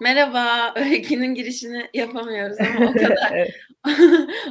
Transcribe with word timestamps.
Merhaba, 0.00 0.74
öykünün 0.80 1.34
girişini 1.34 1.86
yapamıyoruz 1.94 2.56
ama 2.60 2.90
o 2.90 2.92
kadar 2.92 3.48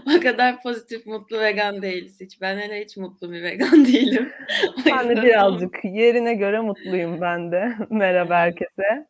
o 0.18 0.22
kadar 0.22 0.64
pozitif, 0.64 1.06
mutlu 1.06 1.40
vegan 1.40 1.82
değiliz 1.82 2.22
hiç. 2.22 2.42
Ben 2.42 2.58
hele 2.58 2.82
hiç 2.82 2.98
mutlu 2.98 3.32
bir 3.32 3.44
vegan 3.44 3.86
değilim. 3.86 4.32
Ben 4.86 5.10
de 5.10 5.22
birazcık 5.22 5.76
yerine 5.84 6.34
göre 6.34 6.60
mutluyum 6.60 7.22
ben 7.22 7.52
de. 7.52 7.76
Merhaba 7.90 8.36
herkese. 8.36 9.08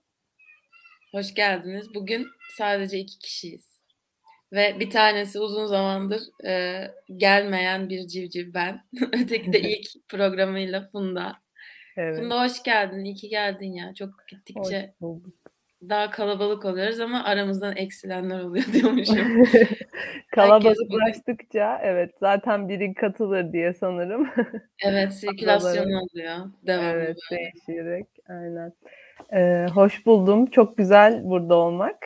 Hoş 1.11 1.33
geldiniz. 1.33 1.95
Bugün 1.95 2.27
sadece 2.57 2.97
2 2.97 3.19
kişiyiz 3.19 3.77
ve 4.53 4.79
bir 4.79 4.89
tanesi 4.89 5.39
uzun 5.39 5.65
zamandır, 5.65 6.21
eee, 6.43 6.91
gelmeyen 7.17 7.89
bir 7.89 8.07
civciv 8.07 8.53
ben. 8.53 8.81
Öteki 9.13 9.53
de 9.53 9.59
ilk 9.59 9.87
programıyla 10.09 10.89
Funda. 10.91 11.35
Evet. 11.97 12.19
Funda 12.19 12.43
hoş 12.43 12.63
geldin, 12.63 13.05
iyi 13.05 13.15
ki 13.15 13.29
geldin 13.29 13.73
ya. 13.73 13.93
Çok 13.93 14.09
gittikçe. 14.27 14.93
Daha 15.89 16.11
kalabalık 16.11 16.65
oluyoruz 16.65 16.99
ama 16.99 17.23
aramızdan 17.23 17.75
eksilenler 17.75 18.39
oluyor 18.39 18.65
diyormuşum. 18.73 19.43
Kalabalıklaştıkça 20.35 21.79
evet, 21.83 22.11
zaten 22.19 22.69
biri 22.69 22.93
katılır 22.93 23.53
diye 23.53 23.73
sanırım. 23.73 24.29
Evet, 24.85 25.13
sirkülasyon 25.13 25.91
oluyor 25.91 26.37
devamlı 26.67 26.89
Evet, 26.89 27.17
böyle. 27.31 27.51
değişerek. 27.67 28.05
Aynen. 28.29 28.73
Eee, 29.33 29.67
hoş 29.73 30.05
buldum. 30.05 30.45
Çok 30.45 30.77
güzel 30.77 31.21
burada 31.23 31.55
olmak. 31.55 31.97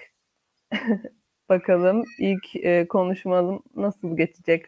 Bakalım 1.50 2.04
ilk, 2.20 2.56
eee, 2.56 2.88
konuşmam 2.88 3.64
nasıl 3.76 4.18
geçecek? 4.18 4.66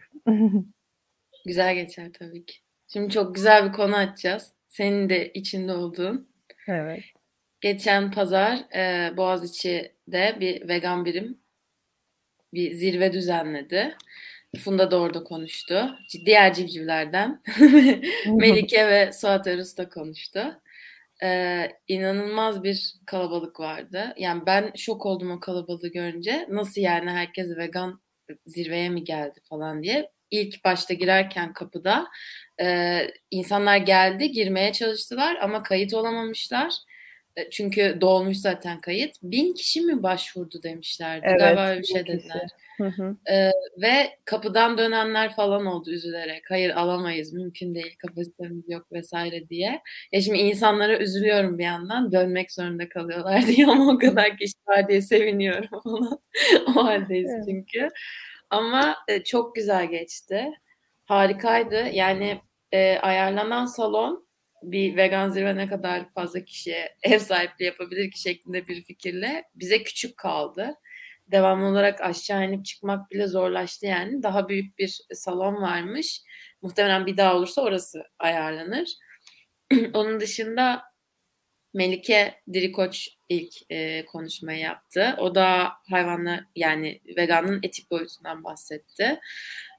Güzel 1.45 1.75
geçer 1.75 2.09
tabii 2.19 2.45
ki. 2.45 2.55
Şimdi 2.87 3.09
çok 3.09 3.35
güzel 3.35 3.65
bir 3.67 3.73
konu 3.73 3.95
açacağız. 3.95 4.53
Senin 4.69 5.09
de 5.09 5.33
içinde 5.33 5.73
olduğun. 5.73 6.29
Evet. 6.67 7.03
Geçen 7.63 8.11
pazar, 8.11 8.59
eee, 8.73 9.13
Boğaziçi'de 9.17 10.37
bir 10.39 10.67
vegan 10.67 11.05
birim 11.05 11.37
bir 12.53 12.73
zirve 12.73 13.13
düzenledi. 13.13 13.95
Funda 14.59 14.91
da 14.91 14.99
orada 14.99 15.23
konuştu. 15.23 15.95
Diğer 16.25 16.53
civcivlerden 16.53 17.41
Melike 18.27 18.87
ve 18.87 19.13
Suat 19.13 19.47
Arus 19.47 19.77
da 19.77 19.89
konuştu. 19.89 20.61
Eee, 21.21 21.79
inanılmaz 21.87 22.63
bir 22.63 22.93
kalabalık 23.05 23.59
vardı. 23.59 24.13
Yani 24.17 24.43
ben 24.45 24.71
şok 24.77 25.05
oldum 25.05 25.31
o 25.31 25.39
kalabalığı 25.39 25.87
görünce. 25.87 26.47
Nasıl 26.49 26.81
yani 26.81 27.09
herkes 27.11 27.57
vegan 27.57 28.01
zirveye 28.45 28.89
mi 28.89 29.03
geldi 29.03 29.39
falan 29.49 29.83
diye. 29.83 30.11
İlk 30.31 30.63
başta 30.65 30.93
girerken 30.93 31.53
kapıda, 31.53 32.07
eee, 32.59 33.13
insanlar 33.31 33.77
geldi, 33.77 34.31
girmeye 34.31 34.73
çalıştılar 34.73 35.35
ama 35.35 35.63
kayıt 35.63 35.93
olamamışlar. 35.93 36.73
E, 37.37 37.49
çünkü 37.49 37.97
dolmuş 38.01 38.37
zaten 38.37 38.79
kayıt. 38.81 39.15
1000 39.23 39.53
kişi 39.53 39.81
mi 39.81 40.03
başvurdu 40.03 40.63
demişlerdi. 40.63 41.25
Evet, 41.29 41.39
Galiba 41.39 41.67
öyle 41.67 41.81
bir 41.81 41.87
1000 41.87 41.93
şey 41.93 42.07
dediler. 42.07 42.49
Hı 42.77 42.87
hı. 42.87 43.17
Eee, 43.29 43.51
ve 43.81 44.17
kapıdan 44.25 44.77
dönenler 44.77 45.35
falan 45.35 45.65
oldu 45.65 45.91
üzülerek. 45.91 46.43
Hayır 46.49 46.69
alamayız, 46.69 47.33
mümkün 47.33 47.75
değil, 47.75 47.95
kapasitemiz 48.07 48.69
yok 48.69 48.87
vs. 48.91 49.13
diye. 49.49 49.81
Ya 50.11 50.21
şimdi 50.21 50.37
insanlara 50.37 50.97
üzülüyorum 50.97 51.57
bir 51.57 51.63
yandan, 51.63 52.11
dönmek 52.11 52.51
zorunda 52.51 52.89
kalıyorlar 52.89 53.41
diye 53.47 53.67
ama 53.67 53.93
o 53.93 53.97
kadar 53.97 54.37
kişi 54.37 54.53
var 54.67 54.87
diye 54.87 55.01
seviniyorum 55.01 55.81
falan. 55.83 56.19
O 56.67 56.85
hâldeyiz 56.85 57.31
Evet. 57.35 57.43
çünkü. 57.49 57.89
Ama, 58.49 58.95
eee, 59.09 59.23
çok 59.23 59.55
güzel 59.55 59.85
geçti. 59.85 60.51
Harikaydı. 61.05 61.75
Yani, 61.93 62.41
eee, 62.73 62.99
ayarlanan 63.01 63.65
salon 63.65 64.27
bir 64.71 64.95
vegan 64.97 65.29
zirve 65.29 65.57
ne 65.57 65.67
kadar 65.67 66.09
fazla 66.09 66.45
kişiye 66.45 66.95
ev 67.03 67.19
sahipliği 67.19 67.65
yapabilir 67.65 68.11
ki 68.11 68.21
şeklinde 68.21 68.67
bir 68.67 68.83
fikirle 68.83 69.43
bize 69.55 69.83
küçük 69.83 70.17
kaldı. 70.17 70.75
Devamlı 71.31 71.65
olarak 71.65 72.01
aşağı 72.01 72.45
inip 72.45 72.65
çıkmak 72.65 73.11
bile 73.11 73.27
zorlaştı 73.27 73.85
yani. 73.85 74.23
Daha 74.23 74.49
büyük 74.49 74.77
bir 74.79 75.01
salon 75.13 75.61
varmış. 75.61 76.21
Muhtemelen 76.61 77.05
bir 77.05 77.17
daha 77.17 77.35
olursa 77.35 77.61
orası 77.61 78.03
ayarlanır. 78.19 78.89
Onun 79.93 80.19
dışında 80.19 80.83
Melike 81.73 82.41
Dirikoç 82.53 83.09
ilk, 83.29 83.53
eee, 83.69 84.05
konuşmayı 84.05 84.59
yaptı. 84.59 85.15
O 85.19 85.35
da 85.35 85.71
hayvanla 85.89 86.45
yani 86.55 87.01
veganlığın 87.17 87.59
etik 87.63 87.91
boyutundan 87.91 88.43
bahsetti. 88.43 89.19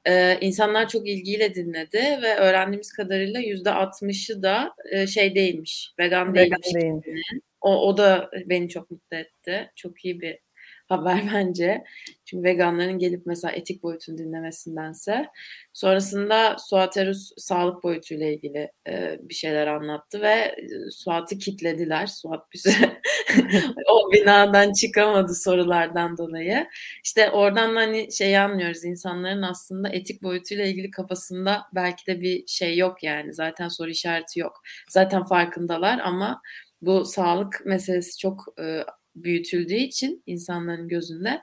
Eee, 0.07 0.39
insanlar 0.41 0.89
çok 0.89 1.09
ilgiyle 1.09 1.55
dinledi 1.55 1.99
ve 2.23 2.35
öğrendiğimiz 2.37 2.93
kadarıyla 2.93 3.41
%60'ı 3.41 4.43
da, 4.43 4.75
eee, 4.93 5.07
şey 5.07 5.35
değilmiş, 5.35 5.93
vegan 5.99 6.35
Vegan 6.35 6.35
değilmiş 6.35 6.75
değilmiş. 6.75 7.05
kitlinin. 7.07 7.43
O 7.61 7.89
o 7.89 7.97
da 7.97 8.31
beni 8.47 8.69
çok 8.69 8.91
mutlu 8.91 9.17
etti. 9.17 9.71
Çok 9.77 10.05
iyi 10.05 10.21
bir 10.21 10.39
haber 10.89 11.19
bence. 11.35 11.85
Çünkü 12.25 12.45
veganların 12.45 12.99
gelip 12.99 13.27
mesela 13.27 13.53
etik 13.53 13.83
boyutunu 13.83 14.19
dinlemesindense. 14.19 15.27
Sonrasında 15.73 16.57
Suat 16.59 16.97
Erus 16.97 17.31
sağlık 17.37 17.85
boyutuyla 17.85 18.27
ilgili, 18.27 18.71
eee, 18.89 19.19
bir 19.23 19.35
şeyler 19.35 19.67
anlattı 19.67 20.21
ve, 20.23 20.57
Suat'ı 20.91 21.39
kilitlediler. 21.39 22.07
Suat 22.07 22.53
bir 22.53 22.59
süre 22.59 23.01
o 23.91 24.13
binadan 24.13 24.73
çıkamadı 24.73 25.35
sorulardan 25.35 26.19
dolayı. 26.19 26.67
İşte 27.05 27.31
oradan 27.31 27.77
da 27.77 27.81
hani 27.81 28.13
şeyi 28.13 28.39
anlıyoruz, 28.39 28.85
insanların 28.85 29.43
aslında 29.43 29.89
etik 29.89 30.23
boyutuyla 30.23 30.65
ilgili 30.67 30.91
kafasında 30.91 31.63
belki 31.75 32.07
de 32.07 32.21
bir 32.21 32.47
şey 32.47 32.77
yok 32.79 33.03
yani. 33.03 33.35
Zaten 33.35 33.69
soru 33.69 33.91
işareti 33.91 34.41
yok. 34.41 34.63
Zaten 34.91 35.25
farkındalar 35.25 35.99
ama 35.99 36.43
bu 36.83 37.05
sağlık 37.05 37.63
meselesi 37.67 38.19
çok, 38.19 38.45
eee, 38.59 38.85
büyütüldüğü 39.17 39.75
için 39.75 40.23
insanların 40.27 40.89
gözünde 40.89 41.43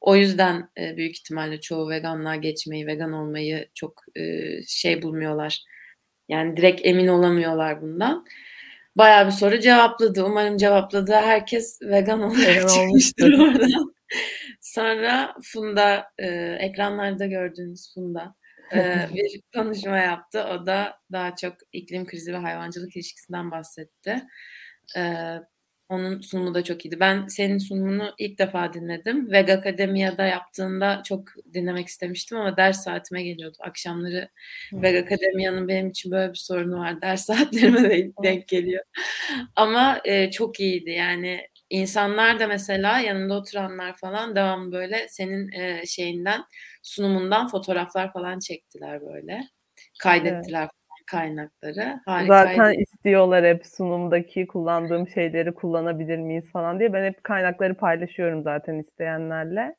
o 0.00 0.16
yüzden, 0.16 0.68
eee, 0.78 0.94
büyük 0.96 1.16
ihtimalle 1.18 1.60
çoğu 1.60 1.90
veganlığa 1.90 2.36
geçmeyi, 2.36 2.86
vegan 2.86 3.12
olmayı 3.12 3.68
çok, 3.74 4.02
eee, 4.16 4.60
şey 4.68 5.02
bulmuyorlar. 5.02 5.62
Yani 6.28 6.56
direkt 6.56 6.80
emin 6.86 7.08
olamıyorlar 7.08 7.82
bundan. 7.82 8.26
Bayağı 8.96 9.26
bir 9.26 9.30
soru 9.32 9.60
cevapladı. 9.60 10.24
Umarım 10.24 10.56
cevapladığı 10.56 11.12
herkes 11.14 11.78
vegan 11.82 12.22
olarak 12.22 12.68
çıkmıştır 12.70 13.32
oradan. 13.38 13.94
Sonra 14.60 15.34
Funda, 15.44 16.06
eee, 16.20 16.56
ekranlarda 16.60 17.26
gördüğünüz 17.26 17.94
Funda, 17.94 18.34
eee, 18.72 19.08
bir 19.14 19.42
konuşma 19.54 19.98
yaptı. 19.98 20.44
O 20.44 20.66
da 20.66 20.98
daha 21.12 21.36
çok 21.36 21.54
iklim 21.72 22.06
krizi 22.06 22.32
ve 22.32 22.36
hayvancılık 22.36 22.96
ilişkisinden 22.96 23.50
bahsetti. 23.50 24.22
Eee, 24.96 25.42
onun 25.88 26.20
sunumu 26.20 26.54
da 26.54 26.64
çok 26.64 26.84
iyiydi. 26.86 27.00
Ben 27.00 27.26
senin 27.26 27.58
sunumunu 27.58 28.14
ilk 28.18 28.38
defa 28.38 28.72
dinledim. 28.72 29.32
Vegakademia'da 29.32 30.24
yaptığında 30.26 31.02
çok 31.04 31.24
dinlemek 31.54 31.86
istemiştim 31.88 32.38
ama 32.38 32.56
ders 32.56 32.84
saatime 32.84 33.22
geliyordu. 33.22 33.56
Akşamları 33.60 34.28
Hıı. 34.70 34.82
Vegakademia'nın 34.82 35.68
benim 35.68 35.90
için 35.90 36.12
böyle 36.12 36.30
bir 36.32 36.38
sorunu 36.38 36.78
var. 36.80 37.02
Ders 37.02 37.24
saatlerime 37.26 37.90
denk 37.90 38.14
denk 38.22 38.48
geliyor. 38.48 38.84
Ama, 39.56 40.00
eee, 40.06 40.30
çok 40.32 40.60
iyiydi. 40.60 40.90
Yani 40.90 41.40
insanlar 41.70 42.40
da 42.40 42.46
mesela 42.46 43.00
yanında 43.00 43.34
oturanlar 43.34 43.96
falan 43.96 44.36
devamlı 44.36 44.72
böyle 44.72 45.06
senin, 45.08 45.48
eee, 45.52 45.82
şeyinden, 45.86 46.42
sunumundan 46.82 47.48
fotoğraflar 47.48 48.12
falan 48.12 48.38
çektiler 48.38 49.00
böyle. 49.02 49.32
Evet. 49.32 49.44
Kaydettiler 50.02 50.60
falan 50.60 50.70
kaynakları. 51.06 52.00
Zaten 52.06 52.58
Harikaydı. 52.58 52.80
istiyorlar 52.80 53.44
hep 53.44 53.66
sunumdaki 53.66 54.46
kullandığım 54.46 55.08
şeyleri 55.08 55.54
kullanabilir 55.54 56.18
miyiz 56.18 56.44
falan 56.52 56.78
diye. 56.78 56.92
Ben 56.92 57.04
hep 57.04 57.24
kaynakları 57.24 57.74
paylaşıyorum 57.74 58.42
zaten 58.42 58.74
isteyenlerle. 58.74 59.76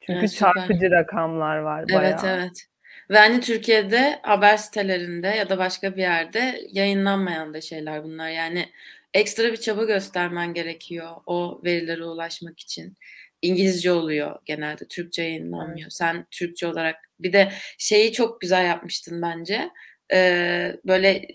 Çünkü 0.00 0.18
Evet, 0.18 0.30
süper. 0.32 0.52
çarpıcı 0.54 0.90
rakamlar 0.90 1.58
var 1.58 1.84
Evet, 1.88 1.98
bayağı. 2.22 2.36
evet. 2.38 2.66
Ve 3.10 3.18
hani 3.18 3.40
Türkiye'de 3.40 4.18
haber 4.22 4.56
sitelerinde 4.56 5.28
ya 5.28 5.48
da 5.48 5.58
başka 5.58 5.96
bir 5.96 6.02
yerde 6.02 6.60
yayınlanmayan 6.72 7.54
da 7.54 7.60
şeyler 7.60 8.04
bunlar. 8.04 8.28
Yani 8.28 8.68
ekstra 9.14 9.44
bir 9.52 9.56
çaba 9.56 9.84
göstermen 9.84 10.54
gerekiyor 10.54 11.10
o 11.26 11.60
verilere 11.64 12.04
ulaşmak 12.04 12.60
için. 12.60 12.96
İngilizce 13.42 13.92
oluyor 13.92 14.36
genelde, 14.44 14.84
Türkçe 14.88 15.22
Evet. 15.22 15.30
yayınlanmıyor. 15.32 15.90
Sen 15.90 16.26
Türkçe 16.30 16.66
olarak 16.66 16.96
bir 17.20 17.32
de 17.32 17.48
şeyi 17.78 18.12
çok 18.12 18.40
güzel 18.40 18.66
yapmıştın 18.66 19.22
bence. 19.22 19.70
Eee, 20.12 20.80
böyle 20.86 21.26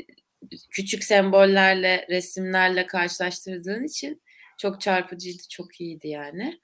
küçük 0.72 1.04
sembollerle, 1.04 2.06
resimlerle 2.10 2.86
karşılaştırdığın 2.88 3.84
için 3.84 4.22
çok 4.58 4.82
çarpıcıydı, 4.82 5.44
çok 5.50 5.82
iyiydi 5.82 6.08
yani. 6.08 6.60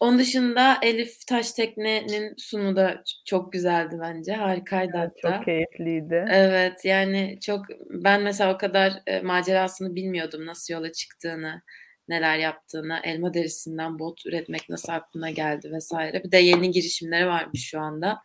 Onun 0.00 0.18
dışında 0.18 0.78
Elif 0.82 1.26
Taştekne'nin 1.26 2.34
sunumu 2.38 2.76
da 2.76 3.02
çok 3.26 3.52
güzeldi 3.52 3.96
bence. 4.00 4.32
Harikaydı 4.32 4.92
Evet, 4.96 5.10
hatta. 5.22 5.36
çok 5.36 5.44
keyifliydi. 5.44 6.24
Evet, 6.30 6.84
yani 6.84 7.38
çok 7.42 7.66
ben 7.90 8.22
mesela 8.22 8.54
o 8.54 8.58
kadar, 8.58 8.92
eee, 9.08 9.20
macerasını 9.22 9.94
bilmiyordum. 9.94 10.46
Nasıl 10.46 10.74
yola 10.74 10.92
çıktığını, 10.92 11.62
neler 12.08 12.38
yaptığını, 12.38 13.00
elma 13.04 13.34
derisinden 13.34 13.98
bot 13.98 14.26
üretmek 14.26 14.68
nasıl 14.68 14.92
aklına 14.92 15.30
geldi 15.30 15.70
vs. 15.72 15.92
Bir 16.24 16.32
de 16.32 16.38
yeni 16.38 16.70
girişimleri 16.70 17.26
varmış 17.26 17.64
şu 17.70 17.80
anda. 17.80 18.18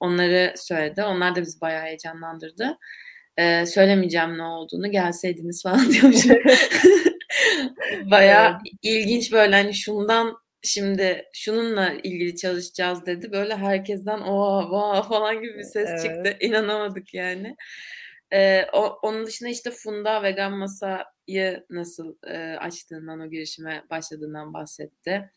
Onları 0.00 0.54
söyledi. 0.56 1.02
Onlar 1.02 1.36
da 1.36 1.40
bizi 1.40 1.60
bayağı 1.60 1.82
heyecanlandırdı. 1.82 2.78
Eee, 3.38 3.66
söylemeyeceğim 3.66 4.38
ne 4.38 4.42
olduğunu, 4.42 4.90
gelseydiniz 4.90 5.62
falan 5.62 5.90
diyormuşum. 5.92 6.36
Bayağı 8.10 8.58
ilginç 8.82 9.32
böyle 9.32 9.54
hani 9.54 9.74
şundan 9.74 10.36
şimdi 10.62 11.24
şununla 11.32 11.92
ilgili 11.92 12.36
çalışacağız 12.36 13.06
dedi. 13.06 13.32
Böyle 13.32 13.56
herkesten 13.56 14.20
oha 14.20 14.70
vah 14.70 15.08
falan 15.08 15.34
gibi 15.42 15.58
bir 15.58 15.62
ses 15.62 15.88
evet. 15.88 16.02
çıktı. 16.02 16.36
İnanamadık 16.40 17.14
yani. 17.14 17.56
Ee, 18.32 18.66
o, 18.72 18.98
onun 19.02 19.26
dışında 19.26 19.48
işte 19.48 19.70
Funda 19.70 20.22
vegan 20.22 20.52
masayı 20.52 21.66
nasıl 21.70 22.16
e, 22.26 22.56
açtığından, 22.58 23.20
o 23.20 23.30
girişime 23.30 23.84
başladığından 23.90 24.54
bahsetti 24.54 25.30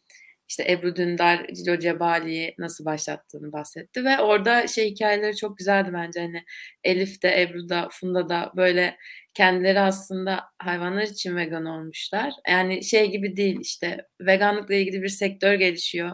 işte 0.54 0.72
Ebru 0.72 0.96
Dündar, 0.96 1.48
Cilo 1.54 1.80
Cebali'yi 1.80 2.56
nasıl 2.58 2.86
başlattığını 2.86 3.52
bahsetti 3.52 4.06
ve 4.06 4.20
orada 4.20 4.68
şey 4.68 4.92
hikayeleri 4.92 5.36
çok 5.36 5.58
güzeldi 5.58 5.90
bence 5.94 6.20
hani 6.20 6.44
Elif 6.84 7.24
de 7.24 7.42
Ebru 7.42 7.70
da 7.70 7.88
Funda 7.92 8.30
da 8.30 8.52
böyle 8.56 8.98
kendileri 9.34 9.80
aslında 9.80 10.44
hayvanlar 10.60 11.02
için 11.02 11.36
vegan 11.36 11.66
olmuşlar. 11.66 12.34
Yani 12.48 12.84
şey 12.84 13.12
gibi 13.12 13.38
değil 13.38 13.60
işte 13.62 13.98
veganlıkla 14.22 14.76
ilgili 14.76 15.04
bir 15.04 15.10
sektör 15.10 15.54
gelişiyor. 15.54 16.12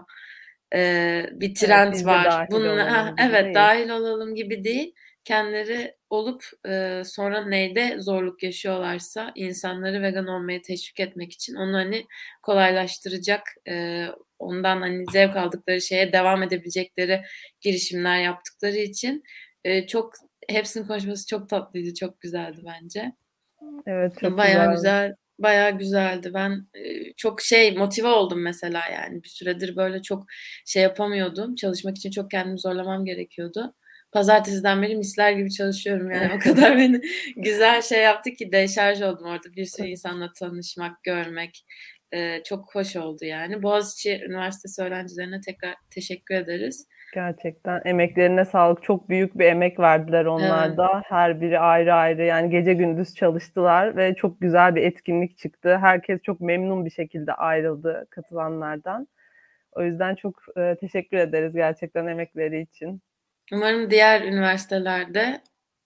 Ee, 0.75 1.25
bir 1.31 1.55
trend 1.55 1.93
evet, 1.93 2.05
var. 2.05 2.47
Bununla, 2.51 2.91
ha, 2.91 3.15
evet 3.19 3.43
değil. 3.43 3.55
dahil 3.55 3.89
olalım 3.89 4.35
gibi 4.35 4.63
değil. 4.63 4.93
Kendileri 5.29 5.95
olup 6.09 6.43
e, 6.67 7.01
sonra 7.05 7.45
neyde 7.45 7.95
zorluk 7.99 8.43
yaşıyorlarsa 8.43 9.31
insanları 9.35 10.01
vegan 10.01 10.27
olmaya 10.27 10.61
teşvik 10.61 10.99
etmek 10.99 11.33
için 11.33 11.55
onu 11.55 11.73
hani 11.77 12.05
kolaylaştıracak 12.41 13.41
e, 13.69 14.05
ondan 14.39 14.81
hani 14.81 15.05
zevk 15.11 15.35
aldıkları 15.35 15.81
şeye 15.81 16.13
devam 16.13 16.43
edebilecekleri 16.43 17.21
girişimler 17.61 18.21
yaptıkları 18.21 18.77
için 18.77 19.23
e, 19.63 19.87
çok 19.87 20.13
hepsinin 20.49 20.87
konuşması 20.87 21.27
çok 21.27 21.49
tatlıydı, 21.49 21.93
çok 21.93 22.21
güzeldi 22.21 22.61
bence. 22.65 23.11
Evet, 23.87 24.13
çok 24.21 24.37
bayağı 24.37 24.71
güzel. 24.71 24.75
güzel 24.75 25.15
bayağı 25.39 25.77
güzeldi. 25.77 26.31
Ben 26.33 26.67
e, 26.73 27.13
çok 27.17 27.41
şey 27.41 27.77
motive 27.77 28.07
oldum 28.07 28.41
mesela 28.41 28.81
yani 28.93 29.23
bir 29.23 29.29
süredir 29.29 29.75
böyle 29.75 30.01
çok 30.01 30.25
şey 30.65 30.83
yapamıyordum. 30.83 31.55
Çalışmak 31.55 31.97
için 31.97 32.11
çok 32.11 32.31
kendimi 32.31 32.59
zorlamam 32.59 33.05
gerekiyordu. 33.05 33.75
Pazartesiden 34.11 34.81
beri 34.81 34.95
misler 34.95 35.31
gibi 35.31 35.51
çalışıyorum 35.51 36.11
yani 36.11 36.31
o 36.35 36.39
kadar 36.39 36.77
beni 36.77 37.01
güzel 37.35 37.81
şey 37.81 38.03
yaptı 38.03 38.31
ki 38.31 38.51
deşarj 38.51 39.01
oldum 39.01 39.25
orada 39.25 39.53
bir 39.55 39.65
sürü 39.65 39.87
insanla 39.87 40.33
tanışmak, 40.39 41.03
görmek, 41.03 41.65
e, 42.11 42.43
çok 42.43 42.75
hoş 42.75 42.95
oldu 42.95 43.25
yani. 43.25 43.63
Boğaziçi 43.63 44.21
Üniversitesi 44.25 44.81
öğrencilerine 44.81 45.41
tekrar 45.41 45.75
teşekkür 45.89 46.35
ederiz. 46.35 46.87
Gerçekten 47.13 47.81
emeklerine 47.85 48.45
sağlık. 48.45 48.83
Çok 48.83 49.09
büyük 49.09 49.39
bir 49.39 49.45
emek 49.45 49.79
verdiler 49.79 50.25
onlar 50.25 50.67
evet. 50.67 50.77
da. 50.77 51.01
Her 51.05 51.41
biri 51.41 51.59
ayrı 51.59 51.93
ayrı 51.93 52.23
yani 52.23 52.49
gece 52.49 52.73
gündüz 52.73 53.15
çalıştılar 53.15 53.97
ve 53.97 54.15
çok 54.15 54.41
güzel 54.41 54.75
bir 54.75 54.81
etkinlik 54.81 55.37
çıktı. 55.37 55.77
Herkes 55.77 56.21
çok 56.21 56.41
memnun 56.41 56.85
bir 56.85 56.91
şekilde 56.91 57.33
ayrıldı 57.33 58.07
katılanlardan. 58.09 59.07
O 59.71 59.83
yüzden 59.83 60.15
çok 60.15 60.57
e, 60.57 60.75
teşekkür 60.79 61.17
ederiz 61.17 61.55
gerçekten 61.55 62.07
emekleri 62.07 62.61
için. 62.61 63.01
Umarım 63.53 63.91
diğer 63.91 64.21
üniversitelerde 64.21 65.41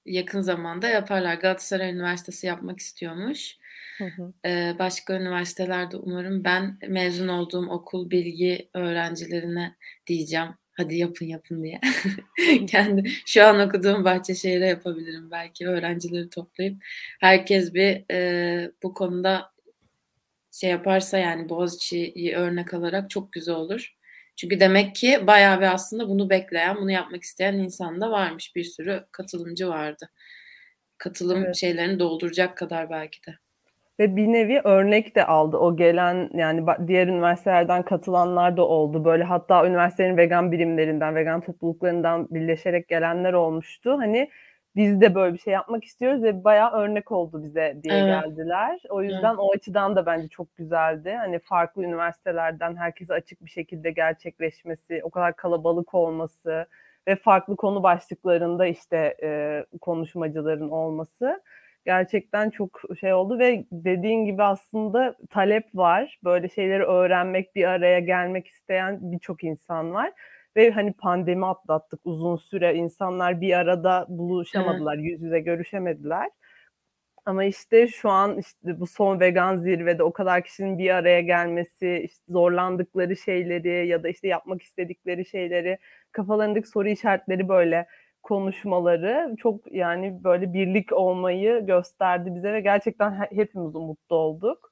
yakın 0.05 0.41
zamanda 0.41 0.87
yaparlar. 0.87 1.33
Galatasaray 1.35 1.91
Üniversitesi 1.91 2.47
yapmak 2.47 2.79
istiyormuş. 2.79 3.57
Hı 3.97 4.05
hı. 4.05 4.33
Ee, 4.45 4.75
başka 4.79 5.13
üniversitelerde 5.15 5.97
umarım 5.97 6.43
ben 6.43 6.77
mezun 6.87 7.27
olduğum 7.27 7.69
okul 7.69 8.09
bilgi 8.09 8.69
öğrencilerine 8.73 9.75
diyeceğim. 10.07 10.49
Hadi 10.73 10.95
yapın 10.97 11.25
yapın 11.25 11.63
diye. 11.63 11.79
Kendi 12.67 13.09
şu 13.25 13.45
an 13.45 13.59
okuduğum 13.67 14.05
Bahçeşehir'e 14.05 14.67
yapabilirim 14.67 15.31
belki 15.31 15.67
öğrencileri 15.67 16.29
toplayıp 16.29 16.83
herkes 17.19 17.73
bir 17.73 18.03
e, 18.11 18.71
bu 18.83 18.93
konuda 18.93 19.53
şey 20.51 20.69
yaparsa 20.69 21.17
yani 21.17 21.49
Boğaziçi'yi 21.49 22.35
örnek 22.35 22.73
alarak 22.73 23.09
çok 23.09 23.31
güzel 23.31 23.55
olur. 23.55 23.95
Çünkü 24.35 24.59
demek 24.59 24.95
ki 24.95 25.27
bayağı 25.27 25.61
bir 25.61 25.73
aslında 25.73 26.09
bunu 26.09 26.29
bekleyen, 26.29 26.75
bunu 26.75 26.91
yapmak 26.91 27.23
isteyen 27.23 27.53
insan 27.53 28.01
da 28.01 28.11
varmış. 28.11 28.55
Bir 28.55 28.63
sürü 28.63 29.05
katılımcı 29.11 29.67
vardı. 29.67 30.09
Katılım 30.97 31.43
evet. 31.45 31.55
şeylerini 31.55 31.99
dolduracak 31.99 32.57
kadar 32.57 32.89
belki 32.89 33.25
de 33.27 33.37
ve 33.99 34.15
bir 34.15 34.27
nevi 34.27 34.61
örnek 34.63 35.15
de 35.15 35.25
aldı. 35.25 35.57
O 35.57 35.75
gelen 35.75 36.29
yani 36.33 36.65
diğer 36.87 37.07
üniversitelerden 37.07 37.83
katılanlar 37.83 38.57
da 38.57 38.67
oldu. 38.67 39.05
Böyle 39.05 39.23
hatta 39.23 39.67
üniversitenin 39.67 40.17
vegan 40.17 40.51
birimlerinden, 40.51 41.15
vegan 41.15 41.41
topluluklarından 41.41 42.27
birleşerek 42.29 42.87
gelenler 42.87 43.33
olmuştu. 43.33 43.97
Hani 43.97 44.29
biz 44.75 45.01
de 45.01 45.15
böyle 45.15 45.33
bir 45.33 45.39
şey 45.39 45.53
yapmak 45.53 45.83
istiyoruz 45.83 46.23
ve 46.23 46.43
bayağı 46.43 46.71
örnek 46.71 47.11
oldu 47.11 47.43
bize 47.43 47.79
diye 47.83 47.93
evet. 47.93 48.23
geldiler. 48.23 48.81
O 48.89 49.03
yüzden 49.03 49.29
evet. 49.29 49.39
o 49.39 49.51
açıdan 49.55 49.95
da 49.95 50.05
bence 50.05 50.27
çok 50.27 50.55
güzeldi. 50.55 51.15
Hani 51.19 51.39
farklı 51.39 51.83
üniversitelerden 51.83 52.75
herkese 52.75 53.13
açık 53.13 53.45
bir 53.45 53.49
şekilde 53.49 53.91
gerçekleşmesi, 53.91 55.01
o 55.03 55.09
kadar 55.09 55.35
kalabalık 55.35 55.93
olması 55.93 56.65
ve 57.07 57.15
farklı 57.15 57.55
konu 57.55 57.83
başlıklarında 57.83 58.65
işte 58.65 59.17
e, 59.23 59.63
konuşmacıların 59.81 60.69
olması 60.69 61.41
gerçekten 61.85 62.49
çok 62.49 62.81
şey 62.99 63.13
oldu 63.13 63.39
ve 63.39 63.65
dediğin 63.71 64.25
gibi 64.25 64.43
aslında 64.43 65.15
talep 65.29 65.65
var. 65.73 66.19
Böyle 66.23 66.49
şeyleri 66.49 66.83
öğrenmek, 66.83 67.55
bir 67.55 67.63
araya 67.63 67.99
gelmek 67.99 68.47
isteyen 68.47 68.99
birçok 69.01 69.43
insan 69.43 69.93
var. 69.93 70.11
Ve 70.55 70.71
hani 70.71 70.93
pandemi 70.93 71.45
atlattık 71.45 71.99
uzun 72.03 72.35
süre 72.35 72.75
insanlar 72.75 73.41
bir 73.41 73.53
arada 73.53 74.05
buluşamadılar, 74.09 74.97
yüz 74.97 75.21
yüze 75.21 75.39
görüşemediler. 75.39 76.29
Ama 77.25 77.43
işte 77.43 77.87
şu 77.87 78.09
an 78.09 78.37
işte 78.37 78.79
bu 78.79 78.87
son 78.87 79.19
vegan 79.19 79.55
zirvede 79.55 80.03
o 80.03 80.13
kadar 80.13 80.43
kişinin 80.43 80.77
bir 80.77 80.89
araya 80.89 81.21
gelmesi, 81.21 82.01
işte 82.05 82.23
zorlandıkları 82.29 83.17
şeyleri 83.17 83.87
ya 83.87 84.03
da 84.03 84.09
işte 84.09 84.27
yapmak 84.27 84.61
istedikleri 84.61 85.25
şeyleri, 85.25 85.77
kafalarındaki 86.11 86.67
soru 86.67 86.87
işaretleri 86.89 87.49
böyle 87.49 87.87
konuşmaları 88.23 89.35
çok 89.37 89.71
yani 89.71 90.23
böyle 90.23 90.53
birlik 90.53 90.93
olmayı 90.93 91.65
gösterdi 91.65 92.35
bize 92.35 92.53
ve 92.53 92.61
gerçekten 92.61 93.11
hepimiz 93.11 93.73
mutlu 93.75 94.15
olduk. 94.15 94.71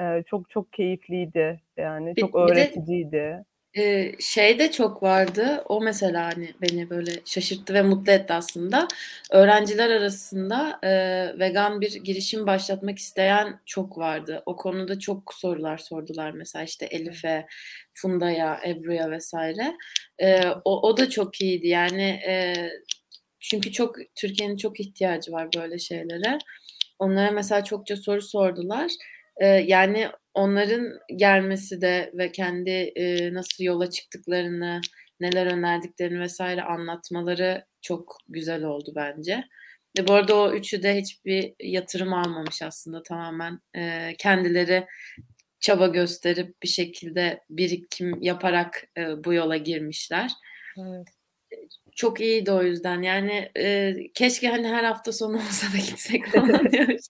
Ee, 0.00 0.22
çok 0.26 0.50
çok 0.50 0.72
keyifliydi 0.72 1.60
yani 1.76 2.14
çok 2.16 2.34
bir, 2.34 2.38
öğreticiydi. 2.38 3.06
Bir 3.06 3.12
de, 3.12 3.44
e, 3.76 4.12
şey 4.20 4.58
de 4.58 4.70
çok 4.72 5.02
vardı. 5.02 5.62
O 5.68 5.80
mesela 5.80 6.26
hani 6.26 6.54
beni 6.62 6.90
böyle 6.90 7.10
şaşırttı 7.24 7.74
ve 7.74 7.82
mutlu 7.82 8.12
etti 8.12 8.32
aslında. 8.32 8.88
Öğrenciler 9.30 9.90
arasında 9.90 10.78
e, 10.82 10.90
vegan 11.38 11.80
bir 11.80 11.92
girişim 11.94 12.46
başlatmak 12.46 12.98
isteyen 12.98 13.60
çok 13.66 13.98
vardı. 13.98 14.42
O 14.46 14.56
konuda 14.56 14.98
çok 14.98 15.34
sorular 15.34 15.78
sordular 15.78 16.30
mesela 16.30 16.64
işte 16.64 16.86
Elif'e, 16.86 17.46
Funda'ya, 17.92 18.60
Ebru'ya 18.66 19.10
vesaire. 19.10 19.76
E, 20.18 20.42
o, 20.64 20.88
o 20.88 20.96
da 20.96 21.10
çok 21.10 21.40
iyiydi 21.40 21.68
yani 21.68 22.02
e, 22.26 22.54
çünkü 23.40 23.72
çok 23.72 23.96
Türkiye'nin 24.14 24.56
çok 24.56 24.80
ihtiyacı 24.80 25.32
var 25.32 25.48
böyle 25.56 25.78
şeylere. 25.78 26.38
Onlara 26.98 27.30
mesela 27.30 27.64
çokça 27.64 27.96
soru 27.96 28.22
sordular. 28.22 28.90
E, 29.36 29.46
yani 29.46 30.08
onların 30.34 30.98
gelmesi 31.16 31.80
de 31.80 32.10
ve 32.14 32.32
kendi 32.32 32.70
e, 32.70 33.34
nasıl 33.34 33.64
yola 33.64 33.90
çıktıklarını, 33.90 34.80
neler 35.20 35.46
önerdiklerini 35.46 36.20
vesaire 36.20 36.62
anlatmaları 36.62 37.64
çok 37.82 38.16
güzel 38.28 38.64
oldu 38.64 38.92
bence. 38.96 39.44
Ve 39.98 40.08
bu 40.08 40.12
arada 40.12 40.36
o 40.36 40.52
üçü 40.52 40.82
de 40.82 40.96
hiçbir 40.96 41.54
yatırım 41.60 42.12
almamış 42.12 42.62
aslında 42.62 43.02
tamamen 43.02 43.60
e, 43.76 44.14
kendileri 44.18 44.86
çaba 45.60 45.86
gösterip 45.86 46.62
bir 46.62 46.68
şekilde 46.68 47.40
birikim 47.50 48.22
yaparak 48.22 48.84
e, 48.98 49.24
bu 49.24 49.32
yola 49.32 49.56
girmişler. 49.56 50.30
Evet. 50.78 51.08
Çok 51.94 52.20
iyiydi 52.20 52.52
o 52.52 52.62
yüzden. 52.62 53.02
Yani 53.02 53.50
e, 53.58 53.94
keşke 54.14 54.48
hani 54.48 54.68
her 54.68 54.84
hafta 54.84 55.12
sonu 55.12 55.36
olsa 55.36 55.66
da 55.72 55.76
gitsek 55.76 56.26
falan 56.32 56.70
diyoruz. 56.70 57.06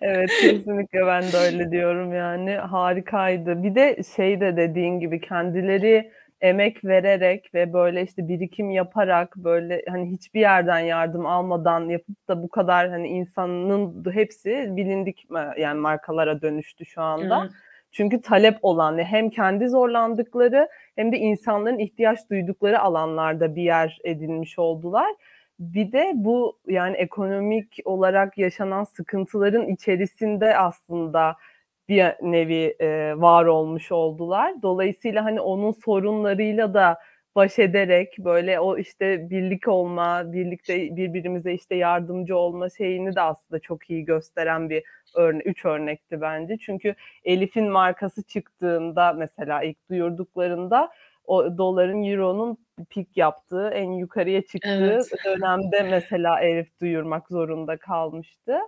Evet 0.00 0.30
kesinlikle 0.40 1.06
ben 1.06 1.22
de 1.32 1.36
öyle 1.36 1.70
diyorum 1.70 2.14
yani 2.14 2.50
harikaydı. 2.50 3.62
Bir 3.62 3.74
de 3.74 4.02
şey 4.16 4.40
de 4.40 4.56
dediğin 4.56 5.00
gibi 5.00 5.20
kendileri 5.20 6.12
emek 6.40 6.84
vererek 6.84 7.54
ve 7.54 7.72
böyle 7.72 8.02
işte 8.02 8.28
birikim 8.28 8.70
yaparak 8.70 9.36
böyle 9.36 9.84
hani 9.88 10.10
hiçbir 10.10 10.40
yerden 10.40 10.78
yardım 10.78 11.26
almadan 11.26 11.88
yapıp 11.88 12.28
da 12.28 12.42
bu 12.42 12.48
kadar 12.48 12.90
hani 12.90 13.08
insanın 13.08 14.04
hepsi 14.12 14.66
bilindik 14.70 15.26
yani 15.58 15.80
markalara 15.80 16.42
dönüştü 16.42 16.86
şu 16.86 17.02
anda. 17.02 17.40
Evet. 17.42 17.52
Çünkü 17.92 18.20
talep 18.20 18.58
olan 18.62 18.98
hem 18.98 19.30
kendi 19.30 19.68
zorlandıkları 19.68 20.68
hem 20.96 21.12
de 21.12 21.18
insanların 21.18 21.78
ihtiyaç 21.78 22.18
duydukları 22.30 22.80
alanlarda 22.80 23.56
bir 23.56 23.62
yer 23.62 23.98
edinmiş 24.04 24.58
oldular. 24.58 25.14
Bir 25.58 25.92
de 25.92 26.12
bu 26.14 26.58
yani 26.66 26.96
ekonomik 26.96 27.78
olarak 27.84 28.38
yaşanan 28.38 28.84
sıkıntıların 28.84 29.68
içerisinde 29.68 30.58
aslında 30.58 31.36
bir 31.88 32.04
nevi 32.22 32.76
e, 32.80 33.14
var 33.16 33.44
olmuş 33.44 33.92
oldular. 33.92 34.62
Dolayısıyla 34.62 35.24
hani 35.24 35.40
onun 35.40 35.72
sorunlarıyla 35.72 36.74
da 36.74 36.98
baş 37.36 37.58
ederek 37.58 38.14
böyle 38.18 38.60
o 38.60 38.78
işte 38.78 39.30
birlik 39.30 39.68
olma, 39.68 40.32
birlikte 40.32 40.96
birbirimize 40.96 41.52
işte 41.52 41.74
yardımcı 41.74 42.36
olma 42.36 42.70
şeyini 42.70 43.16
de 43.16 43.20
aslında 43.20 43.60
çok 43.60 43.90
iyi 43.90 44.04
gösteren 44.04 44.70
bir 44.70 44.82
örne 45.14 45.42
üç 45.44 45.64
örnekti 45.64 46.20
bence. 46.20 46.58
Çünkü 46.58 46.94
Elif'in 47.24 47.68
markası 47.68 48.22
çıktığında 48.22 49.12
mesela 49.12 49.62
ilk 49.62 49.90
duyurduklarında 49.90 50.90
o 51.24 51.58
doların, 51.58 52.04
euronun 52.04 52.58
pik 52.90 53.16
yaptığı, 53.16 53.68
en 53.68 53.90
yukarıya 53.90 54.42
çıktığı 54.42 54.68
evet. 54.94 55.24
dönemde 55.24 55.82
mesela 55.82 56.40
Elif 56.40 56.80
duyurmak 56.80 57.28
zorunda 57.28 57.76
kalmıştı. 57.76 58.58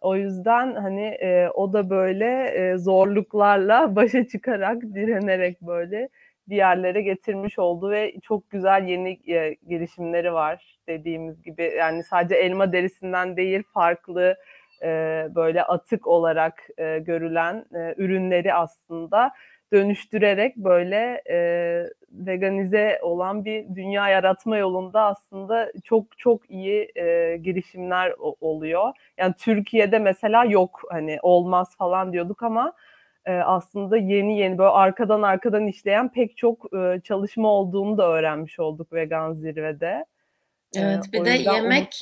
O 0.00 0.16
yüzden 0.16 0.74
hani 0.74 1.06
e, 1.06 1.48
o 1.54 1.72
da 1.72 1.90
böyle 1.90 2.44
e, 2.44 2.76
zorluklarla 2.78 3.96
başa 3.96 4.28
çıkarak, 4.28 4.82
direnerek 4.82 5.62
böyle 5.62 6.08
bir 6.48 6.56
yerlere 6.56 7.02
getirmiş 7.02 7.58
oldu 7.58 7.90
ve 7.90 8.14
çok 8.22 8.50
güzel 8.50 8.88
yeni 8.88 9.32
e, 9.32 9.56
girişimleri 9.68 10.32
var 10.32 10.78
dediğimiz 10.88 11.42
gibi. 11.42 11.72
Yani 11.78 12.04
sadece 12.04 12.34
elma 12.34 12.72
derisinden 12.72 13.36
değil 13.36 13.62
farklı 13.74 14.36
e, 14.82 14.88
böyle 15.34 15.62
atık 15.62 16.06
olarak 16.06 16.68
e, 16.78 16.98
görülen 16.98 17.64
e, 17.74 17.94
ürünleri 17.96 18.54
aslında 18.54 19.32
dönüştürerek 19.72 20.56
böyle 20.56 21.22
e, 21.30 21.36
veganize 22.12 22.98
olan 23.02 23.44
bir 23.44 23.74
dünya 23.74 24.08
yaratma 24.08 24.56
yolunda 24.56 25.02
aslında 25.02 25.72
çok 25.84 26.18
çok 26.18 26.50
iyi 26.50 26.92
e, 26.96 27.36
girişimler 27.36 28.14
oluyor. 28.40 28.92
Yani 29.18 29.34
Türkiye'de 29.38 29.98
mesela 29.98 30.44
yok 30.44 30.80
hani 30.90 31.18
olmaz 31.22 31.76
falan 31.78 32.12
diyorduk 32.12 32.42
ama 32.42 32.72
e, 33.26 33.32
aslında 33.32 33.96
yeni 33.96 34.38
yeni 34.38 34.58
böyle 34.58 34.70
arkadan 34.70 35.22
arkadan 35.22 35.66
işleyen 35.66 36.12
pek 36.12 36.36
çok 36.36 36.74
e, 36.74 37.00
çalışma 37.04 37.48
olduğunu 37.48 37.98
da 37.98 38.08
öğrenmiş 38.08 38.58
olduk 38.58 38.92
vegan 38.92 39.34
zirvede. 39.34 40.04
Evet, 40.76 41.04
bir 41.12 41.24
de 41.24 41.30
yemek 41.30 42.00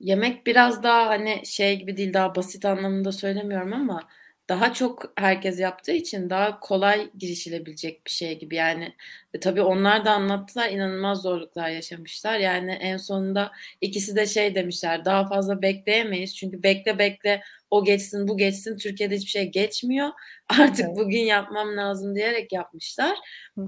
yemek 0.00 0.46
biraz 0.46 0.82
daha 0.82 1.06
hani 1.06 1.46
şey 1.46 1.78
gibi 1.78 1.96
değil 1.96 2.14
daha 2.14 2.34
basit 2.34 2.64
anlamında 2.64 3.12
söylemiyorum 3.12 3.72
ama 3.72 4.08
daha 4.48 4.72
çok 4.72 5.12
herkes 5.16 5.60
yaptığı 5.60 5.92
için 5.92 6.30
daha 6.30 6.60
kolay 6.60 7.10
girişilebilecek 7.18 8.06
bir 8.06 8.10
şey 8.10 8.38
gibi. 8.38 8.54
Yani 8.56 8.94
ve 9.34 9.40
tabii 9.40 9.62
onlar 9.62 10.04
da 10.04 10.10
anlattılar 10.10 10.70
inanılmaz 10.70 11.22
zorluklar 11.22 11.68
yaşamışlar. 11.68 12.38
Yani 12.38 12.72
en 12.72 12.96
sonunda 12.96 13.52
ikisi 13.80 14.16
de 14.16 14.26
şey 14.26 14.54
demişler 14.54 15.04
daha 15.04 15.28
fazla 15.28 15.62
bekleyemeyiz. 15.62 16.36
Çünkü 16.36 16.62
bekle 16.62 16.98
bekle 16.98 17.42
o 17.72 17.84
geçsin 17.84 18.28
bu 18.28 18.36
geçsin 18.36 18.76
Türkiye'de 18.76 19.16
hiçbir 19.16 19.30
şey 19.30 19.50
geçmiyor. 19.50 20.08
Artık 20.48 20.86
evet. 20.86 20.96
bugün 20.96 21.20
yapmam 21.20 21.76
lazım 21.76 22.14
diyerek 22.14 22.52
yapmışlar. 22.52 23.18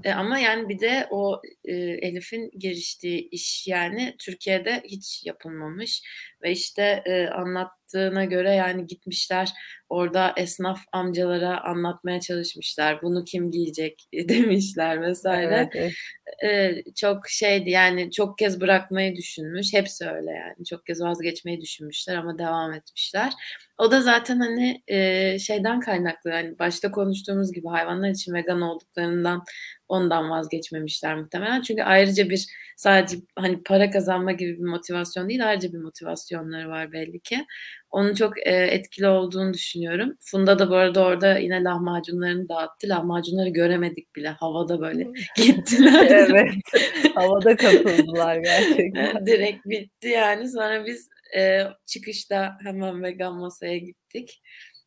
E, 0.03 0.11
ama 0.11 0.39
yani 0.39 0.69
bir 0.69 0.79
de 0.79 1.07
o 1.11 1.41
e, 1.63 1.73
Elif'in 1.75 2.51
giriştiği 2.59 3.29
iş 3.29 3.67
yani 3.67 4.15
Türkiye'de 4.19 4.83
hiç 4.85 5.25
yapılmamış 5.25 6.01
ve 6.45 6.51
işte 6.51 7.03
e, 7.05 7.27
anlattığına 7.27 8.25
göre 8.25 8.55
yani 8.55 8.87
gitmişler 8.87 9.49
orada 9.89 10.33
esnaf 10.37 10.79
amcalara 10.91 11.63
anlatmaya 11.63 12.19
çalışmışlar 12.19 13.01
bunu 13.01 13.23
kim 13.25 13.51
giyecek? 13.51 14.09
demişler 14.13 15.01
vesaire. 15.01 15.69
Evet, 15.73 15.93
evet. 16.43 16.83
E, 16.87 16.91
çok 16.95 17.29
şeydi 17.29 17.69
yani 17.69 18.11
çok 18.11 18.37
kez 18.37 18.61
bırakmayı 18.61 19.15
düşünmüş 19.15 19.73
hepsi 19.73 20.05
öyle 20.05 20.31
yani 20.31 20.65
çok 20.65 20.85
kez 20.85 21.01
vazgeçmeyi 21.01 21.61
düşünmüşler 21.61 22.15
ama 22.15 22.37
devam 22.37 22.73
etmişler. 22.73 23.33
O 23.77 23.91
da 23.91 24.01
zaten 24.01 24.39
hani 24.39 24.83
e, 24.87 25.39
şeyden 25.39 25.79
kaynaklı 25.79 26.29
yani 26.29 26.59
başta 26.59 26.91
konuştuğumuz 26.91 27.51
gibi 27.51 27.67
hayvanlar 27.67 28.09
için 28.09 28.33
vegan 28.33 28.61
olduklarından 28.61 29.43
ondan 29.87 30.29
vazgeçmemişler 30.29 31.15
muhtemelen. 31.15 31.61
Çünkü 31.61 31.83
ayrıca 31.83 32.29
bir 32.29 32.47
sadece 32.75 33.17
hani 33.35 33.63
para 33.63 33.89
kazanma 33.91 34.31
gibi 34.31 34.57
bir 34.57 34.63
motivasyon 34.63 35.29
değil 35.29 35.47
ayrıca 35.47 35.73
bir 35.73 35.77
motivasyonları 35.77 36.69
var 36.69 36.91
belli 36.91 37.19
ki. 37.19 37.45
Onun 37.91 38.13
çok 38.13 38.47
e, 38.47 38.51
etkili 38.51 39.07
olduğunu 39.07 39.53
düşünüyorum. 39.53 40.17
Funda 40.19 40.59
da 40.59 40.69
bu 40.69 40.75
arada 40.75 41.05
orada 41.05 41.37
yine 41.37 41.63
lahmacunlarını 41.63 42.49
dağıttı. 42.49 42.89
Lahmacunları 42.89 43.49
göremedik 43.49 44.15
bile. 44.15 44.29
Havada 44.29 44.81
böyle 44.81 45.03
gittiler. 45.37 46.07
evet. 46.09 46.51
Havada 47.15 47.55
katıldılar 47.55 48.35
gerçekten. 48.35 49.25
Direkt 49.25 49.65
bitti 49.65 50.07
yani. 50.07 50.49
Sonra 50.49 50.85
biz 50.85 51.09
e, 51.37 51.61
çıkışta 51.85 52.57
hemen 52.63 53.03
vegan 53.03 53.35
masaya 53.35 53.77
gittik. 53.77 54.41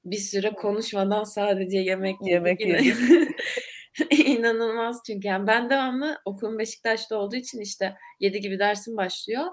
Bir 0.04 0.16
süre 0.16 0.50
konuşmadan 0.50 1.24
sadece 1.24 1.78
yemek 1.78 2.16
yemek 2.26 2.60
yedik. 2.60 2.94
İnanılmaz 4.10 5.02
çünkü 5.06 5.28
yani 5.28 5.46
ben 5.46 5.70
devamlı 5.70 6.18
okulum 6.24 6.58
Beşiktaş'ta 6.58 7.16
olduğu 7.16 7.36
için 7.36 7.60
işte 7.60 7.96
7 8.20 8.40
gibi 8.40 8.58
dersim 8.58 8.96
başlıyor. 8.96 9.44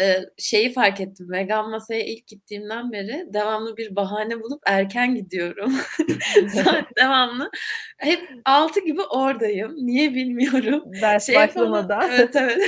Ee, 0.00 0.16
şeyi 0.38 0.72
fark 0.72 1.00
ettim 1.00 1.30
vegan 1.30 1.70
masaya 1.70 2.04
ilk 2.04 2.26
gittiğimden 2.26 2.92
beri 2.92 3.26
devamlı 3.34 3.76
bir 3.76 3.96
bahane 3.96 4.40
bulup 4.40 4.62
erken 4.66 5.14
gidiyorum. 5.14 5.72
Saat 6.54 6.84
devamlı. 6.98 7.50
Hep 7.98 8.28
6 8.44 8.80
gibi 8.80 9.02
oradayım. 9.02 9.74
Niye 9.76 10.14
bilmiyorum. 10.14 10.84
Ders 11.02 11.26
şey 11.26 11.34
başlamadan. 11.34 12.00
Falan, 12.00 12.12
evet 12.14 12.36
evet. 12.36 12.58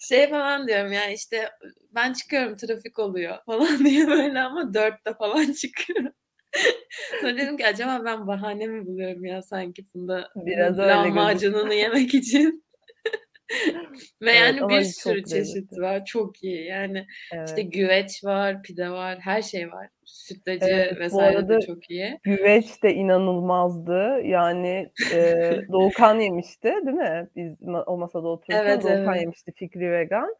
şey 0.00 0.30
falan 0.30 0.68
diyorum 0.68 0.92
yani 0.92 1.14
işte 1.14 1.50
ben 1.94 2.12
çıkıyorum 2.12 2.56
trafik 2.56 2.98
oluyor 2.98 3.38
falan 3.46 3.84
diye 3.84 4.06
böyle 4.06 4.40
ama 4.40 4.60
4'te 4.74 5.14
falan 5.14 5.52
çıkıyorum. 5.52 6.12
Sonra 7.20 7.36
dedim 7.36 7.56
ki 7.56 7.66
acaba 7.66 8.02
ben 8.04 8.26
bahane 8.26 8.66
mi 8.66 8.86
buluyorum 8.86 9.24
ya 9.24 9.42
sanki 9.42 9.84
bunda 9.94 10.28
biraz 10.36 10.78
öyle 10.78 10.90
lahmacununu 10.90 11.74
yemek 11.74 12.14
için. 12.14 12.68
Ve 14.22 14.30
evet, 14.30 14.40
yani 14.40 14.68
bir 14.68 14.82
sürü 14.82 15.24
çeşit 15.24 15.34
lezzetli. 15.34 15.80
var. 15.80 16.04
Çok 16.04 16.44
iyi. 16.44 16.64
Yani 16.64 17.06
evet. 17.34 17.48
işte 17.48 17.62
güveç 17.62 18.24
var, 18.24 18.62
pide 18.62 18.90
var, 18.90 19.18
her 19.20 19.42
şey 19.42 19.72
var. 19.72 19.88
Sütlacı 20.04 20.66
evet, 20.66 20.98
vesaire 20.98 21.48
de 21.48 21.60
çok 21.60 21.90
iyi. 21.90 22.18
Güveç 22.22 22.82
de 22.82 22.94
inanılmazdı. 22.94 24.20
Yani 24.24 24.90
e, 25.14 25.50
Doğukan 25.72 26.20
yemişti 26.20 26.72
değil 26.86 26.96
mi? 26.96 27.28
Biz 27.36 27.52
o 27.86 27.98
masada 27.98 28.28
otururken 28.28 28.64
evet, 28.64 28.82
Doğukan 28.82 29.08
evet. 29.08 29.20
yemişti 29.20 29.52
Fikri 29.52 29.92
Vegan 29.92 30.34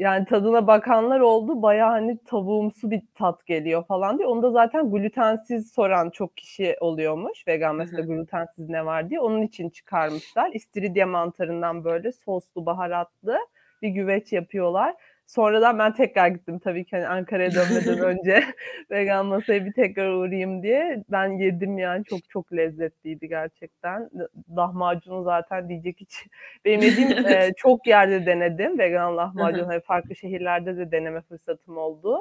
yani 0.00 0.24
tadına 0.24 0.66
bakanlar 0.66 1.20
oldu. 1.20 1.62
Baya 1.62 1.90
hani 1.90 2.18
tavuğumsu 2.24 2.90
bir 2.90 3.02
tat 3.14 3.46
geliyor 3.46 3.84
falan 3.86 4.18
diye. 4.18 4.28
Onu 4.28 4.42
da 4.42 4.50
zaten 4.50 4.90
glutensiz 4.90 5.72
soran 5.72 6.10
çok 6.10 6.36
kişi 6.36 6.76
oluyormuş. 6.80 7.46
Vegan 7.48 7.76
mesela 7.76 8.02
glutensiz 8.02 8.68
ne 8.68 8.86
var 8.86 9.10
diye. 9.10 9.20
Onun 9.20 9.42
için 9.42 9.70
çıkarmışlar. 9.70 10.50
İstiridye 10.52 11.04
mantarından 11.04 11.84
böyle 11.84 12.12
soslu 12.12 12.66
baharatlı 12.66 13.38
bir 13.82 13.88
güveç 13.88 14.32
yapıyorlar. 14.32 14.94
Sonradan 15.30 15.78
ben 15.78 15.92
tekrar 15.92 16.28
gittim 16.28 16.58
tabii 16.58 16.84
ki 16.84 16.96
hani 16.96 17.08
Ankara'ya 17.08 17.50
dönmeden 17.54 17.98
önce 18.04 18.44
vegan 18.90 19.26
masaya 19.26 19.64
bir 19.64 19.72
tekrar 19.72 20.08
uğrayayım 20.08 20.62
diye. 20.62 21.04
Ben 21.10 21.28
yedim 21.28 21.78
yani 21.78 22.04
çok 22.04 22.30
çok 22.30 22.52
lezzetliydi 22.52 23.28
gerçekten. 23.28 24.10
Lahmacunu 24.56 25.22
zaten 25.22 25.68
diyecek 25.68 25.96
hiç. 26.00 26.26
Benim 26.64 26.82
yediğim 26.82 27.26
e, 27.26 27.52
çok 27.56 27.86
yerde 27.86 28.26
denedim 28.26 28.78
vegan 28.78 29.16
lahmacun. 29.16 29.64
hani 29.64 29.80
farklı 29.80 30.16
şehirlerde 30.16 30.76
de 30.76 30.92
deneme 30.92 31.20
fırsatım 31.20 31.76
oldu. 31.76 32.18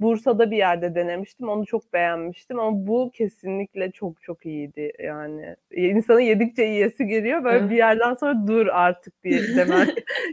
Bursa'da 0.00 0.50
bir 0.50 0.56
yerde 0.56 0.94
denemiştim. 0.94 1.48
Onu 1.48 1.66
çok 1.66 1.92
beğenmiştim 1.92 2.60
ama 2.60 2.86
bu 2.86 3.10
kesinlikle 3.14 3.90
çok 3.90 4.22
çok 4.22 4.46
iyiydi 4.46 4.92
yani. 4.98 5.56
İnsanın 5.70 6.20
yedikçe 6.20 6.62
yiyesi 6.62 7.06
geliyor. 7.06 7.44
Böyle 7.44 7.70
bir 7.70 7.76
yerden 7.76 8.14
sonra 8.14 8.46
dur 8.46 8.66
artık 8.66 9.24
diye 9.24 9.40
demen 9.56 9.88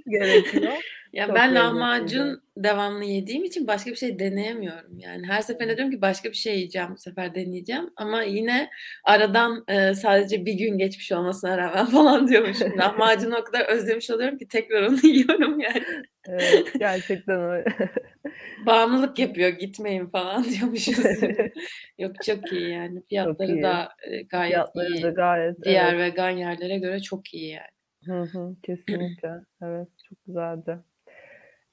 gerekiyor. 0.07 0.73
Ya 1.13 1.27
Çok 1.27 1.35
ben 1.35 1.55
lahmacun 1.55 2.41
devamlı 2.57 3.03
yediğim 3.03 3.43
için 3.43 3.67
başka 3.67 3.91
bir 3.91 3.95
şey 3.95 4.19
deneyemiyorum. 4.19 4.99
Yani 4.99 5.27
her 5.27 5.41
seferinde 5.41 5.77
diyorum 5.77 5.93
ki 5.93 6.01
başka 6.01 6.29
bir 6.29 6.35
şey 6.35 6.55
yiyeceğim 6.55 6.89
bu 6.91 6.97
sefer 6.97 7.35
deneyeceğim. 7.35 7.89
Ama 7.95 8.23
yine 8.23 8.69
aradan 9.03 9.63
e, 9.67 9.93
sadece 9.93 10.45
bir 10.45 10.53
gün 10.53 10.77
geçmiş 10.77 11.11
olmasına 11.11 11.57
rağmen 11.57 11.85
falan 11.91 12.27
diyormuşum. 12.27 12.71
Lahmacunu 12.77 13.35
o 13.35 13.43
kadar 13.43 13.65
özlemiş 13.65 14.11
oluyorum 14.11 14.37
ki 14.37 14.47
tekrar 14.47 14.83
onu 14.83 14.97
yiyorum 15.03 15.59
yani. 15.59 15.83
Evet 16.27 16.73
gerçekten 16.79 17.41
öyle. 17.41 17.65
Bağımlılık 18.65 19.19
yapıyor 19.19 19.49
gitmeyin 19.49 20.07
falan 20.07 20.43
diyormuşuz. 20.43 21.05
Yok 21.99 22.11
çok 22.25 22.51
iyi 22.51 22.69
yani. 22.69 23.01
Fiyatları 23.09 23.51
iyi. 23.51 23.63
da 23.63 23.89
gayet 24.29 24.53
Fiyatları 24.53 24.93
iyi. 24.93 25.03
Da 25.03 25.09
gayet, 25.09 25.63
Diğer 25.63 25.93
evet. 25.93 26.11
vegan 26.11 26.29
yerlere 26.29 26.77
göre 26.77 26.99
çok 26.99 27.33
iyi 27.33 27.49
yani. 27.49 27.73
Hı 28.05 28.21
hı, 28.21 28.55
kesinlikle. 28.63 29.29
evet 29.61 29.87
çok 30.09 30.25
güzeldi. 30.25 30.79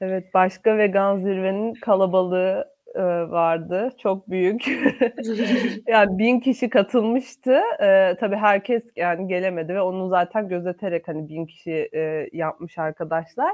Evet, 0.01 0.35
başka 0.35 0.79
vegan 0.79 1.17
zirvenin 1.17 1.75
kalabalığı 1.75 2.71
e, 2.95 3.03
vardı. 3.31 3.91
Çok 3.99 4.31
büyük. 4.31 4.67
yani 5.87 6.19
bin 6.19 6.41
kişi 6.41 6.71
katılmıştı. 6.71 7.61
E, 7.81 8.17
tabii 8.21 8.37
herkes 8.37 8.85
yani 8.97 9.29
gelemedi 9.29 9.75
ve 9.75 9.81
onu 9.81 10.09
zaten 10.09 10.49
gözeterek 10.49 11.09
hani 11.09 11.29
bin 11.29 11.47
kişi 11.47 11.89
e, 11.95 12.29
yapmış 12.33 12.79
arkadaşlar. 12.79 13.51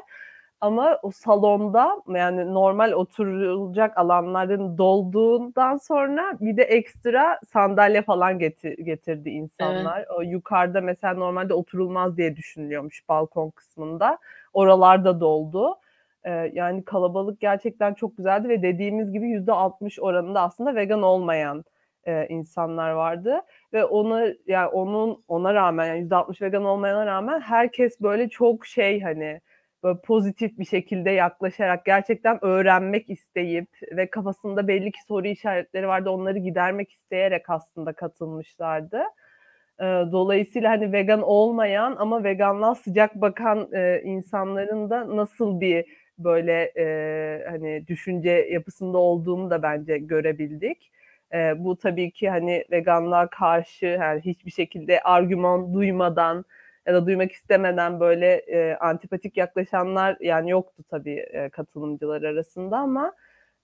Ama 0.60 0.98
o 1.02 1.10
salonda 1.10 2.02
yani 2.08 2.54
normal 2.54 2.92
oturulacak 2.92 3.98
alanların 3.98 4.78
dolduğundan 4.78 5.76
sonra 5.76 6.38
bir 6.40 6.56
de 6.56 6.62
ekstra 6.62 7.40
sandalye 7.52 8.02
falan 8.02 8.38
getir, 8.38 8.78
getirdi 8.78 9.30
insanlar. 9.30 9.98
Evet. 9.98 10.10
O 10.10 10.22
yukarıda 10.22 10.80
mesela 10.80 11.14
normalde 11.14 11.54
oturulmaz 11.54 12.16
diye 12.16 12.36
düşünülüyormuş 12.36 13.08
balkon 13.08 13.50
kısmında. 13.50 14.18
Oralarda 14.52 15.20
doldu. 15.20 15.76
Ee, 16.26 16.50
yani 16.54 16.84
kalabalık 16.84 17.40
gerçekten 17.40 17.94
çok 17.94 18.16
güzeldi 18.16 18.48
ve 18.48 18.62
dediğimiz 18.62 19.12
gibi 19.12 19.28
yüzde 19.28 19.52
60 19.52 20.00
oranında 20.00 20.40
aslında 20.40 20.74
vegan 20.74 21.02
olmayan 21.02 21.64
e, 22.06 22.26
insanlar 22.28 22.90
vardı 22.90 23.40
ve 23.72 23.84
ona 23.84 24.26
yani 24.46 24.68
onun 24.68 25.24
ona 25.28 25.54
rağmen 25.54 25.86
yani 25.86 26.00
%60 26.08 26.42
vegan 26.42 26.64
olmayana 26.64 27.06
rağmen 27.06 27.40
herkes 27.40 28.00
böyle 28.00 28.28
çok 28.28 28.66
şey 28.66 29.00
hani 29.00 29.40
böyle 29.84 29.98
pozitif 30.00 30.58
bir 30.58 30.64
şekilde 30.64 31.10
yaklaşarak 31.10 31.84
gerçekten 31.84 32.44
öğrenmek 32.44 33.10
isteyip 33.10 33.68
ve 33.92 34.10
kafasında 34.10 34.68
belli 34.68 34.92
ki 34.92 35.04
soru 35.08 35.26
işaretleri 35.26 35.88
vardı 35.88 36.10
onları 36.10 36.38
gidermek 36.38 36.92
isteyerek 36.92 37.50
aslında 37.50 37.92
katılmışlardı. 37.92 39.02
Dolayısıyla 40.12 40.70
hani 40.70 40.92
vegan 40.92 41.22
olmayan 41.22 41.96
ama 41.98 42.24
veganlığa 42.24 42.74
sıcak 42.74 43.14
bakan 43.14 43.68
e, 43.72 44.02
insanların 44.04 44.90
da 44.90 45.16
nasıl 45.16 45.60
bir 45.60 45.84
böyle 46.18 46.72
e, 46.76 47.44
hani 47.50 47.86
düşünce 47.86 48.30
yapısında 48.30 48.98
olduğunu 48.98 49.50
da 49.50 49.62
bence 49.62 49.98
görebildik. 49.98 50.92
E, 51.34 51.64
bu 51.64 51.76
tabii 51.78 52.10
ki 52.10 52.30
hani 52.30 52.64
veganlığa 52.70 53.30
karşı 53.30 53.86
yani 53.86 54.20
hiçbir 54.20 54.50
şekilde 54.50 55.00
argüman 55.00 55.74
duymadan 55.74 56.44
ya 56.86 56.94
da 56.94 57.06
duymak 57.06 57.32
istemeden 57.32 58.00
böyle 58.00 58.34
e, 58.36 58.76
antipatik 58.76 59.36
yaklaşanlar 59.36 60.16
yani 60.20 60.50
yoktu 60.50 60.84
tabii 60.90 61.26
e, 61.32 61.48
katılımcılar 61.48 62.22
arasında 62.22 62.78
ama 62.78 63.12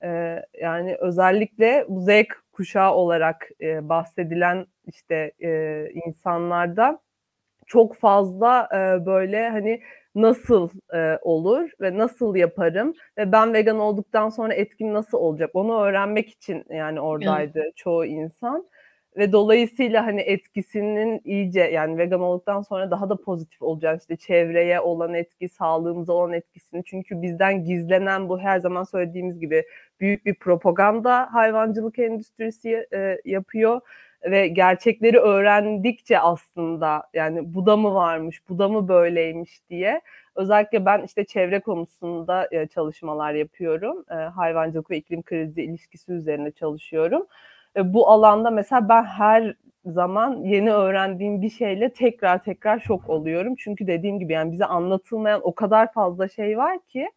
e, 0.05 0.43
yani 0.61 0.97
özellikle 1.01 1.85
bu 1.89 2.01
Z 2.01 2.09
kuşağı 2.53 2.95
olarak 2.95 3.49
e, 3.61 3.89
bahsedilen 3.89 4.67
işte 4.87 5.33
e, 5.43 5.91
insanlarda 6.07 7.01
çok 7.67 7.97
fazla 7.97 8.69
e, 8.73 9.07
böyle 9.07 9.51
hani 9.51 9.83
nasıl 10.15 10.71
e, 10.95 11.19
olur 11.23 11.71
ve 11.81 11.99
nasıl 11.99 12.37
yaparım 12.37 12.95
ve 13.19 13.33
ben 13.33 13.55
vegan 13.55 13.79
olduktan 13.79 14.29
sonra 14.29 14.55
etkim 14.55 14.93
nasıl 14.93 15.19
olacak 15.19 15.51
onu 15.55 15.81
öğrenmek 15.83 16.31
için 16.31 16.65
yani 16.71 17.01
oradaydı 17.01 17.61
evet. 17.61 17.77
çoğu 17.77 18.05
insan 18.05 18.67
ve 19.17 19.33
dolayısıyla 19.33 20.07
hani 20.07 20.21
etkisinin 20.21 21.21
iyice 21.25 21.61
yani 21.61 21.99
vegan 21.99 22.21
olduktan 22.21 22.63
sonra 22.63 22.91
daha 22.91 23.11
da 23.11 23.17
pozitif 23.17 23.63
olacağını 23.63 23.99
işte 23.99 24.17
çevreye 24.17 24.81
olan 24.81 25.15
etki, 25.15 25.49
sağlığımıza 25.49 26.13
olan 26.13 26.33
etkisini 26.33 26.85
çünkü 26.85 27.23
bizden 27.23 27.65
gizlenen 27.65 28.29
bu 28.29 28.41
her 28.41 28.59
zaman 28.59 28.85
söylediğimiz 28.85 29.41
gibi 29.41 29.65
büyük 30.01 30.27
bir 30.27 30.35
propaganda 30.35 31.29
hayvancılık 31.33 31.99
endüstrisi 31.99 32.87
e, 32.95 33.19
yapıyor 33.25 33.81
ve 34.25 34.49
gerçekleri 34.49 35.19
öğrendikçe 35.19 36.19
aslında 36.19 37.03
yani 37.15 37.55
bu 37.55 37.67
da 37.67 37.77
mı 37.77 37.95
varmış, 37.95 38.43
bu 38.49 38.59
da 38.59 38.69
mı 38.69 38.89
böyleymiş 38.89 39.61
diye 39.71 40.01
özellikle 40.35 40.85
ben 40.85 41.03
işte 41.03 41.25
çevre 41.25 41.61
konusunda 41.61 42.49
e, 42.51 42.67
çalışmalar 42.67 43.35
yapıyorum. 43.35 44.05
E, 44.11 44.15
hayvancılık 44.15 44.91
ve 44.91 44.97
iklim 44.97 45.23
krizi 45.23 45.63
ilişkisi 45.63 46.13
üzerine 46.13 46.51
çalışıyorum. 46.51 47.27
E, 47.77 47.95
bu 47.95 48.09
alanda 48.09 48.51
mesela 48.51 48.89
ben 48.89 49.05
her 49.05 49.55
zaman 49.87 50.37
yeni 50.45 50.73
öğrendiğim 50.73 51.43
bir 51.43 51.51
şeyle 51.51 51.93
tekrar 51.93 52.43
tekrar 52.43 52.81
şok 52.81 53.11
oluyorum. 53.11 53.55
Çünkü 53.59 53.87
dediğim 53.87 54.19
gibi 54.19 54.33
yani 54.33 54.53
bize 54.53 54.65
anlatılmayan 54.65 55.41
o 55.45 55.55
kadar 55.55 55.93
fazla 55.93 56.29
şey 56.29 56.59
var 56.59 56.79
ki 56.89 57.09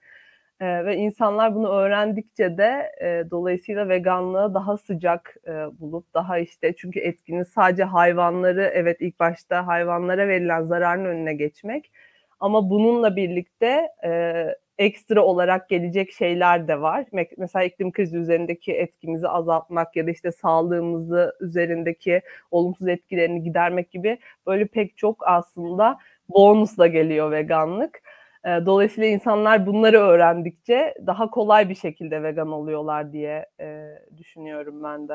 e, 0.60 0.86
ve 0.86 0.96
insanlar 0.98 1.56
bunu 1.56 1.70
öğrendikçe 1.70 2.58
de 2.58 2.92
e, 3.02 3.32
dolayısıyla 3.32 3.90
veganlığı 3.90 4.54
daha 4.54 4.78
sıcak 4.78 5.36
e, 5.48 5.52
bulup 5.80 6.14
daha 6.14 6.40
işte 6.40 6.76
çünkü 6.76 7.00
etkinin 7.00 7.44
sadece 7.44 7.84
hayvanları 7.84 8.72
evet 8.74 8.98
ilk 9.02 9.20
başta 9.20 9.68
hayvanlara 9.68 10.28
verilen 10.28 10.64
zararın 10.64 11.06
önüne 11.06 11.34
geçmek 11.34 11.92
ama 12.40 12.70
bununla 12.70 13.16
birlikte 13.16 13.88
e, 14.06 14.46
ekstra 14.78 15.22
olarak 15.26 15.70
gelecek 15.70 16.12
şeyler 16.12 16.68
de 16.68 16.82
var. 16.82 17.06
Mesela 17.38 17.66
iklim 17.66 17.92
krizi 17.92 18.18
üzerindeki 18.18 18.74
etkimizi 18.74 19.28
azaltmak 19.28 19.96
ya 19.96 20.08
da 20.08 20.12
işte 20.12 20.32
sağlığımızı 20.32 21.36
üzerindeki 21.42 22.22
olumsuz 22.52 22.88
etkilerini 22.88 23.44
gidermek 23.44 23.92
gibi 23.92 24.18
böyle 24.48 24.68
pek 24.68 24.98
çok 24.98 25.28
aslında 25.28 25.98
bonusla 26.30 26.88
geliyor 26.88 27.32
veganlık. 27.32 28.02
Dolayısıyla 28.46 29.10
insanlar 29.10 29.66
bunları 29.66 30.00
öğrendikçe 30.00 30.94
daha 31.08 31.30
kolay 31.30 31.70
bir 31.70 31.76
şekilde 31.76 32.24
vegan 32.24 32.52
oluyorlar 32.52 33.14
diye 33.14 33.46
e, 33.60 33.88
düşünüyorum 34.18 34.84
ben 34.84 35.08
de. 35.08 35.14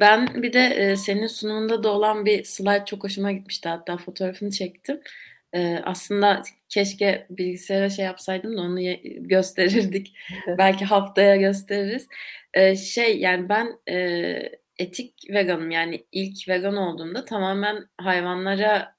Ben 0.00 0.42
bir 0.42 0.52
de 0.52 0.96
senin 0.96 1.26
sunumunda 1.26 1.82
da 1.82 1.88
olan 1.88 2.26
bir 2.26 2.44
slide 2.44 2.84
çok 2.84 3.04
hoşuma 3.04 3.32
gitmişti. 3.32 3.68
Hatta 3.68 3.96
fotoğrafını 3.96 4.50
çektim. 4.50 5.00
Aslında 5.84 6.42
keşke 6.68 7.26
bilgisayara 7.30 7.90
şey 7.90 8.04
yapsaydım 8.04 8.56
da 8.56 8.60
onu 8.60 8.80
gösterirdik. 9.18 10.16
Belki 10.58 10.84
haftaya 10.84 11.36
gösteririz. 11.36 12.08
Şey 12.76 13.18
yani 13.18 13.48
ben 13.48 13.78
etik 14.78 15.14
veganım 15.30 15.70
yani 15.70 16.04
ilk 16.12 16.48
vegan 16.48 16.76
olduğumda 16.76 17.24
tamamen 17.24 17.88
hayvanlara 17.98 18.94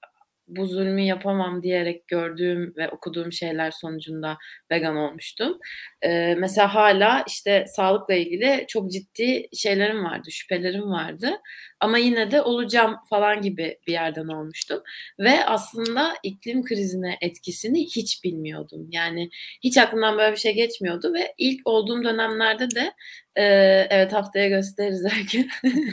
bu 0.49 0.65
zulmü 0.65 1.01
yapamam 1.01 1.63
diyerek 1.63 2.07
gördüğüm 2.07 2.73
ve 2.77 2.89
okuduğum 2.89 3.31
şeyler 3.31 3.71
sonucunda 3.71 4.37
vegan 4.71 4.95
olmuştum. 4.95 5.57
Ee, 6.01 6.35
mesela 6.37 6.75
hala 6.75 7.23
işte 7.27 7.65
sağlıkla 7.67 8.13
ilgili 8.13 8.65
çok 8.67 8.91
ciddi 8.91 9.47
şeylerim 9.53 10.03
vardı, 10.03 10.31
şüphelerim 10.31 10.91
vardı. 10.91 11.31
Ama 11.79 11.97
yine 11.97 12.31
de 12.31 12.41
olacağım 12.41 12.95
falan 13.09 13.41
gibi 13.41 13.77
bir 13.87 13.91
yerden 13.91 14.27
olmuştum. 14.27 14.81
Ve 15.19 15.45
aslında 15.45 16.13
iklim 16.23 16.63
krizine 16.63 17.17
etkisini 17.21 17.85
hiç 17.85 18.23
bilmiyordum. 18.23 18.87
Yani 18.91 19.29
hiç 19.63 19.77
aklımdan 19.77 20.17
böyle 20.17 20.31
bir 20.31 20.39
şey 20.39 20.53
geçmiyordu 20.53 21.13
ve 21.13 21.33
ilk 21.37 21.67
olduğum 21.67 22.03
dönemlerde 22.03 22.71
de 22.75 22.93
e, 23.35 23.43
evet 23.89 24.13
haftaya 24.13 24.49
gösteririz 24.49 25.03
belki. 25.03 25.47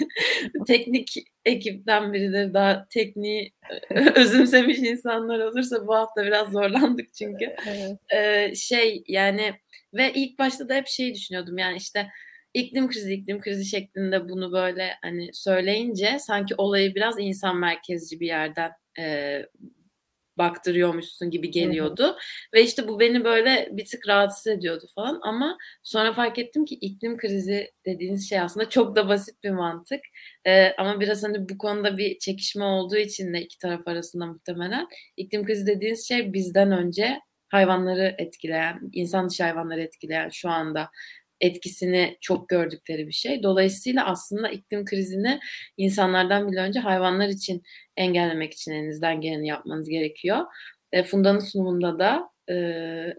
Teknik 0.67 1.15
ekipten 1.45 2.13
birileri 2.13 2.55
daha 2.55 2.87
tekniği 2.91 3.53
özümsemiş 4.15 4.79
insanlar 4.79 5.39
olursa 5.39 5.87
bu 5.87 5.95
hafta 5.95 6.25
biraz 6.25 6.53
zorlandık 6.53 7.15
çünkü. 7.15 7.57
Evet. 7.67 7.99
Ee, 8.15 8.55
şey 8.55 9.05
yani 9.09 9.53
ve 9.95 10.13
ilk 10.13 10.39
başta 10.39 10.69
da 10.69 10.75
hep 10.75 10.87
şeyi 10.87 11.15
düşünüyordum 11.15 11.59
yani 11.59 11.77
işte 11.77 12.07
iklim 12.55 12.89
krizi 12.89 13.15
iklim 13.15 13.41
krizi 13.41 13.65
şeklinde 13.65 14.29
bunu 14.29 14.53
böyle 14.53 14.93
hani 15.03 15.31
söyleyince 15.33 16.19
sanki 16.19 16.55
olayı 16.59 16.95
biraz 16.95 17.15
insan 17.19 17.57
merkezci 17.57 18.21
bir 18.21 18.27
yerden 18.27 18.71
e, 18.99 19.43
baktırıyormuşsun 20.39 21.31
gibi 21.31 21.51
geliyordu. 21.51 22.03
Hı 22.03 22.09
hı. 22.09 22.17
Ve 22.55 22.63
işte 22.63 22.89
bu 22.89 23.01
beni 23.01 23.25
böyle 23.25 23.69
bir 23.73 23.85
tık 23.85 24.09
rahatsız 24.09 24.47
ediyordu 24.47 24.87
falan 24.95 25.21
ama 25.23 25.59
sonra 25.83 26.13
fark 26.13 26.39
ettim 26.39 26.65
ki 26.65 26.75
iklim 26.75 27.17
krizi 27.17 27.71
dediğiniz 27.87 28.29
şey 28.29 28.41
aslında 28.41 28.69
çok 28.69 28.97
da 28.97 29.09
basit 29.09 29.45
bir 29.45 29.51
mantık. 29.51 30.01
Ee, 30.45 30.73
ama 30.79 31.01
biraz 31.01 31.25
hani 31.25 31.49
bu 31.49 31.59
konuda 31.59 31.99
bir 31.99 32.19
çekişme 32.19 32.65
olduğu 32.65 32.97
için 32.97 33.35
de 33.35 33.41
iki 33.41 33.59
taraf 33.59 33.89
arasında 33.89 34.27
muhtemelen 34.27 34.89
iklim 35.17 35.47
krizi 35.47 35.67
dediğiniz 35.67 36.09
şey 36.09 36.33
bizden 36.33 36.73
önce 36.73 37.21
hayvanları 37.49 38.15
etkileyen, 38.19 38.81
insan 38.93 39.29
dışı 39.29 39.43
hayvanları 39.43 39.83
etkileyen 39.83 40.29
şu 40.29 40.49
anda 40.49 40.91
etkisini 41.41 42.19
çok 42.21 42.49
gördükleri 42.49 43.07
bir 43.07 43.13
şey. 43.13 43.43
Dolayısıyla 43.43 44.07
aslında 44.07 44.49
iklim 44.49 44.85
krizini 44.85 45.41
insanlardan 45.77 46.53
bile 46.53 46.61
önce 46.61 46.81
hayvanlar 46.81 47.29
için 47.29 47.63
engellemek 47.97 48.53
için 48.53 48.73
elinizden 48.73 49.21
geleni 49.21 49.49
yapmanız 49.49 49.89
gerekiyor. 49.89 50.39
E, 50.93 51.03
Funda'nın 51.03 51.39
sunumunda 51.39 51.99
da 51.99 52.31
e, 52.51 52.55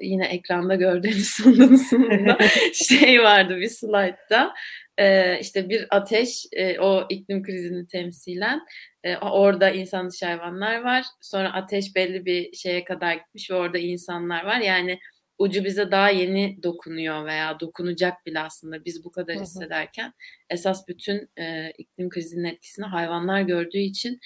yine 0.01 0.25
ekranda 0.25 0.75
gördüğünüz 0.75 1.37
Funda'nın 1.43 1.75
sunumunda 1.75 2.37
şey 2.73 3.23
vardı 3.23 3.57
bir 3.57 3.69
slaytta. 3.69 4.53
E, 4.97 5.39
işte 5.39 5.69
bir 5.69 5.87
ateş 5.89 6.45
e, 6.51 6.79
o 6.79 7.05
iklim 7.09 7.43
krizini 7.43 7.87
temsilen 7.87 8.61
e, 9.03 9.17
orada 9.17 9.69
insan 9.69 10.09
dışı 10.09 10.25
hayvanlar 10.25 10.81
var. 10.83 11.05
Sonra 11.21 11.53
ateş 11.53 11.95
belli 11.95 12.25
bir 12.25 12.53
şeye 12.53 12.83
kadar 12.83 13.13
gitmiş 13.13 13.51
ve 13.51 13.55
orada 13.55 13.77
insanlar 13.77 14.45
var. 14.45 14.59
Yani 14.59 14.99
ucu 15.39 15.63
bize 15.63 15.91
daha 15.91 16.09
yeni 16.09 16.63
dokunuyor 16.63 17.25
veya 17.25 17.59
dokunacak 17.59 18.25
bile 18.25 18.39
aslında 18.39 18.85
biz 18.85 19.03
bu 19.03 19.11
kadar 19.11 19.39
hissederken 19.39 20.13
esas 20.49 20.87
bütün 20.87 21.29
e, 21.39 21.71
iklim 21.77 22.09
krizinin 22.09 22.43
etkisini 22.43 22.85
hayvanlar 22.85 23.41
gördüğü 23.41 23.77
için 23.77 24.19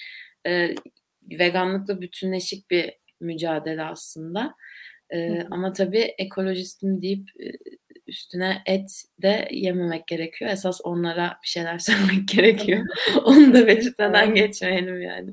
e, 0.46 0.74
veganlıkla 1.22 2.00
bütünleşik 2.00 2.70
bir 2.70 2.92
mücadele 3.20 3.82
aslında. 3.82 4.54
E, 5.10 5.42
ama 5.50 5.72
tabii 5.72 6.14
ekolojistim 6.18 7.02
deyip 7.02 7.28
e, 7.40 7.52
üstüne 8.06 8.62
et 8.66 9.02
de 9.22 9.48
yememek 9.50 10.06
gerekiyor. 10.06 10.50
Esas 10.50 10.80
onlara 10.84 11.38
bir 11.42 11.48
şeyler 11.48 11.78
söylemek 11.78 12.28
gerekiyor. 12.28 12.86
Onu 13.24 13.54
da 13.54 13.66
belirtmeden 13.66 14.34
geçmeyelim 14.34 15.02
yani. 15.02 15.32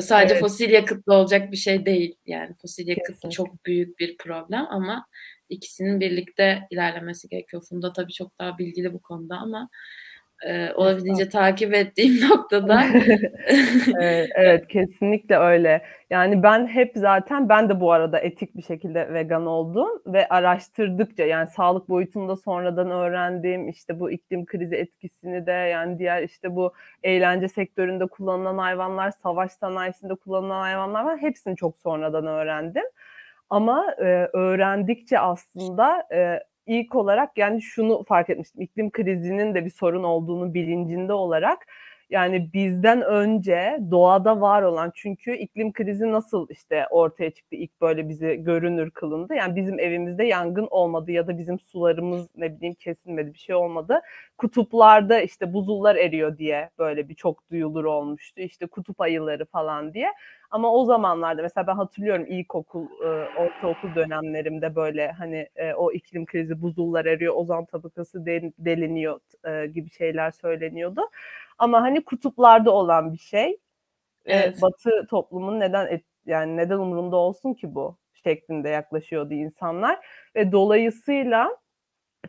Sadece 0.00 0.34
evet. 0.34 0.40
fosil 0.40 0.70
yakıtlı 0.70 1.14
olacak 1.14 1.52
bir 1.52 1.56
şey 1.56 1.86
değil. 1.86 2.16
Yani 2.26 2.54
fosil 2.62 2.88
yakıtlı 2.88 3.30
çok 3.30 3.66
büyük 3.66 3.98
bir 3.98 4.16
problem 4.16 4.66
ama 4.70 5.06
ikisinin 5.48 6.00
birlikte 6.00 6.62
ilerlemesi 6.70 7.28
gerekiyor. 7.28 7.62
Funda 7.68 7.92
tabii 7.92 8.12
çok 8.12 8.38
daha 8.38 8.58
bilgili 8.58 8.92
bu 8.92 9.02
konuda 9.02 9.36
ama 9.36 9.68
e, 10.46 10.72
olabildiğince 10.74 11.28
takip 11.28 11.74
ettiğim 11.74 12.28
noktada. 12.30 12.84
evet, 14.00 14.30
evet 14.34 14.68
kesinlikle 14.68 15.36
öyle. 15.36 15.82
Yani 16.10 16.42
ben 16.42 16.66
hep 16.66 16.92
zaten 16.96 17.48
ben 17.48 17.68
de 17.68 17.80
bu 17.80 17.92
arada 17.92 18.18
etik 18.18 18.56
bir 18.56 18.62
şekilde 18.62 19.14
vegan 19.14 19.46
oldum 19.46 19.88
ve 20.06 20.28
araştırdıkça 20.28 21.24
yani 21.24 21.46
sağlık 21.46 21.88
boyutunda 21.88 22.36
sonradan 22.36 22.90
öğrendim 22.90 23.68
işte 23.68 24.00
bu 24.00 24.10
iklim 24.10 24.46
krizi 24.46 24.76
etkisini 24.76 25.46
de 25.46 25.52
yani 25.52 25.98
diğer 25.98 26.22
işte 26.22 26.56
bu 26.56 26.72
eğlence 27.02 27.48
sektöründe 27.48 28.06
kullanılan 28.06 28.58
hayvanlar, 28.58 29.10
savaş 29.10 29.52
sanayisinde 29.52 30.14
kullanılan 30.14 30.60
hayvanlar 30.60 31.04
var. 31.04 31.18
Hepsini 31.18 31.56
çok 31.56 31.78
sonradan 31.78 32.26
öğrendim. 32.26 32.84
Ama 33.50 33.94
e, 33.98 34.28
öğrendikçe 34.32 35.18
aslında 35.18 36.06
e, 36.12 36.40
ilk 36.66 36.94
olarak 36.94 37.38
yani 37.38 37.62
şunu 37.62 38.04
fark 38.04 38.30
etmiştim. 38.30 38.62
İklim 38.62 38.90
krizinin 38.90 39.54
de 39.54 39.64
bir 39.64 39.70
sorun 39.70 40.02
olduğunu 40.04 40.54
bilincinde 40.54 41.12
olarak 41.12 41.66
yani 42.12 42.52
bizden 42.52 43.02
önce 43.02 43.78
doğada 43.90 44.40
var 44.40 44.62
olan 44.62 44.92
çünkü 44.94 45.32
iklim 45.36 45.72
krizi 45.72 46.12
nasıl 46.12 46.46
işte 46.50 46.86
ortaya 46.90 47.30
çıktı 47.30 47.56
ilk 47.56 47.80
böyle 47.80 48.08
bizi 48.08 48.36
görünür 48.36 48.90
kılındı. 48.90 49.34
Yani 49.34 49.56
bizim 49.56 49.78
evimizde 49.80 50.24
yangın 50.24 50.68
olmadı 50.70 51.12
ya 51.12 51.26
da 51.26 51.38
bizim 51.38 51.58
sularımız 51.60 52.28
ne 52.36 52.56
bileyim 52.56 52.74
kesilmedi 52.74 53.32
bir 53.34 53.38
şey 53.38 53.54
olmadı. 53.54 54.00
Kutuplarda 54.38 55.20
işte 55.20 55.52
buzullar 55.52 55.96
eriyor 55.96 56.38
diye 56.38 56.70
böyle 56.78 57.08
bir 57.08 57.14
çok 57.14 57.50
duyulur 57.50 57.84
olmuştu. 57.84 58.40
İşte 58.40 58.66
kutup 58.66 59.00
ayıları 59.00 59.44
falan 59.44 59.94
diye. 59.94 60.08
Ama 60.52 60.72
o 60.72 60.84
zamanlarda 60.84 61.42
mesela 61.42 61.66
ben 61.66 61.74
hatırlıyorum 61.76 62.26
ilkokul, 62.26 62.86
e, 63.04 63.06
ortaokul 63.38 63.94
dönemlerimde 63.94 64.76
böyle 64.76 65.12
hani 65.12 65.48
e, 65.56 65.74
o 65.74 65.92
iklim 65.92 66.26
krizi 66.26 66.62
buzullar 66.62 67.04
eriyor, 67.04 67.34
ozan 67.36 67.64
tabakası 67.64 68.26
deliniyor 68.58 69.20
e, 69.44 69.66
gibi 69.66 69.90
şeyler 69.90 70.30
söyleniyordu. 70.30 71.00
Ama 71.58 71.82
hani 71.82 72.04
kutuplarda 72.04 72.70
olan 72.70 73.12
bir 73.12 73.18
şey. 73.18 73.58
Evet. 74.26 74.62
Batı 74.62 75.06
toplumun 75.10 75.60
neden 75.60 75.86
et, 75.86 76.04
yani 76.26 76.56
neden 76.56 76.78
umurunda 76.78 77.16
olsun 77.16 77.54
ki 77.54 77.74
bu 77.74 77.96
şeklinde 78.24 78.68
yaklaşıyordu 78.68 79.34
insanlar 79.34 79.98
ve 80.36 80.52
dolayısıyla 80.52 81.56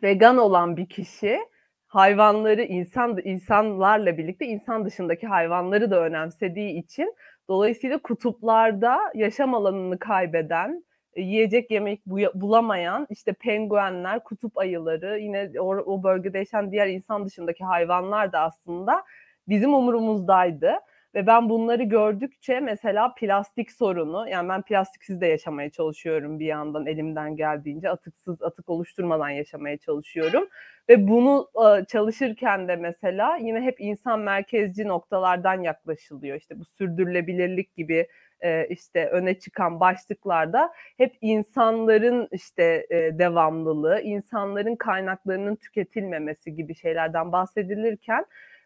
vegan 0.02 0.38
olan 0.38 0.76
bir 0.76 0.88
kişi 0.88 1.38
hayvanları 1.86 2.62
insan 2.62 3.18
insanlarla 3.24 4.18
birlikte 4.18 4.46
insan 4.46 4.84
dışındaki 4.84 5.26
hayvanları 5.26 5.90
da 5.90 6.00
önemsediği 6.00 6.82
için 6.82 7.14
dolayısıyla 7.48 7.98
kutuplarda 7.98 8.98
yaşam 9.14 9.54
alanını 9.54 9.98
kaybeden 9.98 10.84
e, 11.14 11.22
yiyecek 11.22 11.70
yemek 11.70 12.06
bulamayan 12.34 13.06
işte 13.10 13.32
penguenler, 13.32 14.24
kutup 14.24 14.58
ayıları, 14.58 15.18
yine 15.18 15.50
o, 15.60 15.76
o 15.76 16.02
bölgede 16.02 16.38
yaşayan 16.38 16.72
diğer 16.72 16.86
insan 16.86 17.26
dışındaki 17.26 17.64
hayvanlar 17.64 18.32
da 18.32 18.40
aslında 18.40 19.04
bizim 19.48 19.74
umurumuzdaydı. 19.74 20.72
Ve 21.14 21.26
ben 21.26 21.48
bunları 21.48 21.82
gördükçe 21.82 22.60
mesela 22.60 23.14
plastik 23.14 23.72
sorunu, 23.72 24.28
yani 24.28 24.48
ben 24.48 24.62
plastiksiz 24.62 25.20
de 25.20 25.26
yaşamaya 25.26 25.70
çalışıyorum 25.70 26.40
bir 26.40 26.46
yandan 26.46 26.86
elimden 26.86 27.36
geldiğince 27.36 27.90
atıksız, 27.90 28.42
atık 28.42 28.68
oluşturmadan 28.68 29.28
yaşamaya 29.28 29.78
çalışıyorum. 29.78 30.48
Ve 30.88 31.08
bunu 31.08 31.50
çalışırken 31.88 32.68
de 32.68 32.76
mesela 32.76 33.36
yine 33.36 33.60
hep 33.60 33.80
insan 33.80 34.20
merkezci 34.20 34.88
noktalardan 34.88 35.62
yaklaşılıyor. 35.62 36.36
İşte 36.36 36.58
bu 36.58 36.64
sürdürülebilirlik 36.64 37.74
gibi 37.76 38.08
işte 38.68 39.08
öne 39.08 39.38
çıkan 39.38 39.80
başlıklarda 39.80 40.72
hep 40.96 41.16
insanların 41.20 42.28
işte 42.32 42.86
devamlılığı, 43.18 44.00
insanların 44.00 44.76
kaynaklarının 44.76 45.56
tüketilmemesi 45.56 46.54
gibi 46.54 46.74
şeylerden 46.74 47.32
bahsedilirken 47.32 48.24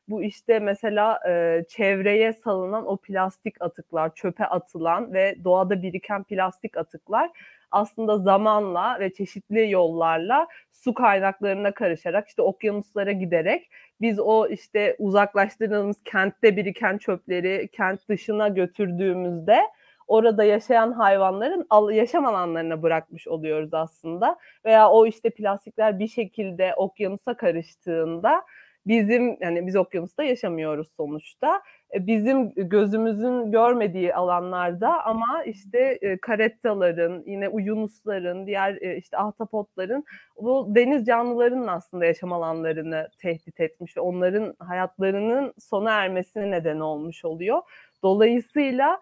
bu 0.09 0.23
işte 0.23 0.59
mesela 0.59 1.21
e, 1.29 1.65
çevreye 1.69 2.33
salınan 2.33 2.87
o 2.87 2.97
plastik 2.97 3.63
atıklar, 3.63 4.15
çöpe 4.15 4.45
atılan 4.45 5.13
ve 5.13 5.37
doğada 5.45 5.83
biriken 5.83 6.25
plastik 6.25 6.77
atıklar 6.77 7.31
aslında 7.71 8.19
zamanla 8.19 9.01
ve 9.01 9.13
çeşitli 9.13 9.71
yollarla 9.71 10.49
su 10.71 10.95
kaynaklarına 10.95 11.73
karışarak 11.73 12.29
işte 12.29 12.43
okyanuslara 12.43 13.13
giderek 13.13 13.71
biz 14.01 14.19
o 14.21 14.49
işte 14.49 14.97
uzaklaştırdığımız 14.99 15.97
kentte 16.05 16.57
biriken 16.57 16.99
çöpleri 16.99 17.69
kent 17.73 18.09
dışına 18.09 18.49
götürdüğümüzde 18.49 19.61
orada 20.07 20.45
yaşayan 20.45 20.93
hayvanların 20.93 21.93
yaşam 21.93 22.27
alanlarına 22.27 22.83
bırakmış 22.83 23.29
oluyoruz 23.29 23.75
aslında. 23.75 24.39
Veya 24.65 24.91
o 24.91 25.07
işte 25.07 25.31
plastikler 25.31 25.99
bir 25.99 26.09
şekilde 26.09 26.75
okyanusa 26.77 27.37
karıştığında 27.37 28.43
bizim 28.87 29.37
yani 29.41 29.67
biz 29.67 29.77
okyanusta 29.77 30.23
yaşamıyoruz 30.23 30.89
sonuçta. 30.97 31.63
E, 31.95 32.07
bizim 32.07 32.53
gözümüzün 32.55 33.53
görmediği 33.53 34.15
alanlarda 34.15 35.05
ama 35.05 35.45
işte 35.47 35.99
e, 36.03 36.19
karettaların, 36.19 37.23
yine 37.27 37.49
uyunusların, 37.49 38.47
diğer 38.47 38.83
e, 38.83 38.97
işte 38.97 39.19
ahtapotların 39.19 40.05
bu 40.41 40.67
deniz 40.75 41.07
canlılarının 41.07 41.67
aslında 41.67 42.05
yaşam 42.05 42.33
alanlarını 42.33 43.09
tehdit 43.19 43.61
etmiş 43.61 43.97
ve 43.97 44.01
onların 44.01 44.55
hayatlarının 44.59 45.55
sona 45.59 45.91
ermesine 45.91 46.51
neden 46.51 46.81
olmuş 46.81 47.25
oluyor. 47.25 47.63
Dolayısıyla 48.03 49.01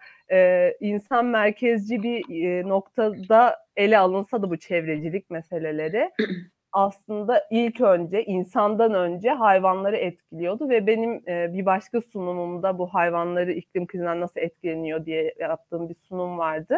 insan 0.80 1.24
merkezci 1.26 2.02
bir 2.02 2.22
noktada 2.68 3.56
ele 3.76 3.98
alınsa 3.98 4.42
da 4.42 4.50
bu 4.50 4.56
çevrecilik 4.56 5.30
meseleleri 5.30 6.10
aslında 6.76 7.46
ilk 7.50 7.80
önce 7.80 8.24
insandan 8.24 8.94
önce 8.94 9.30
hayvanları 9.30 9.96
etkiliyordu 9.96 10.68
ve 10.68 10.86
benim 10.86 11.22
e, 11.28 11.54
bir 11.54 11.66
başka 11.66 12.00
sunumumda 12.00 12.78
bu 12.78 12.86
hayvanları 12.86 13.52
iklim 13.52 13.86
krizinden 13.86 14.20
nasıl 14.20 14.40
etkileniyor 14.40 15.06
diye 15.06 15.34
yaptığım 15.38 15.88
bir 15.88 15.94
sunum 15.94 16.38
vardı. 16.38 16.76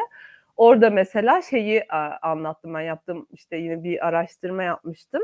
Orada 0.57 0.91
mesela 0.91 1.43
şeyi 1.43 1.77
e, 1.79 1.97
anlattım 2.23 2.75
ben 2.75 2.81
yaptım 2.81 3.27
işte 3.33 3.57
yine 3.57 3.85
bir 3.85 4.07
araştırma 4.09 4.63
yapmıştım. 4.63 5.23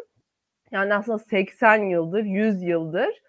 Yani 0.70 0.94
aslında 0.94 1.18
80 1.18 1.82
yıldır, 1.82 2.24
100 2.24 2.62
yıldır 2.62 3.22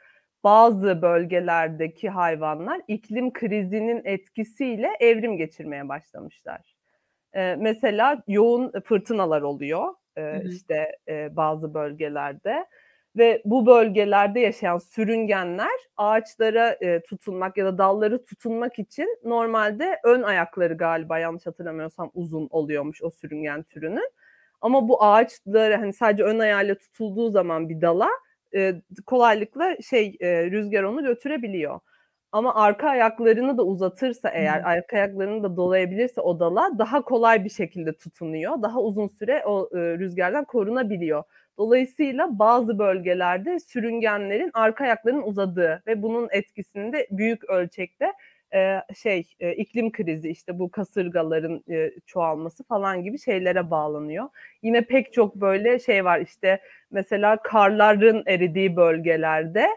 bazı 0.43 1.01
bölgelerdeki 1.01 2.09
hayvanlar 2.09 2.81
iklim 2.87 3.33
krizinin 3.33 4.01
etkisiyle 4.05 4.89
evrim 4.99 5.37
geçirmeye 5.37 5.89
başlamışlar. 5.89 6.75
Ee, 7.33 7.55
mesela 7.59 8.23
yoğun 8.27 8.71
fırtınalar 8.85 9.41
oluyor 9.41 9.93
e, 10.17 10.43
işte 10.45 10.91
e, 11.07 11.35
bazı 11.35 11.73
bölgelerde 11.73 12.65
ve 13.17 13.41
bu 13.45 13.65
bölgelerde 13.65 14.39
yaşayan 14.39 14.77
sürüngenler 14.77 15.79
ağaçlara 15.97 16.77
e, 16.81 17.01
tutunmak 17.03 17.57
ya 17.57 17.65
da 17.65 17.77
dalları 17.77 18.23
tutunmak 18.23 18.79
için 18.79 19.19
normalde 19.23 19.99
ön 20.03 20.21
ayakları 20.23 20.73
galiba 20.73 21.19
yanlış 21.19 21.45
hatırlamıyorsam 21.45 22.11
uzun 22.13 22.47
oluyormuş 22.51 23.03
o 23.03 23.09
sürüngen 23.09 23.63
türünün. 23.63 24.09
Ama 24.61 24.87
bu 24.87 25.03
ağaçları 25.03 25.75
hani 25.75 25.93
sadece 25.93 26.23
ön 26.23 26.39
ayağıyla 26.39 26.75
tutulduğu 26.75 27.31
zaman 27.31 27.69
bir 27.69 27.81
dala 27.81 28.09
e, 28.55 28.81
kolaylıkla 29.05 29.77
şey 29.81 30.17
e, 30.19 30.51
rüzgar 30.51 30.83
onu 30.83 31.03
götürebiliyor. 31.03 31.79
Ama 32.35 32.55
arka 32.55 32.89
ayaklarını 32.89 33.57
da 33.57 33.63
uzatırsa 33.63 34.29
eğer, 34.29 34.59
hmm. 34.59 34.67
arka 34.67 34.97
ayaklarını 34.97 35.43
da 35.43 35.57
dolayabilirse 35.57 36.21
o 36.21 36.39
dala 36.39 36.71
daha 36.77 37.01
kolay 37.01 37.43
bir 37.43 37.49
şekilde 37.49 37.93
tutunuyor. 37.93 38.61
Daha 38.61 38.79
uzun 38.81 39.07
süre 39.07 39.43
o 39.45 39.69
e, 39.73 39.77
rüzgardan 39.77 40.45
korunabiliyor. 40.45 41.23
Dolayısıyla 41.57 42.39
bazı 42.39 42.79
bölgelerde 42.79 43.59
sürüngenlerin 43.59 44.51
arka 44.53 44.83
ayaklarının 44.83 45.21
uzadığı 45.21 45.83
ve 45.87 46.01
bunun 46.01 46.27
etkisini 46.31 46.93
de 46.93 47.07
büyük 47.11 47.49
ölçekte 47.49 48.13
e, 48.53 48.81
şey 48.95 49.27
e, 49.39 49.53
iklim 49.53 49.91
krizi 49.91 50.29
işte 50.29 50.59
bu 50.59 50.71
kasırgaların 50.71 51.63
e, 51.69 51.91
çoğalması 52.05 52.63
falan 52.63 53.03
gibi 53.03 53.19
şeylere 53.19 53.71
bağlanıyor. 53.71 54.29
Yine 54.61 54.81
pek 54.81 55.13
çok 55.13 55.35
böyle 55.35 55.79
şey 55.79 56.05
var 56.05 56.19
işte 56.19 56.59
mesela 56.91 57.37
karların 57.37 58.23
eridiği 58.27 58.75
bölgelerde 58.75 59.67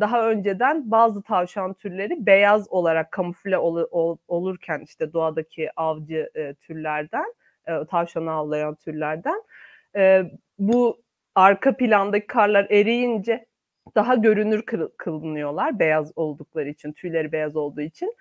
daha 0.00 0.30
önceden 0.30 0.90
bazı 0.90 1.22
tavşan 1.22 1.74
türleri 1.74 2.26
beyaz 2.26 2.68
olarak 2.68 3.12
kamufle 3.12 3.58
ol, 3.58 3.84
ol, 3.90 4.16
olurken 4.28 4.80
işte 4.80 5.12
doğadaki 5.12 5.70
avcı 5.76 6.30
e, 6.34 6.54
türlerden, 6.54 7.34
e, 7.68 7.84
tavşanı 7.90 8.32
avlayan 8.32 8.74
türlerden 8.74 9.42
e, 9.96 10.22
bu 10.58 11.02
arka 11.34 11.76
plandaki 11.76 12.26
karlar 12.26 12.66
eriyince 12.70 13.46
daha 13.94 14.14
görünür 14.14 14.62
kıl, 14.62 14.88
kılınıyorlar 14.96 15.78
beyaz 15.78 16.12
oldukları 16.16 16.68
için, 16.68 16.92
tüyleri 16.92 17.32
beyaz 17.32 17.56
olduğu 17.56 17.80
için. 17.80 18.14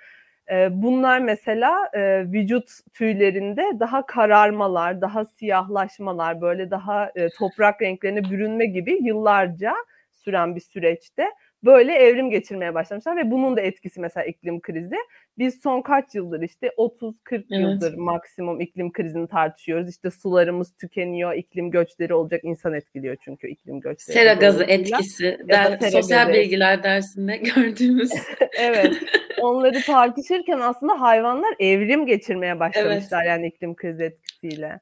bunlar 0.71 1.19
mesela 1.19 1.89
e, 1.93 2.31
vücut 2.31 2.69
tüylerinde 2.93 3.63
daha 3.79 4.05
kararmalar, 4.05 5.01
daha 5.01 5.25
siyahlaşmalar, 5.25 6.41
böyle 6.41 6.71
daha 6.71 7.11
e, 7.15 7.29
toprak 7.29 7.81
renklerine 7.81 8.23
bürünme 8.23 8.65
gibi 8.65 8.99
yıllarca 9.01 9.75
süren 10.11 10.55
bir 10.55 10.61
süreçte 10.61 11.29
böyle 11.63 11.93
evrim 11.93 12.29
geçirmeye 12.29 12.73
başlamışlar 12.73 13.17
ve 13.17 13.31
bunun 13.31 13.57
da 13.57 13.61
etkisi 13.61 13.99
mesela 13.99 14.25
iklim 14.25 14.61
krizi. 14.61 14.95
Biz 15.37 15.61
son 15.61 15.81
kaç 15.81 16.15
yıldır 16.15 16.41
işte 16.41 16.67
30-40 16.67 17.13
evet. 17.31 17.45
yıldır 17.49 17.93
maksimum 17.93 18.61
iklim 18.61 18.91
krizini 18.91 19.27
tartışıyoruz. 19.27 19.89
İşte 19.89 20.11
sularımız 20.11 20.75
tükeniyor, 20.75 21.33
iklim 21.33 21.71
göçleri 21.71 22.13
olacak, 22.13 22.41
insan 22.43 22.73
etkiliyor 22.73 23.17
çünkü 23.25 23.47
iklim 23.47 23.79
göçleri. 23.79 24.17
Sera 24.17 24.33
gazı 24.33 24.63
etkisi, 24.63 25.39
der, 25.49 25.79
sosyal 25.91 26.27
gazı. 26.27 26.39
bilgiler 26.39 26.83
dersinde 26.83 27.37
gördüğümüz. 27.55 28.11
evet, 28.59 28.95
onları 29.41 29.81
tartışırken 29.81 30.59
aslında 30.59 31.01
hayvanlar 31.01 31.55
evrim 31.59 32.05
geçirmeye 32.05 32.59
başlamışlar 32.59 33.21
evet. 33.21 33.29
yani 33.29 33.47
iklim 33.47 33.75
krizi 33.75 34.03
etkisiyle. 34.03 34.79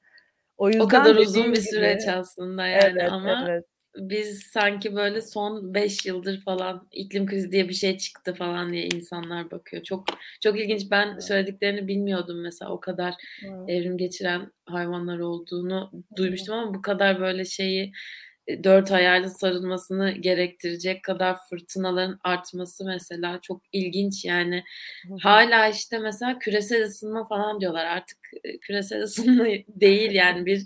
O, 0.58 0.68
yüzden 0.68 0.84
o 0.86 0.88
kadar 0.88 1.16
uzun 1.16 1.52
bir 1.52 1.62
süreç 1.62 2.02
gibi, 2.02 2.12
aslında 2.12 2.68
yani 2.68 3.00
evet, 3.00 3.12
ama 3.12 3.46
evet 3.50 3.66
biz 3.98 4.40
sanki 4.44 4.96
böyle 4.96 5.22
son 5.22 5.74
5 5.74 6.06
yıldır 6.06 6.42
falan 6.42 6.88
iklim 6.92 7.26
krizi 7.26 7.52
diye 7.52 7.70
bir 7.70 7.74
şey 7.74 7.98
çıktı 7.98 8.34
falan 8.34 8.74
diye 8.74 8.86
insanlar 8.86 9.52
bakıyor. 9.52 9.84
Çok 9.84 10.06
çok 10.42 10.60
ilginç. 10.60 10.92
Ben 10.92 11.08
evet. 11.14 11.24
söylediklerini 11.24 11.88
bilmiyordum 11.88 12.42
mesela 12.42 12.72
o 12.72 12.80
kadar 12.80 13.14
evet. 13.44 13.70
evrim 13.70 13.98
geçiren 13.98 14.52
hayvanlar 14.66 15.20
olduğunu 15.20 15.92
duymuştum 16.16 16.56
ama 16.56 16.74
bu 16.74 16.82
kadar 16.82 17.20
böyle 17.20 17.46
şeyi 17.46 17.92
e, 18.48 18.64
dört 18.64 18.92
ayarlı 18.92 19.30
sarılmasını 19.30 20.12
gerektirecek 20.12 21.04
kadar 21.04 21.38
fırtınaların 21.50 22.20
artması 22.24 22.86
mesela 22.86 23.40
çok 23.42 23.62
ilginç 23.72 24.26
yani. 24.26 24.64
Hala 25.22 25.68
işte 25.68 26.00
mesela 26.00 26.40
küresel 26.40 26.84
ısınma 26.84 27.28
falan 27.28 27.62
diyorlar. 27.62 27.86
Artık 27.86 28.18
e, 28.44 28.58
küresel 28.58 29.02
ısınma 29.02 29.46
değil 29.68 30.12
yani 30.12 30.46
bir 30.46 30.64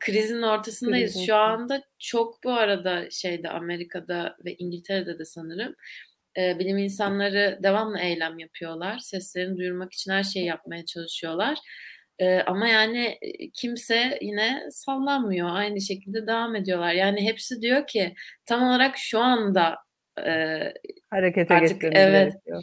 krizin 0.00 0.42
ortasındayız. 0.42 1.12
Krizin. 1.12 1.26
Şu 1.26 1.36
anda 1.36 1.82
çok 1.98 2.44
bu 2.44 2.52
arada 2.52 3.10
şeyde 3.10 3.48
Amerika'da 3.48 4.36
ve 4.44 4.54
İngiltere'de 4.54 5.18
de 5.18 5.24
sanırım 5.24 5.74
e, 6.38 6.58
bilim 6.58 6.78
insanları 6.78 7.58
devamlı 7.62 7.98
eylem 7.98 8.38
yapıyorlar. 8.38 8.98
Seslerini 8.98 9.58
duyurmak 9.58 9.92
için 9.92 10.10
her 10.12 10.22
şeyi 10.22 10.46
yapmaya 10.46 10.86
çalışıyorlar. 10.86 11.58
E, 12.18 12.40
ama 12.40 12.68
yani 12.68 13.18
kimse 13.54 14.18
yine 14.20 14.68
sallanmıyor. 14.70 15.48
Aynı 15.50 15.80
şekilde 15.80 16.26
devam 16.26 16.56
ediyorlar. 16.56 16.92
Yani 16.92 17.24
hepsi 17.24 17.62
diyor 17.62 17.86
ki 17.86 18.14
tam 18.46 18.62
olarak 18.62 18.96
şu 18.96 19.20
anda 19.20 19.76
e, 20.26 20.32
harekete 21.10 21.54
artık 21.54 21.84
evet, 21.84 22.32
gerekiyor. 22.32 22.62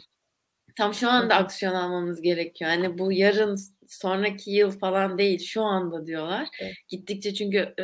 Tam 0.76 0.94
şu 0.94 1.10
anda 1.10 1.34
aksiyon 1.34 1.74
almamız 1.74 2.22
gerekiyor. 2.22 2.70
Yani 2.70 2.98
bu 2.98 3.12
yarın 3.12 3.56
sonraki 3.88 4.50
yıl 4.50 4.78
falan 4.78 5.18
değil 5.18 5.38
şu 5.38 5.62
anda 5.62 6.06
diyorlar. 6.06 6.48
Evet. 6.60 6.74
Gittikçe 6.88 7.34
çünkü 7.34 7.74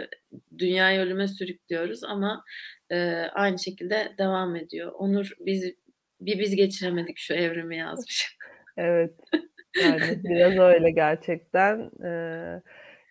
dünyayı 0.59 1.01
ölüme 1.01 1.29
sürüklüyoruz 1.29 2.05
ama 2.05 2.45
e, 2.91 2.97
aynı 3.35 3.59
şekilde 3.59 4.13
devam 4.19 4.57
ediyor. 4.57 4.93
Onur 4.93 5.31
biz 5.41 5.75
bir 6.21 6.39
biz 6.39 6.57
geçiremedik 6.57 7.19
şu 7.19 7.35
evrimi 7.35 7.77
yazmış. 7.77 8.37
evet. 8.77 9.13
Yani 9.83 10.25
biraz 10.25 10.59
öyle 10.59 10.91
gerçekten. 10.91 11.91
Ee, 12.05 12.63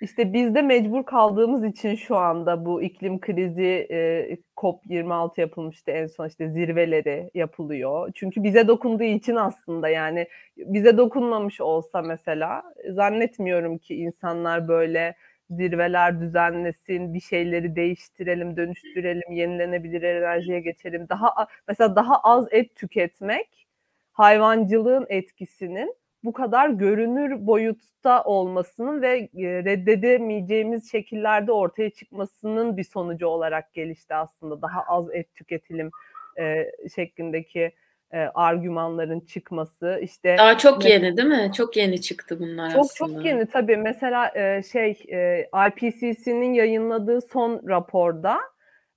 işte 0.04 0.34
biz 0.34 0.56
de 0.56 0.62
mecbur 0.62 1.04
kaldığımız 1.04 1.64
için 1.64 1.96
şu 1.96 2.16
anda 2.18 2.66
bu 2.66 2.82
iklim 2.82 3.20
krizi 3.20 3.88
e, 3.92 4.38
COP26 4.58 5.42
yapılmıştı 5.42 5.92
en 5.92 6.08
son 6.08 6.28
işte 6.28 6.50
zirveleri 6.50 7.32
yapılıyor. 7.34 8.12
Çünkü 8.16 8.44
bize 8.44 8.68
dokunduğu 8.68 9.04
için 9.04 9.36
aslında 9.36 9.90
yani 9.90 10.28
bize 10.58 10.98
dokunmamış 10.98 11.62
olsa 11.62 12.02
mesela 12.02 12.64
zannetmiyorum 12.90 13.78
ki 13.78 13.96
insanlar 13.96 14.68
böyle 14.68 15.16
zirveler 15.50 16.22
düzenlesin, 16.22 17.14
bir 17.14 17.20
şeyleri 17.20 17.76
değiştirelim, 17.76 18.58
dönüştürelim, 18.58 19.32
yenilenebilir 19.32 20.02
enerjiye 20.02 20.60
geçelim. 20.60 21.10
Daha 21.10 21.48
mesela 21.68 21.96
daha 21.96 22.18
az 22.18 22.48
et 22.52 22.76
tüketmek 22.76 23.68
hayvancılığın 24.14 25.06
etkisinin 25.10 25.96
bu 26.24 26.34
kadar 26.34 26.70
görünür 26.70 27.48
boyutta 27.48 28.24
olmasının 28.24 29.02
ve 29.02 29.18
e, 29.18 29.64
reddedemeyeceğimiz 29.64 30.92
şekillerde 30.92 31.52
ortaya 31.52 31.90
çıkmasının 31.90 32.78
bir 32.78 32.84
sonucu 32.84 33.28
olarak 33.28 33.74
gelişti 33.74 34.16
aslında. 34.16 34.62
Daha 34.62 34.82
az 34.82 35.06
et 35.14 35.36
tüketelim 35.36 35.92
e, 36.40 36.72
şeklindeki 36.96 37.72
e, 38.12 38.18
argümanların 38.18 39.20
çıkması. 39.20 40.00
işte 40.02 40.36
Daha 40.38 40.58
çok 40.58 40.86
yeni 40.86 41.18
değil 41.18 41.28
mi? 41.28 41.52
Çok 41.56 41.78
yeni 41.78 42.02
çıktı 42.02 42.40
bunlar 42.40 42.72
çok, 42.72 42.80
aslında. 42.80 43.14
Çok 43.14 43.26
yeni 43.26 43.46
tabii. 43.46 43.78
Mesela 43.78 44.32
e, 44.36 44.64
şey 44.64 45.06
e, 45.12 45.50
IPCC'nin 45.68 46.54
yayınladığı 46.54 47.22
son 47.22 47.62
raporda 47.68 48.40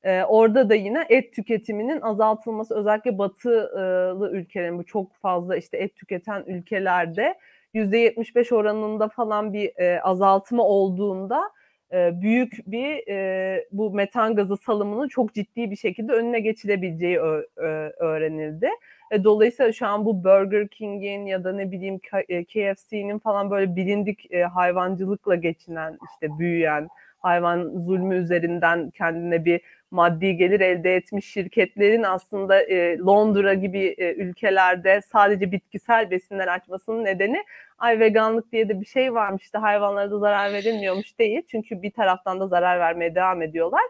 ee, 0.07 0.25
orada 0.25 0.71
da 0.71 0.75
yine 0.75 1.07
et 1.09 1.33
tüketiminin 1.33 2.01
azaltılması 2.01 2.75
özellikle 2.75 3.19
batılı 3.19 4.31
ülkelerin 4.33 4.79
bu 4.79 4.85
çok 4.85 5.15
fazla 5.17 5.57
işte 5.57 5.77
et 5.77 5.97
tüketen 5.97 6.45
ülkelerde 6.47 7.35
%75 7.75 8.55
oranında 8.55 9.09
falan 9.09 9.53
bir 9.53 9.73
e, 9.77 10.01
azaltma 10.01 10.63
olduğunda 10.63 11.51
e, 11.93 12.21
büyük 12.21 12.53
bir 12.67 13.09
e, 13.09 13.67
bu 13.73 13.91
metan 13.91 14.37
gazı 14.37 14.57
salımının 14.57 15.09
çok 15.09 15.35
ciddi 15.35 15.71
bir 15.71 15.77
şekilde 15.77 16.13
önüne 16.13 16.41
geçilebileceği 16.41 17.19
öğrenildi. 17.99 18.69
E, 19.11 19.25
dolayısıyla 19.25 19.73
şu 19.73 19.87
an 19.87 20.05
bu 20.05 20.25
Burger 20.25 20.69
King'in 20.69 21.27
ya 21.27 21.45
da 21.45 21.53
ne 21.53 21.71
bileyim 21.73 21.99
KFC'nin 22.49 23.19
falan 23.19 23.51
böyle 23.51 23.77
bilindik 23.77 24.33
e, 24.33 24.43
hayvancılıkla 24.43 25.35
geçinen 25.35 25.99
işte 26.13 26.39
büyüyen 26.39 26.89
hayvan 27.19 27.73
zulmü 27.85 28.17
üzerinden 28.17 28.91
kendine 28.91 29.45
bir 29.45 29.61
maddi 29.91 30.37
gelir 30.37 30.61
elde 30.61 30.97
etmiş 30.97 31.27
şirketlerin 31.27 32.03
aslında 32.03 32.63
e, 32.63 32.99
Londra 32.99 33.55
gibi 33.55 33.95
e, 33.99 34.15
ülkelerde 34.15 35.01
sadece 35.13 35.53
bitkisel 35.53 36.11
besinler 36.11 36.49
açmasının 36.49 37.05
nedeni 37.05 37.45
ay 37.79 38.01
veganlık 38.01 38.53
diye 38.53 38.69
de 38.69 38.81
bir 38.81 38.87
şey 38.87 39.15
varmış 39.15 39.43
işte 39.43 39.59
hayvanlara 39.59 40.11
da 40.11 40.19
zarar 40.19 40.53
verilmiyormuş 40.53 41.19
değil. 41.19 41.43
Çünkü 41.51 41.83
bir 41.83 41.91
taraftan 41.91 42.41
da 42.41 42.47
zarar 42.49 42.81
vermeye 42.81 43.15
devam 43.15 43.43
ediyorlar. 43.43 43.83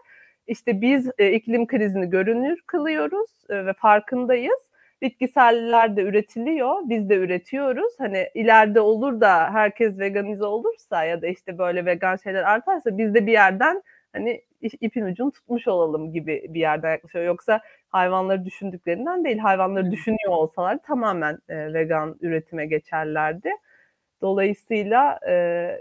İşte 0.47 0.81
biz 0.81 1.09
e, 1.17 1.31
iklim 1.31 1.67
krizini 1.67 2.09
görünür 2.09 2.61
kılıyoruz 2.67 3.29
e, 3.49 3.65
ve 3.65 3.73
farkındayız. 3.73 4.59
Bitkiseller 5.01 5.95
de 5.95 6.01
üretiliyor, 6.01 6.75
biz 6.89 7.09
de 7.09 7.15
üretiyoruz. 7.15 7.93
Hani 7.99 8.29
ileride 8.33 8.79
olur 8.79 9.21
da 9.21 9.53
herkes 9.53 9.99
veganize 9.99 10.45
olursa 10.45 11.03
ya 11.03 11.21
da 11.21 11.27
işte 11.27 11.57
böyle 11.57 11.85
vegan 11.85 12.15
şeyler 12.15 12.43
artarsa 12.43 12.97
biz 12.97 13.13
de 13.13 13.27
bir 13.27 13.31
yerden 13.31 13.83
hani 14.13 14.41
ipin 14.61 15.05
ucunu 15.05 15.31
tutmuş 15.31 15.67
olalım 15.67 16.13
gibi 16.13 16.45
bir 16.49 16.59
yerden 16.59 16.91
yaklaşıyor. 16.91 17.25
Yoksa 17.25 17.61
hayvanları 17.89 18.45
düşündüklerinden 18.45 19.25
değil, 19.25 19.37
hayvanları 19.37 19.91
düşünüyor 19.91 20.31
olsalar 20.31 20.79
tamamen 20.83 21.39
e, 21.49 21.73
vegan 21.73 22.17
üretime 22.21 22.65
geçerlerdi. 22.65 23.49
Dolayısıyla 24.21 25.19
e, 25.27 25.33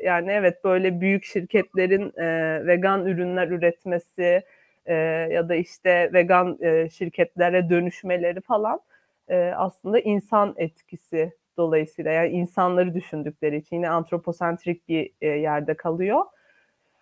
yani 0.04 0.30
evet 0.30 0.64
böyle 0.64 1.00
büyük 1.00 1.24
şirketlerin 1.24 2.12
e, 2.16 2.26
vegan 2.66 3.06
ürünler 3.06 3.48
üretmesi 3.48 4.42
e, 4.86 4.94
ya 5.32 5.48
da 5.48 5.54
işte 5.54 6.10
vegan 6.12 6.58
e, 6.60 6.90
şirketlere 6.90 7.70
dönüşmeleri 7.70 8.40
falan 8.40 8.80
e, 9.28 9.52
aslında 9.56 9.98
insan 10.00 10.54
etkisi 10.56 11.32
dolayısıyla 11.56 12.10
yani 12.12 12.28
insanları 12.28 12.94
düşündükleri 12.94 13.56
için 13.56 13.76
yine 13.76 13.88
antroposentrik 13.90 14.88
bir 14.88 15.10
e, 15.20 15.26
yerde 15.28 15.74
kalıyor. 15.74 16.24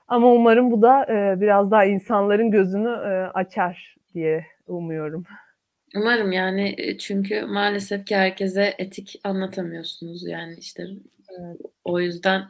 Ama 0.08 0.32
umarım 0.32 0.70
bu 0.70 0.82
da 0.82 1.04
e, 1.04 1.40
biraz 1.40 1.70
daha 1.70 1.84
insanların 1.84 2.50
gözünü 2.50 2.88
e, 2.88 3.30
açar 3.34 3.96
diye 4.14 4.46
umuyorum. 4.66 5.24
Umarım 5.96 6.32
yani 6.32 6.74
e, 6.78 6.98
çünkü 6.98 7.42
maalesef 7.42 8.06
ki 8.06 8.16
herkese 8.16 8.74
etik 8.78 9.20
anlatamıyorsunuz 9.24 10.26
yani 10.26 10.56
işte 10.58 10.86
evet. 11.30 11.60
o 11.84 12.00
yüzden 12.00 12.42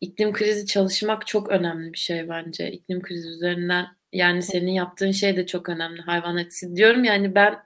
iklim 0.00 0.32
krizi 0.32 0.66
çalışmak 0.66 1.26
çok 1.26 1.48
önemli 1.48 1.92
bir 1.92 1.98
şey 1.98 2.28
bence. 2.28 2.72
İklim 2.72 3.02
krizi 3.02 3.28
üzerinden 3.28 3.86
yani 4.12 4.42
senin 4.42 4.72
yaptığın 4.72 5.10
şey 5.10 5.36
de 5.36 5.46
çok 5.46 5.68
önemli 5.68 6.00
hayvan 6.00 6.36
etisi 6.36 6.76
diyorum 6.76 7.04
yani 7.04 7.34
ben 7.34 7.58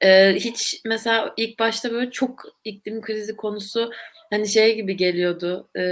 e, 0.00 0.34
hiç 0.34 0.80
mesela 0.84 1.34
ilk 1.36 1.58
başta 1.58 1.92
böyle 1.92 2.10
çok 2.10 2.44
iklim 2.64 3.00
krizi 3.00 3.36
konusu 3.36 3.90
hani 4.30 4.48
şey 4.48 4.76
gibi 4.76 4.96
geliyordu. 4.96 5.70
E, 5.74 5.82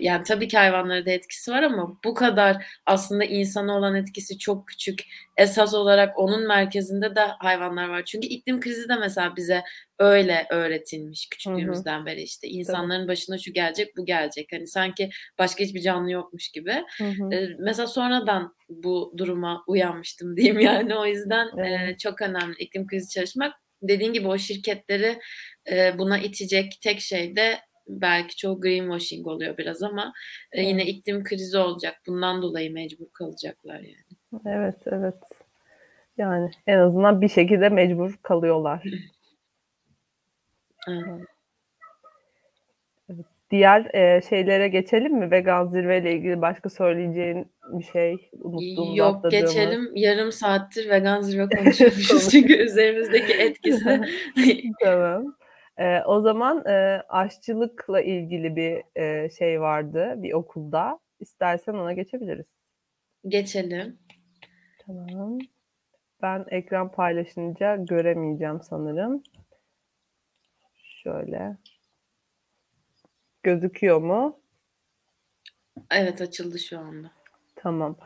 yani 0.00 0.22
tabii 0.24 0.48
ki 0.48 0.56
hayvanlara 0.56 1.06
da 1.06 1.10
etkisi 1.10 1.50
var 1.50 1.62
ama 1.62 1.98
bu 2.04 2.14
kadar 2.14 2.66
aslında 2.86 3.24
insana 3.24 3.78
olan 3.78 3.94
etkisi 3.94 4.38
çok 4.38 4.68
küçük. 4.68 5.02
Esas 5.36 5.74
olarak 5.74 6.18
onun 6.18 6.46
merkezinde 6.46 7.14
de 7.16 7.20
hayvanlar 7.20 7.88
var. 7.88 8.04
Çünkü 8.04 8.26
iklim 8.26 8.60
krizi 8.60 8.88
de 8.88 8.96
mesela 8.96 9.36
bize 9.36 9.62
öyle 9.98 10.46
öğretilmiş 10.50 11.28
küçüklüğümüzden 11.30 12.06
beri 12.06 12.22
işte 12.22 12.48
insanların 12.48 13.00
Tabii. 13.00 13.08
başına 13.08 13.38
şu 13.38 13.52
gelecek 13.52 13.96
bu 13.96 14.04
gelecek 14.04 14.48
hani 14.52 14.66
sanki 14.66 15.10
başka 15.38 15.64
hiçbir 15.64 15.80
canlı 15.80 16.10
yokmuş 16.10 16.48
gibi 16.48 16.84
ee, 17.00 17.48
mesela 17.58 17.86
sonradan 17.86 18.54
bu 18.68 19.14
duruma 19.16 19.64
uyanmıştım 19.66 20.36
diyeyim 20.36 20.60
yani 20.60 20.94
o 20.94 21.06
yüzden 21.06 21.48
evet. 21.58 21.94
e, 21.94 21.96
çok 21.98 22.22
önemli 22.22 22.56
iklim 22.58 22.86
krizi 22.86 23.14
çalışmak 23.14 23.54
dediğin 23.82 24.12
gibi 24.12 24.28
o 24.28 24.38
şirketleri 24.38 25.18
e, 25.70 25.98
buna 25.98 26.18
itecek 26.18 26.78
tek 26.82 27.00
şey 27.00 27.36
de 27.36 27.58
belki 27.88 28.36
çok 28.36 28.62
greenwashing 28.62 29.26
oluyor 29.26 29.58
biraz 29.58 29.82
ama 29.82 30.12
e, 30.52 30.62
yine 30.62 30.86
iklim 30.86 31.24
krizi 31.24 31.58
olacak. 31.58 31.94
Bundan 32.06 32.42
dolayı 32.42 32.72
mecbur 32.72 33.06
kalacaklar 33.12 33.80
yani. 33.80 34.42
Evet, 34.46 34.76
evet. 34.86 35.14
Yani 36.18 36.50
en 36.66 36.78
azından 36.78 37.20
bir 37.20 37.28
şekilde 37.28 37.68
mecbur 37.68 38.16
kalıyorlar. 38.22 38.82
evet. 40.88 41.26
Diğer 43.50 43.94
e, 43.94 44.22
şeylere 44.28 44.68
geçelim 44.68 45.14
mi? 45.14 45.30
Vegan 45.30 45.66
zirveyle 45.66 46.12
ilgili 46.12 46.40
başka 46.40 46.68
söyleyeceğin 46.70 47.52
bir 47.72 47.84
şey 47.84 48.30
unuttuğumuz 48.32 48.98
Yok 48.98 49.16
atladığımız. 49.16 49.54
geçelim. 49.54 49.90
Yarım 49.94 50.32
saattir 50.32 50.90
vegan 50.90 51.20
zirve 51.20 51.48
konuşuyormuşuz 51.56 52.30
çünkü 52.30 52.56
üzerimizdeki 52.64 53.32
etkisi. 53.32 54.00
tamam. 54.82 55.34
E, 55.78 56.02
o 56.02 56.20
zaman 56.20 56.66
e, 56.66 57.02
aşçılıkla 57.08 58.00
ilgili 58.00 58.56
bir 58.56 58.82
e, 59.02 59.30
şey 59.30 59.60
vardı 59.60 60.14
bir 60.16 60.32
okulda. 60.32 60.98
İstersen 61.20 61.74
ona 61.74 61.92
geçebiliriz. 61.92 62.46
Geçelim. 63.28 63.98
Tamam. 64.86 65.38
Ben 66.22 66.44
ekran 66.50 66.92
paylaşınca 66.92 67.76
göremeyeceğim 67.76 68.60
sanırım. 68.62 69.22
Şöyle. 70.74 71.56
Gözüküyor 73.42 74.00
mu? 74.00 74.40
Evet 75.90 76.20
açıldı 76.20 76.58
şu 76.58 76.78
anda. 76.78 77.10
Tamam. 77.56 77.96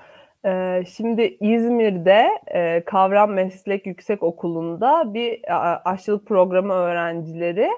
Ee, 0.46 0.82
şimdi 0.96 1.36
İzmir'de 1.40 2.28
e, 2.46 2.82
Kavram 2.84 3.32
Meslek 3.32 3.86
Yüksek 3.86 4.22
Okulu'nda 4.22 5.14
bir 5.14 5.40
aşçılık 5.90 6.26
programı 6.26 6.72
öğrencileri 6.72 7.70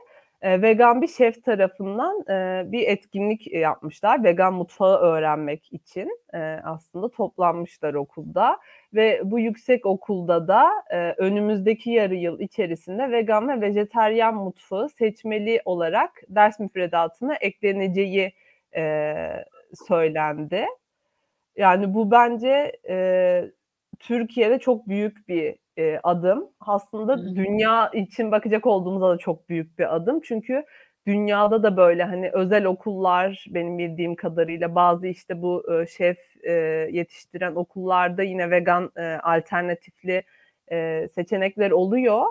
e, 0.42 0.62
vegan 0.62 1.02
bir 1.02 1.08
şef 1.08 1.44
tarafından 1.44 2.24
e, 2.30 2.72
bir 2.72 2.88
etkinlik 2.88 3.52
yapmışlar. 3.52 4.24
Vegan 4.24 4.54
mutfağı 4.54 4.98
öğrenmek 4.98 5.72
için 5.72 6.18
e, 6.34 6.38
aslında 6.64 7.08
toplanmışlar 7.08 7.94
okulda. 7.94 8.58
Ve 8.94 9.20
bu 9.24 9.38
yüksek 9.38 9.86
okulda 9.86 10.48
da 10.48 10.70
e, 10.90 10.96
önümüzdeki 10.96 11.90
yarı 11.90 12.14
yıl 12.14 12.40
içerisinde 12.40 13.10
vegan 13.10 13.48
ve 13.48 13.60
vejeteryan 13.60 14.34
mutfağı 14.34 14.88
seçmeli 14.88 15.62
olarak 15.64 16.22
ders 16.28 16.60
müfredatına 16.60 17.34
ekleneceği 17.34 18.32
e, 18.76 19.14
söylendi. 19.88 20.66
Yani 21.56 21.94
bu 21.94 22.10
bence 22.10 22.72
e, 22.88 23.50
Türkiye'de 23.98 24.58
çok 24.58 24.88
büyük 24.88 25.28
bir 25.28 25.56
e, 25.78 26.00
adım. 26.02 26.48
Aslında 26.60 27.14
Hı. 27.14 27.36
dünya 27.36 27.90
için 27.90 28.32
bakacak 28.32 28.66
olduğumuzda 28.66 29.10
da 29.10 29.18
çok 29.18 29.48
büyük 29.48 29.78
bir 29.78 29.94
adım. 29.96 30.20
Çünkü 30.20 30.64
dünyada 31.06 31.62
da 31.62 31.76
böyle 31.76 32.04
hani 32.04 32.30
özel 32.32 32.64
okullar 32.64 33.44
benim 33.48 33.78
bildiğim 33.78 34.14
kadarıyla 34.16 34.74
bazı 34.74 35.06
işte 35.06 35.42
bu 35.42 35.64
e, 35.74 35.86
şef 35.86 36.18
e, 36.44 36.52
yetiştiren 36.92 37.54
okullarda 37.54 38.22
yine 38.22 38.50
vegan 38.50 38.90
e, 38.96 39.02
alternatifli 39.22 40.22
e, 40.72 41.08
seçenekler 41.14 41.70
oluyor. 41.70 42.24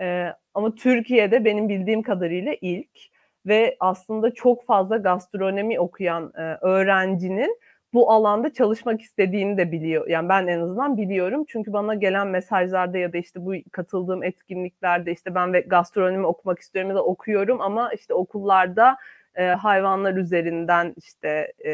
E, 0.00 0.28
ama 0.54 0.74
Türkiye'de 0.74 1.44
benim 1.44 1.68
bildiğim 1.68 2.02
kadarıyla 2.02 2.54
ilk 2.60 2.98
ve 3.46 3.76
aslında 3.80 4.34
çok 4.34 4.66
fazla 4.66 4.96
gastronomi 4.96 5.80
okuyan 5.80 6.32
e, 6.36 6.40
öğrencinin 6.60 7.58
bu 7.96 8.12
alanda 8.12 8.52
çalışmak 8.52 9.00
istediğini 9.00 9.56
de 9.56 9.72
biliyor. 9.72 10.08
Yani 10.08 10.28
ben 10.28 10.46
en 10.46 10.60
azından 10.60 10.96
biliyorum. 10.96 11.44
Çünkü 11.48 11.72
bana 11.72 11.94
gelen 11.94 12.26
mesajlarda 12.28 12.98
ya 12.98 13.12
da 13.12 13.18
işte 13.18 13.46
bu 13.46 13.54
katıldığım 13.72 14.22
etkinliklerde 14.22 15.12
işte 15.12 15.34
ben 15.34 15.52
ve 15.52 15.60
gastronomi 15.60 16.26
okumak 16.26 16.58
istiyorum 16.58 16.90
ya 16.90 16.96
da 16.96 17.04
okuyorum 17.04 17.60
ama 17.60 17.92
işte 17.92 18.14
okullarda 18.14 18.96
e, 19.34 19.44
hayvanlar 19.44 20.14
üzerinden 20.14 20.94
işte 20.96 21.52
e, 21.58 21.70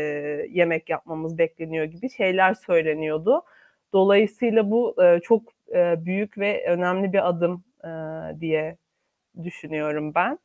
yemek 0.51 0.89
yapmamız 0.89 1.39
bekleniyor 1.39 1.85
gibi 1.85 2.11
şeyler 2.11 2.55
söyleniyordu. 2.55 3.43
Dolayısıyla 3.93 4.71
bu 4.71 5.05
e, 5.05 5.21
çok 5.21 5.43
e, 5.75 6.05
büyük 6.05 6.39
ve 6.39 6.65
önemli 6.67 7.13
bir 7.13 7.29
adım 7.29 7.65
e, 7.85 7.91
diye 8.41 8.77
düşünüyorum 9.45 10.15
ben. 10.15 10.39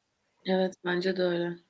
Evet 0.46 0.74
bence 0.86 1.18
de 1.18 1.24
öyle. 1.24 1.67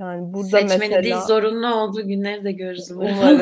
Yani 0.00 0.32
burada 0.32 0.48
Seçmeli 0.48 0.78
mesela... 0.78 1.02
değil 1.02 1.14
zorunlu 1.14 1.74
olduğu 1.74 2.08
günleri 2.08 2.44
de 2.44 2.52
görürüz. 2.52 2.90
Umarım. 2.90 3.40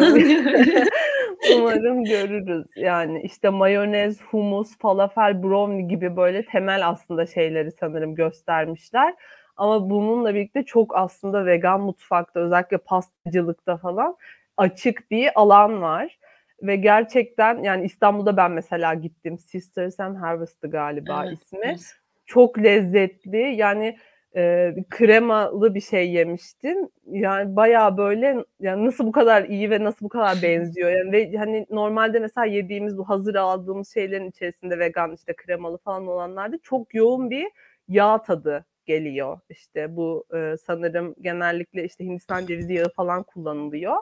umarım 1.57 2.05
görürüz. 2.05 2.67
Yani 2.77 3.23
işte 3.23 3.49
mayonez, 3.49 4.23
humus, 4.23 4.79
falafel, 4.79 5.43
brownie 5.43 5.83
gibi 5.83 6.17
böyle 6.17 6.47
temel 6.47 6.89
aslında 6.89 7.27
şeyleri 7.27 7.73
sanırım 7.73 8.15
göstermişler. 8.15 9.15
Ama 9.57 9.91
bununla 9.91 10.35
birlikte 10.35 10.63
çok 10.63 10.97
aslında 10.97 11.47
vegan 11.47 11.81
mutfakta 11.81 12.41
özellikle 12.41 12.79
pastacılıkta 12.79 13.77
falan 13.77 14.17
açık 14.57 15.11
bir 15.11 15.41
alan 15.41 15.83
var. 15.83 16.19
Ve 16.63 16.77
gerçekten 16.77 17.63
yani 17.63 17.85
İstanbul'da 17.85 18.37
ben 18.37 18.51
mesela 18.51 18.95
gittim. 18.95 19.39
Sisters 19.39 20.01
and 20.01 20.17
Harvest'ı 20.17 20.71
galiba 20.71 21.25
evet, 21.27 21.39
ismi. 21.43 21.59
Evet. 21.63 21.97
Çok 22.27 22.59
lezzetli. 22.59 23.55
Yani 23.57 23.99
e, 24.37 24.75
kremalı 24.91 25.75
bir 25.75 25.81
şey 25.81 26.11
yemiştim. 26.13 26.89
Yani 27.07 27.57
bayağı 27.57 27.97
böyle 27.97 28.45
yani 28.61 28.87
nasıl 28.87 29.07
bu 29.07 29.13
kadar 29.13 29.45
iyi 29.45 29.71
ve 29.71 29.85
nasıl 29.85 30.05
bu 30.07 30.09
kadar 30.09 30.43
benziyor. 30.43 30.91
Yani 30.91 31.13
ve 31.13 31.37
hani 31.37 31.67
normalde 31.71 32.19
mesela 32.19 32.45
yediğimiz 32.47 32.99
bu 32.99 33.09
hazır 33.09 33.35
aldığımız 33.35 33.95
şeylerin 33.95 34.31
içerisinde 34.31 34.79
vegan 34.79 35.13
işte 35.13 35.35
kremalı 35.37 35.79
falan 35.79 36.07
olanlarda 36.07 36.59
çok 36.63 36.95
yoğun 36.95 37.31
bir 37.31 37.47
yağ 37.89 38.23
tadı 38.23 38.65
geliyor. 38.87 39.41
İşte 39.49 39.97
bu 39.97 40.25
e, 40.35 40.57
sanırım 40.67 41.15
genellikle 41.21 41.85
işte 41.85 42.05
Hindistan 42.05 42.47
cevizi 42.47 42.75
yağı 42.75 42.89
falan 42.89 43.23
kullanılıyor. 43.23 43.97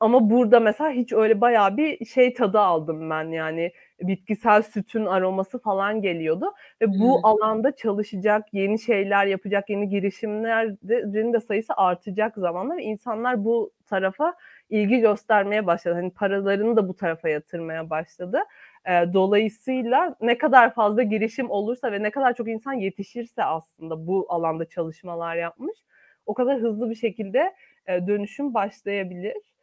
Ama 0.00 0.30
burada 0.30 0.60
mesela 0.60 0.90
hiç 0.90 1.12
öyle 1.12 1.40
bayağı 1.40 1.76
bir 1.76 2.06
şey 2.06 2.34
tadı 2.34 2.58
aldım 2.60 3.10
ben 3.10 3.24
yani 3.30 3.72
bitkisel 4.02 4.62
sütün 4.62 5.06
aroması 5.06 5.58
falan 5.58 6.02
geliyordu 6.02 6.54
ve 6.82 6.88
bu 6.88 7.16
hmm. 7.16 7.24
alanda 7.24 7.76
çalışacak, 7.76 8.46
yeni 8.52 8.78
şeyler 8.78 9.26
yapacak, 9.26 9.70
yeni 9.70 9.88
girişimlerin 9.88 11.32
de 11.32 11.40
sayısı 11.40 11.72
artacak 11.76 12.34
zamanla 12.34 12.76
ve 12.76 12.82
insanlar 12.82 13.44
bu 13.44 13.72
tarafa 13.86 14.34
ilgi 14.70 14.98
göstermeye 15.00 15.66
başladı. 15.66 15.94
Hani 15.94 16.10
paralarını 16.10 16.76
da 16.76 16.88
bu 16.88 16.96
tarafa 16.96 17.28
yatırmaya 17.28 17.90
başladı. 17.90 18.38
dolayısıyla 18.88 20.16
ne 20.20 20.38
kadar 20.38 20.74
fazla 20.74 21.02
girişim 21.02 21.50
olursa 21.50 21.92
ve 21.92 22.02
ne 22.02 22.10
kadar 22.10 22.34
çok 22.34 22.48
insan 22.48 22.72
yetişirse 22.72 23.44
aslında 23.44 24.06
bu 24.06 24.26
alanda 24.28 24.64
çalışmalar 24.64 25.36
yapmış, 25.36 25.76
o 26.26 26.34
kadar 26.34 26.60
hızlı 26.60 26.90
bir 26.90 26.94
şekilde 26.94 27.54
dönüşüm 27.88 28.54
başlayabilir 28.54 29.55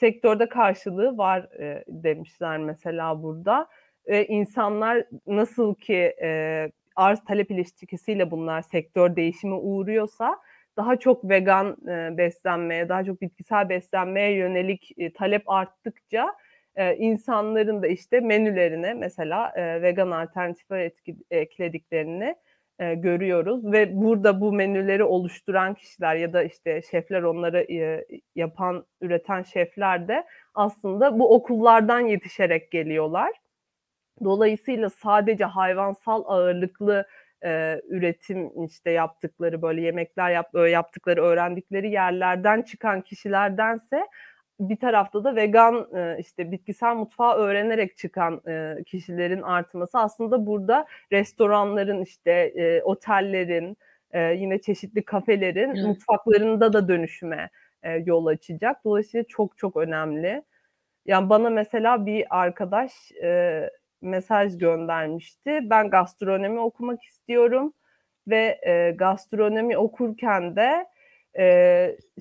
sektörde 0.00 0.48
karşılığı 0.48 1.18
var 1.18 1.60
e, 1.60 1.84
demişler 1.88 2.58
mesela 2.58 3.22
burada. 3.22 3.68
E, 4.06 4.24
insanlar 4.24 5.04
nasıl 5.26 5.74
ki 5.74 6.14
e, 6.22 6.70
arz 6.96 7.24
talep 7.24 7.50
ilişkisiyle 7.50 8.30
bunlar 8.30 8.62
sektör 8.62 9.16
değişimi 9.16 9.54
uğruyorsa 9.54 10.38
daha 10.76 10.96
çok 10.96 11.28
vegan 11.28 11.76
e, 11.88 12.16
beslenmeye, 12.18 12.88
daha 12.88 13.04
çok 13.04 13.20
bitkisel 13.20 13.68
beslenmeye 13.68 14.32
yönelik 14.32 14.92
e, 14.98 15.12
talep 15.12 15.50
arttıkça 15.50 16.34
e, 16.76 16.96
insanların 16.96 17.82
da 17.82 17.86
işte 17.86 18.20
menülerine 18.20 18.94
mesela 18.94 19.52
e, 19.56 19.82
vegan 19.82 20.10
alternatifler 20.10 20.78
etki, 20.78 21.16
eklediklerini 21.30 22.36
e, 22.78 22.94
görüyoruz 22.94 23.72
ve 23.72 24.00
burada 24.02 24.40
bu 24.40 24.52
menüleri 24.52 25.04
oluşturan 25.04 25.74
kişiler 25.74 26.16
ya 26.16 26.32
da 26.32 26.42
işte 26.42 26.82
şefler 26.90 27.22
onları 27.22 27.72
e, 27.72 28.06
yapan, 28.34 28.84
üreten 29.00 29.42
şefler 29.42 30.08
de 30.08 30.24
aslında 30.54 31.18
bu 31.18 31.34
okullardan 31.34 32.00
yetişerek 32.00 32.70
geliyorlar. 32.70 33.32
Dolayısıyla 34.24 34.90
sadece 34.90 35.44
hayvansal 35.44 36.24
ağırlıklı 36.26 37.06
e, 37.44 37.80
üretim 37.88 38.64
işte 38.64 38.90
yaptıkları 38.90 39.62
böyle 39.62 39.80
yemekler 39.80 40.30
yap, 40.30 40.54
yaptıkları 40.54 41.22
öğrendikleri 41.22 41.90
yerlerden 41.90 42.62
çıkan 42.62 43.00
kişilerdense 43.00 44.06
bir 44.60 44.76
tarafta 44.76 45.24
da 45.24 45.36
vegan 45.36 45.88
işte 46.18 46.50
bitkisel 46.52 46.94
mutfağı 46.96 47.34
öğrenerek 47.34 47.96
çıkan 47.96 48.42
kişilerin 48.86 49.42
artması 49.42 49.98
aslında 49.98 50.46
burada 50.46 50.86
restoranların 51.12 52.02
işte 52.02 52.52
otellerin 52.84 53.76
yine 54.14 54.60
çeşitli 54.60 55.04
kafelerin 55.04 55.70
evet. 55.70 55.84
mutfaklarında 55.86 56.72
da 56.72 56.88
dönüşüme 56.88 57.50
yol 58.04 58.26
açacak. 58.26 58.84
Dolayısıyla 58.84 59.24
çok 59.24 59.58
çok 59.58 59.76
önemli. 59.76 60.42
Yani 61.06 61.30
bana 61.30 61.50
mesela 61.50 62.06
bir 62.06 62.26
arkadaş 62.30 62.92
mesaj 64.02 64.58
göndermişti. 64.58 65.60
Ben 65.62 65.90
gastronomi 65.90 66.60
okumak 66.60 67.02
istiyorum 67.02 67.72
ve 68.28 68.60
gastronomi 68.98 69.78
okurken 69.78 70.56
de 70.56 70.86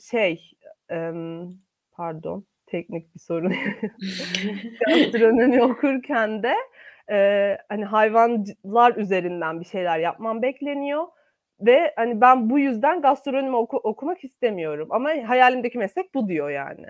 şey 0.02 0.52
pardon 1.98 2.46
teknik 2.68 3.16
bir 3.16 3.20
sorun. 3.20 3.54
Gastronomi 4.88 5.64
okurken 5.64 6.44
de 6.44 6.56
Eee, 7.10 7.58
hani, 7.70 7.86
hayvancılar 7.86 8.96
üzerinden 8.96 9.60
bir 9.60 9.66
şeyler 9.66 10.00
yapmam 10.00 10.42
bekleniyor 10.42 11.08
ve, 11.62 11.94
hani, 11.96 12.22
ben 12.22 12.50
bu 12.50 12.60
yüzden 12.60 13.02
gastronomi 13.02 13.56
oku 13.56 13.78
okumak 13.78 14.24
istemiyorum 14.24 14.88
ama 14.92 15.10
hayalimdeki 15.28 15.78
meslek 15.78 16.14
bu 16.16 16.28
diyor 16.30 16.50
yani. 16.50 16.88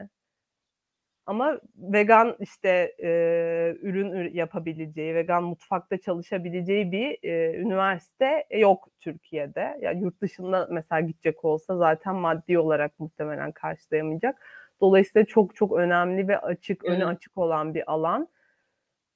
Ama 1.25 1.59
vegan, 1.75 2.35
işte, 2.39 2.95
eee, 2.99 3.77
ürün 3.81 4.11
ür 4.11 4.31
yapabileceği, 4.33 5.15
vegan 5.15 5.43
mutfakta 5.43 5.97
çalışabileceği 5.97 6.91
bir, 6.91 7.17
eee, 7.23 7.53
üniversite 7.57 8.43
yok 8.57 8.87
Türkiye'de. 8.99 9.77
Ya, 9.81 9.91
yurt 9.91 10.21
dışında 10.21 10.67
mesela 10.71 11.01
gidecek 11.01 11.45
olsa 11.45 11.77
zaten 11.77 12.15
maddi 12.15 12.59
olarak 12.59 12.99
muhtemelen 12.99 13.51
karşılayamayacak. 13.51 14.41
Dolayısıyla 14.81 15.25
çok 15.25 15.55
çok 15.55 15.77
önemli 15.77 16.27
ve 16.27 16.39
açık, 16.39 16.81
Evet. 16.85 17.03
açık 17.03 17.37
olan 17.37 17.73
bir 17.75 17.91
alan. 17.91 18.27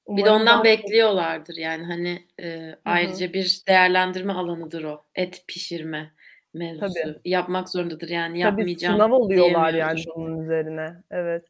Bir 0.08 0.26
de 0.26 0.30
Umarım 0.30 0.42
ondan 0.42 0.56
çok 0.56 0.66
bekliyorlardır 0.66 1.58
yani, 1.58 1.86
hani, 1.86 2.20
hı. 2.42 2.80
ayrıca 2.86 3.34
bir 3.34 3.62
değerlendirme 3.68 4.34
alanıdır 4.34 4.84
o. 4.84 5.04
Et 5.16 5.44
pişirme 5.48 6.12
Tabii. 6.54 6.64
mevzusu. 6.64 7.20
Yapmak 7.26 7.70
zorundadır 7.70 8.10
yani 8.10 8.32
Tabii, 8.32 8.40
yapmayacağım 8.40 8.96
sınav 8.96 9.12
oluyorlar 9.12 9.74
yani 9.74 10.04
bunun 10.16 10.44
üzerine. 10.44 10.94
Evet. 11.12 11.46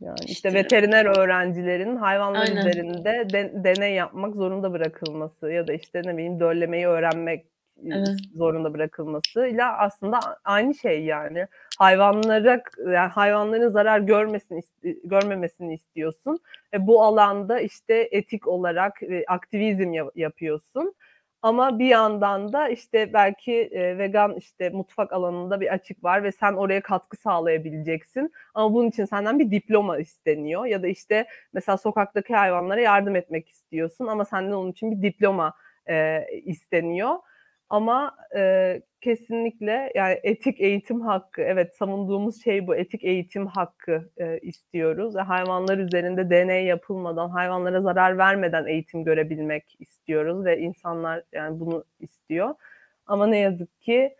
Yani, 0.00 0.16
işte, 0.18 0.32
İşte 0.32 0.54
veteriner 0.54 1.18
öğrencilerin 1.18 1.96
hayvanlar 1.96 2.48
Aynen. 2.48 2.66
üzerinde 2.66 3.28
de 3.32 3.52
deney 3.54 3.94
yapmak 3.94 4.36
zorunda 4.36 4.72
bırakılması 4.72 5.50
ya 5.52 5.66
da, 5.68 5.72
işte, 5.72 6.02
ne 6.04 6.16
bileyim, 6.16 6.40
döllemeyi 6.40 6.86
öğrenmek, 6.86 7.46
Evet. 7.84 8.16
zorunda 8.34 8.74
bırakılmasıyla 8.74 9.78
aslında 9.78 10.20
aynı 10.44 10.74
şey 10.74 11.04
yani. 11.04 11.46
Hayvanlara 11.78 12.62
yani, 12.78 12.96
hayvanların 13.10 13.68
zarar 13.68 14.00
görmesini 14.00 14.60
görmemesini 15.04 15.74
istiyorsun 15.74 16.38
ve 16.74 16.86
bu 16.86 17.02
alanda, 17.02 17.60
işte, 17.60 18.08
etik 18.12 18.46
olarak, 18.48 19.02
eee, 19.02 19.24
aktivizm 19.28 19.92
ya 19.92 20.10
yapıyorsun 20.14 20.94
ama 21.42 21.78
bir 21.78 21.86
yandan 21.86 22.52
da, 22.52 22.68
işte, 22.68 23.12
belki, 23.12 23.52
eee, 23.52 23.98
vegan, 23.98 24.34
işte, 24.36 24.70
mutfak 24.70 25.12
alanında 25.12 25.60
bir 25.60 25.72
açık 25.72 26.04
var 26.04 26.22
ve 26.24 26.32
sen 26.32 26.52
oraya 26.52 26.80
katkı 26.82 27.16
sağlayabileceksin 27.16 28.32
ama 28.54 28.74
bunun 28.74 28.88
için 28.88 29.04
senden 29.04 29.38
bir 29.38 29.50
diploma 29.50 29.98
isteniyor 29.98 30.66
ya 30.66 30.82
da, 30.82 30.86
işte, 30.86 31.26
mesela 31.52 31.76
sokaktaki 31.78 32.34
hayvanlara 32.34 32.80
yardım 32.80 33.16
etmek 33.16 33.48
istiyorsun 33.48 34.06
ama 34.06 34.24
senden 34.24 34.52
onun 34.52 34.70
için 34.72 34.90
bir 34.92 35.02
diploma, 35.02 35.54
eee, 35.88 36.26
isteniyor 36.44 37.14
ama, 37.70 38.16
eee, 38.34 38.82
kesinlikle, 39.00 39.92
yani, 39.94 40.20
etik 40.22 40.60
eğitim 40.60 41.00
hakkı, 41.00 41.42
evet, 41.42 41.76
savunduğumuz 41.76 42.44
şey 42.44 42.66
bu, 42.66 42.76
etik 42.76 43.04
eğitim 43.04 43.46
hakkı, 43.46 44.10
eee, 44.20 44.38
istiyoruz. 44.42 45.16
Ve 45.16 45.20
hayvanlar 45.20 45.78
üzerinde 45.78 46.30
deney 46.30 46.64
yapılmadan, 46.66 47.28
hayvanlara 47.30 47.80
zarar 47.80 48.18
vermeden 48.18 48.66
eğitim 48.66 49.04
görebilmek 49.04 49.76
istiyoruz 49.80 50.44
ve 50.44 50.58
insanlar, 50.58 51.22
yani, 51.32 51.60
bunu 51.60 51.84
istiyor. 52.00 52.54
Ama 53.06 53.26
ne 53.26 53.38
yazık 53.38 53.80
ki, 53.80 54.16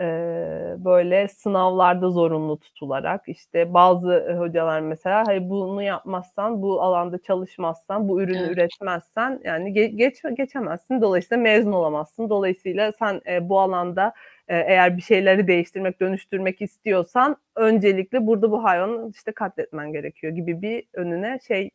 eee, 0.00 0.74
böyle 0.78 1.28
sınavlarda 1.28 2.10
zorunlu 2.10 2.58
tutularak, 2.60 3.22
işte, 3.28 3.74
bazı, 3.74 4.34
hocalar 4.38 4.80
mesela, 4.80 5.24
hani, 5.26 5.50
bunu 5.50 5.82
yapmazsan, 5.82 6.62
bu 6.62 6.82
alanda 6.82 7.18
çalışmazsan, 7.22 8.08
bu 8.08 8.22
ürünü 8.22 8.38
Evet. 8.46 8.52
üretmezsen, 8.56 9.40
yani, 9.44 9.72
ge 9.72 9.86
geçme 9.86 10.32
geçemezsin, 10.34 11.02
dolayısıyla 11.02 11.42
mezun 11.42 11.72
olamazsın. 11.72 12.30
Dolayısıyla 12.30 12.92
sen, 12.92 13.20
eee, 13.26 13.48
bu 13.48 13.60
alanda, 13.60 14.12
eğer 14.48 14.96
bir 14.96 15.02
şeyleri 15.02 15.46
değiştirmek, 15.48 16.00
dönüştürmek 16.00 16.62
istiyorsan 16.62 17.36
öncelikle 17.56 18.26
burada 18.26 18.50
bu 18.50 18.64
hayvanı, 18.64 19.10
işte, 19.14 19.32
katletmen 19.32 19.92
gerekiyor 19.92 20.32
gibi 20.32 20.62
bir 20.62 20.84
önüne 20.94 21.38
şey 21.48 21.70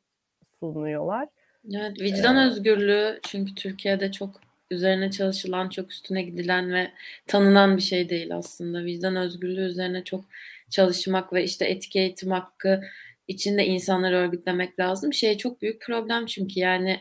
sunuyorlar. 0.59 1.27
Evet, 1.75 2.01
vicdan 2.01 2.35
Eee 2.37 2.43
özgürlüğü 2.47 3.19
çünkü 3.23 3.55
Türkiye'de 3.55 4.11
çok 4.11 4.31
üzerine 4.73 5.11
çalışılan, 5.11 5.69
çok 5.69 5.91
üstüne 5.91 6.21
gidilen 6.23 6.73
ve 6.73 6.91
tanınan 7.27 7.77
bir 7.77 7.81
şey 7.81 8.09
değil 8.09 8.35
aslında. 8.35 8.85
Vicdan 8.85 9.15
özgürlüğü 9.15 9.61
üzerine 9.69 10.03
çok 10.03 10.25
çalışmak 10.69 11.33
ve, 11.33 11.43
işte, 11.43 11.65
etik 11.65 11.95
eğitim 11.95 12.31
hakkı 12.31 12.81
için 13.27 13.57
de 13.57 13.65
insanları 13.65 14.15
örgütlemek 14.17 14.79
lazım. 14.79 15.13
Şey 15.13 15.37
çok 15.37 15.61
büyük 15.61 15.81
problem 15.81 16.25
çünkü, 16.25 16.59
yani, 16.59 16.99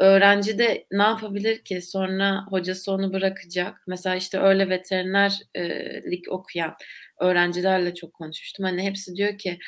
öğrenci 0.00 0.58
de 0.58 0.86
ne 0.92 1.02
yapabilir 1.02 1.58
ki? 1.64 1.82
Sonra 1.82 2.44
hocası 2.50 2.92
onu 2.92 3.12
bırakacak. 3.12 3.84
Mesela, 3.86 4.16
işte, 4.16 4.38
öyle 4.40 4.68
veteriner 4.70 5.32
eee, 5.54 6.02
lik 6.10 6.32
okuyan 6.32 6.74
öğrencilerle 7.20 7.94
çok 7.94 8.14
konuşmuştum. 8.14 8.64
Hani, 8.66 8.82
hepsi 8.82 9.16
diyor 9.16 9.38
ki, 9.38 9.58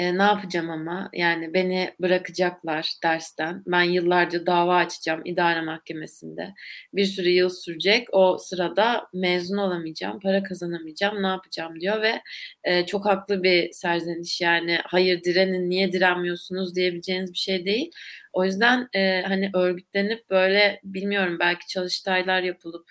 eee, 0.00 0.18
"Ne 0.18 0.22
yapacağım 0.22 0.70
ama? 0.70 1.10
Yani, 1.14 1.54
beni 1.54 1.94
bırakacaklar 2.00 2.92
dersten. 3.04 3.62
Ben 3.66 3.82
yıllarca 3.82 4.46
dava 4.46 4.76
açacağım 4.76 5.22
idare 5.24 5.60
mahkemesinde. 5.62 6.54
Bir 6.94 7.04
sürü 7.04 7.28
yıl 7.28 7.48
sürecek. 7.50 8.08
O 8.12 8.38
sırada 8.38 9.06
mezun 9.14 9.56
olamayacağım, 9.58 10.20
para 10.20 10.42
kazanamayacağım. 10.42 11.22
Ne 11.22 11.26
yapacağım?" 11.26 11.80
diyor 11.80 12.02
ve, 12.02 12.20
eee, 12.66 12.86
çok 12.86 13.06
haklı 13.06 13.42
bir 13.42 13.72
serzeniş. 13.72 14.40
Yani, 14.40 14.78
"Hayır, 14.86 15.22
direnin, 15.24 15.70
niye 15.70 15.92
direnmiyorsunuz?" 15.92 16.74
diyebileceğiniz 16.76 17.32
bir 17.32 17.38
şey 17.38 17.64
değil. 17.66 17.90
O 18.32 18.44
yüzden, 18.44 18.88
eee, 18.94 19.24
hani, 19.28 19.50
örgütlenip, 19.54 20.30
böyle, 20.30 20.80
bilmiyorum, 20.84 21.36
belki 21.40 21.66
çalıştaylar 21.66 22.42
yapılıp, 22.42 22.90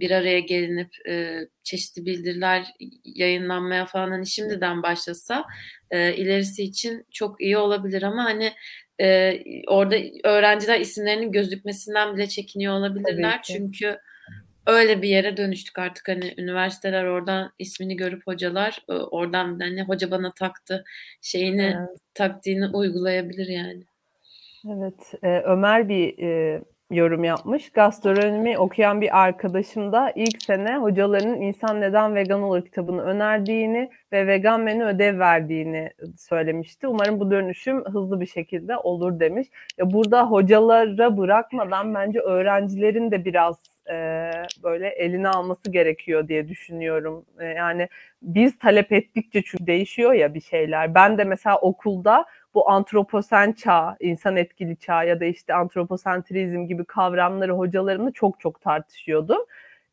bir 0.00 0.10
araya 0.10 0.40
gelinip, 0.40 0.90
eee, 1.06 1.48
çeşitli 1.64 2.06
bildiriler 2.06 2.66
yayınlanmaya 3.04 3.86
falan, 3.86 4.10
hani, 4.10 4.26
şimdiden 4.26 4.82
başlasa, 4.82 5.44
eee, 5.92 6.14
ilerisi 6.16 6.62
için 6.62 7.06
çok 7.12 7.40
iyi 7.40 7.56
olabilir 7.58 8.02
ama, 8.02 8.24
hani, 8.24 8.52
eee, 9.00 9.44
orada 9.68 9.96
öğrenciler 10.24 10.80
isimlerinin 10.80 11.32
gözükmesinden 11.32 12.16
bile 12.16 12.26
çekiniyor 12.28 12.74
olabilirler. 12.74 13.42
Çünkü 13.42 13.98
öyle 14.66 15.02
bir 15.02 15.08
yere 15.08 15.36
dönüştük 15.36 15.78
artık, 15.78 16.08
hani, 16.08 16.34
üniversiteler 16.38 17.04
oradan 17.04 17.52
ismini 17.58 17.96
görüp 17.96 18.26
hocalar, 18.26 18.82
ııı, 18.90 19.06
oradan, 19.08 19.58
hani, 19.60 19.82
"Hoca 19.82 20.10
bana 20.10 20.32
taktı." 20.32 20.84
şeyini, 21.22 21.62
Evet. 21.62 21.98
taktiğini 22.14 22.66
uygulayabilir 22.66 23.46
yani. 23.48 23.84
Evet, 24.68 25.14
eee, 25.24 25.42
Ömer 25.46 25.88
bir, 25.88 26.18
eee, 26.18 26.62
yorum 26.90 27.24
yapmış. 27.24 27.70
Gastronomi 27.72 28.58
okuyan 28.58 29.00
bir 29.00 29.22
arkadaşım 29.22 29.92
da 29.92 30.12
ilk 30.16 30.42
sene 30.42 30.76
hocalarının 30.76 31.40
"İnsan 31.40 31.80
Neden 31.80 32.14
Vegan 32.14 32.42
Olur?" 32.42 32.64
kitabını 32.64 33.02
önerdiğini 33.02 33.90
ve 34.12 34.26
vegan 34.26 34.60
menü 34.60 34.84
ödev 34.84 35.18
verdiğini 35.18 35.90
söylemişti. 36.18 36.88
"Umarım 36.88 37.20
bu 37.20 37.30
dönüşüm 37.30 37.84
hızlı 37.84 38.20
bir 38.20 38.26
şekilde 38.26 38.76
olur." 38.76 39.20
demiş. 39.20 39.48
Ya, 39.78 39.92
burada 39.92 40.26
hocalara 40.30 41.16
bırakmadan 41.16 41.94
bence 41.94 42.20
öğrencilerin 42.20 43.10
de 43.10 43.24
biraz, 43.24 43.62
eee, 43.88 44.30
böyle 44.62 44.88
eline 44.88 45.28
alması 45.28 45.70
gerekiyor 45.72 46.28
diye 46.28 46.48
düşünüyorum. 46.48 47.24
Eee, 47.40 47.46
yani 47.46 47.88
biz 48.22 48.58
talep 48.58 48.92
ettikçe 48.92 49.42
çünkü 49.42 49.66
değişiyor 49.66 50.12
ya 50.12 50.34
bir 50.34 50.40
şeyler. 50.40 50.94
Ben 50.94 51.18
de 51.18 51.24
mesela 51.24 51.58
okulda 51.60 52.24
bu 52.54 52.70
antroposen 52.70 53.52
çağ, 53.52 53.96
insan 54.00 54.36
etkili 54.36 54.76
çağ 54.76 55.04
ya 55.04 55.20
da, 55.20 55.24
işte, 55.24 55.54
antroposentrizm 55.54 56.66
gibi 56.66 56.84
kavramları 56.84 57.52
hocalarımla 57.52 58.10
çok 58.12 58.40
çok 58.40 58.60
tartışıyordum. 58.60 59.38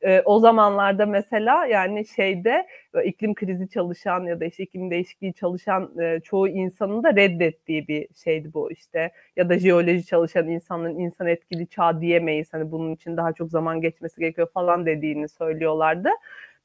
Eee, 0.04 0.22
o 0.26 0.40
zamanlarda 0.40 1.06
mesela, 1.06 1.66
yani, 1.66 2.06
şeyde, 2.06 2.68
böyle, 2.94 3.08
iklim 3.10 3.36
krizi 3.36 3.70
çalışan 3.70 4.24
ya 4.24 4.40
da, 4.40 4.46
işte, 4.46 4.64
iklim 4.64 4.92
değişikliği 4.92 5.34
çalışan, 5.34 5.92
eee, 6.00 6.20
çoğu 6.24 6.48
insanın 6.48 7.04
da 7.04 7.16
reddettiği 7.16 7.88
bir 7.88 8.08
şeydi 8.24 8.54
bu, 8.54 8.72
işte, 8.72 9.12
ya 9.36 9.50
da 9.50 9.60
jeoloji 9.60 10.06
çalışan 10.06 10.48
insanların 10.48 11.00
insan 11.00 11.28
etkili 11.28 11.68
çağ 11.68 12.02
diyemeyiz, 12.02 12.54
hani, 12.54 12.72
bunun 12.72 12.96
için 12.96 13.18
daha 13.18 13.34
çok 13.34 13.50
zaman 13.52 13.82
geçmesi 13.82 14.20
gerekiyor 14.20 14.48
falan 14.54 14.86
dediğini 14.86 15.30
söylüyorlardı. 15.30 16.10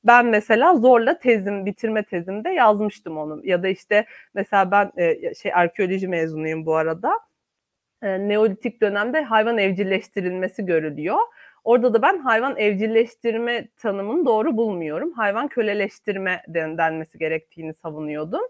Ben 0.04 0.26
mesela 0.26 0.74
zorla 0.76 1.18
tezim, 1.18 1.66
bitirme 1.66 2.02
tezimde 2.04 2.50
yazmıştım 2.50 3.18
onu 3.18 3.40
ya 3.46 3.62
da, 3.62 3.68
işte, 3.68 4.06
mesela 4.34 4.70
ben, 4.70 4.92
eee, 4.98 5.32
şey 5.42 5.52
arkeoloji 5.54 6.08
mezunuyum 6.08 6.66
bu 6.66 6.74
arada. 6.76 7.12
Eee, 8.04 8.28
Neolitik 8.28 8.82
dönemde 8.82 9.22
hayvan 9.22 9.58
evcilleştirilmesi 9.58 10.66
görülüyor. 10.66 11.18
Orada 11.66 11.94
da 11.94 12.02
ben 12.02 12.18
hayvan 12.18 12.56
evcilleştirme 12.58 13.68
tanımını 13.76 14.26
doğru 14.26 14.56
bulmuyorum. 14.58 15.12
Hayvan 15.12 15.48
köleleştirme 15.48 16.42
den 16.48 16.78
denmesi 16.78 17.18
gerektiğini 17.18 17.74
savunuyordum 17.74 18.42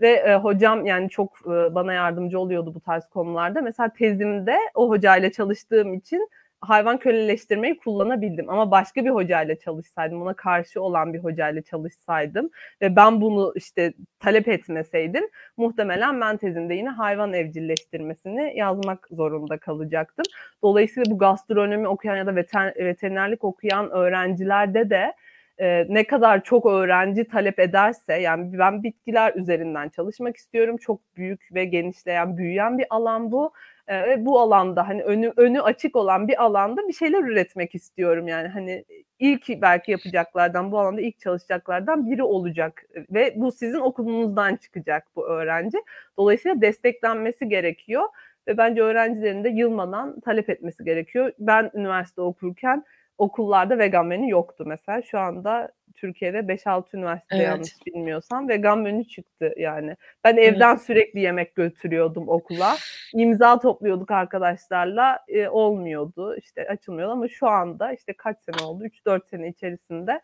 ve, 0.00 0.10
eee, 0.10 0.34
hocam, 0.36 0.86
yani, 0.86 1.10
çok, 1.10 1.46
ııı, 1.46 1.74
bana 1.74 1.92
yardımcı 1.92 2.40
oluyordu 2.40 2.74
bu 2.74 2.80
tarz 2.80 3.08
konularda. 3.08 3.62
Mesela 3.62 3.90
tezimde 3.98 4.56
o 4.74 4.88
hocayla 4.90 5.32
çalıştığım 5.32 5.94
için 5.94 6.28
hayvan 6.60 6.98
köleleştirmeyi 6.98 7.78
kullanabildim 7.78 8.50
ama 8.50 8.70
başka 8.70 9.04
bir 9.04 9.10
hocayla 9.10 9.58
çalışsaydım, 9.58 10.20
buna 10.20 10.34
karşı 10.34 10.82
olan 10.82 11.14
bir 11.14 11.18
hocayla 11.18 11.62
çalışsaydım 11.62 12.50
ve 12.82 12.96
ben 12.96 13.20
bunu, 13.20 13.52
işte, 13.56 13.92
talep 14.20 14.48
etmeseydim 14.48 15.24
muhtemelen 15.56 16.20
ben 16.20 16.36
tezimde 16.36 16.74
yine 16.74 16.88
hayvan 16.88 17.32
evcilleştirmesini 17.32 18.52
yazmak 18.58 19.08
zorunda 19.10 19.58
kalacaktım. 19.58 20.24
Dolayısıyla 20.62 21.10
bu 21.10 21.18
gastronomi 21.18 21.88
okuyan 21.88 22.16
ya 22.16 22.26
da 22.26 22.36
veter 22.36 22.74
veterinerlik 22.76 23.44
okuyan 23.44 23.90
öğrencilerde 23.90 24.90
de, 24.90 25.12
eee, 25.60 25.86
ne 25.88 26.04
kadar 26.06 26.44
çok 26.44 26.66
öğrenci 26.66 27.24
talep 27.28 27.58
ederse, 27.58 28.14
yani, 28.14 28.58
ben 28.58 28.82
bitkiler 28.82 29.34
üzerinden 29.34 29.88
çalışmak 29.88 30.36
istiyorum. 30.36 30.76
Çok 30.76 31.00
büyük 31.16 31.48
ve 31.54 31.64
genişleyen, 31.64 32.36
büyüyen 32.36 32.78
bir 32.78 32.86
alan 32.90 33.32
bu. 33.32 33.52
Ve 33.88 34.26
bu 34.26 34.40
alanda 34.40 34.88
hani 34.88 35.02
önü 35.02 35.32
önü 35.36 35.60
açık 35.60 35.96
olan 35.96 36.28
bir 36.28 36.44
alanda 36.44 36.88
bir 36.88 36.92
şeyler 36.92 37.22
üretmek 37.22 37.74
istiyorum 37.74 38.28
yani 38.28 38.48
hani 38.48 38.84
ilk 39.18 39.48
belki 39.62 39.90
yapacaklardan 39.90 40.72
bu 40.72 40.78
alanda 40.78 41.00
ilk 41.00 41.18
çalışacaklardan 41.18 42.10
biri 42.10 42.22
olacak 42.22 42.84
ve 43.10 43.32
bu 43.36 43.52
sizin 43.52 43.80
okulunuzdan 43.80 44.56
çıkacak 44.56 45.06
bu 45.16 45.26
öğrenci. 45.28 45.78
Dolayısıyla 46.18 46.60
desteklenmesi 46.60 47.48
gerekiyor 47.48 48.02
ve 48.48 48.58
bence 48.58 48.82
öğrencilerin 48.82 49.44
de 49.44 49.48
yılmadan 49.48 50.20
talep 50.20 50.50
etmesi 50.50 50.84
gerekiyor. 50.84 51.32
Ben 51.38 51.70
üniversite 51.74 52.20
okurken 52.20 52.84
okullarda 53.18 53.78
vegan 53.78 54.06
menü 54.06 54.30
yoktu 54.30 54.64
mesela. 54.66 55.02
Şu 55.02 55.18
anda 55.18 55.72
Türkiye'de 55.96 56.38
5-6 56.38 56.96
üniversite 56.96 57.36
evet. 57.36 57.46
yanlış 57.46 57.86
bilmiyorsam 57.86 58.48
vegan 58.48 58.78
menü 58.78 59.04
çıktı 59.04 59.54
yani. 59.56 59.96
Ben 60.24 60.36
evden 60.36 60.70
evet. 60.70 60.82
sürekli 60.82 61.20
yemek 61.20 61.54
götürüyordum 61.54 62.28
okula. 62.28 62.76
İmza 63.14 63.58
topluyorduk 63.58 64.10
arkadaşlarla. 64.10 65.18
E, 65.28 65.48
olmuyordu. 65.48 66.36
işte 66.36 66.68
açılmıyordu 66.68 67.12
ama 67.12 67.28
şu 67.28 67.48
anda 67.48 67.92
işte 67.92 68.12
kaç 68.12 68.36
sene 68.40 68.66
oldu? 68.66 68.84
3-4 68.84 69.28
sene 69.30 69.48
içerisinde 69.48 70.20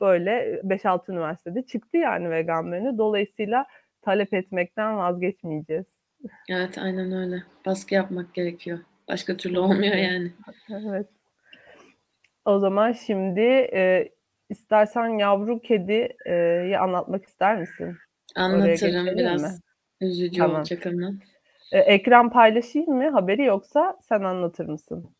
böyle 0.00 0.60
5-6 0.64 1.12
üniversitede 1.12 1.62
çıktı 1.62 1.96
yani 1.96 2.30
vegan 2.30 2.64
menü. 2.66 2.98
Dolayısıyla 2.98 3.66
talep 4.02 4.34
etmekten 4.34 4.96
vazgeçmeyeceğiz. 4.96 5.86
Evet 6.48 6.78
aynen 6.78 7.12
öyle. 7.12 7.42
Baskı 7.66 7.94
yapmak 7.94 8.34
gerekiyor. 8.34 8.78
Başka 9.08 9.36
türlü 9.36 9.58
olmuyor 9.58 9.94
yani. 9.94 10.32
Evet. 10.70 11.06
O 12.44 12.58
zaman 12.58 12.92
şimdi 12.92 13.40
e, 13.72 14.08
istersen 14.52 15.18
yavru 15.18 15.60
kediyi 15.60 16.78
anlatmak 16.78 17.24
ister 17.24 17.56
misin? 17.58 17.96
Anlatırım 18.36 19.06
biraz. 19.06 19.42
Mi? 19.42 19.48
Üzücü 20.00 20.38
tamam. 20.38 20.56
olacak 20.56 20.86
ama. 20.86 21.12
E, 21.72 21.78
ekran 21.78 22.30
paylaşayım 22.30 22.90
mı 22.90 23.10
haberi 23.10 23.44
yoksa 23.44 23.98
sen 24.08 24.20
anlatır 24.20 24.66
mısın? 24.66 25.10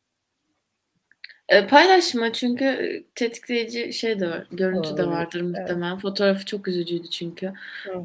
E, 1.48 1.66
paylaşma 1.66 2.32
çünkü 2.32 3.04
tetikleyici 3.14 3.92
şey 3.92 4.20
de 4.20 4.28
var, 4.28 4.46
görüntü 4.50 4.88
Olabilir. 4.88 5.06
de 5.06 5.06
vardır 5.06 5.40
muhtemelen. 5.40 5.92
Evet. 5.92 6.02
Fotoğrafı 6.02 6.46
çok 6.46 6.68
üzücüydü 6.68 7.10
çünkü. 7.10 7.52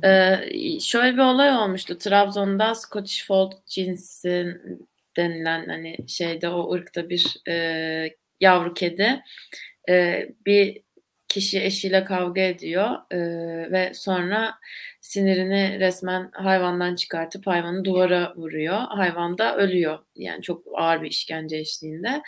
E, 0.04 0.40
şöyle 0.80 1.14
bir 1.14 1.22
olay 1.22 1.52
olmuştu. 1.52 1.98
Trabzon'da 1.98 2.76
Scottish 2.76 3.28
Fold 3.28 3.52
cinsi 3.66 4.58
denilen 5.18 5.66
hani 5.68 5.98
şeyde 6.08 6.50
o 6.50 6.74
ırkta 6.74 7.10
bir 7.10 7.38
e, 7.48 8.16
yavru 8.40 8.74
kedi 8.74 9.24
e, 9.90 10.28
bir 10.46 10.82
kişi 11.28 11.64
eşiyle 11.64 12.04
kavga 12.04 12.42
ediyor 12.42 12.90
e, 13.12 13.18
ve 13.72 13.92
sonra 13.94 14.56
sinirini 15.02 15.80
resmen 15.80 16.30
hayvandan 16.34 16.96
çıkartıp 16.96 17.48
hayvanı 17.48 17.86
duvara 17.86 18.34
vuruyor. 18.36 18.78
Hayvan 18.78 19.38
da 19.38 19.58
ölüyor. 19.58 20.00
Yani 20.16 20.42
çok 20.42 20.64
ağır 20.76 21.02
bir 21.02 21.10
işkence 21.10 21.58
eşliğinde. 21.58 22.22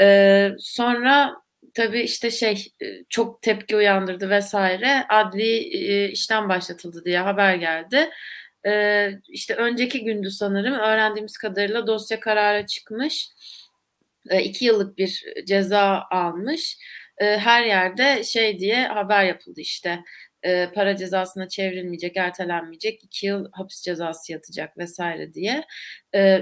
E, 0.00 0.50
sonra 0.58 1.36
tabii 1.74 2.00
işte 2.00 2.30
şey 2.30 2.64
çok 3.08 3.42
tepki 3.42 3.76
uyandırdı 3.76 4.30
vesaire. 4.30 5.04
Adli 5.08 5.76
e, 5.76 6.08
işlem 6.10 6.48
başlatıldı 6.48 7.04
diye 7.04 7.18
haber 7.18 7.54
geldi. 7.54 8.10
E, 8.66 9.10
işte 9.28 9.54
önceki 9.54 10.04
gündü 10.04 10.30
sanırım 10.30 10.74
öğrendiğimiz 10.74 11.38
kadarıyla 11.38 11.86
dosya 11.86 12.20
karara 12.20 12.66
çıkmış. 12.66 13.28
E, 14.30 14.42
iki 14.42 14.64
yıllık 14.64 14.98
bir 14.98 15.24
ceza 15.46 16.06
almış. 16.10 16.78
E, 17.18 17.24
her 17.24 17.64
yerde 17.64 18.24
şey 18.24 18.58
diye 18.58 18.86
haber 18.86 19.24
yapıldı 19.24 19.60
işte 19.60 20.04
e, 20.42 20.70
para 20.74 20.96
cezasına 20.96 21.48
çevrilmeyecek, 21.48 22.16
ertelenmeyecek, 22.16 23.04
iki 23.04 23.26
yıl 23.26 23.48
hapis 23.52 23.82
cezası 23.82 24.32
yatacak 24.32 24.78
vesaire 24.78 25.34
diye. 25.34 25.64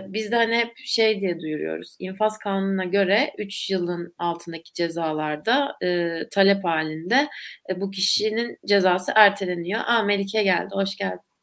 biz 0.08 0.32
de 0.32 0.36
hani 0.36 0.56
hep 0.56 0.72
şey 0.84 1.20
diye 1.20 1.40
duyuruyoruz. 1.40 1.96
İnfaz 1.98 2.38
kanununa 2.38 2.84
göre 2.84 3.32
3 3.38 3.70
yılın 3.70 4.14
altındaki 4.18 4.72
cezalarda 4.72 5.76
talep 6.30 6.64
halinde 6.64 7.28
bu 7.76 7.90
kişinin 7.90 8.58
cezası 8.66 9.12
erteleniyor. 9.14 9.80
Aa 9.86 10.02
Melike 10.02 10.42
geldi, 10.42 10.68
hoş 10.72 10.96
geldin. 10.96 11.34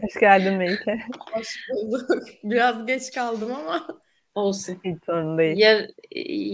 Hoş 0.00 0.20
geldin 0.20 0.54
Melike. 0.54 0.98
Hoş 1.32 1.68
bulduk. 1.68 2.24
Biraz 2.44 2.86
geç 2.86 3.12
kaldım 3.14 3.52
ama. 3.52 3.86
Olsun. 4.34 4.80
Hiç 4.84 5.04
sorun 5.06 5.38
değil. 5.38 5.56
Yar, 5.56 5.86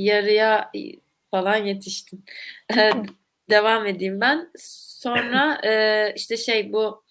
yarıya 0.03 0.71
falan 1.33 1.57
yetiştin. 1.57 2.25
Devam 3.51 3.87
edeyim 3.87 4.21
ben. 4.21 4.51
Sonra 4.59 5.61
e, 5.67 6.13
işte 6.17 6.37
şey 6.37 6.73
bu 6.73 7.03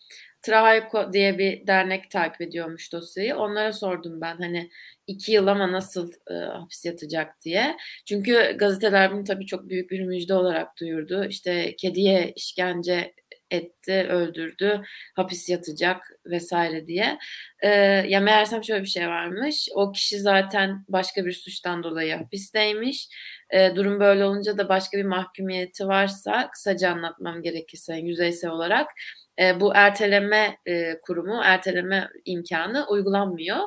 Trahayko 0.42 1.14
diye 1.14 1.38
bir 1.38 1.68
dernek 1.68 2.12
takip 2.12 2.42
ediyormuş 2.42 2.94
dosyayı. 2.94 3.36
Onlara 3.36 3.74
sordum 3.74 4.22
ben 4.22 4.38
hani 4.38 4.70
iki 5.08 5.32
yıl 5.32 5.48
ama 5.48 5.72
nasıl 5.72 6.12
e, 6.32 6.34
hapis 6.34 6.86
yatacak 6.86 7.42
diye. 7.42 7.78
Çünkü 8.06 8.56
gazeteler 8.60 9.12
bunu 9.14 9.24
tabii 9.24 9.46
çok 9.46 9.70
büyük 9.70 9.92
bir 9.92 10.02
müjde 10.02 10.34
olarak 10.34 10.80
duyurdu. 10.80 11.26
İşte 11.26 11.76
kediye 11.76 12.34
işkence 12.36 13.14
etti, 13.52 14.08
öldürdü, 14.10 14.82
hapis 15.16 15.50
yatacak 15.50 16.12
vesaire 16.26 16.88
diye. 16.88 17.18
Ee, 17.64 17.70
ya 18.08 18.20
meğersem 18.20 18.64
şöyle 18.64 18.84
bir 18.84 18.88
şey 18.88 19.08
varmış. 19.08 19.70
O 19.76 19.92
kişi 19.92 20.20
zaten 20.20 20.86
başka 20.90 21.26
bir 21.26 21.32
suçtan 21.34 21.84
dolayı 21.84 22.16
hapisteymiş. 22.16 23.08
Ee, 23.50 23.76
durum 23.76 24.00
böyle 24.00 24.26
olunca 24.26 24.58
da 24.58 24.70
başka 24.70 24.98
bir 24.98 25.04
mahkumiyeti 25.06 25.88
varsa 25.88 26.50
kısaca 26.52 26.92
anlatmam 26.92 27.42
gerekirse 27.42 27.96
yüzeysel 27.96 28.52
olarak 28.52 28.88
e, 29.40 29.60
bu 29.60 29.76
erteleme 29.76 30.58
e, 30.66 31.00
kurumu, 31.02 31.42
erteleme 31.44 32.10
imkanı 32.26 32.88
uygulanmıyor. 32.90 33.60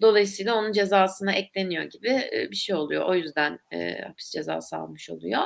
Dolayısıyla 0.00 0.54
onun 0.54 0.72
cezasına 0.72 1.32
ekleniyor 1.32 1.84
gibi 1.84 2.08
e, 2.08 2.48
bir 2.50 2.56
şey 2.56 2.76
oluyor. 2.76 3.04
O 3.04 3.14
yüzden 3.14 3.58
e, 3.72 4.02
hapis 4.02 4.30
cezası 4.30 4.76
almış 4.76 5.10
oluyor. 5.10 5.42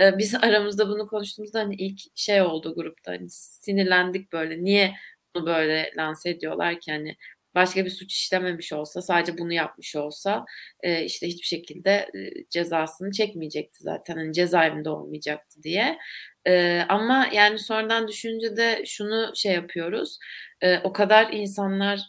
E, 0.00 0.18
biz 0.18 0.34
aramızda 0.42 0.88
bunu 0.88 1.06
konuştuğumuzda 1.06 1.60
hani 1.60 1.74
ilk 1.74 2.00
şey 2.14 2.42
oldu 2.42 2.74
grupta 2.74 3.12
hani 3.12 3.30
sinirlendik 3.30 4.32
böyle. 4.32 4.64
Niye 4.64 4.94
bunu 5.34 5.46
böyle 5.46 5.90
lanse 5.96 6.30
ediyorlar 6.30 6.80
ki 6.80 6.92
hani 6.92 7.16
başka 7.56 7.84
bir 7.84 7.90
suç 7.90 8.14
işlememiş 8.14 8.72
olsa 8.72 9.02
sadece 9.02 9.38
bunu 9.38 9.52
yapmış 9.52 9.96
olsa 9.96 10.44
e, 10.82 11.04
işte 11.04 11.26
hiçbir 11.28 11.46
şekilde 11.46 11.90
e, 11.90 12.48
cezasını 12.50 13.12
çekmeyecekti 13.12 13.82
zaten. 13.82 14.16
Hani 14.16 14.32
cezaevinde 14.32 14.90
olmayacaktı 14.90 15.62
diye. 15.62 15.98
E, 16.46 16.82
ama 16.88 17.28
yani 17.32 17.58
sonradan 17.58 18.08
düşününce 18.08 18.56
de 18.56 18.82
şunu 18.86 19.32
şey 19.34 19.52
yapıyoruz. 19.52 20.18
E, 20.60 20.78
o 20.78 20.92
kadar 20.92 21.32
insanlar 21.32 22.00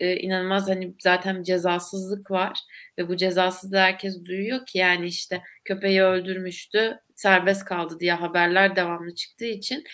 e, 0.00 0.16
inanılmaz 0.16 0.68
hani 0.68 0.94
zaten 1.00 1.42
cezasızlık 1.42 2.30
var 2.30 2.58
ve 2.98 3.08
bu 3.08 3.16
cezasızlığı 3.16 3.76
herkes 3.78 4.24
duyuyor 4.24 4.66
ki 4.66 4.78
yani 4.78 5.06
işte 5.06 5.42
köpeği 5.64 6.02
öldürmüştü 6.02 6.98
serbest 7.18 7.64
kaldı 7.64 8.00
diye 8.00 8.12
haberler 8.12 8.76
devamlı 8.76 9.14
çıktığı 9.14 9.44
için 9.44 9.84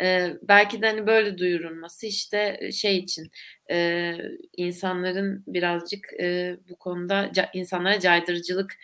e, 0.00 0.30
belki 0.42 0.82
de 0.82 0.86
hani 0.86 1.06
böyle 1.06 1.38
duyurulması 1.38 2.06
işte 2.06 2.70
şey 2.72 2.98
için 2.98 3.30
e, 3.70 4.14
insanların 4.56 5.44
birazcık 5.46 6.12
e, 6.20 6.56
bu 6.70 6.76
konuda 6.76 7.30
ca, 7.34 7.50
insanlara 7.54 8.00
caydırıcılık 8.00 8.76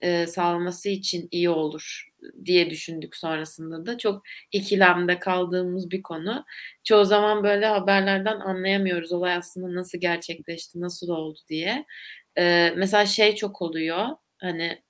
e, 0.00 0.26
sağlaması 0.26 0.88
için 0.88 1.28
iyi 1.30 1.50
olur 1.50 2.12
diye 2.44 2.70
düşündük 2.70 3.16
sonrasında 3.16 3.86
da 3.86 3.98
çok 3.98 4.22
ikilemde 4.52 5.18
kaldığımız 5.18 5.90
bir 5.90 6.02
konu. 6.02 6.44
Çoğu 6.84 7.04
zaman 7.04 7.44
böyle 7.44 7.66
haberlerden 7.66 8.40
anlayamıyoruz 8.40 9.12
olay 9.12 9.34
aslında 9.34 9.74
nasıl 9.74 9.98
gerçekleşti, 10.00 10.80
nasıl 10.80 11.08
oldu 11.08 11.38
diye. 11.48 11.84
Ee, 12.38 12.72
mesela 12.76 13.06
şey 13.06 13.34
çok 13.34 13.62
oluyor 13.62 14.08
hani 14.38 14.82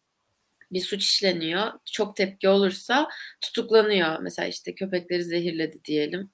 bir 0.74 0.80
suç 0.80 1.04
işleniyor. 1.04 1.72
Çok 1.92 2.16
tepki 2.16 2.48
olursa 2.48 3.08
tutuklanıyor. 3.40 4.18
Mesela 4.20 4.48
işte 4.48 4.74
köpekleri 4.74 5.24
zehirledi 5.24 5.84
diyelim. 5.84 6.30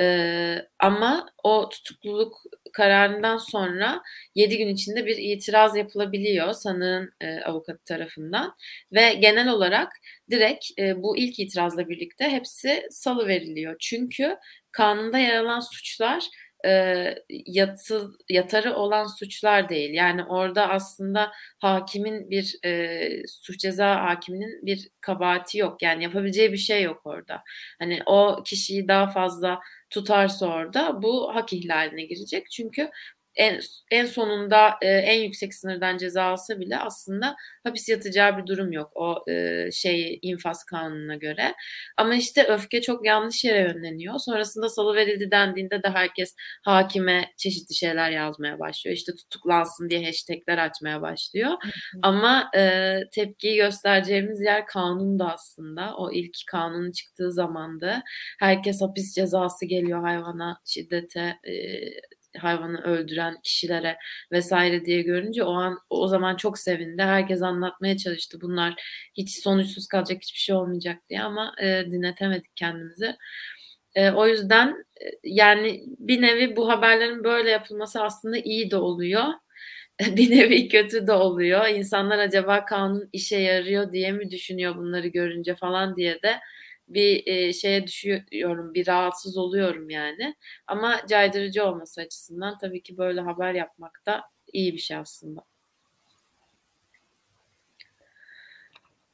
Ee, 0.00 0.58
ama 0.78 1.26
o 1.44 1.68
tutukluluk 1.68 2.42
kararından 2.72 3.36
sonra 3.36 4.02
7 4.34 4.58
gün 4.58 4.68
içinde 4.68 5.06
bir 5.06 5.16
itiraz 5.16 5.76
yapılabiliyor 5.76 6.52
sanığın 6.52 7.12
e, 7.20 7.40
avukatı 7.40 7.84
tarafından 7.84 8.54
ve 8.92 9.14
genel 9.14 9.48
olarak 9.48 9.92
direkt 10.30 10.66
e, 10.78 11.02
bu 11.02 11.16
ilk 11.16 11.38
itirazla 11.38 11.88
birlikte 11.88 12.28
hepsi 12.28 12.86
salı 12.90 13.28
veriliyor. 13.28 13.76
Çünkü 13.80 14.36
kanunda 14.72 15.18
yer 15.18 15.36
alan 15.36 15.60
suçlar 15.60 16.28
e, 16.66 17.14
yatı, 17.46 18.10
yatarı 18.28 18.74
olan 18.74 19.06
suçlar 19.06 19.68
değil. 19.68 19.94
Yani 19.94 20.24
orada 20.24 20.68
aslında 20.68 21.32
hakimin 21.58 22.30
bir 22.30 22.56
e, 22.64 23.26
suç 23.26 23.60
ceza 23.60 24.04
hakiminin 24.04 24.66
bir 24.66 24.88
kabahati 25.00 25.58
yok. 25.58 25.82
Yani 25.82 26.04
yapabileceği 26.04 26.52
bir 26.52 26.56
şey 26.58 26.82
yok 26.82 27.00
orada. 27.04 27.42
Hani 27.78 28.00
o 28.06 28.42
kişiyi 28.44 28.88
daha 28.88 29.06
fazla 29.10 29.60
tutarsa 29.90 30.46
orada 30.46 31.02
bu 31.02 31.34
hak 31.34 31.52
ihlaline 31.52 32.04
girecek. 32.04 32.50
Çünkü 32.50 32.90
en, 33.34 33.60
en 33.90 34.06
sonunda 34.06 34.74
e, 34.82 34.88
en 34.88 35.22
yüksek 35.22 35.54
sınırdan 35.54 35.98
ceza 35.98 36.22
alsa 36.22 36.60
bile 36.60 36.78
aslında 36.78 37.36
hapis 37.64 37.88
yatacağı 37.88 38.38
bir 38.38 38.46
durum 38.46 38.72
yok 38.72 38.92
o 38.94 39.24
e, 39.30 39.70
şey 39.72 40.18
infaz 40.22 40.64
kanununa 40.64 41.14
göre. 41.16 41.54
Ama 41.96 42.14
işte 42.14 42.44
öfke 42.44 42.82
çok 42.82 43.06
yanlış 43.06 43.44
yere 43.44 43.58
yönleniyor. 43.60 44.18
Sonrasında 44.18 44.68
salı 44.68 44.94
verildi 44.94 45.30
dendiğinde 45.30 45.82
de 45.82 45.88
herkes 45.88 46.34
hakime 46.64 47.32
çeşitli 47.36 47.74
şeyler 47.74 48.10
yazmaya 48.10 48.58
başlıyor. 48.58 48.96
İşte 48.96 49.14
tutuklansın 49.14 49.90
diye 49.90 50.06
hashtagler 50.06 50.58
açmaya 50.58 51.02
başlıyor. 51.02 51.50
Ama 52.02 52.50
e, 52.56 52.92
tepkiyi 53.12 53.56
göstereceğimiz 53.56 54.40
yer 54.40 54.66
kanunda 54.66 55.32
aslında. 55.32 55.96
O 55.96 56.12
ilk 56.12 56.36
kanunun 56.46 56.92
çıktığı 56.92 57.32
zamanda 57.32 58.02
herkes 58.40 58.80
hapis 58.80 59.14
cezası 59.14 59.66
geliyor 59.66 60.00
hayvana 60.02 60.60
şiddete 60.64 61.38
e, 61.44 61.52
hayvanı 62.38 62.82
öldüren 62.82 63.36
kişilere 63.42 63.98
vesaire 64.32 64.84
diye 64.84 65.02
görünce 65.02 65.44
o 65.44 65.52
an 65.52 65.78
o 65.90 66.08
zaman 66.08 66.36
çok 66.36 66.58
sevindi. 66.58 67.02
Herkes 67.02 67.42
anlatmaya 67.42 67.96
çalıştı. 67.96 68.38
Bunlar 68.40 68.74
hiç 69.14 69.42
sonuçsuz 69.42 69.86
kalacak 69.88 70.22
hiçbir 70.22 70.38
şey 70.38 70.54
olmayacak 70.54 70.98
diye 71.08 71.22
ama 71.22 71.54
e, 71.62 71.84
dinletemedik 71.90 72.56
kendimizi. 72.56 73.16
E, 73.94 74.10
o 74.10 74.26
yüzden 74.26 74.84
e, 75.00 75.10
yani 75.24 75.84
bir 75.98 76.22
nevi 76.22 76.56
bu 76.56 76.68
haberlerin 76.68 77.24
böyle 77.24 77.50
yapılması 77.50 78.02
aslında 78.02 78.38
iyi 78.38 78.70
de 78.70 78.76
oluyor. 78.76 79.24
bir 80.16 80.30
nevi 80.30 80.68
kötü 80.68 81.06
de 81.06 81.12
oluyor. 81.12 81.68
İnsanlar 81.68 82.18
acaba 82.18 82.64
kanun 82.64 83.08
işe 83.12 83.36
yarıyor 83.38 83.92
diye 83.92 84.12
mi 84.12 84.30
düşünüyor 84.30 84.76
bunları 84.76 85.06
görünce 85.06 85.54
falan 85.54 85.96
diye 85.96 86.22
de 86.22 86.40
bir 86.94 87.26
e, 87.26 87.52
şeye 87.52 87.86
düşüyorum, 87.86 88.74
bir 88.74 88.86
rahatsız 88.86 89.36
oluyorum 89.36 89.90
yani. 89.90 90.34
Ama 90.66 91.00
caydırıcı 91.08 91.64
olması 91.64 92.00
açısından 92.00 92.58
tabii 92.58 92.82
ki 92.82 92.98
böyle 92.98 93.20
haber 93.20 93.54
yapmak 93.54 94.02
da 94.06 94.22
iyi 94.52 94.72
bir 94.72 94.78
şey 94.78 94.96
aslında. 94.96 95.44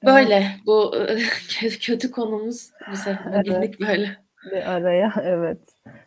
Böyle 0.04 0.34
evet. 0.34 0.66
bu 0.66 0.94
kötü 1.80 2.10
konumuz 2.10 2.70
bu 2.92 2.96
sefer 2.96 3.44
evet. 3.46 3.80
böyle. 3.80 4.16
Bir 4.52 4.72
araya 4.72 5.12
evet. 5.22 5.58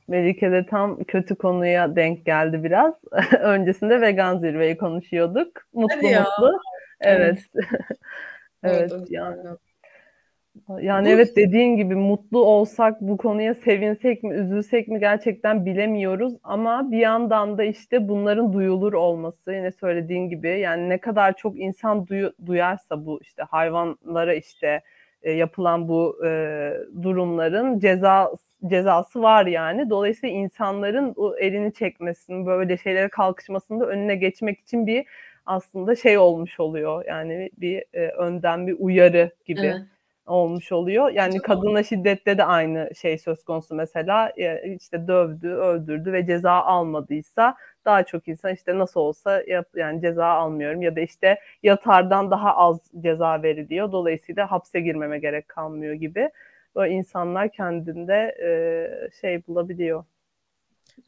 Melike 0.07 0.51
de 0.51 0.65
tam 0.65 1.03
kötü 1.03 1.36
konuya 1.36 1.95
denk 1.95 2.26
geldi 2.26 2.63
biraz. 2.63 2.93
Öncesinde 3.39 4.01
vegan 4.01 4.38
zirveyi 4.38 4.78
konuşuyorduk. 4.78 5.61
Mutlu 5.74 5.95
Hadi 5.95 6.05
mutlu. 6.05 6.11
Ya. 6.11 6.28
Evet. 7.03 7.39
evet, 8.63 8.91
evet 8.91 9.07
yani. 9.09 9.38
Yani 10.82 11.06
bu... 11.06 11.10
evet 11.10 11.36
dediğin 11.36 11.78
gibi 11.78 11.95
mutlu 11.95 12.45
olsak 12.45 13.02
bu 13.02 13.18
konuya 13.18 13.54
sevinsek 13.54 14.24
mi 14.24 14.34
üzülsek 14.34 14.88
mi 14.88 14.99
gerçekten 14.99 15.66
bilemiyoruz 15.66 16.34
ama 16.43 16.91
bir 16.91 16.97
yandan 16.97 17.58
da 17.58 17.64
işte 17.64 18.08
bunların 18.08 18.54
duyulur 18.54 18.93
olması 18.93 19.54
yine 19.54 19.72
söylediğin 19.72 20.30
gibi 20.30 20.60
yani 20.60 20.89
ne 20.89 20.97
kadar 20.97 21.36
çok 21.36 21.60
insan 21.60 22.08
duyu, 22.08 22.34
duyarsa 22.45 23.06
bu 23.06 23.20
işte 23.22 23.43
hayvanlara 23.43 24.34
işte 24.34 24.82
e, 25.24 25.32
yapılan 25.32 25.88
bu 25.88 26.26
e, 26.26 26.74
durumların 27.02 27.80
ceza 27.80 28.32
cezası 28.68 29.22
var 29.22 29.45
yani. 29.45 29.89
Dolayısıyla 29.89 30.36
insanların 30.36 31.14
o 31.16 31.36
elini 31.38 31.74
çekmesinin 31.74 32.45
böyle 32.45 32.78
şeylere 32.78 33.10
kalkışmasında 33.10 33.86
önüne 33.86 34.16
geçmek 34.16 34.60
için 34.60 34.88
bir 34.88 35.06
aslında 35.45 35.95
şey 35.95 36.18
olmuş 36.18 36.60
oluyor. 36.60 37.06
Yani 37.08 37.49
bir 37.58 37.84
e, 37.93 38.08
önden 38.08 38.68
bir 38.68 38.76
uyarı 38.80 39.32
gibi. 39.45 39.66
Evet 39.66 39.82
olmuş 40.32 40.71
oluyor. 40.71 41.09
Yani 41.09 41.34
Çok 41.34 41.45
kadına 41.45 41.84
şiddette 41.84 42.38
de 42.38 42.43
aynı 42.43 42.89
şey 42.95 43.17
söz 43.17 43.43
konusu 43.43 43.75
mesela 43.75 44.29
işte 44.79 45.07
dövdü, 45.07 45.47
öldürdü 45.49 46.13
ve 46.13 46.25
ceza 46.25 46.51
almadıysa 46.51 47.55
daha 47.86 48.03
çok 48.03 48.27
insan 48.27 48.53
işte 48.53 48.77
nasıl 48.79 48.99
olsa 48.99 49.43
yap, 49.47 49.67
yani 49.75 50.01
ceza 50.01 50.25
almıyorum 50.25 50.82
ya 50.82 50.95
da 50.95 50.99
işte 50.99 51.39
yatardan 51.63 52.32
daha 52.32 52.55
az 52.55 52.91
ceza 53.01 53.43
veriliyor. 53.43 53.91
Dolayısıyla 53.91 54.51
hapse 54.51 54.82
girmeme 54.82 55.19
gerek 55.19 55.49
kalmıyor 55.49 55.93
gibi. 55.93 56.29
Böyle 56.75 56.93
insanlar 56.93 57.51
kendinde 57.51 58.36
e, 58.43 59.09
şey 59.21 59.47
bulabiliyor. 59.47 60.03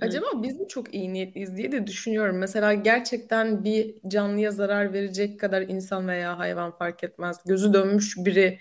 Acaba 0.02 0.26
biz 0.44 0.60
mi 0.60 0.68
çok 0.68 0.94
iyi 0.94 1.14
niyetliyiz 1.14 1.58
diye 1.58 1.72
de 1.72 1.88
düşünüyorum. 1.88 2.38
Mesela 2.38 2.74
gerçekten 2.74 3.64
bir 3.64 3.96
canlıya 4.08 4.52
zarar 4.52 4.94
verecek 4.94 5.40
kadar 5.40 5.62
insan 5.62 6.08
veya 6.08 6.40
hayvan 6.40 6.72
fark 6.72 7.04
etmez. 7.04 7.38
Gözü 7.46 7.74
dönmüş 7.74 8.18
biri 8.18 8.60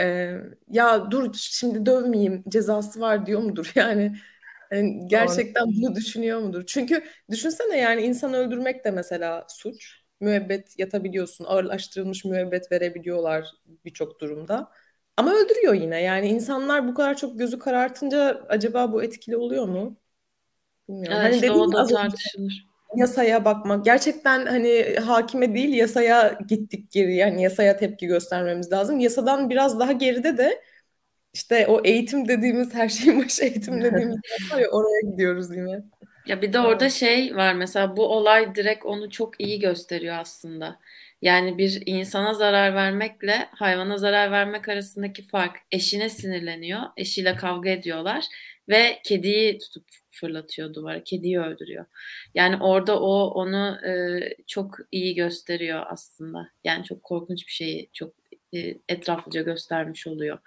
e, 0.00 0.36
ya 0.68 1.10
dur 1.10 1.30
şimdi 1.34 1.86
dövmeyeyim 1.86 2.44
cezası 2.48 3.00
var 3.00 3.26
diyor 3.26 3.40
mudur 3.40 3.72
yani, 3.74 4.16
yani 4.72 5.08
gerçekten 5.08 5.66
Doğru. 5.66 5.72
bunu 5.76 5.94
düşünüyor 5.94 6.40
mudur? 6.40 6.62
Çünkü 6.66 7.04
düşünsene 7.30 7.78
yani 7.78 8.02
insan 8.02 8.34
öldürmek 8.34 8.84
de 8.84 8.90
mesela 8.90 9.46
suç. 9.48 10.04
Müebbet 10.20 10.78
yatabiliyorsun. 10.78 11.44
Ağırlaştırılmış 11.44 12.24
müebbet 12.24 12.72
verebiliyorlar 12.72 13.50
birçok 13.84 14.20
durumda. 14.20 14.70
Ama 15.16 15.34
öldürüyor 15.34 15.74
yine. 15.74 16.02
Yani 16.02 16.28
insanlar 16.28 16.88
bu 16.88 16.94
kadar 16.94 17.16
çok 17.16 17.38
gözü 17.38 17.58
karartınca 17.58 18.42
acaba 18.48 18.92
bu 18.92 19.02
etkili 19.02 19.36
oluyor 19.36 19.68
mu? 19.68 19.96
Bilmiyorum. 20.88 21.18
Evet, 21.20 21.24
hani 21.24 21.34
işte 21.34 21.50
o 21.50 21.72
da 21.72 21.86
tartışılır 21.86 22.73
yasaya 22.96 23.44
bakmak. 23.44 23.84
Gerçekten 23.84 24.46
hani 24.46 24.96
hakime 25.04 25.54
değil 25.54 25.74
yasaya 25.74 26.38
gittik 26.48 26.90
geri. 26.90 27.16
Yani 27.16 27.42
yasaya 27.42 27.76
tepki 27.76 28.06
göstermemiz 28.06 28.72
lazım. 28.72 29.00
Yasadan 29.00 29.50
biraz 29.50 29.80
daha 29.80 29.92
geride 29.92 30.38
de 30.38 30.62
işte 31.34 31.66
o 31.66 31.80
eğitim 31.84 32.28
dediğimiz 32.28 32.74
her 32.74 32.88
şeyin 32.88 33.24
başı 33.24 33.44
eğitim 33.44 33.82
dediğimiz 33.82 34.16
var 34.52 34.58
ya 34.58 34.68
oraya 34.70 35.10
gidiyoruz 35.10 35.50
yine. 35.56 35.80
Ya 36.26 36.42
bir 36.42 36.52
de 36.52 36.60
orada 36.60 36.90
şey 36.90 37.36
var 37.36 37.54
mesela 37.54 37.96
bu 37.96 38.06
olay 38.06 38.54
direkt 38.54 38.86
onu 38.86 39.10
çok 39.10 39.40
iyi 39.40 39.60
gösteriyor 39.60 40.16
aslında. 40.18 40.78
Yani 41.22 41.58
bir 41.58 41.82
insana 41.86 42.34
zarar 42.34 42.74
vermekle 42.74 43.48
hayvana 43.52 43.98
zarar 43.98 44.30
vermek 44.30 44.68
arasındaki 44.68 45.26
fark. 45.26 45.56
Eşine 45.72 46.08
sinirleniyor, 46.08 46.80
eşiyle 46.96 47.36
kavga 47.36 47.70
ediyorlar 47.70 48.24
ve 48.68 49.00
kediyi 49.04 49.58
tutup 49.58 49.84
fırlatıyor 50.10 50.74
duvara. 50.74 51.04
Kediyi 51.04 51.40
öldürüyor. 51.40 51.86
Yani 52.34 52.56
orada 52.60 53.00
o 53.00 53.26
onu 53.26 53.78
e, 53.86 54.20
çok 54.46 54.76
iyi 54.92 55.14
gösteriyor 55.14 55.82
aslında. 55.88 56.50
Yani 56.64 56.84
çok 56.84 57.02
korkunç 57.02 57.46
bir 57.46 57.52
şeyi 57.52 57.90
çok 57.92 58.14
e, 58.54 58.78
etraflıca 58.88 59.42
göstermiş 59.42 60.06
oluyor. 60.06 60.38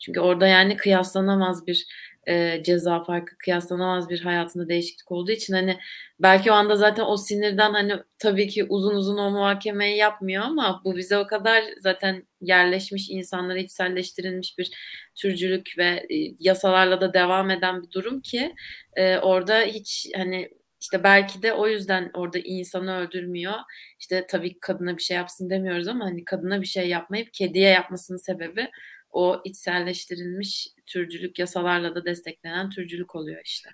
Çünkü 0.00 0.20
orada 0.20 0.46
yani 0.46 0.76
kıyaslanamaz 0.76 1.66
bir 1.66 1.86
e, 2.28 2.62
ceza 2.64 3.04
farkı 3.04 3.38
kıyaslanamaz 3.38 4.08
bir 4.08 4.20
hayatında 4.20 4.68
değişiklik 4.68 5.12
olduğu 5.12 5.30
için 5.30 5.54
hani 5.54 5.78
belki 6.20 6.50
o 6.52 6.54
anda 6.54 6.76
zaten 6.76 7.04
o 7.04 7.16
sinirden 7.16 7.72
hani 7.72 7.94
tabii 8.18 8.48
ki 8.48 8.64
uzun 8.64 8.94
uzun 8.94 9.18
o 9.18 9.30
muhakemeyi 9.30 9.96
yapmıyor 9.96 10.42
ama 10.44 10.82
bu 10.84 10.96
bize 10.96 11.18
o 11.18 11.26
kadar 11.26 11.64
zaten 11.78 12.28
yerleşmiş 12.40 13.10
insanlara 13.10 13.58
içselleştirilmiş 13.58 14.58
bir 14.58 14.70
türcülük 15.14 15.78
ve 15.78 16.06
e, 16.10 16.34
yasalarla 16.38 17.00
da 17.00 17.14
devam 17.14 17.50
eden 17.50 17.82
bir 17.82 17.90
durum 17.90 18.20
ki 18.20 18.54
e, 18.96 19.18
orada 19.18 19.60
hiç 19.60 20.08
hani 20.16 20.50
işte 20.80 21.04
belki 21.04 21.42
de 21.42 21.52
o 21.52 21.68
yüzden 21.68 22.10
orada 22.14 22.38
insanı 22.38 22.96
öldürmüyor. 22.98 23.54
İşte 23.98 24.26
tabii 24.28 24.60
kadına 24.60 24.96
bir 24.96 25.02
şey 25.02 25.16
yapsın 25.16 25.50
demiyoruz 25.50 25.88
ama 25.88 26.04
hani 26.04 26.24
kadına 26.24 26.60
bir 26.60 26.66
şey 26.66 26.88
yapmayıp 26.88 27.34
kediye 27.34 27.70
yapmasının 27.70 28.18
sebebi 28.18 28.70
o 29.10 29.40
içselleştirilmiş 29.44 30.68
türcülük 30.92 31.38
yasalarla 31.38 31.94
da 31.94 32.04
desteklenen 32.04 32.70
türcülük 32.70 33.14
oluyor 33.14 33.40
işte. 33.44 33.70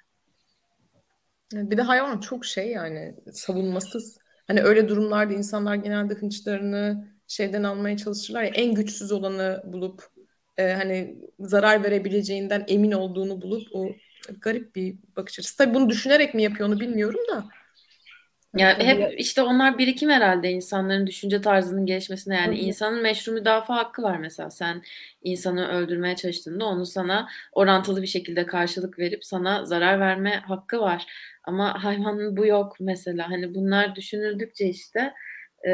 Bir 1.52 1.76
de 1.76 1.82
hayvan 1.82 2.20
çok 2.20 2.44
şey 2.44 2.70
yani 2.70 3.14
savunmasız. 3.32 4.18
Hani 4.46 4.62
öyle 4.62 4.88
durumlarda 4.88 5.34
insanlar 5.34 5.74
genelde 5.74 6.14
hınçlarını 6.14 7.08
şeyden 7.28 7.62
almaya 7.62 7.96
çalışırlar 7.96 8.42
ya 8.42 8.48
en 8.48 8.74
güçsüz 8.74 9.12
olanı 9.12 9.62
bulup 9.66 10.02
e, 10.56 10.72
hani 10.72 11.18
zarar 11.40 11.84
verebileceğinden 11.84 12.64
emin 12.68 12.92
olduğunu 12.92 13.42
bulup 13.42 13.68
o 13.72 13.88
garip 14.40 14.74
bir 14.74 14.96
bakış 15.16 15.38
açısı. 15.38 15.56
Tabii 15.56 15.74
bunu 15.74 15.90
düşünerek 15.90 16.34
mi 16.34 16.42
yapıyor 16.42 16.68
onu 16.68 16.80
bilmiyorum 16.80 17.20
da. 17.32 17.44
Ya 18.56 18.78
hep 18.78 19.20
işte 19.20 19.42
onlar 19.42 19.78
birikim 19.78 20.10
herhalde 20.10 20.50
insanların 20.50 21.06
düşünce 21.06 21.40
tarzının 21.40 21.86
gelişmesine 21.86 22.34
yani 22.34 22.46
Tabii. 22.46 22.58
insanın 22.58 23.02
meşru 23.02 23.32
müdafaa 23.32 23.76
hakkı 23.76 24.02
var 24.02 24.18
mesela 24.18 24.50
sen 24.50 24.82
insanı 25.22 25.68
öldürmeye 25.68 26.16
çalıştığında 26.16 26.64
onu 26.64 26.86
sana 26.86 27.28
orantılı 27.52 28.02
bir 28.02 28.06
şekilde 28.06 28.46
karşılık 28.46 28.98
verip 28.98 29.24
sana 29.24 29.64
zarar 29.64 30.00
verme 30.00 30.30
hakkı 30.30 30.80
var 30.80 31.06
ama 31.44 31.84
hayvanın 31.84 32.36
bu 32.36 32.46
yok 32.46 32.76
mesela 32.80 33.30
hani 33.30 33.54
bunlar 33.54 33.94
düşünüldükçe 33.94 34.66
işte 34.68 35.12
e, 35.68 35.72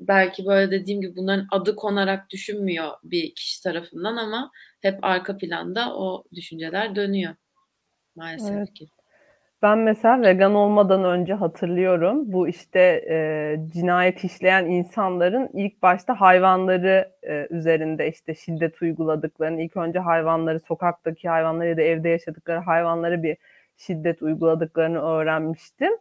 belki 0.00 0.46
böyle 0.46 0.70
dediğim 0.70 1.00
gibi 1.00 1.16
bunların 1.16 1.46
adı 1.50 1.76
konarak 1.76 2.30
düşünmüyor 2.30 2.90
bir 3.04 3.34
kişi 3.34 3.62
tarafından 3.62 4.16
ama 4.16 4.50
hep 4.80 4.98
arka 5.02 5.36
planda 5.36 5.96
o 5.96 6.24
düşünceler 6.34 6.96
dönüyor 6.96 7.34
maalesef 8.16 8.56
evet. 8.56 8.74
ki. 8.74 8.88
Ben 9.62 9.78
mesela 9.78 10.22
vegan 10.22 10.54
olmadan 10.54 11.04
önce 11.04 11.34
hatırlıyorum. 11.34 12.32
Bu 12.32 12.48
işte 12.48 12.80
e, 13.10 13.56
cinayet 13.72 14.24
işleyen 14.24 14.64
insanların 14.66 15.48
ilk 15.52 15.82
başta 15.82 16.20
hayvanları 16.20 17.12
e, 17.22 17.46
üzerinde 17.50 18.08
işte 18.10 18.34
şiddet 18.34 18.82
uyguladıklarını, 18.82 19.62
ilk 19.62 19.76
önce 19.76 19.98
hayvanları, 19.98 20.60
sokaktaki 20.60 21.28
hayvanları 21.28 21.68
ya 21.68 21.76
da 21.76 21.82
evde 21.82 22.08
yaşadıkları 22.08 22.58
hayvanları 22.58 23.22
bir 23.22 23.36
şiddet 23.76 24.22
uyguladıklarını 24.22 25.00
öğrenmiştim. 25.02 25.92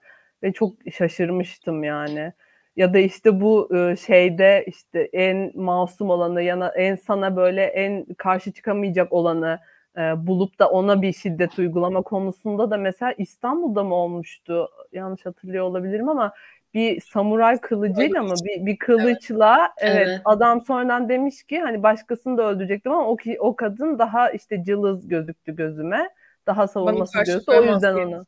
ve 0.44 0.54
çok 0.54 0.74
şaşırmıştım 0.94 1.84
yani. 1.84 2.34
Ya 2.76 2.94
da 2.94 3.00
işte 3.00 3.42
bu 3.42 3.76
e, 3.76 3.96
şeyde 3.96 4.64
işte 4.68 5.10
en 5.14 5.52
masum 5.56 6.10
olanı 6.10 6.42
yana 6.42 6.70
en 6.70 6.96
sana 6.96 7.36
böyle 7.36 7.64
en 7.64 8.06
karşı 8.18 8.52
çıkamayacak 8.54 9.14
olanı 9.14 9.60
e, 9.98 10.28
bulup 10.28 10.60
da 10.60 10.70
ona 10.70 11.02
bir 11.02 11.14
şiddet 11.14 11.60
uygulama 11.60 12.02
konusunda 12.02 12.72
da 12.72 12.78
mesela 12.78 13.14
İstanbul'da 13.18 13.84
mı 13.84 13.96
olmuştu? 13.96 14.70
Yanlış 14.92 15.26
hatırlıyor 15.26 15.66
olabilirim 15.66 16.10
ama 16.10 16.34
bir 16.74 17.02
samuray 17.02 17.58
kılıcıyla 17.58 18.24
mı 18.24 18.34
bir, 18.46 18.66
bir 18.66 18.78
kılıçla 18.78 19.72
evet. 19.78 19.96
evet, 19.96 20.08
evet 20.08 20.22
adam 20.26 20.62
sonradan 20.62 21.10
demiş 21.10 21.44
ki 21.44 21.60
hani 21.60 21.84
başkasını 21.84 22.38
da 22.38 22.44
öldürecektim 22.44 22.92
ama 22.92 23.08
o 23.08 23.16
ki 23.16 23.38
o 23.40 23.56
kadın 23.56 24.00
daha 24.00 24.30
işte 24.30 24.64
cılız 24.64 25.08
gözüktü 25.08 25.56
gözüme. 25.56 26.10
Daha 26.48 26.68
savunması 26.68 27.26
diyorsa 27.26 27.52
o 27.52 27.64
yüzden 27.64 27.94
onu 27.96 28.26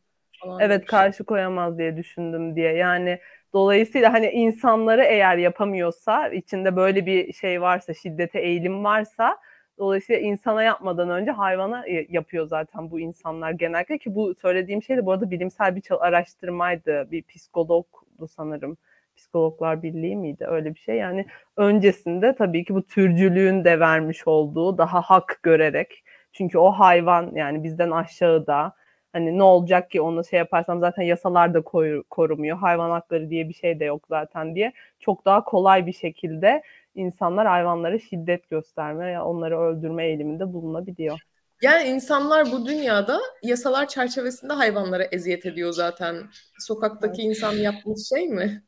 evet 0.59 0.85
karşı 0.85 1.23
koyamaz 1.23 1.77
diye 1.77 1.97
düşündüm 1.97 2.55
diye. 2.55 2.73
Yani 2.73 3.19
dolayısıyla 3.53 4.13
hani 4.13 4.29
insanları 4.29 5.03
eğer 5.03 5.37
yapamıyorsa 5.37 6.27
içinde 6.27 6.75
böyle 6.75 7.05
bir 7.05 7.33
şey 7.33 7.61
varsa 7.61 7.93
şiddete 7.93 8.39
eğilim 8.39 8.83
varsa 8.83 9.37
Dolayısıyla 9.81 10.21
insana 10.21 10.63
yapmadan 10.63 11.09
önce 11.09 11.31
hayvana 11.31 11.85
yapıyor 12.09 12.47
zaten 12.47 12.91
bu 12.91 12.99
insanlar 12.99 13.51
genellikle 13.51 13.97
ki 13.97 14.15
bu 14.15 14.35
söylediğim 14.35 14.83
şey 14.83 14.97
de 14.97 15.05
bu 15.05 15.11
arada 15.11 15.31
bilimsel 15.31 15.75
bir 15.75 15.83
araştırmaydı. 15.99 17.11
Bir 17.11 17.23
psikologdu 17.23 18.27
sanırım. 18.27 18.77
Psikologlar 19.17 19.83
Birliği 19.83 20.15
miydi? 20.15 20.45
Öyle 20.47 20.75
bir 20.75 20.79
şey. 20.79 20.95
Yani 20.95 21.25
öncesinde 21.57 22.35
tabii 22.35 22.65
ki 22.65 22.75
bu 22.75 22.87
türcülüğün 22.87 23.65
de 23.65 23.79
vermiş 23.79 24.27
olduğu 24.27 24.77
daha 24.77 25.01
hak 25.01 25.39
görerek 25.43 26.03
çünkü 26.33 26.57
o 26.57 26.71
hayvan 26.71 27.31
yani 27.35 27.63
bizden 27.63 27.91
aşağıda 27.91 28.73
hani 29.13 29.37
ne 29.37 29.43
olacak 29.43 29.91
ki 29.91 30.01
onu 30.01 30.25
şey 30.25 30.39
yaparsam 30.39 30.79
zaten 30.79 31.03
yasalar 31.03 31.53
da 31.53 31.61
korumuyor. 32.09 32.57
Hayvan 32.57 32.89
hakları 32.89 33.29
diye 33.29 33.49
bir 33.49 33.53
şey 33.53 33.79
de 33.79 33.85
yok 33.85 34.05
zaten 34.09 34.55
diye 34.55 34.73
çok 34.99 35.25
daha 35.25 35.43
kolay 35.43 35.85
bir 35.85 35.93
şekilde 35.93 36.61
insanlar 36.95 37.47
hayvanlara 37.47 37.99
şiddet 37.99 38.49
gösterme 38.49 39.11
ya 39.11 39.25
onları 39.25 39.59
öldürme 39.59 40.05
eğiliminde 40.05 40.53
bulunabiliyor. 40.53 41.19
Yani 41.61 41.89
insanlar 41.89 42.51
bu 42.51 42.65
dünyada 42.65 43.19
yasalar 43.43 43.87
çerçevesinde 43.87 44.53
hayvanlara 44.53 45.03
eziyet 45.03 45.45
ediyor 45.45 45.71
zaten. 45.71 46.15
Sokaktaki 46.59 47.21
evet. 47.21 47.29
insan 47.37 47.53
yapmış 47.53 47.99
şey 48.09 48.27
mi? 48.27 48.63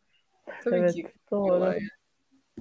Tabii 0.64 0.76
evet, 0.76 0.94
ki. 0.94 1.08
Doğru. 1.32 1.74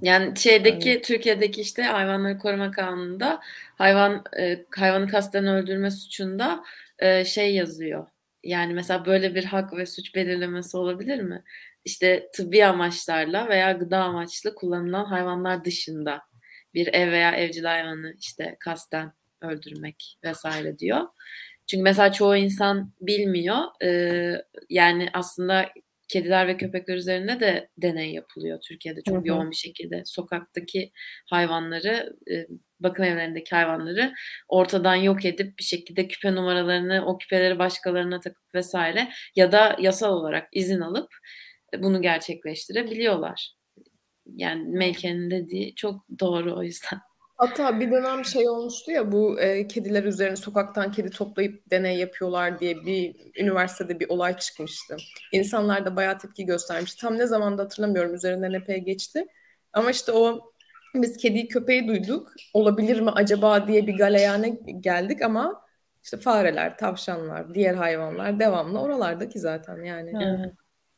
Yani 0.01 0.37
şeydeki 0.37 0.89
yani. 0.89 1.01
Türkiye'deki 1.01 1.61
işte 1.61 1.83
hayvanları 1.83 2.37
koruma 2.37 2.71
kanununda 2.71 3.39
hayvan 3.75 4.23
e, 4.39 4.65
hayvanı 4.75 5.07
kasten 5.07 5.47
öldürme 5.47 5.91
suçunda 5.91 6.63
e, 7.03 7.25
şey 7.25 7.55
yazıyor. 7.55 8.07
Yani 8.43 8.73
mesela 8.73 9.05
böyle 9.05 9.35
bir 9.35 9.43
hak 9.43 9.77
ve 9.77 9.85
suç 9.85 10.15
belirlemesi 10.15 10.77
olabilir 10.77 11.19
mi? 11.19 11.43
işte 11.85 12.29
tıbbi 12.33 12.65
amaçlarla 12.65 13.49
veya 13.49 13.71
gıda 13.71 13.97
amaçlı 14.03 14.55
kullanılan 14.55 15.05
hayvanlar 15.05 15.63
dışında 15.63 16.21
bir 16.73 16.87
ev 16.93 17.11
veya 17.11 17.31
evcil 17.31 17.63
hayvanı 17.63 18.13
işte 18.19 18.57
kasten 18.59 19.13
öldürmek 19.41 20.17
vesaire 20.23 20.79
diyor. 20.79 21.01
Çünkü 21.67 21.83
mesela 21.83 22.11
çoğu 22.11 22.35
insan 22.35 22.93
bilmiyor. 23.01 23.57
Ee, 23.83 24.35
yani 24.69 25.09
aslında 25.13 25.69
kediler 26.13 26.47
ve 26.47 26.57
köpekler 26.57 26.95
üzerinde 26.95 27.39
de 27.39 27.69
deney 27.77 28.13
yapılıyor 28.13 28.59
Türkiye'de 28.61 29.01
çok 29.01 29.15
Hı-hı. 29.15 29.27
yoğun 29.27 29.51
bir 29.51 29.55
şekilde. 29.55 30.01
Sokaktaki 30.05 30.91
hayvanları, 31.29 32.15
e, 32.31 32.47
bakım 32.79 33.05
evlerindeki 33.05 33.55
hayvanları 33.55 34.13
ortadan 34.47 34.95
yok 34.95 35.25
edip 35.25 35.59
bir 35.59 35.63
şekilde 35.63 36.07
küpe 36.07 36.35
numaralarını, 36.35 37.05
o 37.05 37.17
küpeleri 37.17 37.59
başkalarına 37.59 38.19
takıp 38.19 38.55
vesaire 38.55 39.09
ya 39.35 39.51
da 39.51 39.75
yasal 39.79 40.13
olarak 40.13 40.49
izin 40.51 40.81
alıp 40.81 41.09
bunu 41.77 42.01
gerçekleştirebiliyorlar. 42.01 43.53
Yani 44.25 44.63
Melike'nin 44.69 45.31
dediği 45.31 45.75
çok 45.75 46.05
doğru 46.19 46.57
o 46.57 46.63
yüzden. 46.63 46.99
Hatta 47.37 47.79
bir 47.79 47.91
dönem 47.91 48.25
şey 48.25 48.49
olmuştu 48.49 48.91
ya 48.91 49.11
bu 49.11 49.39
e, 49.39 49.67
kediler 49.67 50.03
üzerine 50.03 50.35
sokaktan 50.35 50.91
kedi 50.91 51.09
toplayıp 51.09 51.71
deney 51.71 51.97
yapıyorlar 51.97 52.59
diye 52.59 52.85
bir 52.85 53.15
üniversitede 53.41 53.99
bir 53.99 54.09
olay 54.09 54.37
çıkmıştı. 54.37 54.97
İnsanlar 55.31 55.85
da 55.85 55.95
bayağı 55.95 56.17
tepki 56.17 56.45
göstermiş. 56.45 56.95
Tam 56.95 57.17
ne 57.17 57.27
zamanda 57.27 57.63
hatırlamıyorum 57.63 58.13
üzerinden 58.13 58.53
epey 58.53 58.79
geçti. 58.79 59.25
Ama 59.73 59.91
işte 59.91 60.11
o 60.11 60.53
biz 60.95 61.17
kediyi 61.17 61.47
köpeği 61.47 61.87
duyduk. 61.87 62.31
Olabilir 62.53 62.99
mi 62.99 63.11
acaba 63.11 63.67
diye 63.67 63.87
bir 63.87 63.97
galeyane 63.97 64.49
geldik 64.79 65.21
ama 65.21 65.63
işte 66.03 66.17
fareler, 66.17 66.77
tavşanlar, 66.77 67.53
diğer 67.53 67.73
hayvanlar 67.73 68.39
devamlı 68.39 68.79
oralardaki 68.79 69.39
zaten 69.39 69.83
yani. 69.83 70.11
Evet. 70.23 70.53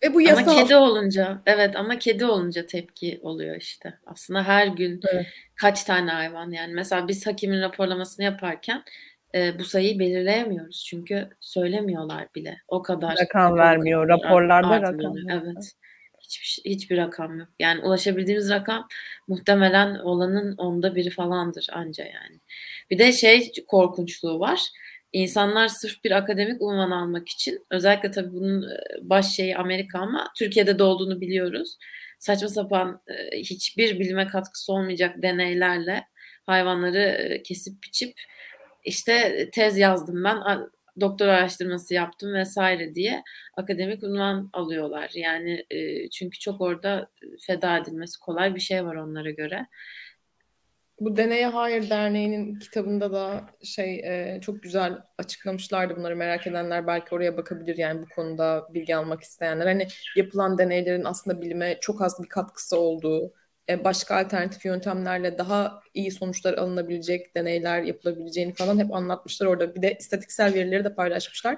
Ve 0.06 0.14
bu 0.14 0.22
yasal. 0.22 0.52
Ama 0.52 0.64
kedi 0.64 0.76
olunca 0.76 1.42
evet 1.46 1.76
ama 1.76 2.00
kedi 2.00 2.26
olunca 2.26 2.66
tepki 2.66 3.20
oluyor 3.24 3.56
işte. 3.56 3.94
Aslında 4.06 4.44
her 4.44 4.68
gün 4.68 5.02
evet. 5.14 5.26
kaç 5.56 5.84
tane 5.84 6.12
hayvan 6.12 6.52
yani 6.52 6.74
mesela 6.74 7.08
biz 7.08 7.28
hakimin 7.28 7.62
raporlamasını 7.62 8.26
yaparken 8.26 8.84
e, 9.36 9.60
bu 9.60 9.64
sayıyı 9.64 10.00
belirleyemiyoruz 10.00 10.86
çünkü 10.86 11.30
söylemiyorlar 11.40 12.28
bile. 12.36 12.62
O 12.68 12.82
kadar 12.82 13.16
rakam 13.22 13.58
vermiyor. 13.58 14.08
Raporlarda 14.10 14.82
rakam. 14.82 15.16
Evet. 15.30 15.72
Hiçbir, 16.20 16.70
hiçbir 16.72 16.98
rakam 16.98 17.40
yok. 17.40 17.48
Yani 17.60 17.82
ulaşabildiğimiz 17.82 18.50
rakam 18.50 18.88
muhtemelen 19.28 19.96
olanın 19.96 20.58
onda 20.58 20.96
biri 20.96 21.10
falandır 21.10 21.68
anca 21.72 22.04
yani. 22.04 22.40
Bir 22.90 23.00
de 23.00 23.12
şey 23.12 23.52
korkunçluğu 23.68 24.40
var 24.40 24.60
İnsanlar 25.16 25.68
sırf 25.68 26.04
bir 26.04 26.12
akademik 26.12 26.62
unvan 26.62 26.92
almak 26.92 27.30
için 27.30 27.66
özellikle 27.72 28.12
tabii 28.12 28.34
bunun 28.34 28.62
e, 28.62 28.78
baş 29.02 29.36
şeyi 29.36 29.58
Amerika 29.58 30.00
ama 30.00 30.28
Türkiye'de 30.38 30.80
de 30.80 30.84
olduğunu 30.84 31.22
biliyoruz. 31.22 31.78
Saçma 32.20 32.48
sapan 32.48 33.02
e, 33.08 33.38
hiçbir 33.38 34.00
bilime 34.00 34.28
katkısı 34.28 34.74
olmayacak 34.74 35.16
deneylerle 35.22 36.08
hayvanları 36.46 37.00
e, 37.00 37.44
kesip 37.44 37.84
biçip 37.84 38.14
işte 38.84 39.50
tez 39.54 39.78
yazdım 39.78 40.24
ben 40.24 40.38
doktor 41.00 41.28
araştırması 41.28 41.94
yaptım 41.94 42.34
vesaire 42.34 42.96
diye 42.96 43.24
akademik 43.58 44.04
unvan 44.04 44.50
alıyorlar. 44.54 45.12
Yani 45.14 45.66
çünkü 46.12 46.40
çok 46.40 46.62
orada 46.62 47.10
feda 47.48 47.78
edilmesi 47.78 48.20
kolay 48.20 48.56
bir 48.56 48.60
şey 48.60 48.86
var 48.86 48.96
onlara 48.96 49.32
göre. 49.32 49.68
Bu 51.00 51.18
Deneye 51.18 51.48
Hayır 51.48 51.90
Derneği'nin 51.90 52.60
kitabında 52.60 53.12
da 53.14 53.50
şey 53.64 54.00
e, 54.36 54.42
çok 54.42 54.64
güzel 54.64 54.98
açıklamışlardı 55.18 55.96
bunları 55.96 56.16
merak 56.16 56.48
edenler 56.48 56.88
belki 56.88 57.16
oraya 57.16 57.38
bakabilir 57.38 57.78
yani 57.78 58.02
bu 58.02 58.06
konuda 58.16 58.68
bilgi 58.74 58.96
almak 58.96 59.24
isteyenler. 59.24 59.66
Hani 59.66 59.88
yapılan 60.16 60.58
deneylerin 60.58 61.04
aslında 61.04 61.42
bilime 61.42 61.78
çok 61.82 62.02
az 62.02 62.24
bir 62.24 62.30
katkısı 62.30 62.80
olduğu, 62.80 63.34
e, 63.70 63.84
başka 63.84 64.16
alternatif 64.18 64.66
yöntemlerle 64.66 65.38
daha 65.38 65.80
iyi 65.94 66.12
sonuçlar 66.12 66.54
alınabilecek 66.54 67.36
deneyler 67.36 67.82
yapılabileceğini 67.84 68.54
falan 68.54 68.80
hep 68.80 68.94
anlatmışlar 68.94 69.48
orada. 69.48 69.76
Bir 69.76 69.82
de 69.82 69.98
istatiksel 70.00 70.54
verileri 70.54 70.84
de 70.84 70.96
paylaşmışlar. 70.96 71.58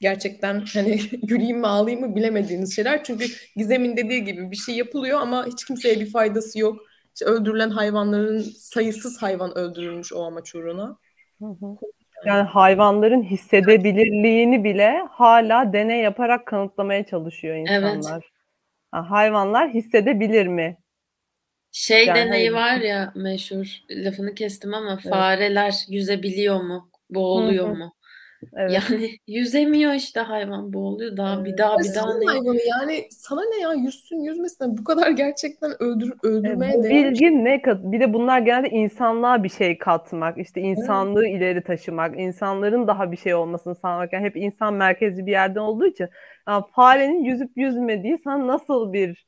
Gerçekten 0.00 0.64
hani 0.74 0.96
güleyim 1.22 1.58
mi 1.58 1.66
ağlayayım 1.66 2.08
mı 2.08 2.16
bilemediğiniz 2.16 2.76
şeyler. 2.76 3.04
Çünkü 3.04 3.26
Gizem'in 3.56 3.96
dediği 3.96 4.24
gibi 4.24 4.50
bir 4.50 4.56
şey 4.56 4.76
yapılıyor 4.76 5.20
ama 5.20 5.46
hiç 5.46 5.64
kimseye 5.64 6.00
bir 6.00 6.10
faydası 6.10 6.58
yok 6.58 6.87
işte 7.18 7.30
öldürülen 7.30 7.70
hayvanların 7.70 8.40
sayısız 8.40 9.22
hayvan 9.22 9.58
öldürülmüş 9.58 10.12
o 10.12 10.24
amaç 10.24 10.54
uğruna. 10.54 10.98
Yani 12.26 12.42
hayvanların 12.42 13.22
hissedebilirliğini 13.22 14.64
bile 14.64 15.02
hala 15.10 15.72
deney 15.72 16.00
yaparak 16.00 16.46
kanıtlamaya 16.46 17.06
çalışıyor 17.06 17.56
insanlar. 17.56 18.12
Evet. 18.12 18.22
Ha, 18.90 19.10
hayvanlar 19.10 19.70
hissedebilir 19.74 20.46
mi? 20.46 20.76
Şey 21.72 22.06
yani 22.06 22.18
deneyi 22.18 22.54
var 22.54 22.76
ya 22.76 23.12
meşhur 23.14 23.66
lafını 23.90 24.34
kestim 24.34 24.74
ama 24.74 24.92
evet. 24.92 25.12
fareler 25.12 25.74
yüzebiliyor 25.88 26.60
mu? 26.60 26.90
Boğuluyor 27.10 27.68
Hı-hı. 27.68 27.76
mu? 27.76 27.92
Evet. 28.56 28.72
Yani 28.72 29.10
yüzemiyor 29.26 29.92
işte 29.92 30.20
hayvan 30.20 30.72
boğuluyor 30.72 31.16
daha 31.16 31.34
evet. 31.34 31.46
bir 31.46 31.58
daha 31.58 31.78
bir 31.78 31.94
daha 31.94 32.18
ne? 32.18 32.26
hayvanı 32.26 32.60
yani 32.80 33.06
sana 33.10 33.40
ne 33.40 33.60
ya 33.60 33.72
yüzsün 33.72 34.16
yüzmesin 34.16 34.78
bu 34.78 34.84
kadar 34.84 35.10
gerçekten 35.10 35.82
öldür 35.82 36.12
öldürmeye 36.22 36.72
evet, 36.74 36.90
bilgi 36.90 37.44
ne 37.44 37.62
kat 37.62 37.80
bir 37.82 38.00
de 38.00 38.12
bunlar 38.12 38.38
genelde 38.38 38.68
insanlığa 38.68 39.44
bir 39.44 39.48
şey 39.48 39.78
katmak 39.78 40.38
işte 40.38 40.60
insanlığı 40.60 41.26
evet. 41.26 41.36
ileri 41.36 41.62
taşımak 41.62 42.18
insanların 42.18 42.86
daha 42.86 43.12
bir 43.12 43.16
şey 43.16 43.34
olmasını 43.34 43.74
sağlamak 43.74 44.12
yani 44.12 44.24
hep 44.24 44.36
insan 44.36 44.74
merkezli 44.74 45.26
bir 45.26 45.32
yerden 45.32 45.60
olduğu 45.60 45.86
için 45.86 46.08
farenin 46.74 47.24
yüzüp 47.24 47.50
yüzmediği 47.56 48.18
sana 48.24 48.46
nasıl 48.46 48.92
bir 48.92 49.26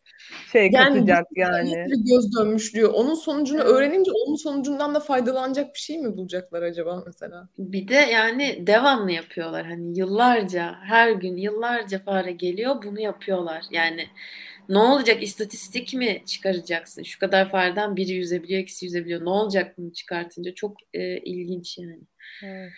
şey 0.52 0.70
yani, 0.72 0.94
katacak 0.94 1.26
yani. 1.36 1.86
Bir 1.86 2.14
göz 2.14 2.36
dönmüşlüğü. 2.38 2.86
Onun 2.86 3.14
sonucunu 3.14 3.60
öğrenince 3.60 4.10
onun 4.26 4.36
sonucundan 4.36 4.94
da 4.94 5.00
faydalanacak 5.00 5.74
bir 5.74 5.78
şey 5.78 5.98
mi 5.98 6.16
bulacaklar 6.16 6.62
acaba 6.62 7.02
mesela? 7.06 7.48
Bir 7.58 7.88
de 7.88 7.94
yani 7.94 8.66
devamlı 8.66 9.12
yapıyorlar. 9.12 9.66
Hani 9.66 9.98
yıllarca 9.98 10.74
her 10.82 11.10
gün 11.10 11.36
yıllarca 11.36 11.98
fare 11.98 12.32
geliyor 12.32 12.82
bunu 12.82 13.00
yapıyorlar. 13.00 13.64
Yani 13.70 14.06
ne 14.68 14.78
olacak 14.78 15.22
istatistik 15.22 15.94
mi 15.94 16.22
çıkaracaksın? 16.26 17.02
Şu 17.02 17.18
kadar 17.18 17.50
fareden 17.50 17.96
biri 17.96 18.12
yüzebiliyor, 18.12 18.62
ikisi 18.62 18.84
yüzebiliyor. 18.84 19.24
Ne 19.24 19.30
olacak 19.30 19.78
bunu 19.78 19.92
çıkartınca? 19.92 20.54
Çok 20.54 20.76
e, 20.94 21.18
ilginç 21.18 21.78
yani. 21.78 22.00
Evet. 22.44 22.70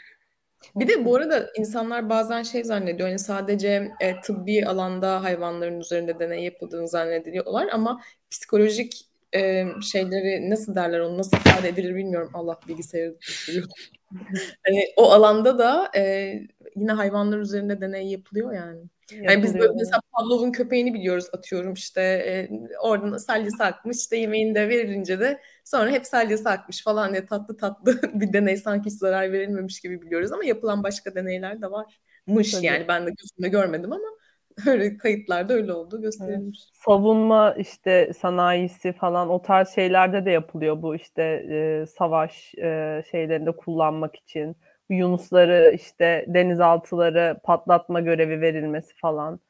Bir 0.76 0.88
de 0.88 1.04
bu 1.04 1.16
arada 1.16 1.50
insanlar 1.58 2.08
bazen 2.08 2.42
şey 2.42 2.64
zannediyor 2.64 3.08
hani 3.08 3.18
sadece 3.18 3.92
e, 4.00 4.20
tıbbi 4.20 4.66
alanda 4.66 5.22
hayvanların 5.22 5.80
üzerinde 5.80 6.18
deney 6.18 6.44
yapıldığını 6.44 6.88
zannediyorlar 6.88 7.68
ama 7.72 8.00
psikolojik 8.30 9.06
e, 9.34 9.66
şeyleri 9.92 10.50
nasıl 10.50 10.74
derler 10.74 11.00
onu 11.00 11.18
nasıl 11.18 11.36
ifade 11.36 11.68
edilir 11.68 11.94
bilmiyorum. 11.94 12.30
Allah 12.34 12.58
bilgisayarı 12.68 13.16
hani 14.66 14.86
o 14.96 15.10
alanda 15.10 15.58
da 15.58 15.90
e, 15.96 16.32
yine 16.76 16.92
hayvanlar 16.92 17.38
üzerinde 17.38 17.80
deney 17.80 18.06
yapılıyor 18.06 18.52
yani. 18.52 18.80
Yani 19.22 19.42
biz 19.42 19.54
böyle 19.54 19.72
mesela 19.78 20.00
Pavlov'un 20.12 20.52
köpeğini 20.52 20.94
biliyoruz 20.94 21.26
atıyorum 21.32 21.72
işte 21.72 22.00
e, 22.00 22.48
oradan 22.82 23.16
salyası 23.16 23.64
akmış 23.64 23.96
işte 23.96 24.16
yemeğini 24.16 24.54
de 24.54 24.68
verilince 24.68 25.20
de 25.20 25.40
sonra 25.64 25.90
hep 25.90 26.06
salyası 26.06 26.50
akmış 26.50 26.84
falan 26.84 27.12
diye 27.12 27.26
tatlı 27.26 27.56
tatlı 27.56 28.00
bir 28.20 28.32
deney 28.32 28.56
sanki 28.56 28.90
hiç 28.90 28.98
zarar 28.98 29.32
verilmemiş 29.32 29.80
gibi 29.80 30.02
biliyoruz 30.02 30.32
ama 30.32 30.44
yapılan 30.44 30.82
başka 30.82 31.14
deneyler 31.14 31.62
de 31.62 31.66
varmış 31.70 32.52
Tabii. 32.52 32.66
yani 32.66 32.88
ben 32.88 33.06
de 33.06 33.10
gözümle 33.10 33.48
görmedim 33.48 33.92
ama 33.92 34.08
öyle 34.66 34.96
kayıtlarda 34.96 35.54
öyle 35.54 35.72
oldu 35.72 36.02
gösterilmiş. 36.02 36.60
Evet. 36.64 36.84
Savunma 36.84 37.54
işte 37.58 38.12
sanayisi 38.20 38.92
falan 38.92 39.28
o 39.28 39.42
tarz 39.42 39.68
şeylerde 39.68 40.24
de 40.24 40.30
yapılıyor 40.30 40.82
bu 40.82 40.94
işte 40.94 41.22
e, 41.22 41.86
savaş 41.86 42.54
e, 42.54 43.02
şeylerinde 43.10 43.56
kullanmak 43.56 44.16
için 44.16 44.56
yunusları 44.90 45.72
işte 45.74 46.24
denizaltıları 46.28 47.40
patlatma 47.44 48.00
görevi 48.00 48.40
verilmesi 48.40 48.94
falan. 48.96 49.40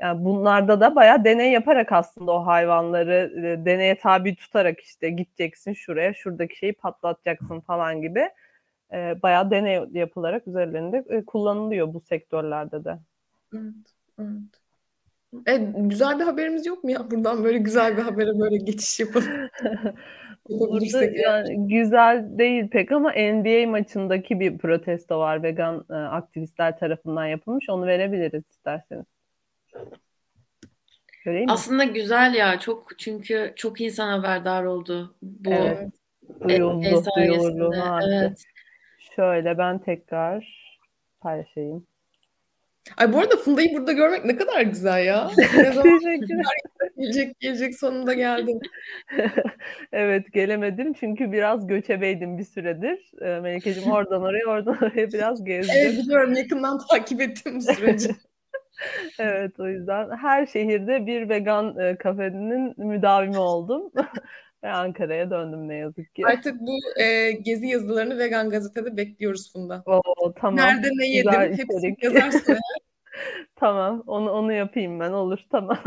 Yani 0.00 0.24
bunlarda 0.24 0.80
da 0.80 0.96
bayağı 0.96 1.24
deney 1.24 1.52
yaparak 1.52 1.92
aslında 1.92 2.32
o 2.32 2.46
hayvanları 2.46 3.32
e, 3.36 3.64
deneye 3.64 3.98
tabi 3.98 4.36
tutarak 4.36 4.80
işte 4.80 5.10
gideceksin 5.10 5.72
şuraya, 5.72 6.14
şuradaki 6.14 6.58
şeyi 6.58 6.72
patlatacaksın 6.72 7.60
falan 7.60 8.02
gibi 8.02 8.30
e, 8.92 9.22
bayağı 9.22 9.50
deney 9.50 9.84
yapılarak 9.92 10.48
üzerlerinde 10.48 11.04
e, 11.08 11.24
kullanılıyor 11.24 11.94
bu 11.94 12.00
sektörlerde 12.00 12.84
de. 12.84 12.98
Evet, 13.54 13.74
evet. 14.18 14.58
E, 15.46 15.56
güzel 15.76 16.18
bir 16.18 16.24
haberimiz 16.24 16.66
yok 16.66 16.84
mu 16.84 16.90
ya? 16.90 17.10
Buradan 17.10 17.44
böyle 17.44 17.58
güzel 17.58 17.96
bir 17.96 18.02
habere 18.02 18.38
böyle 18.38 18.56
geçiş 18.56 19.00
yapalım. 19.00 19.28
Burada 20.48 21.04
yani 21.04 21.68
güzel 21.68 22.38
değil 22.38 22.68
pek 22.68 22.92
ama 22.92 23.12
NBA 23.12 23.70
maçındaki 23.70 24.40
bir 24.40 24.58
protesto 24.58 25.18
var 25.18 25.42
vegan 25.42 25.84
e, 25.90 25.94
aktivistler 25.94 26.78
tarafından 26.78 27.26
yapılmış. 27.26 27.70
Onu 27.70 27.86
verebiliriz 27.86 28.44
isterseniz. 28.50 29.06
Göreyim 31.24 31.50
Aslında 31.50 31.84
mi? 31.84 31.92
güzel 31.92 32.34
ya 32.34 32.58
çok 32.58 32.98
çünkü 32.98 33.52
çok 33.56 33.80
insan 33.80 34.18
haberdar 34.18 34.64
oldu 34.64 35.14
bu 35.22 35.50
evet. 35.50 35.92
duyuldu, 36.48 36.86
e, 36.86 37.16
duyuldu. 37.16 37.74
Evet. 38.08 38.44
Şöyle 39.16 39.58
ben 39.58 39.78
tekrar 39.78 40.58
paylaşayım. 41.20 41.86
Ay 42.96 43.12
bu 43.12 43.18
arada 43.18 43.36
Funda'yı 43.36 43.74
burada 43.74 43.92
görmek 43.92 44.24
ne 44.24 44.36
kadar 44.36 44.60
güzel 44.60 45.04
ya. 45.04 45.30
Ne 45.56 45.72
zaman 45.72 46.00
gelecek 46.98 47.40
gelecek 47.40 47.78
sonunda 47.78 48.14
geldim. 48.14 48.60
evet 49.92 50.32
gelemedim 50.32 50.92
çünkü 50.92 51.32
biraz 51.32 51.66
göçebeydim 51.66 52.38
bir 52.38 52.44
süredir. 52.44 53.12
Ee, 53.20 53.40
Melike'cim 53.40 53.92
oradan 53.92 54.22
oraya 54.22 54.46
oradan 54.46 54.76
oraya 54.82 55.12
biraz 55.12 55.44
gezdim. 55.44 55.74
Evet 55.78 55.98
biliyorum 55.98 56.34
yakından 56.34 56.78
takip 56.90 57.20
ettim 57.20 57.60
süreci. 57.60 58.08
evet 59.18 59.60
o 59.60 59.68
yüzden 59.68 60.16
her 60.16 60.46
şehirde 60.46 61.06
bir 61.06 61.28
vegan 61.28 61.78
e, 61.78 61.96
kafenin 61.96 62.74
müdavimi 62.76 63.38
oldum. 63.38 63.92
Ve 64.64 64.70
Ankara'ya 64.70 65.30
döndüm 65.30 65.68
ne 65.68 65.74
yazık 65.74 66.14
ki. 66.14 66.22
Artık 66.26 66.60
bu 66.60 67.02
e, 67.02 67.30
gezi 67.30 67.66
yazılarını 67.66 68.18
Vegan 68.18 68.50
Gazete'de 68.50 68.96
bekliyoruz 68.96 69.52
Funda. 69.52 69.82
Oo, 69.86 70.32
tamam. 70.36 70.56
Nerede 70.56 70.88
ne 70.96 71.06
yedim 71.06 71.32
hepsini 71.32 71.96
yazarsın. 72.02 72.58
tamam 73.56 74.02
onu 74.06 74.30
onu 74.30 74.52
yapayım 74.52 75.00
ben 75.00 75.12
olur 75.12 75.38
tamam. 75.50 75.78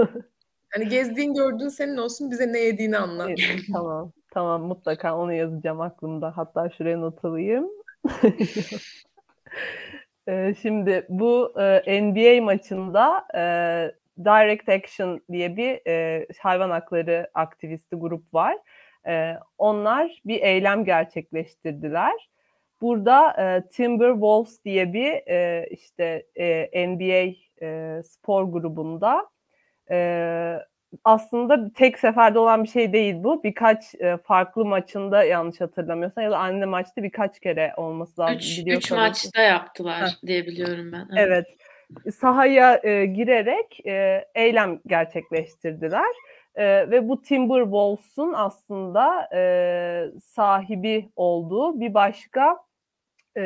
Hani 0.69 0.89
gezdiğin 0.89 1.33
gördüğün 1.33 1.67
senin 1.67 1.97
olsun 1.97 2.31
bize 2.31 2.53
ne 2.53 2.59
yediğini 2.59 2.97
anlat. 2.97 3.29
tamam 3.73 4.11
tamam 4.31 4.61
mutlaka 4.61 5.17
onu 5.17 5.33
yazacağım 5.33 5.81
aklımda. 5.81 6.37
Hatta 6.37 6.69
şuraya 6.69 6.97
not 6.97 7.25
alayım. 7.25 7.69
Şimdi 10.61 11.05
bu 11.09 11.53
e, 11.59 12.03
NBA 12.03 12.43
maçında 12.43 13.27
e, 13.35 13.41
Direct 14.19 14.69
Action 14.69 15.21
diye 15.31 15.57
bir 15.57 15.87
e, 15.87 16.27
hayvan 16.41 16.69
hakları 16.69 17.29
aktivisti 17.33 17.95
grup 17.95 18.33
var. 18.33 18.57
E, 19.07 19.33
onlar 19.57 20.21
bir 20.25 20.41
eylem 20.41 20.85
gerçekleştirdiler. 20.85 22.29
Burada 22.81 23.31
e, 23.31 23.67
Timberwolves 23.67 24.65
diye 24.65 24.93
bir 24.93 25.11
e, 25.27 25.67
işte 25.71 26.25
e, 26.35 26.87
NBA 26.87 27.33
e, 27.61 28.01
spor 28.03 28.43
grubunda 28.43 29.27
e, 29.91 30.57
aslında 31.03 31.73
tek 31.73 31.99
seferde 31.99 32.39
olan 32.39 32.63
bir 32.63 32.69
şey 32.69 32.93
değil 32.93 33.15
bu. 33.17 33.43
Birkaç 33.43 33.95
e, 33.95 34.17
farklı 34.17 34.65
maçında 34.65 35.23
yanlış 35.23 35.61
hatırlamıyorsam 35.61 36.23
ya 36.23 36.31
da 36.31 36.37
aynı 36.37 36.67
maçta 36.67 37.03
birkaç 37.03 37.39
kere 37.39 37.73
olması 37.77 38.21
lazım. 38.21 38.35
Üç, 38.35 38.63
üç 38.67 38.91
maçta 38.91 39.41
yaptılar 39.41 40.01
Heh. 40.01 40.27
diye 40.27 40.47
biliyorum 40.47 40.91
ben. 40.91 41.07
Evet. 41.17 41.27
evet 41.27 41.60
sahaya 42.15 42.81
e, 42.83 43.05
girerek 43.05 43.85
e, 43.85 44.25
eylem 44.35 44.79
gerçekleştirdiler. 44.87 46.15
E, 46.55 46.91
ve 46.91 47.09
bu 47.09 47.21
Timberwolves'un 47.21 48.33
aslında 48.33 49.29
e, 49.35 50.11
sahibi 50.23 51.09
olduğu 51.15 51.79
bir 51.79 51.93
başka 51.93 52.57
e, 53.37 53.43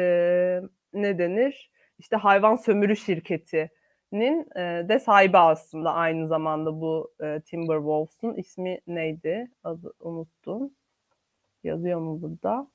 ne 0.94 1.20
denir? 1.20 1.72
İşte 2.00 2.16
hayvan 2.16 2.56
sömürü 2.56 2.96
şirketinin 2.96 4.48
e, 4.56 4.90
de 4.90 5.00
sahibi 5.00 5.38
aslında 5.38 5.94
aynı 5.94 6.28
zamanda 6.28 6.82
bu 6.82 7.12
e, 7.24 7.40
Timberwolves'un 7.40 8.34
ismi 8.34 8.80
neydi? 8.88 9.52
Adı 9.64 9.94
unuttum. 10.00 10.72
Yazıyor 11.64 12.00
mu 12.00 12.22
burada? 12.22 12.68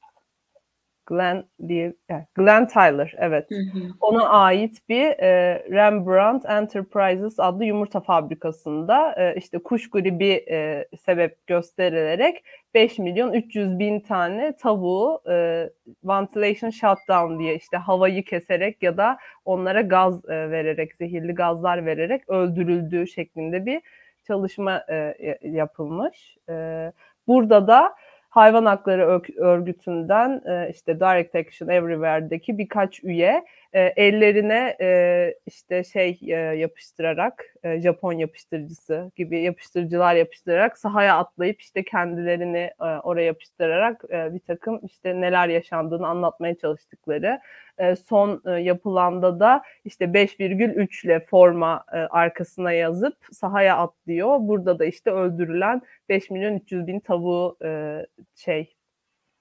Glenn 1.11 1.45
diye 1.69 1.95
Glenn 2.35 2.67
Tyler 2.67 3.15
evet. 3.19 3.51
Hı 3.51 3.55
hı. 3.55 3.83
Ona 4.01 4.29
ait 4.29 4.89
bir 4.89 5.05
e, 5.05 5.55
Rembrandt 5.71 6.45
Enterprises 6.45 7.41
adlı 7.41 7.65
yumurta 7.65 8.01
fabrikasında 8.01 9.15
e, 9.19 9.35
işte 9.37 9.59
kuş 9.59 9.91
gribi 9.91 10.45
e, 10.51 10.87
sebep 11.05 11.47
gösterilerek 11.47 12.45
5 12.75 12.99
milyon 12.99 13.33
300 13.33 13.79
bin 13.79 14.01
tane 14.01 14.57
tavuğu 14.57 15.23
e, 15.31 15.71
ventilation 16.05 16.71
shutdown 16.71 17.39
diye 17.39 17.55
işte 17.55 17.77
havayı 17.77 18.25
keserek 18.25 18.83
ya 18.83 18.97
da 18.97 19.19
onlara 19.45 19.81
gaz 19.81 20.25
e, 20.25 20.51
vererek 20.51 20.95
zehirli 20.95 21.35
gazlar 21.35 21.87
vererek 21.87 22.31
öldürüldüğü 22.31 23.07
şeklinde 23.07 23.67
bir 23.67 23.81
çalışma 24.27 24.85
e, 24.91 25.39
yapılmış. 25.43 26.37
E, 26.49 26.93
burada 27.27 27.67
da 27.67 27.95
hayvan 28.31 28.67
hakları 28.67 29.23
örgütünden 29.37 30.43
e, 30.47 30.71
işte 30.71 31.01
Direct 31.01 31.35
Action 31.35 31.69
Everywhere'deki 31.69 32.59
birkaç 32.59 33.05
üye 33.05 33.45
e, 33.73 33.81
ellerine 33.81 34.77
e, 34.81 35.35
işte 35.47 35.85
şey 35.85 36.19
yapıştırarak 36.57 37.45
Japon 37.65 38.13
yapıştırıcısı 38.13 39.13
gibi 39.17 39.43
yapıştırıcılar 39.43 40.15
yapıştırarak 40.15 40.79
sahaya 40.79 41.19
atlayıp 41.19 41.61
işte 41.61 41.85
kendilerini 41.85 42.71
oraya 43.03 43.25
yapıştırarak 43.25 44.05
bir 44.11 44.41
takım 44.41 44.81
işte 44.85 45.21
neler 45.21 45.49
yaşandığını 45.49 46.07
anlatmaya 46.07 46.55
çalıştıkları 46.59 47.41
son 48.09 48.59
yapılanda 48.59 49.41
da 49.41 49.63
işte 49.85 50.05
5,3 50.05 51.07
ile 51.07 51.21
forma 51.21 51.85
arkasına 52.11 52.73
yazıp 52.73 53.17
sahaya 53.33 53.77
atlıyor. 53.77 54.39
Burada 54.41 54.79
da 54.79 54.85
işte 54.85 55.11
öldürülen 55.11 55.83
5 56.09 56.31
milyon 56.31 56.55
300 56.55 56.87
bin 56.87 57.01
tavuğu 57.01 57.57
şey 58.35 58.75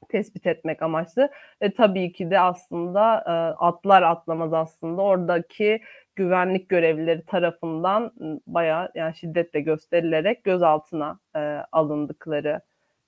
tespit 0.10 0.48
etmek 0.48 0.82
amaçlı. 0.82 1.30
Ve 1.62 1.72
tabii 1.74 2.12
ki 2.12 2.32
de 2.32 2.40
aslında 2.40 3.24
e, 3.28 3.32
atlar 3.66 4.02
atlamaz 4.02 4.54
aslında 4.54 5.02
oradaki 5.02 5.82
güvenlik 6.16 6.70
görevlileri 6.70 7.26
tarafından 7.26 8.12
bayağı 8.48 8.92
yani 8.96 9.16
şiddetle 9.16 9.62
gösterilerek 9.62 10.44
gözaltına 10.44 11.20
e, 11.36 11.40
alındıkları 11.72 12.62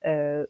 e, 0.05 0.45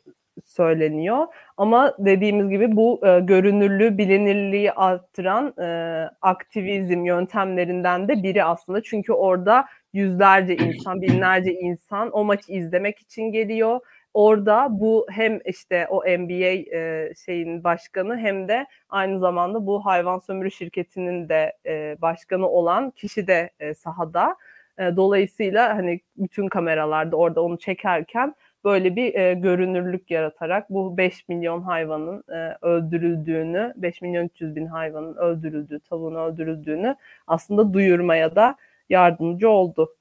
söyleniyor. 0.45 1.28
Ama 1.58 1.95
dediğimiz 1.99 2.49
gibi 2.49 2.76
bu 2.76 3.08
e, 3.08 3.20
görünürlüğü, 3.20 3.97
bilinirliği 3.97 4.72
arttıran 4.72 5.54
e, 5.60 6.10
aktivizm 6.22 7.06
yöntemlerinden 7.06 8.08
de 8.08 8.24
biri 8.24 8.43
aslında. 8.43 8.84
Çünkü 8.84 9.14
orada 9.14 9.66
yüzlerce 9.93 10.56
insan, 10.56 11.02
binlerce 11.02 11.54
insan 11.54 12.12
o 12.12 12.24
maçı 12.24 12.52
izlemek 12.54 12.99
için 12.99 13.24
geliyor 13.24 13.80
orada 14.14 14.68
bu 14.72 15.05
hem 15.09 15.39
işte 15.45 15.88
o 15.89 16.03
NBA 16.03 16.76
e, 16.78 17.14
şeyin 17.26 17.64
başkanı 17.64 18.18
hem 18.18 18.47
de 18.47 18.66
aynı 18.89 19.20
zamanda 19.20 19.66
bu 19.68 19.86
hayvan 19.86 20.20
sömürü 20.20 20.51
şirketinin 20.51 21.30
de 21.30 21.57
e, 21.66 21.97
başkanı 22.01 22.47
olan 22.49 22.91
kişi 22.91 23.28
de 23.28 23.49
e, 23.59 23.74
sahada. 23.74 24.36
E, 24.80 24.95
dolayısıyla 24.95 25.78
hani 25.78 25.99
bütün 26.18 26.47
kameralarda 26.47 27.16
orada 27.16 27.41
onu 27.41 27.57
çekerken 27.59 28.36
böyle 28.64 28.95
bir 28.95 29.16
e, 29.16 29.34
görünürlük 29.34 30.12
yaratarak 30.12 30.70
bu 30.70 30.97
5 30.97 31.28
milyon 31.30 31.62
hayvanın 31.62 32.24
e, 32.30 32.57
öldürüldüğünü, 32.62 33.74
5 33.76 34.01
milyon 34.01 34.26
300 34.26 34.55
bin 34.55 34.66
hayvanın 34.66 35.16
öldürüldüğü, 35.16 35.80
tavuğun 35.80 36.16
öldürüldüğünü 36.16 36.95
aslında 37.28 37.74
duyurmaya 37.74 38.36
da 38.36 38.55
yardımcı 38.89 39.49
oldu 39.49 39.95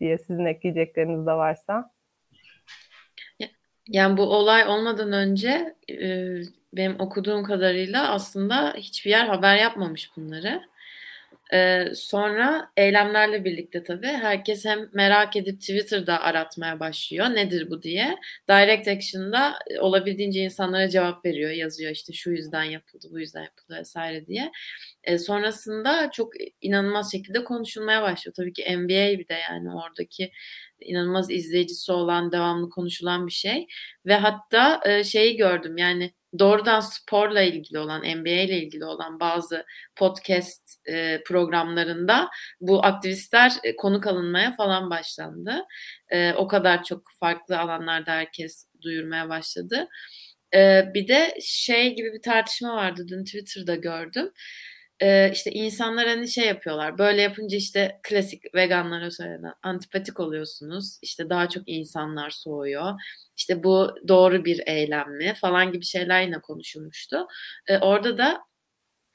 diye 0.00 0.18
sizin 0.18 0.44
ekleyecekleriniz 0.44 1.26
de 1.26 1.32
varsa. 1.32 1.90
Yani 3.88 4.16
bu 4.16 4.22
olay 4.22 4.66
olmadan 4.68 5.12
önce 5.12 5.74
e, 5.90 5.96
benim 6.72 7.00
okuduğum 7.00 7.42
kadarıyla 7.44 8.08
aslında 8.12 8.74
hiçbir 8.76 9.10
yer 9.10 9.26
haber 9.26 9.56
yapmamış 9.56 10.10
bunları. 10.16 10.62
Ee, 11.54 11.86
sonra 11.94 12.70
eylemlerle 12.76 13.44
birlikte 13.44 13.84
tabii 13.84 14.06
herkes 14.06 14.64
hem 14.64 14.88
merak 14.92 15.36
edip 15.36 15.60
Twitter'da 15.60 16.20
aratmaya 16.20 16.80
başlıyor 16.80 17.26
nedir 17.26 17.70
bu 17.70 17.82
diye. 17.82 18.16
Direct 18.48 18.88
Action'da 18.88 19.54
e, 19.70 19.80
olabildiğince 19.80 20.40
insanlara 20.40 20.88
cevap 20.88 21.24
veriyor, 21.24 21.50
yazıyor 21.50 21.90
işte 21.92 22.12
şu 22.12 22.30
yüzden 22.30 22.64
yapıldı, 22.64 23.08
bu 23.12 23.20
yüzden 23.20 23.42
yapıldı 23.42 23.78
vesaire 23.80 24.26
diye. 24.26 24.52
Ee, 25.04 25.18
sonrasında 25.18 26.10
çok 26.10 26.32
inanılmaz 26.60 27.12
şekilde 27.12 27.44
konuşulmaya 27.44 28.02
başlıyor. 28.02 28.34
Tabii 28.34 28.52
ki 28.52 28.78
NBA 28.78 29.18
bir 29.18 29.28
de 29.28 29.34
yani 29.34 29.74
oradaki 29.74 30.32
inanılmaz 30.84 31.30
izleyicisi 31.30 31.92
olan, 31.92 32.32
devamlı 32.32 32.70
konuşulan 32.70 33.26
bir 33.26 33.32
şey. 33.32 33.66
Ve 34.06 34.14
hatta 34.14 34.80
e, 34.86 35.04
şeyi 35.04 35.36
gördüm 35.36 35.76
yani 35.76 36.12
doğrudan 36.38 36.80
sporla 36.80 37.42
ilgili 37.42 37.78
olan, 37.78 38.00
NBA 38.00 38.30
ile 38.30 38.58
ilgili 38.62 38.84
olan 38.84 39.20
bazı 39.20 39.64
podcast 39.96 40.88
e, 40.88 41.22
programlarında 41.26 42.28
bu 42.60 42.84
aktivistler 42.84 43.52
e, 43.64 43.76
konuk 43.76 44.06
alınmaya 44.06 44.52
falan 44.52 44.90
başlandı. 44.90 45.64
E, 46.10 46.32
o 46.32 46.48
kadar 46.48 46.84
çok 46.84 47.02
farklı 47.20 47.58
alanlarda 47.58 48.12
herkes 48.12 48.66
duyurmaya 48.82 49.28
başladı. 49.28 49.88
E, 50.54 50.84
bir 50.94 51.08
de 51.08 51.38
şey 51.42 51.94
gibi 51.94 52.12
bir 52.12 52.22
tartışma 52.22 52.76
vardı 52.76 53.06
dün 53.08 53.24
Twitter'da 53.24 53.74
gördüm 53.74 54.32
e, 55.02 55.30
işte 55.32 55.50
insanlar 55.50 56.08
hani 56.08 56.28
şey 56.28 56.46
yapıyorlar. 56.46 56.98
Böyle 56.98 57.22
yapınca 57.22 57.56
işte 57.56 58.00
klasik 58.02 58.54
veganlara 58.54 59.10
söylenen 59.10 59.54
antipatik 59.62 60.20
oluyorsunuz. 60.20 60.98
İşte 61.02 61.30
daha 61.30 61.48
çok 61.48 61.62
insanlar 61.66 62.30
soğuyor. 62.30 62.92
İşte 63.36 63.64
bu 63.64 63.94
doğru 64.08 64.44
bir 64.44 64.62
eylem 64.66 65.16
mi 65.16 65.34
falan 65.40 65.72
gibi 65.72 65.84
şeyler 65.84 66.22
yine 66.22 66.40
konuşulmuştu. 66.40 67.26
E, 67.68 67.78
orada 67.78 68.18
da 68.18 68.40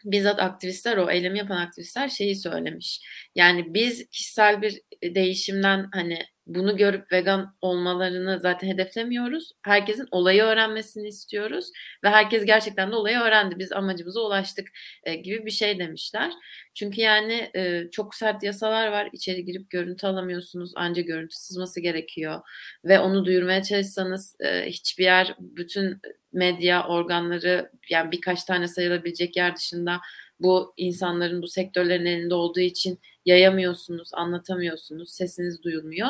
bizzat 0.05 0.39
aktivistler 0.39 0.97
o 0.97 1.11
eylemi 1.11 1.38
yapan 1.39 1.57
aktivistler 1.57 2.09
şeyi 2.09 2.35
söylemiş. 2.35 3.01
Yani 3.35 3.73
biz 3.73 4.09
kişisel 4.09 4.61
bir 4.61 4.81
değişimden 5.03 5.89
hani 5.93 6.19
bunu 6.47 6.77
görüp 6.77 7.11
vegan 7.11 7.55
olmalarını 7.61 8.39
zaten 8.39 8.67
hedeflemiyoruz. 8.67 9.51
Herkesin 9.61 10.07
olayı 10.11 10.43
öğrenmesini 10.43 11.07
istiyoruz 11.07 11.71
ve 12.03 12.09
herkes 12.09 12.45
gerçekten 12.45 12.91
de 12.91 12.95
olayı 12.95 13.19
öğrendi. 13.19 13.59
Biz 13.59 13.71
amacımıza 13.71 14.21
ulaştık 14.21 14.67
e, 15.03 15.15
gibi 15.15 15.45
bir 15.45 15.51
şey 15.51 15.79
demişler. 15.79 16.31
Çünkü 16.73 17.01
yani 17.01 17.51
e, 17.55 17.83
çok 17.91 18.15
sert 18.15 18.43
yasalar 18.43 18.87
var. 18.87 19.09
İçeri 19.13 19.45
girip 19.45 19.69
görüntü 19.69 20.07
alamıyorsunuz. 20.07 20.71
Ancak 20.75 21.07
görüntü 21.07 21.35
sızması 21.35 21.79
gerekiyor 21.79 22.41
ve 22.85 22.99
onu 22.99 23.25
duyurmaya 23.25 23.63
çalışsanız 23.63 24.35
e, 24.39 24.65
hiçbir 24.65 25.03
yer 25.03 25.35
bütün 25.39 26.01
medya 26.33 26.87
organları 26.87 27.71
yani 27.89 28.11
birkaç 28.11 28.43
tane 28.43 28.67
sayılabilecek 28.67 29.37
yer 29.37 29.55
dışında 29.55 29.99
bu 30.39 30.73
insanların 30.77 31.41
bu 31.41 31.47
sektörlerin 31.47 32.05
elinde 32.05 32.33
olduğu 32.33 32.59
için 32.59 32.99
yayamıyorsunuz, 33.28 34.09
anlatamıyorsunuz, 34.13 35.11
sesiniz 35.11 35.63
duyulmuyor. 35.63 36.09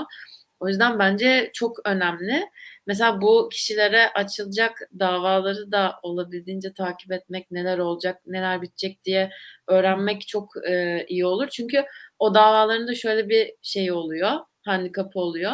O 0.60 0.68
yüzden 0.68 1.00
bence 1.00 1.52
çok 1.54 1.78
önemli. 1.86 2.50
Mesela 2.88 3.22
bu 3.22 3.50
kişilere 3.52 4.10
açılacak 4.16 4.90
davaları 5.00 5.72
da 5.72 5.96
olabildiğince 6.04 6.74
takip 6.74 7.12
etmek, 7.12 7.52
neler 7.52 7.78
olacak, 7.78 8.22
neler 8.26 8.62
bitecek 8.62 9.04
diye 9.04 9.30
öğrenmek 9.68 10.28
çok 10.28 10.68
e, 10.70 11.06
iyi 11.08 11.26
olur. 11.26 11.48
Çünkü 11.52 11.86
o 12.20 12.36
davaların 12.36 12.88
da 12.88 12.96
şöyle 12.96 13.30
bir 13.30 13.54
şey 13.62 13.92
oluyor 13.92 14.32
handikapı 14.68 15.20
oluyor. 15.20 15.54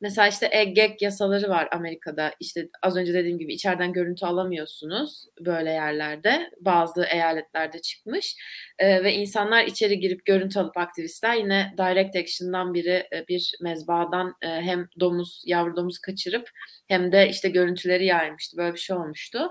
Mesela 0.00 0.28
işte 0.28 0.48
EGEC 0.52 0.96
yasaları 1.00 1.48
var 1.48 1.68
Amerika'da. 1.72 2.32
İşte 2.40 2.68
az 2.82 2.96
önce 2.96 3.14
dediğim 3.14 3.38
gibi 3.38 3.54
içeriden 3.54 3.92
görüntü 3.92 4.26
alamıyorsunuz 4.26 5.26
böyle 5.40 5.70
yerlerde. 5.70 6.50
Bazı 6.60 7.04
eyaletlerde 7.04 7.78
çıkmış. 7.78 8.36
E, 8.78 9.04
ve 9.04 9.14
insanlar 9.14 9.64
içeri 9.64 10.00
girip 10.00 10.24
görüntü 10.24 10.58
alıp 10.58 10.76
aktivistler 10.76 11.34
yine 11.34 11.74
direct 11.78 12.16
action'dan 12.16 12.74
biri 12.74 13.08
e, 13.12 13.24
bir 13.28 13.52
mezbahadan 13.60 14.34
e, 14.42 14.48
hem 14.48 14.88
domuz, 15.00 15.42
yavru 15.46 15.76
domuz 15.76 15.98
kaçırıp 15.98 16.50
hem 16.88 17.12
de 17.12 17.28
işte 17.28 17.48
görüntüleri 17.48 18.06
yaymıştı. 18.06 18.56
Böyle 18.56 18.74
bir 18.74 18.78
şey 18.78 18.96
olmuştu. 18.96 19.50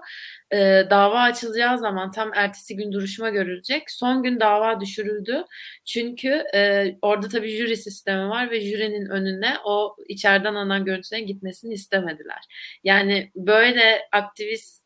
E, 0.53 0.87
dava 0.89 1.19
açılacağı 1.21 1.79
zaman 1.79 2.11
tam 2.11 2.33
ertesi 2.33 2.75
gün 2.75 2.91
duruşma 2.91 3.29
görülecek. 3.29 3.91
Son 3.91 4.23
gün 4.23 4.39
dava 4.39 4.79
düşürüldü. 4.79 5.43
Çünkü 5.85 6.43
e, 6.55 6.85
orada 7.01 7.27
tabii 7.27 7.57
jüri 7.57 7.77
sistemi 7.77 8.29
var 8.29 8.51
ve 8.51 8.61
jürinin 8.61 9.05
önüne 9.05 9.53
o 9.65 9.95
içeriden 10.07 10.55
alınan 10.55 10.85
görüntülerin 10.85 11.27
gitmesini 11.27 11.73
istemediler. 11.73 12.39
Yani 12.83 13.31
böyle 13.35 14.01
aktivist 14.11 14.81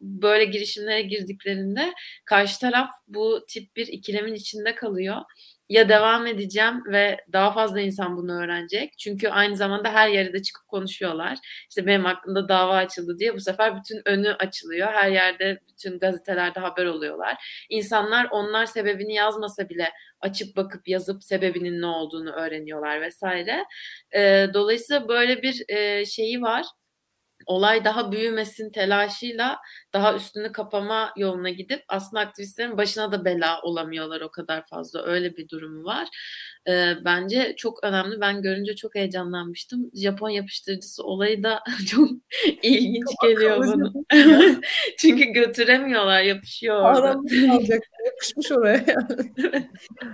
böyle 0.00 0.44
girişimlere 0.44 1.02
girdiklerinde 1.02 1.92
karşı 2.24 2.60
taraf 2.60 2.90
bu 3.08 3.44
tip 3.48 3.76
bir 3.76 3.86
ikilemin 3.86 4.34
içinde 4.34 4.74
kalıyor 4.74 5.16
ya 5.70 5.88
devam 5.88 6.26
edeceğim 6.26 6.82
ve 6.86 7.24
daha 7.32 7.52
fazla 7.52 7.80
insan 7.80 8.16
bunu 8.16 8.42
öğrenecek. 8.42 8.98
Çünkü 8.98 9.28
aynı 9.28 9.56
zamanda 9.56 9.92
her 9.92 10.08
yerde 10.08 10.32
de 10.32 10.42
çıkıp 10.42 10.68
konuşuyorlar. 10.68 11.38
İşte 11.68 11.86
benim 11.86 12.04
hakkında 12.04 12.48
dava 12.48 12.76
açıldı 12.76 13.18
diye 13.18 13.34
bu 13.34 13.40
sefer 13.40 13.76
bütün 13.76 14.02
önü 14.06 14.32
açılıyor. 14.32 14.88
Her 14.92 15.10
yerde 15.10 15.60
bütün 15.68 15.98
gazetelerde 15.98 16.60
haber 16.60 16.86
oluyorlar. 16.86 17.66
İnsanlar 17.70 18.28
onlar 18.30 18.66
sebebini 18.66 19.14
yazmasa 19.14 19.68
bile 19.68 19.90
açıp 20.20 20.56
bakıp 20.56 20.88
yazıp 20.88 21.24
sebebinin 21.24 21.80
ne 21.82 21.86
olduğunu 21.86 22.32
öğreniyorlar 22.32 23.00
vesaire. 23.00 23.64
Dolayısıyla 24.54 25.08
böyle 25.08 25.42
bir 25.42 25.64
şeyi 26.04 26.42
var 26.42 26.66
olay 27.46 27.84
daha 27.84 28.12
büyümesin 28.12 28.70
telaşıyla 28.70 29.58
daha 29.92 30.14
üstünü 30.14 30.52
kapama 30.52 31.12
yoluna 31.16 31.50
gidip 31.50 31.84
aslında 31.88 32.20
aktivistlerin 32.20 32.78
başına 32.78 33.12
da 33.12 33.24
bela 33.24 33.62
olamıyorlar 33.62 34.20
o 34.20 34.30
kadar 34.30 34.66
fazla. 34.66 35.02
Öyle 35.02 35.36
bir 35.36 35.48
durumu 35.48 35.84
var. 35.84 36.08
Ee, 36.68 36.92
bence 37.04 37.54
çok 37.56 37.84
önemli. 37.84 38.20
Ben 38.20 38.42
görünce 38.42 38.76
çok 38.76 38.94
heyecanlanmıştım. 38.94 39.90
Japon 39.94 40.28
yapıştırıcısı 40.28 41.04
olayı 41.04 41.42
da 41.42 41.60
çok 41.90 42.08
ilginç 42.62 43.04
çok 43.04 43.30
geliyor 43.30 43.58
bana. 43.58 43.92
Çünkü 44.98 45.24
götüremiyorlar, 45.24 46.22
yapışıyor 46.22 46.80
orada. 46.80 47.10
Alacak, 47.52 47.82
yapışmış 48.06 48.52
oraya. 48.52 48.84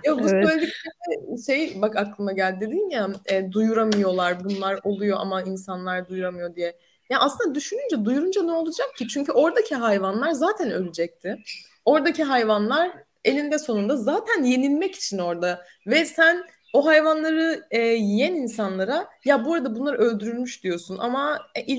ya 0.04 0.18
bu 0.18 0.28
evet. 0.28 0.48
söyledikleri 0.48 1.46
şey 1.46 1.82
bak 1.82 1.96
aklıma 1.96 2.32
geldi 2.32 2.60
dedin 2.60 2.90
ya 2.90 3.08
e, 3.26 3.52
duyuramıyorlar 3.52 4.44
bunlar 4.44 4.78
oluyor 4.84 5.16
ama 5.20 5.42
insanlar 5.42 6.08
duyuramıyor 6.08 6.54
diye. 6.54 6.76
Ya 7.10 7.20
aslında 7.20 7.54
düşününce, 7.54 8.04
duyurunca 8.04 8.42
ne 8.42 8.52
olacak 8.52 8.96
ki? 8.96 9.08
Çünkü 9.08 9.32
oradaki 9.32 9.74
hayvanlar 9.74 10.30
zaten 10.30 10.70
ölecekti. 10.70 11.36
Oradaki 11.84 12.24
hayvanlar 12.24 12.90
elinde 13.24 13.58
sonunda 13.58 13.96
zaten 13.96 14.42
yenilmek 14.42 14.94
için 14.94 15.18
orada. 15.18 15.64
Ve 15.86 16.04
sen 16.04 16.44
o 16.72 16.86
hayvanları 16.86 17.66
e, 17.70 17.80
yiyen 17.80 18.34
insanlara 18.34 19.08
ya 19.24 19.44
bu 19.44 19.54
arada 19.54 19.74
bunlar 19.74 19.94
öldürülmüş 19.94 20.62
diyorsun 20.62 20.98
ama 20.98 21.38
e, 21.54 21.76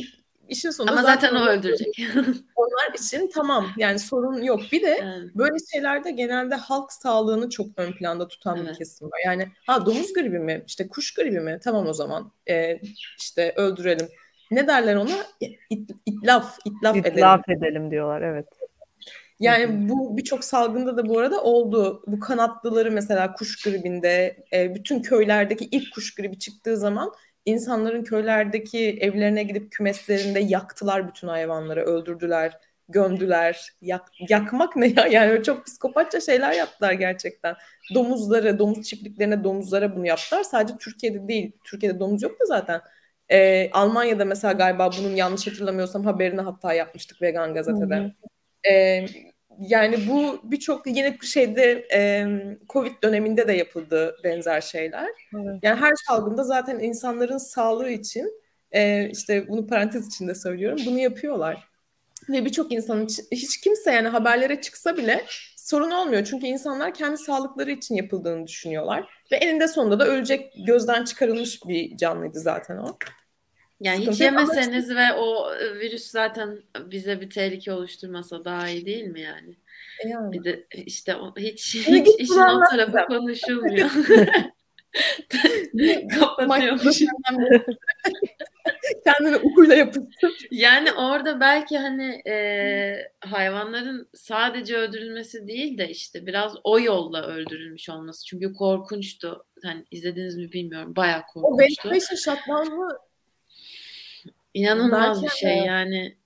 işin 0.49 0.69
sonunda 0.69 0.91
ama 0.91 1.01
zaten, 1.01 1.30
zaten 1.30 1.36
o 1.36 1.45
öldürecek. 1.45 2.07
onlar 2.55 2.93
için 2.99 3.30
tamam 3.34 3.67
yani 3.78 3.99
sorun 3.99 4.41
yok. 4.41 4.61
Bir 4.71 4.82
de 4.82 4.99
evet. 5.03 5.36
böyle 5.36 5.55
şeylerde 5.73 6.11
genelde 6.11 6.55
halk 6.55 6.91
sağlığını 6.93 7.49
çok 7.49 7.67
ön 7.78 7.91
planda 7.91 8.28
tutan 8.28 8.57
evet. 8.57 8.69
bir 8.69 8.75
kesim 8.75 9.07
var. 9.07 9.19
Yani 9.25 9.47
ha 9.67 9.86
domuz 9.86 10.13
gribi 10.13 10.39
mi 10.39 10.63
işte 10.67 10.88
kuş 10.88 11.13
gribi 11.13 11.39
mi 11.39 11.59
tamam 11.63 11.88
o 11.88 11.93
zaman 11.93 12.32
e, 12.49 12.80
işte 13.17 13.53
öldürelim 13.55 14.07
ne 14.51 14.67
derler 14.67 14.95
ona? 14.95 15.15
İt, 15.39 15.59
itlaf, 16.05 16.57
itlaf, 16.65 16.95
itlaf 16.95 17.49
edelim. 17.49 17.63
edelim 17.63 17.91
diyorlar 17.91 18.21
evet. 18.21 18.47
Yani 19.39 19.89
bu 19.89 20.17
birçok 20.17 20.43
salgında 20.43 20.97
da 20.97 21.09
bu 21.09 21.19
arada 21.19 21.43
oldu. 21.43 22.03
Bu 22.07 22.19
kanatlıları 22.19 22.91
mesela 22.91 23.33
kuş 23.33 23.63
gribinde 23.63 24.43
e, 24.53 24.75
bütün 24.75 25.01
köylerdeki 25.01 25.65
ilk 25.65 25.93
kuş 25.93 26.15
gribi 26.15 26.39
çıktığı 26.39 26.77
zaman 26.77 27.11
insanların 27.45 28.03
köylerdeki 28.03 28.97
evlerine 29.01 29.43
gidip 29.43 29.71
kümeslerinde 29.71 30.39
yaktılar 30.39 31.07
bütün 31.07 31.27
hayvanları, 31.27 31.81
öldürdüler, 31.81 32.57
gömdüler. 32.89 33.73
Yak, 33.81 34.11
yakmak 34.29 34.75
ne 34.75 34.87
ya? 34.87 35.07
Yani 35.11 35.43
çok 35.43 35.65
psikopatça 35.65 36.19
şeyler 36.19 36.53
yaptılar 36.53 36.93
gerçekten. 36.93 37.55
Domuzları, 37.93 38.59
domuz 38.59 38.87
çiftliklerine 38.87 39.43
domuzlara 39.43 39.95
bunu 39.95 40.07
yaptılar. 40.07 40.43
Sadece 40.43 40.77
Türkiye'de 40.77 41.27
değil. 41.27 41.51
Türkiye'de 41.63 41.99
domuz 41.99 42.23
yok 42.23 42.39
da 42.39 42.45
zaten. 42.45 42.81
E, 43.32 43.69
Almanya'da 43.71 44.25
mesela 44.25 44.53
galiba 44.53 44.89
bunun 44.99 45.15
yanlış 45.15 45.47
hatırlamıyorsam 45.47 46.05
haberini 46.05 46.41
hatta 46.41 46.73
yapmıştık 46.73 47.21
vegan 47.21 47.53
gazetede. 47.53 48.13
E, 48.71 49.05
yani 49.59 49.97
bu 50.09 50.39
birçok 50.43 50.88
yine 50.88 51.17
şeyde 51.21 51.88
e, 51.93 52.28
Covid 52.69 53.03
döneminde 53.03 53.47
de 53.47 53.53
yapıldı 53.53 54.15
benzer 54.23 54.61
şeyler. 54.61 55.09
Evet. 55.36 55.59
Yani 55.61 55.80
her 55.80 55.93
salgında 56.07 56.43
zaten 56.43 56.80
insanların 56.80 57.38
sağlığı 57.38 57.89
için 57.89 58.41
e, 58.71 59.09
işte 59.09 59.47
bunu 59.47 59.67
parantez 59.67 60.07
içinde 60.07 60.36
söylüyorum. 60.36 60.80
Bunu 60.86 60.99
yapıyorlar. 60.99 61.67
Ve 62.30 62.45
birçok 62.45 62.71
insanın 62.71 63.07
hiç 63.32 63.61
kimse 63.61 63.91
yani 63.91 64.07
haberlere 64.07 64.61
çıksa 64.61 64.97
bile 64.97 65.25
sorun 65.57 65.91
olmuyor. 65.91 66.23
Çünkü 66.23 66.47
insanlar 66.47 66.93
kendi 66.93 67.17
sağlıkları 67.17 67.71
için 67.71 67.95
yapıldığını 67.95 68.47
düşünüyorlar. 68.47 69.05
Ve 69.32 69.36
eninde 69.36 69.67
sonunda 69.67 69.99
da 69.99 70.07
ölecek 70.07 70.53
gözden 70.67 71.03
çıkarılmış 71.03 71.59
bir 71.67 71.97
canlıydı 71.97 72.39
zaten 72.39 72.78
o. 72.78 72.97
Yani 73.82 74.07
hiç 74.07 74.21
yemeseniz 74.21 74.89
ve 74.89 75.13
o 75.13 75.51
virüs 75.80 76.11
zaten 76.11 76.59
bize 76.86 77.21
bir 77.21 77.30
tehlike 77.30 77.71
oluşturmasa 77.71 78.45
daha 78.45 78.69
iyi 78.69 78.86
değil 78.86 79.05
mi 79.05 79.21
yani? 79.21 79.55
E 80.05 80.09
yani. 80.09 80.32
Bir 80.32 80.43
de 80.43 80.67
işte 80.73 81.15
o, 81.15 81.36
hiç, 81.38 81.75
hiç 81.75 82.07
işin 82.19 82.39
o 82.39 82.61
tarafı 82.69 83.07
konuşulmuyor. 83.07 83.89
Kapatıyormuş. 86.19 87.01
Kendini 89.03 89.38
ukuyla 89.38 89.75
yapıştır. 89.75 90.47
Yani 90.51 90.93
orada 90.93 91.39
belki 91.39 91.78
hani 91.78 92.21
e, 92.28 93.11
hayvanların 93.19 94.09
sadece 94.13 94.78
öldürülmesi 94.78 95.47
değil 95.47 95.78
de 95.78 95.89
işte 95.89 96.25
biraz 96.25 96.53
o 96.63 96.80
yolla 96.80 97.28
öldürülmüş 97.28 97.89
olması. 97.89 98.25
Çünkü 98.25 98.53
korkunçtu. 98.53 99.45
Hani 99.63 99.86
izlediniz 99.91 100.38
mi 100.38 100.51
bilmiyorum. 100.51 100.95
Bayağı 100.95 101.21
korkunçtu. 101.34 101.89
O 101.89 101.91
beş 101.91 102.03
şartlanma 102.25 102.97
İnanılmaz 104.57 105.23
bir 105.23 105.29
şey 105.29 105.57
yani. 105.57 106.17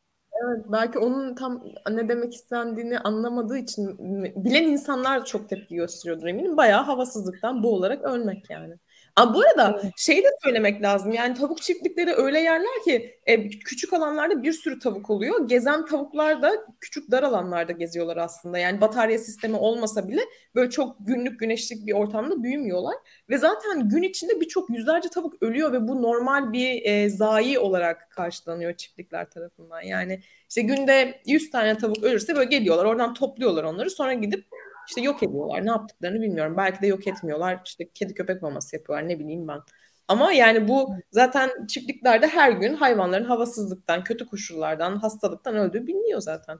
Evet, 0.44 0.66
belki 0.72 1.00
onun 1.00 1.36
tam 1.36 1.64
ne 1.90 2.10
demek 2.10 2.34
istendiğini 2.34 3.00
anlamadığı 3.00 3.58
için 3.58 3.98
bilen 4.36 4.64
insanlar 4.64 5.26
çok 5.26 5.50
tepki 5.50 5.76
gösteriyordur 5.76 6.28
eminim. 6.28 6.58
Bayağı 6.58 6.84
havasızlıktan 6.84 7.64
boğularak 7.64 8.04
ölmek 8.04 8.50
yani. 8.50 8.74
Ama 9.16 9.34
bu 9.34 9.42
arada 9.42 9.80
evet. 9.84 9.94
şey 9.98 10.24
de 10.24 10.28
söylemek 10.44 10.82
lazım. 10.82 11.12
Yani 11.12 11.34
tavuk 11.34 11.62
çiftlikleri 11.62 12.14
öyle 12.14 12.40
yerler 12.40 12.84
ki 12.86 13.20
e, 13.26 13.50
küçük 13.50 13.94
alanlarda 13.94 14.44
bir 14.44 14.54
sürü 14.54 14.80
tavuk 14.80 15.10
oluyor. 15.10 15.48
Gezen 15.48 15.86
tavuklar 15.86 16.42
da 16.42 16.52
küçük 16.80 17.12
dar 17.12 17.24
alanlarda 17.24 17.72
geziyorlar 17.72 18.18
aslında. 18.18 18.58
Yani 18.58 18.82
batarya 18.82 19.18
sistemi 19.18 19.56
olmasa 19.56 20.08
bile 20.08 20.22
böyle 20.56 20.70
çok 20.70 20.96
günlük 21.00 21.40
güneşlik 21.40 21.88
bir 21.88 21.94
ortamda 21.94 22.44
büyümüyorlar. 22.44 22.96
Ve 23.30 23.38
zaten 23.38 23.90
gün 23.90 24.04
içinde 24.04 24.42
birçok 24.42 24.70
yüzlerce 24.70 25.10
tavuk 25.10 25.44
ölüyor 25.44 25.74
ve 25.74 25.88
bu 25.88 26.02
normal 26.02 26.54
bir 26.54 26.82
e, 26.86 27.10
zayi 27.10 27.60
olarak 27.60 28.12
karşılanıyor 28.12 28.74
çiftlikler 28.74 29.30
tarafından. 29.30 29.82
Yani 29.82 30.22
işte 30.50 30.62
günde 30.62 31.22
100 31.26 31.52
tane 31.52 31.78
tavuk 31.78 32.04
ölürse 32.04 32.36
böyle 32.36 32.50
geliyorlar 32.50 32.86
oradan 32.86 33.14
topluyorlar 33.14 33.64
onları 33.64 33.90
sonra 33.90 34.14
gidip 34.14 34.46
işte 34.92 35.02
yok 35.02 35.24
ediyorlar. 35.24 35.66
Ne 35.66 35.70
yaptıklarını 35.70 36.22
bilmiyorum. 36.22 36.58
Belki 36.58 36.82
de 36.82 36.88
yok 36.88 37.08
etmiyorlar. 37.08 37.62
İşte 37.66 37.90
kedi 37.94 38.14
köpek 38.14 38.42
maması 38.42 38.76
yapıyorlar 38.76 39.10
ne 39.10 39.20
bileyim 39.20 39.48
ben. 39.48 39.60
Ama 40.08 40.32
yani 40.34 40.68
bu 40.68 40.96
zaten 41.12 41.68
çiftliklerde 41.68 42.28
her 42.28 42.52
gün 42.52 42.76
hayvanların 42.76 43.26
havasızlıktan, 43.26 44.04
kötü 44.04 44.28
koşullardan, 44.28 44.96
hastalıktan 44.98 45.56
öldüğü 45.56 45.88
biliniyor 45.88 46.22
zaten. 46.22 46.60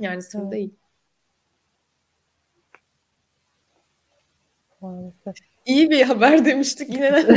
Yani 0.00 0.22
sır 0.22 0.50
değil. 0.50 0.74
Maalesef. 4.80 5.51
İyi 5.66 5.90
bir 5.90 6.02
haber 6.02 6.44
demiştik 6.44 6.94
yine 6.94 7.12
de 7.12 7.22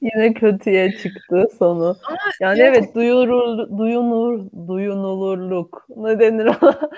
yine 0.00 0.34
kötüye 0.34 0.92
çıktı 0.92 1.48
sonu. 1.58 1.96
Ama 2.08 2.18
yani 2.40 2.58
ya, 2.58 2.66
evet 2.66 2.94
duyurur 2.94 3.78
duyunur 3.78 4.50
duyunulurluk 4.68 5.86
ne 5.96 6.18
denir 6.20 6.46
ona? 6.46 6.90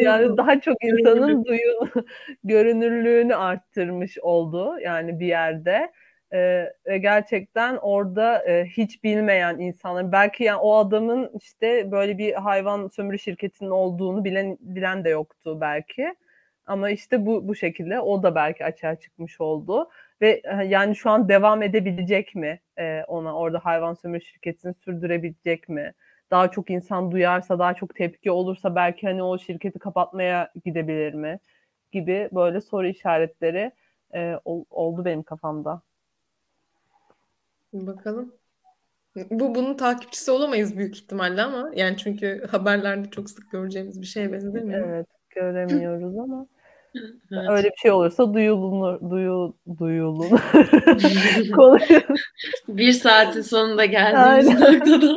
yani 0.00 0.36
daha 0.36 0.60
çok 0.60 0.84
insanın 0.84 1.44
duyun 1.44 1.90
görünürlüğünü 2.44 3.34
arttırmış 3.34 4.18
oldu 4.18 4.74
yani 4.80 5.20
bir 5.20 5.26
yerde. 5.26 5.92
Ee, 6.34 6.66
gerçekten 7.00 7.76
orada 7.76 8.48
e, 8.48 8.64
hiç 8.64 9.04
bilmeyen 9.04 9.58
insanlar 9.58 10.12
belki 10.12 10.44
yani 10.44 10.58
o 10.58 10.76
adamın 10.76 11.30
işte 11.40 11.92
böyle 11.92 12.18
bir 12.18 12.32
hayvan 12.32 12.88
sömürü 12.88 13.18
şirketinin 13.18 13.70
olduğunu 13.70 14.24
bilen 14.24 14.58
bilen 14.60 15.04
de 15.04 15.08
yoktu 15.08 15.58
belki. 15.60 16.14
Ama 16.66 16.90
işte 16.90 17.26
bu 17.26 17.48
bu 17.48 17.54
şekilde 17.54 18.00
o 18.00 18.22
da 18.22 18.34
belki 18.34 18.64
açığa 18.64 18.96
çıkmış 18.96 19.40
oldu 19.40 19.90
ve 20.20 20.42
yani 20.66 20.96
şu 20.96 21.10
an 21.10 21.28
devam 21.28 21.62
edebilecek 21.62 22.34
mi 22.34 22.60
e, 22.78 23.04
ona 23.08 23.36
orada 23.36 23.58
hayvan 23.58 23.94
sömürü 23.94 24.24
şirketini 24.24 24.74
sürdürebilecek 24.74 25.68
mi? 25.68 25.92
Daha 26.30 26.50
çok 26.50 26.70
insan 26.70 27.12
duyarsa, 27.12 27.58
daha 27.58 27.74
çok 27.74 27.94
tepki 27.94 28.30
olursa 28.30 28.74
belki 28.74 29.06
hani 29.06 29.22
o 29.22 29.38
şirketi 29.38 29.78
kapatmaya 29.78 30.52
gidebilir 30.64 31.14
mi? 31.14 31.38
Gibi 31.92 32.28
böyle 32.32 32.60
soru 32.60 32.86
işaretleri 32.86 33.72
e, 34.14 34.36
oldu 34.70 35.04
benim 35.04 35.22
kafamda. 35.22 35.82
Bakalım. 37.72 38.34
Bu 39.30 39.54
bunun 39.54 39.74
takipçisi 39.74 40.30
olamayız 40.30 40.76
büyük 40.76 40.96
ihtimalle 40.96 41.42
ama 41.42 41.70
yani 41.74 41.96
çünkü 41.96 42.46
haberlerde 42.50 43.10
çok 43.10 43.30
sık 43.30 43.50
göreceğimiz 43.50 44.00
bir 44.00 44.06
şeye 44.06 44.32
benzemiyor. 44.32 44.88
Evet 44.88 45.06
göremiyoruz 45.34 46.18
ama 46.18 46.46
evet. 47.32 47.50
öyle 47.50 47.70
bir 47.70 47.76
şey 47.76 47.90
olursa 47.90 48.34
duyulunur, 48.34 49.10
duyu, 49.10 49.54
duyulun. 49.78 50.30
bir 52.68 52.92
saatin 52.92 53.40
sonunda 53.40 53.84
geldiğimiz 53.84 54.60
noktada. 54.60 55.16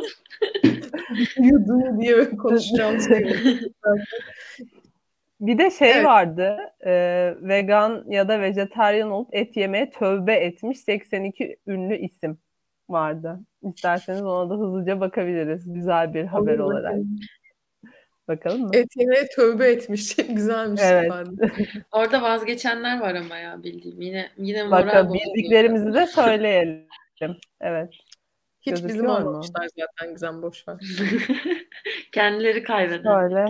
duyu 1.38 1.66
duyu 1.68 2.00
diye 2.00 2.36
konuşacağım 2.36 3.00
şey. 3.00 3.36
Bir 5.40 5.58
de 5.58 5.70
şey 5.70 5.90
evet. 5.90 6.04
vardı, 6.04 6.56
e, 6.86 6.92
vegan 7.40 8.04
ya 8.08 8.28
da 8.28 8.40
vejetaryen 8.40 9.06
olup 9.06 9.34
et 9.34 9.56
yemeye 9.56 9.90
tövbe 9.90 10.34
etmiş 10.34 10.80
82 10.80 11.56
ünlü 11.66 11.96
isim 11.96 12.38
vardı. 12.88 13.40
İsterseniz 13.62 14.22
ona 14.22 14.50
da 14.50 14.54
hızlıca 14.54 15.00
bakabiliriz. 15.00 15.72
Güzel 15.74 16.14
bir 16.14 16.24
haber 16.24 16.58
Olur, 16.58 16.72
olarak. 16.72 16.94
Bakalım 18.28 18.60
mı? 18.60 18.70
Et 18.72 18.96
yemeye 18.96 19.28
tövbe 19.28 19.70
etmiş. 19.70 20.16
Güzelmiş. 20.28 20.80
Evet. 20.84 21.12
Orada 21.92 22.22
vazgeçenler 22.22 23.00
var 23.00 23.14
ama 23.14 23.36
ya 23.36 23.62
bildiğim. 23.62 24.00
Yine 24.00 24.30
yine 24.36 24.62
moral 24.62 24.86
Bakalım 24.86 25.14
bildiklerimizi 25.14 25.94
de 25.94 26.06
söyleyelim. 26.06 26.86
Evet. 27.60 27.90
Hiç 28.60 28.70
Gözüküyor 28.70 28.94
bizim 28.94 29.10
olmamışlar 29.10 29.68
zaten 29.78 30.14
Gizem 30.14 30.42
boş 30.42 30.68
ver. 30.68 30.76
Kendileri 32.12 32.62
kaybeder. 32.62 33.22
Öyle. 33.22 33.44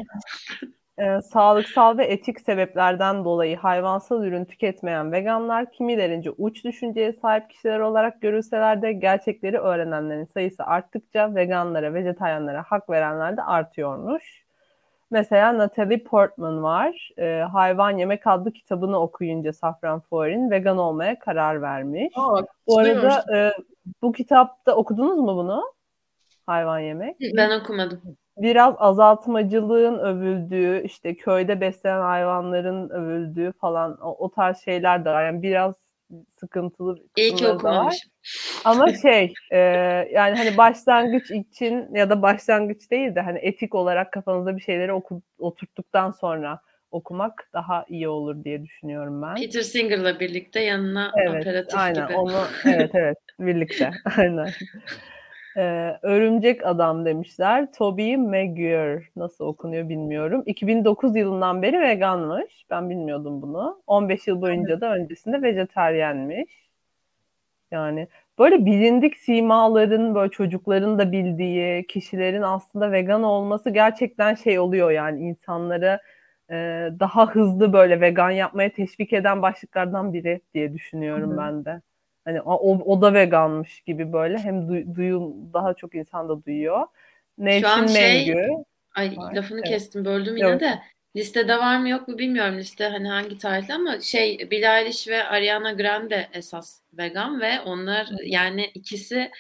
Ee, 0.99 1.21
sağlıksal 1.21 1.99
ve 1.99 2.05
etik 2.05 2.41
sebeplerden 2.41 3.25
dolayı 3.25 3.57
hayvansal 3.57 4.25
ürün 4.25 4.45
tüketmeyen 4.45 5.13
veganlar 5.13 5.73
kimilerince 5.73 6.31
uç 6.31 6.65
düşünceye 6.65 7.13
sahip 7.13 7.51
kişiler 7.51 7.81
olarak 7.81 8.23
görülseler 8.23 8.83
de 8.83 8.93
gerçekleri 8.93 9.59
öğrenenlerin 9.59 10.25
sayısı 10.25 10.65
arttıkça 10.65 11.35
veganlara, 11.35 11.95
vejetaryenlere 11.95 12.59
hak 12.59 12.91
verenler 12.91 13.37
de 13.37 13.43
artıyormuş. 13.43 14.46
Mesela 15.11 15.59
Natalie 15.59 16.05
Portman 16.05 16.63
var. 16.63 17.11
E, 17.19 17.41
Hayvan 17.41 17.99
Yemek 17.99 18.27
adlı 18.27 18.53
kitabını 18.53 19.01
okuyunca 19.01 19.53
Safran 19.53 20.01
Foer'in 20.01 20.51
vegan 20.51 20.79
olmaya 20.79 21.19
karar 21.19 21.63
vermiş. 21.63 22.15
Aa, 22.17 22.43
bu 22.67 22.79
arada 22.79 23.25
e, 23.35 23.53
bu 24.03 24.13
kitapta 24.13 24.77
okudunuz 24.77 25.19
mu 25.19 25.37
bunu? 25.37 25.63
Hayvan 26.47 26.79
Yemek. 26.79 27.17
Ben 27.37 27.61
okumadım. 27.61 28.03
Biraz 28.37 28.75
azaltmacılığın 28.79 29.99
övüldüğü, 29.99 30.83
işte 30.83 31.17
köyde 31.17 31.61
beslenen 31.61 32.01
hayvanların 32.01 32.89
övüldüğü 32.89 33.53
falan 33.53 33.99
o, 34.01 34.25
o 34.25 34.31
tarz 34.31 34.59
şeyler 34.59 35.05
de 35.05 35.11
var. 35.11 35.25
Yani 35.25 35.43
biraz 35.43 35.86
sıkıntılı 36.41 36.99
İyi 37.17 37.35
ki 37.35 37.49
okumamışım. 37.49 38.11
Ama 38.65 38.93
şey 39.03 39.35
e, 39.51 39.59
yani 40.13 40.37
hani 40.37 40.57
başlangıç 40.57 41.31
için 41.31 41.95
ya 41.95 42.11
da 42.11 42.23
başlangıç 42.23 42.91
değil 42.91 43.15
de 43.15 43.21
hani 43.21 43.39
etik 43.39 43.75
olarak 43.75 44.13
kafanızda 44.13 44.57
bir 44.57 44.63
şeyleri 44.63 44.93
oku, 44.93 45.23
oturttuktan 45.39 46.11
sonra 46.11 46.61
okumak 46.91 47.49
daha 47.53 47.85
iyi 47.89 48.09
olur 48.09 48.45
diye 48.45 48.65
düşünüyorum 48.65 49.23
ben. 49.23 49.35
Peter 49.35 49.61
Singer'la 49.61 50.21
birlikte 50.21 50.61
yanına 50.61 51.13
evet, 51.17 51.43
operatif 51.43 51.79
aynen, 51.79 52.07
gibi. 52.07 52.17
Onu, 52.17 52.45
evet 52.65 52.91
evet 52.95 53.19
birlikte 53.39 53.91
aynen. 54.19 54.49
Ee, 55.57 55.99
örümcek 56.03 56.67
Adam 56.67 57.05
demişler. 57.05 57.73
Toby 57.73 58.17
Maguire 58.17 59.03
nasıl 59.17 59.45
okunuyor 59.45 59.89
bilmiyorum. 59.89 60.43
2009 60.47 61.17
yılından 61.17 61.63
beri 61.63 61.81
veganmış. 61.81 62.67
Ben 62.71 62.91
bilmiyordum 62.91 63.43
bunu. 63.43 63.83
15 63.87 64.27
yıl 64.27 64.41
boyunca 64.43 64.81
da 64.81 64.95
öncesinde 64.95 65.43
vejetaryenmiş. 65.43 66.67
Yani 67.71 68.09
böyle 68.39 68.67
bilindik 68.67 69.17
simaların 69.17 70.15
böyle 70.15 70.31
çocukların 70.31 70.99
da 70.99 71.13
bildiği 71.13 71.87
kişilerin 71.87 72.43
aslında 72.43 72.93
vegan 72.93 73.23
olması 73.23 73.71
gerçekten 73.71 74.35
şey 74.35 74.59
oluyor 74.59 74.91
yani 74.91 75.21
insanları 75.21 76.01
e, 76.51 76.55
daha 77.01 77.27
hızlı 77.27 77.73
böyle 77.73 78.01
vegan 78.01 78.31
yapmaya 78.31 78.73
teşvik 78.73 79.13
eden 79.13 79.43
başlıklardan 79.43 80.13
biri 80.13 80.41
diye 80.55 80.73
düşünüyorum 80.75 81.31
Hı-hı. 81.31 81.39
ben 81.39 81.65
de. 81.65 81.83
Hani 82.27 82.41
o, 82.41 82.79
o 82.93 83.03
da 83.03 83.15
veganmış 83.15 83.81
gibi 83.81 84.13
böyle 84.13 84.39
hem 84.39 84.69
du, 84.69 84.95
duyun 84.95 85.53
daha 85.53 85.75
çok 85.75 85.95
insan 85.95 86.29
da 86.29 86.45
duyuyor. 86.45 86.87
Nation 87.39 87.61
Şu 87.61 87.69
an 87.69 87.87
şey, 87.87 88.27
Mengü. 88.27 88.49
Ay 88.95 89.17
var. 89.17 89.35
lafını 89.35 89.59
evet. 89.59 89.69
kestim 89.69 90.05
böldüm 90.05 90.37
yine 90.37 90.49
evet. 90.49 90.61
de. 90.61 90.79
Listede 91.17 91.59
var 91.59 91.79
mı 91.79 91.89
yok 91.89 92.09
mu 92.09 92.19
bilmiyorum 92.19 92.59
liste 92.59 92.89
hani 92.89 93.09
hangi 93.09 93.39
tarihte 93.39 93.75
ama 93.75 94.01
şey 94.01 94.51
Billie 94.51 94.81
Eilish 94.81 95.09
ve 95.09 95.25
Ariana 95.25 95.73
Grande 95.73 96.27
esas 96.33 96.81
vegan 96.93 97.41
ve 97.41 97.61
onlar 97.61 98.09
yani 98.25 98.71
ikisi 98.75 99.31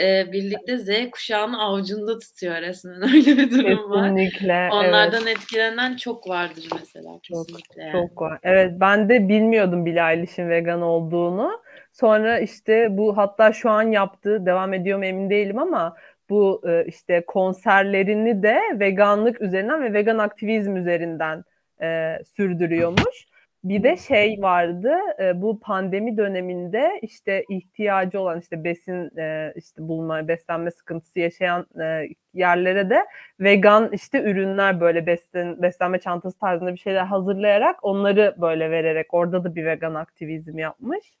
e, 0.00 0.32
birlikte 0.32 0.78
Z 0.78 1.10
kuşağını 1.10 1.62
avucunda 1.62 2.18
tutuyor 2.18 2.54
resmen. 2.54 3.02
Öyle 3.14 3.36
bir 3.36 3.50
durum 3.50 3.90
var. 3.90 4.16
Kesinlikle. 4.16 4.68
Onlardan 4.72 5.22
evet. 5.22 5.36
etkilenen 5.36 5.96
çok 5.96 6.28
vardır 6.28 6.68
mesela 6.80 7.18
Çok, 7.22 7.46
kesinlikle. 7.46 7.82
yani. 7.82 7.92
çok 7.92 8.22
var. 8.22 8.38
Evet 8.42 8.72
ben 8.80 9.08
de 9.08 9.28
bilmiyordum 9.28 9.86
Billie 9.86 10.12
Eilish'in 10.12 10.50
vegan 10.50 10.82
olduğunu. 10.82 11.61
Sonra 11.92 12.38
işte 12.38 12.88
bu 12.90 13.16
hatta 13.16 13.52
şu 13.52 13.70
an 13.70 13.82
yaptığı 13.82 14.46
devam 14.46 14.74
ediyor 14.74 14.98
mu 14.98 15.04
emin 15.04 15.30
değilim 15.30 15.58
ama 15.58 15.96
bu 16.30 16.62
e, 16.68 16.84
işte 16.86 17.24
konserlerini 17.26 18.42
de 18.42 18.60
veganlık 18.74 19.40
üzerinden 19.40 19.82
ve 19.82 19.92
vegan 19.92 20.18
aktivizm 20.18 20.76
üzerinden 20.76 21.44
e, 21.82 22.18
sürdürüyormuş. 22.36 23.26
Bir 23.64 23.82
de 23.82 23.96
şey 23.96 24.38
vardı 24.40 24.92
e, 25.20 25.42
bu 25.42 25.60
pandemi 25.60 26.16
döneminde 26.16 26.98
işte 27.02 27.44
ihtiyacı 27.48 28.20
olan 28.20 28.40
işte 28.40 28.64
besin 28.64 29.18
e, 29.18 29.52
işte 29.56 29.88
bulma 29.88 30.28
beslenme 30.28 30.70
sıkıntısı 30.70 31.20
yaşayan 31.20 31.66
e, 31.82 32.08
yerlere 32.34 32.90
de 32.90 33.04
vegan 33.40 33.90
işte 33.92 34.22
ürünler 34.22 34.80
böyle 34.80 35.06
beslen, 35.06 35.62
beslenme 35.62 35.98
çantası 35.98 36.38
tarzında 36.38 36.72
bir 36.72 36.78
şeyler 36.78 37.04
hazırlayarak 37.04 37.84
onları 37.84 38.34
böyle 38.40 38.70
vererek 38.70 39.14
orada 39.14 39.44
da 39.44 39.54
bir 39.54 39.64
vegan 39.64 39.94
aktivizm 39.94 40.58
yapmış. 40.58 41.12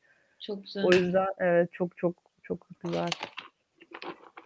Çok 0.42 0.62
güzel. 0.62 0.84
O 0.84 0.92
yüzden 0.92 1.28
evet 1.38 1.72
çok 1.72 1.98
çok 1.98 2.16
çok 2.42 2.66
güzel. 2.84 3.08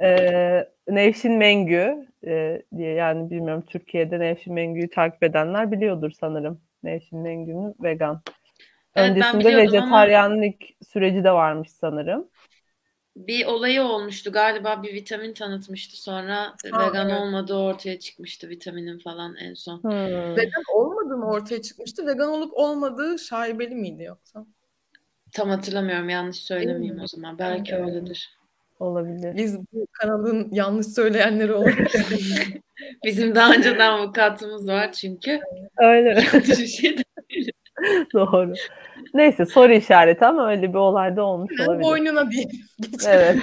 Ee, 0.02 0.68
Nevşin 0.88 1.32
Mengü 1.32 2.06
e, 2.26 2.62
diye 2.76 2.94
yani 2.94 3.30
bilmiyorum 3.30 3.64
Türkiye'de 3.66 4.20
Nevşin 4.20 4.54
Mengü'yü 4.54 4.90
takip 4.90 5.22
edenler 5.22 5.72
biliyordur 5.72 6.10
sanırım. 6.20 6.60
Nevşin 6.82 7.18
Mengü'nün 7.18 7.74
vegan. 7.80 8.22
Evet, 8.96 9.10
Öncesinde 9.10 9.44
biliyordum 9.44 9.76
ama- 9.76 10.02
vejetaryenlik 10.02 10.76
süreci 10.88 11.24
de 11.24 11.32
varmış 11.32 11.70
sanırım. 11.70 12.28
Bir 13.16 13.46
olayı 13.46 13.82
olmuştu 13.82 14.32
galiba 14.32 14.82
bir 14.82 14.94
vitamin 14.94 15.34
tanıtmıştı 15.34 16.02
sonra 16.02 16.36
Ha, 16.70 16.86
vegan 16.88 17.10
evet. 17.10 17.20
olmadığı 17.20 17.56
ortaya 17.56 17.98
çıkmıştı 17.98 18.48
vitaminin 18.48 18.98
falan 18.98 19.36
en 19.36 19.54
son. 19.54 19.82
Hmm. 19.82 20.36
Vegan 20.36 20.62
olmadığı 20.74 21.16
mı 21.16 21.30
ortaya 21.30 21.62
çıkmıştı? 21.62 22.06
Vegan 22.06 22.28
olup 22.28 22.52
olmadığı 22.54 23.18
şaibeli 23.18 23.74
miydi 23.74 24.02
yoksa? 24.02 24.46
Tam 25.32 25.48
hatırlamıyorum 25.48 26.08
yanlış 26.08 26.36
söylemeyeyim 26.36 27.00
o 27.02 27.06
zaman. 27.06 27.38
Belki 27.38 27.74
Evet. 27.74 27.86
öyledir. 27.86 28.36
Olabilir. 28.80 29.34
Biz 29.36 29.58
bu 29.72 29.86
kanalın 29.92 30.48
yanlış 30.52 30.86
söyleyenleri 30.86 31.52
olarak 31.52 31.78
Bizim 33.04 33.34
daha 33.34 33.52
önceden 33.54 33.90
avukatımız 33.92 34.68
var 34.68 34.92
çünkü. 34.92 35.40
Öyle 35.78 36.14
mi? 36.14 36.22
Bir 36.34 36.66
şey 36.66 36.96
Doğru. 38.14 38.52
Neyse 39.14 39.46
soru 39.46 39.72
işareti 39.72 40.26
ama 40.26 40.50
öyle 40.50 40.68
bir 40.68 40.78
olay 40.78 41.16
da 41.16 41.24
olmuş 41.24 41.60
olabilir. 41.60 41.82
boynuna 41.84 42.30
diye. 42.30 42.44
Evet. 43.08 43.36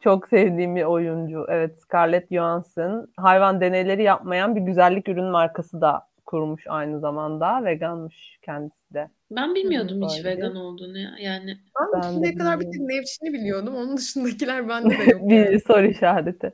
Çok 0.00 0.28
sevdiğim 0.28 0.76
bir 0.76 0.82
oyuncu. 0.82 1.46
Evet, 1.48 1.78
Scarlett 1.80 2.32
Johansson. 2.32 3.08
Hayvan 3.16 3.60
deneyleri 3.60 4.02
yapmayan 4.02 4.56
bir 4.56 4.60
güzellik 4.60 5.08
ürün 5.08 5.24
markası 5.24 5.80
da 5.80 6.02
kurmuş 6.26 6.64
aynı 6.68 7.00
zamanda. 7.00 7.64
Veganmış 7.64 8.38
kendisi 8.42 8.94
de. 8.94 9.08
Ben 9.30 9.54
bilmiyordum 9.54 10.02
hiç 10.02 10.24
Böyle. 10.24 10.36
vegan 10.36 10.56
olduğunu 10.56 10.98
ya. 10.98 11.10
Yani 11.20 11.58
Ben, 11.80 12.02
Ben 12.02 12.02
de 12.02 12.12
şimdiye 12.12 12.34
kadar 12.34 12.60
bir 12.60 12.64
bilmiyorum. 12.66 12.88
Nevşin'i 12.88 13.32
biliyordum. 13.32 13.74
Onun 13.76 13.96
dışındakiler 13.96 14.68
bende 14.68 14.98
de 14.98 15.04
yok. 15.12 15.30
bir 15.30 15.60
soru 15.60 15.86
işareti. 15.86 16.52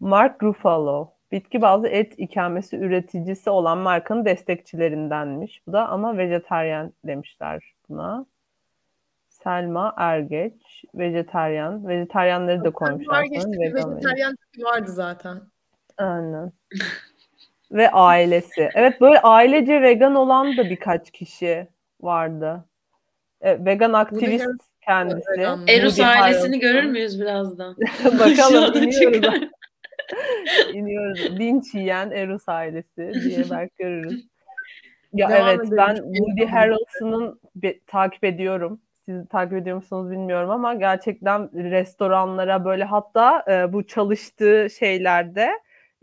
Mark 0.00 0.42
Ruffalo. 0.42 1.10
Bitki 1.32 1.62
bazlı 1.62 1.88
et 1.88 2.14
ikamesi 2.18 2.76
üreticisi 2.76 3.50
olan 3.50 3.78
markanın 3.78 4.24
destekçilerindenmiş. 4.24 5.66
Bu 5.66 5.72
da 5.72 5.88
ama 5.88 6.18
vejetaryen 6.18 6.92
demişler 7.04 7.74
buna. 7.88 8.26
Selma 9.28 9.94
Ergeç, 9.96 10.84
vejetaryen. 10.94 11.88
Vejetaryenleri 11.88 12.64
de 12.64 12.70
koymuşlar. 12.70 13.14
Var 13.14 13.22
geçti 13.24 13.40
sanırım, 13.42 13.62
bir 13.62 13.74
vegan 13.74 13.96
vejetaryen 13.96 14.36
tipi 14.36 14.64
vardı 14.64 14.90
zaten. 14.90 15.40
Aynen. 15.98 16.52
Ve 17.72 17.90
ailesi. 17.90 18.68
Evet 18.74 19.00
böyle 19.00 19.20
ailece 19.20 19.82
vegan 19.82 20.14
olan 20.14 20.56
da 20.56 20.64
birkaç 20.64 21.10
kişi 21.10 21.68
vardı. 22.04 22.64
E, 23.40 23.64
vegan 23.64 23.92
aktivist 23.92 24.44
Harrelson 24.44 24.58
kendisi. 24.80 25.30
vegan. 25.38 25.66
Eros 25.68 25.96
Woody 25.96 26.10
ailesini 26.18 26.42
Harrelson. 26.42 26.60
görür 26.60 26.84
müyüz 26.84 27.20
birazdan? 27.20 27.76
Bakalım 28.04 28.82
iniyoruz. 28.82 29.48
iniyoruz. 30.72 31.38
Linç 31.38 31.74
yiyen 31.74 32.10
Eros 32.10 32.48
ailesi 32.48 33.12
diye 33.14 33.44
belki 33.50 33.72
görürüz. 33.78 34.26
Ya 35.12 35.28
Devam 35.28 35.48
evet 35.48 35.60
edelim. 35.60 35.76
ben 35.76 35.94
Woody. 35.96 36.44
Harrelson'ın 36.44 37.40
takip 37.86 38.24
ediyorum. 38.24 38.80
Siz 39.04 39.28
takip 39.28 39.52
ediyor 39.52 39.76
musunuz 39.76 40.10
bilmiyorum 40.10 40.50
ama 40.50 40.74
gerçekten 40.74 41.70
restoranlara 41.70 42.64
böyle 42.64 42.84
hatta 42.84 43.44
e, 43.48 43.72
bu 43.72 43.86
çalıştığı 43.86 44.66
şeylerde 44.78 45.50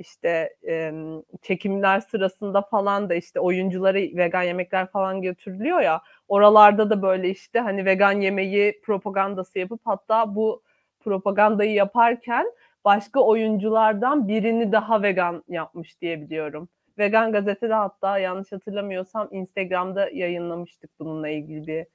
işte 0.01 0.55
e, 0.67 0.93
çekimler 1.41 1.99
sırasında 1.99 2.61
falan 2.61 3.09
da 3.09 3.15
işte 3.15 3.39
oyunculara 3.39 3.97
vegan 3.97 4.43
yemekler 4.43 4.87
falan 4.91 5.21
götürülüyor 5.21 5.81
ya 5.81 6.01
oralarda 6.27 6.89
da 6.89 7.01
böyle 7.01 7.29
işte 7.29 7.59
hani 7.59 7.85
vegan 7.85 8.21
yemeği 8.21 8.81
propagandası 8.81 9.59
yapıp 9.59 9.81
hatta 9.83 10.35
bu 10.35 10.63
propagandayı 10.99 11.73
yaparken 11.73 12.51
başka 12.85 13.19
oyunculardan 13.19 14.27
birini 14.27 14.71
daha 14.71 15.01
vegan 15.03 15.43
yapmış 15.47 16.01
diye 16.01 16.21
biliyorum. 16.21 16.69
Vegan 16.97 17.31
gazetede 17.31 17.73
hatta 17.73 18.17
yanlış 18.17 18.51
hatırlamıyorsam 18.51 19.27
Instagram'da 19.31 20.09
yayınlamıştık 20.09 20.99
bununla 20.99 21.29
ilgili 21.29 21.67
bir 21.67 21.85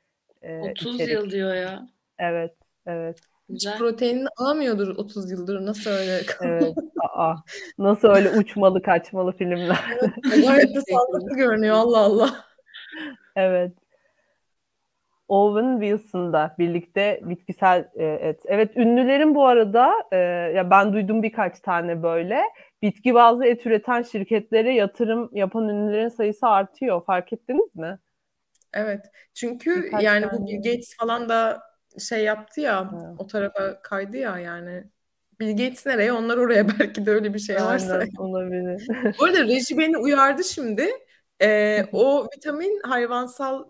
e, 0.43 0.61
30 0.61 0.95
içerik. 0.95 1.15
yıl 1.15 1.31
diyor 1.31 1.55
ya. 1.55 1.89
Evet, 2.19 2.55
evet, 2.87 3.17
Hiç 3.51 3.65
Güzel. 3.65 3.79
proteinini 3.79 4.29
alamıyordur 4.37 4.97
30 4.97 5.31
yıldır. 5.31 5.67
Nasıl 5.67 5.91
öyle? 5.91 6.21
evet. 6.43 6.75
Aa, 7.15 7.35
nasıl 7.79 8.09
öyle 8.09 8.31
uçmalı 8.31 8.83
kaçmalı 8.83 9.33
filmler. 9.33 9.85
Gayet 10.23 10.75
de 10.75 10.81
sağlıklı 10.93 11.37
görünüyor. 11.37 11.75
Allah 11.77 11.99
Allah. 11.99 12.45
Evet. 13.37 13.73
Owen 15.29 15.81
Wilson'da 15.81 16.55
birlikte 16.59 17.21
bitkisel 17.23 17.89
e, 17.95 18.05
et. 18.05 18.41
Evet 18.47 18.77
ünlülerin 18.77 19.35
bu 19.35 19.47
arada 19.47 19.93
e, 20.13 20.17
ya 20.57 20.71
ben 20.71 20.93
duydum 20.93 21.23
birkaç 21.23 21.61
tane 21.61 22.03
böyle 22.03 22.41
bitki 22.83 23.15
bazlı 23.15 23.47
et 23.47 23.67
üreten 23.67 24.03
şirketlere 24.03 24.75
yatırım 24.75 25.31
yapan 25.33 25.69
ünlülerin 25.69 26.09
sayısı 26.09 26.47
artıyor. 26.47 27.05
Fark 27.05 27.33
ettiniz 27.33 27.77
mi? 27.77 27.99
Evet. 28.75 29.01
Çünkü 29.35 29.83
Birkaç 29.83 30.03
yani 30.03 30.27
tane. 30.29 30.39
bu 30.41 30.47
Bill 30.47 30.57
Gates 30.57 30.97
falan 31.01 31.29
da 31.29 31.63
şey 32.01 32.25
yaptı 32.25 32.61
ya 32.61 32.91
Evet. 32.95 33.15
o 33.19 33.27
tarafa 33.27 33.83
kaydı 33.83 34.17
ya 34.17 34.39
yani. 34.39 34.85
Bill 35.41 35.51
Gates 35.51 35.87
nereye? 35.87 36.13
Onlar 36.13 36.37
oraya 36.37 36.69
belki 36.81 37.07
de 37.07 37.11
öyle 37.11 37.35
bir 37.35 37.39
şey 37.39 37.57
varsa. 37.57 37.95
Aynen, 37.95 38.15
olabilir. 38.19 38.87
Bu 39.21 39.25
arada 39.25 39.45
reji 39.45 39.79
beni 39.79 39.99
uyardı 39.99 40.45
şimdi. 40.45 40.89
Ee, 41.43 41.85
o 41.93 42.27
vitamin 42.37 42.81
hayvansal 42.85 43.65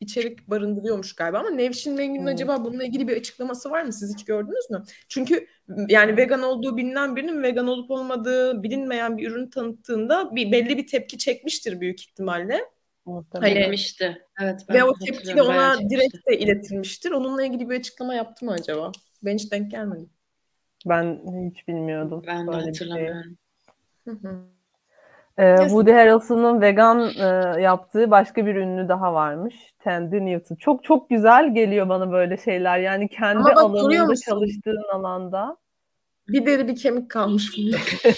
içerik 0.00 0.48
barındırıyormuş 0.50 1.14
galiba 1.14 1.38
ama 1.38 1.50
Nevşin 1.50 1.94
Mengü'nün 1.94 2.26
Evet. 2.26 2.34
acaba 2.34 2.64
bununla 2.64 2.84
ilgili 2.84 3.08
bir 3.08 3.16
açıklaması 3.16 3.70
var 3.70 3.82
mı? 3.82 3.92
Siz 3.92 4.14
hiç 4.14 4.24
gördünüz 4.24 4.70
mü? 4.70 4.82
Çünkü 5.08 5.46
yani 5.88 6.16
vegan 6.16 6.42
olduğu 6.42 6.76
bilinen 6.76 7.16
birinin 7.16 7.42
vegan 7.42 7.66
olup 7.66 7.90
olmadığı 7.90 8.62
bilinmeyen 8.62 9.18
bir 9.18 9.30
ürün 9.30 9.50
tanıttığında 9.50 10.36
bir 10.36 10.52
belli 10.52 10.78
bir 10.78 10.86
tepki 10.86 11.18
çekmiştir 11.18 11.80
büyük 11.80 12.00
ihtimalle. 12.00 12.60
Muhtemelen. 13.06 13.74
Evet 14.40 14.60
ben 14.68 14.76
Ve 14.76 14.84
o 14.84 14.94
tepki 14.94 15.36
de 15.36 15.42
ona 15.42 15.76
çekmişti. 15.76 15.90
direkt 15.90 16.28
de 16.28 16.38
iletilmiştir. 16.38 17.10
Onunla 17.10 17.44
ilgili 17.44 17.70
bir 17.70 17.78
açıklama 17.78 18.14
yaptı 18.14 18.44
mı 18.44 18.52
acaba? 18.52 18.92
Ben 19.22 19.34
hiç 19.34 19.52
denk 19.52 19.70
gelmedim. 19.70 20.10
Ben 20.86 21.20
hiç 21.50 21.68
bilmiyordum. 21.68 22.22
Ben 22.26 22.46
de 22.46 22.52
şey. 22.52 22.60
hatırlamıyorum. 22.60 23.36
Hı 24.04 24.10
hı. 24.10 24.44
Ee. 25.38 25.56
Woody 25.56 25.92
Harrelson'ın 25.92 26.60
vegan 26.60 27.10
e, 27.18 27.62
yaptığı 27.62 28.10
başka 28.10 28.46
bir 28.46 28.54
ünlü 28.54 28.88
daha 28.88 29.14
varmış. 29.14 29.54
Tandy 29.78 30.16
Newton. 30.16 30.54
Çok 30.56 30.84
çok 30.84 31.10
güzel 31.10 31.54
geliyor 31.54 31.88
bana 31.88 32.12
böyle 32.12 32.36
şeyler. 32.36 32.78
Yani 32.78 33.08
kendi 33.08 33.52
alanında 33.52 34.16
çalıştığın 34.16 34.94
alanda. 34.94 35.56
Bir 36.28 36.46
deri 36.46 36.68
bir 36.68 36.76
kemik 36.76 37.10
kalmış 37.10 37.58
bunda. 37.58 37.76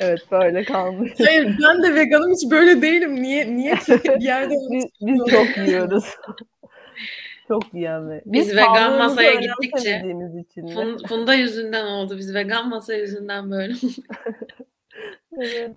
Evet 0.00 0.20
böyle 0.30 0.64
kalmış. 0.64 1.12
Hayır 1.18 1.58
ben 1.62 1.82
de 1.82 1.94
veganım 1.94 2.32
hiç 2.32 2.50
böyle 2.50 2.82
değilim. 2.82 3.22
Niye 3.22 3.56
niye 3.56 3.76
ki 3.76 3.92
bir 4.04 4.20
yerde 4.20 4.54
biz, 4.70 4.84
biz 5.00 5.20
çok 5.30 5.56
yiyoruz. 5.56 6.04
çok 7.48 7.74
yiyen 7.74 8.10
ve 8.10 8.22
Biz 8.26 8.48
biz 8.48 8.56
vegan 8.56 8.98
masaya 8.98 9.34
gittikçe 9.34 10.02
için 10.40 10.98
Funda 11.08 11.34
yüzünden 11.34 11.86
oldu. 11.86 12.18
Biz 12.18 12.34
vegan 12.34 12.68
masa 12.68 12.94
yüzünden 12.94 13.50
böyle. 13.50 13.74
Evet. 15.38 15.76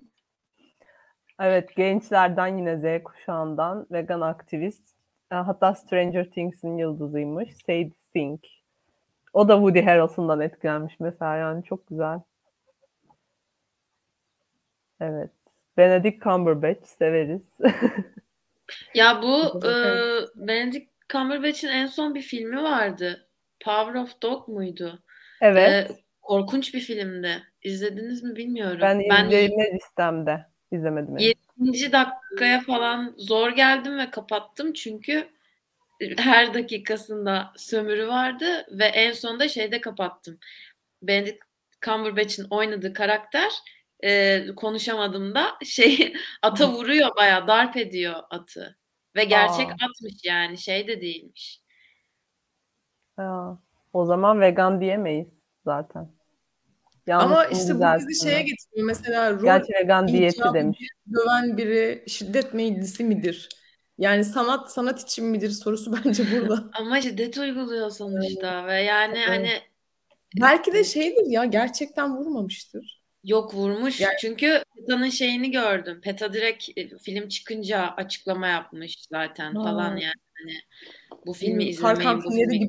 Evet, 1.40 1.76
gençlerden 1.76 2.58
yine 2.58 2.76
Z 2.76 3.02
kuşağından 3.04 3.86
vegan 3.90 4.20
aktivist. 4.20 4.82
E, 5.32 5.34
Hatta 5.34 5.74
Stranger 5.74 6.24
Things'in 6.30 6.76
yıldızıymış. 6.76 7.48
Sadie 7.66 7.92
Sink. 8.12 8.40
O 9.32 9.48
da 9.48 9.54
Woody 9.54 9.80
Harrelson'dan 9.80 10.40
etkilenmiş 10.40 11.00
mesela 11.00 11.36
yani 11.36 11.64
çok 11.64 11.86
güzel. 11.86 12.20
Evet. 15.00 15.30
Benedict 15.76 16.22
Cumberbatch 16.22 16.86
severiz. 16.86 17.58
Ya 18.94 19.22
bu 19.22 19.66
e. 19.66 19.70
Benedict 20.34 20.90
Cumberbatch'in 21.12 21.68
en 21.68 21.86
son 21.86 22.14
bir 22.14 22.22
filmi 22.22 22.62
vardı. 22.62 23.28
Power 23.64 23.94
of 23.94 24.22
Dog 24.22 24.48
muydu? 24.48 25.02
Evet. 25.40 25.90
Ee, 25.90 25.96
korkunç 26.22 26.74
bir 26.74 26.80
filmdi. 26.80 27.42
İzlediniz 27.62 28.22
mi 28.22 28.36
bilmiyorum. 28.36 28.80
Ben 28.80 29.00
izleme 29.00 29.72
listemde. 29.74 30.46
İzlemedim. 30.72 31.18
yani. 31.18 31.34
7. 31.58 31.92
dakikaya 31.92 32.60
falan 32.60 33.14
zor 33.16 33.50
geldim 33.50 33.98
ve 33.98 34.10
kapattım 34.10 34.72
çünkü 34.72 35.28
her 36.16 36.54
dakikasında 36.54 37.52
sömürü 37.56 38.08
vardı 38.08 38.66
ve 38.70 38.84
en 38.84 39.12
sonunda 39.12 39.48
şeyde 39.48 39.80
kapattım. 39.80 40.38
Benedict 41.02 41.44
Cumberbatch'in 41.84 42.46
oynadığı 42.50 42.92
karakter 42.92 43.52
e, 44.04 44.46
konuşamadım 44.56 45.34
da 45.34 45.58
şey 45.64 46.12
ata 46.42 46.72
vuruyor 46.72 47.16
bayağı 47.16 47.46
darp 47.46 47.76
ediyor 47.76 48.14
atı. 48.30 48.78
Ve 49.16 49.24
gerçek 49.24 49.70
Aa. 49.70 49.74
atmış 49.74 50.14
yani 50.24 50.58
şey 50.58 50.88
de 50.88 51.00
değilmiş. 51.00 51.60
Ha, 53.16 53.58
o 53.92 54.04
zaman 54.04 54.40
vegan 54.40 54.80
diyemeyiz 54.80 55.28
zaten. 55.64 56.18
Ama 57.10 57.34
Yanlışını 57.34 57.60
işte 57.60 57.74
bu 57.74 58.08
bizi 58.08 58.24
şeye 58.24 58.42
getiriyor. 58.42 58.86
Mesela 58.86 59.32
rol 59.32 59.42
Gerçi 59.42 59.72
vegan 59.72 60.08
diyeti 60.08 60.42
demiş. 60.54 60.78
döven 61.12 61.56
biri 61.56 62.04
şiddet 62.08 62.54
meyillisi 62.54 63.04
midir? 63.04 63.48
Yani 63.98 64.24
sanat 64.24 64.72
sanat 64.72 65.00
için 65.02 65.24
midir 65.24 65.50
sorusu 65.50 65.92
bence 66.04 66.24
burada. 66.32 66.64
Ama 66.80 67.00
şiddet 67.00 67.38
uyguluyor 67.38 67.90
sonuçta 67.90 68.66
ve 68.66 68.82
yani 68.82 69.18
Evet. 69.18 69.28
hani 69.28 69.50
Belki 70.40 70.72
de 70.72 70.84
şeydir 70.84 71.26
ya 71.26 71.44
gerçekten 71.44 72.16
vurmamıştır. 72.16 73.02
Yok 73.24 73.54
vurmuş. 73.54 74.00
Yani- 74.00 74.14
Çünkü 74.20 74.62
PETA'nın 74.76 75.08
şeyini 75.08 75.50
gördüm. 75.50 76.00
PETA 76.02 76.32
direkt 76.32 76.68
e, 76.76 76.98
film 76.98 77.28
çıkınca 77.28 77.94
açıklama 77.96 78.46
yapmış 78.46 78.94
zaten 79.12 79.54
Ha. 79.54 79.62
falan 79.62 79.90
yani. 79.96 80.12
Hani 80.34 80.52
bu 81.26 81.32
filmi 81.32 81.52
Hmm, 81.64 81.70
izlemeyin, 81.70 81.96
Tarkan 81.96 82.18
bu 82.18 82.30
filmleri 82.30 82.46
filmi 82.48 82.58
gibi 82.58 82.68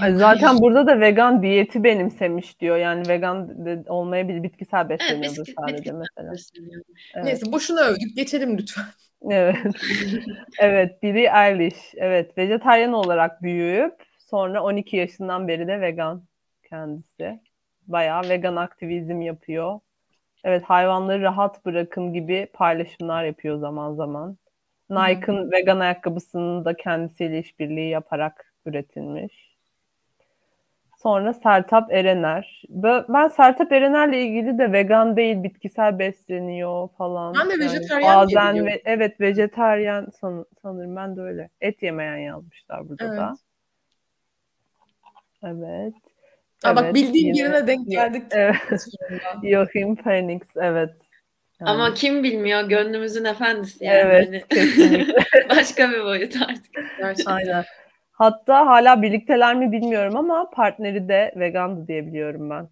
gibi. 0.00 0.18
Zaten 0.18 0.58
burada 0.58 0.86
da 0.86 1.00
vegan 1.00 1.42
diyeti 1.42 1.84
benimsemiş 1.84 2.60
diyor. 2.60 2.76
Yani 2.76 3.08
vegan 3.08 3.66
de 3.66 3.84
olmayabilir. 3.90 4.42
Bitkisel 4.42 4.86
Evet, 4.90 5.00
besleniyordur 5.00 5.36
bitkisel- 5.36 5.54
sadece 5.60 5.76
bitkisel 5.78 5.94
mesela. 5.98 6.32
besleniyor. 6.32 6.82
Evet. 7.14 7.24
Neyse 7.24 7.52
boşuna 7.52 7.80
övdük 7.80 8.16
geçelim 8.16 8.58
lütfen. 8.58 8.84
Evet. 9.30 9.56
Evet, 10.60 11.02
Billie 11.02 11.28
Eilish. 11.28 11.94
Evet, 11.96 12.38
vejetaryen 12.38 12.92
olarak 12.92 13.42
büyüyüp 13.42 13.94
sonra 14.18 14.62
12 14.62 14.96
yaşından 14.96 15.48
beri 15.48 15.66
de 15.68 15.80
vegan 15.80 16.24
kendisi. 16.68 17.40
Bayağı 17.86 18.28
vegan 18.28 18.56
aktivizm 18.56 19.20
yapıyor. 19.20 19.80
Evet, 20.44 20.64
hayvanları 20.64 21.22
rahat 21.22 21.66
bırakın 21.66 22.12
gibi 22.12 22.48
paylaşımlar 22.52 23.24
yapıyor 23.24 23.58
zaman 23.58 23.94
zaman. 23.94 24.38
Nike'ın 24.90 25.52
vegan 25.52 25.80
ayakkabısını 25.80 26.64
da 26.64 26.76
kendisiyle 26.76 27.38
işbirliği 27.38 27.90
yaparak 27.90 28.54
üretilmiş. 28.66 29.49
Sonra 31.02 31.32
Sertab 31.34 31.90
Erener. 31.90 32.62
Ben 33.08 33.28
Sertab 33.28 33.70
Erener'le 33.70 34.12
ilgili 34.12 34.58
de 34.58 34.72
vegan 34.72 35.16
değil, 35.16 35.42
bitkisel 35.42 35.98
besleniyor 35.98 36.88
falan. 36.98 37.34
Ben 37.34 37.46
de 37.48 37.52
Yani 37.52 37.64
vejetaryen 37.64 38.28
diye 38.28 38.36
bazen 38.38 38.66
ve, 38.66 38.82
evet 38.84 39.20
vejetaryen 39.20 40.06
san- 40.20 40.46
sanırım 40.62 40.96
ben 40.96 41.16
de 41.16 41.20
öyle. 41.20 41.50
Et 41.60 41.82
yemeyen 41.82 42.16
yazmışlar 42.16 42.88
burada 42.88 43.04
Evet. 43.04 43.18
da. 43.18 43.32
Evet. 45.42 45.94
Aa, 46.64 46.76
bak 46.76 46.94
bildiğim 46.94 47.34
yine- 47.34 47.46
birine 47.48 47.66
denk 47.66 47.86
geldik. 47.90 48.22
Evet. 48.30 48.86
Joachim 49.50 49.96
Phoenix 49.96 50.42
evet. 50.56 50.90
Yani, 51.60 51.70
Ama 51.70 51.94
kim 51.94 52.24
bilmiyor 52.24 52.68
gönlümüzün 52.68 53.24
efendisi 53.24 53.84
yani. 53.84 53.96
evet 53.98 54.44
Hani 54.50 55.06
başka 55.50 55.90
bir 55.90 56.04
boyut 56.04 56.36
artık. 56.36 56.74
Gerçekten. 56.98 57.32
Aynen. 57.32 57.64
Hatta 58.20 58.66
hala 58.66 59.02
birlikteler 59.02 59.54
mi 59.54 59.72
bilmiyorum 59.72 60.16
ama 60.16 60.50
partneri 60.50 61.08
de 61.08 61.32
vegandı 61.36 61.88
diye 61.88 62.06
biliyorum 62.06 62.50
ben. 62.50 62.68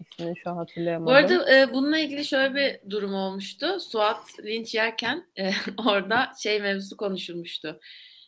İsmini 0.00 0.36
şu 0.36 0.50
an 0.50 0.56
hatırlayamadım. 0.56 1.06
Bu 1.06 1.16
arada 1.16 1.56
e, 1.56 1.72
bununla 1.72 1.98
ilgili 1.98 2.24
şöyle 2.24 2.54
bir 2.54 2.90
durum 2.90 3.14
olmuştu. 3.14 3.80
Suat 3.80 4.44
linç 4.44 4.74
yerken 4.74 5.26
e, 5.38 5.50
orada 5.86 6.32
şey 6.42 6.60
mevzusu 6.60 6.96
konuşulmuştu. 6.96 7.80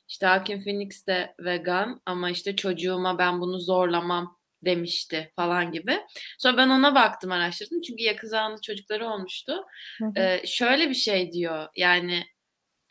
İşte 0.08 0.26
Hakim 0.26 0.64
Phoenix 0.64 1.06
de 1.06 1.34
vegan 1.38 2.00
ama 2.06 2.30
işte 2.30 2.56
çocuğuma 2.56 3.18
ben 3.18 3.40
bunu 3.40 3.58
zorlamam 3.58 4.38
demişti 4.64 5.32
falan 5.36 5.72
gibi. 5.72 6.00
Sonra 6.38 6.56
ben 6.56 6.68
ona 6.68 6.94
baktım 6.94 7.32
araştırdım 7.32 7.80
çünkü 7.80 8.02
yakın 8.02 8.28
zamanda 8.28 8.60
çocukları 8.60 9.06
olmuştu. 9.06 9.52
Hı 9.98 10.04
hı. 10.04 10.20
E, 10.20 10.46
şöyle 10.46 10.88
bir 10.88 10.94
şey 10.94 11.32
diyor 11.32 11.66
yani 11.76 12.24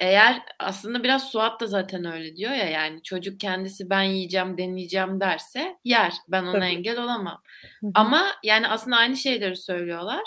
eğer 0.02 0.41
aslında 0.60 1.03
biraz 1.03 1.32
Suat 1.32 1.61
da 1.61 1.68
zaten 1.68 2.06
öyle 2.06 2.36
diyor 2.36 2.52
ya 2.52 2.69
yani 2.69 3.03
çocuk 3.03 3.40
kendisi 3.40 3.90
ben 3.90 4.02
yiyeceğim 4.02 4.57
deneyeceğim 4.57 5.19
derse 5.19 5.78
yer 5.84 6.14
ben 6.28 6.44
ona 6.44 6.52
Tabii. 6.52 6.65
engel 6.65 7.03
olamam. 7.03 7.41
Ama 7.94 8.28
yani 8.44 8.68
aslında 8.68 8.98
aynı 8.98 9.18
şeyleri 9.18 9.56
söylüyorlar. 9.56 10.22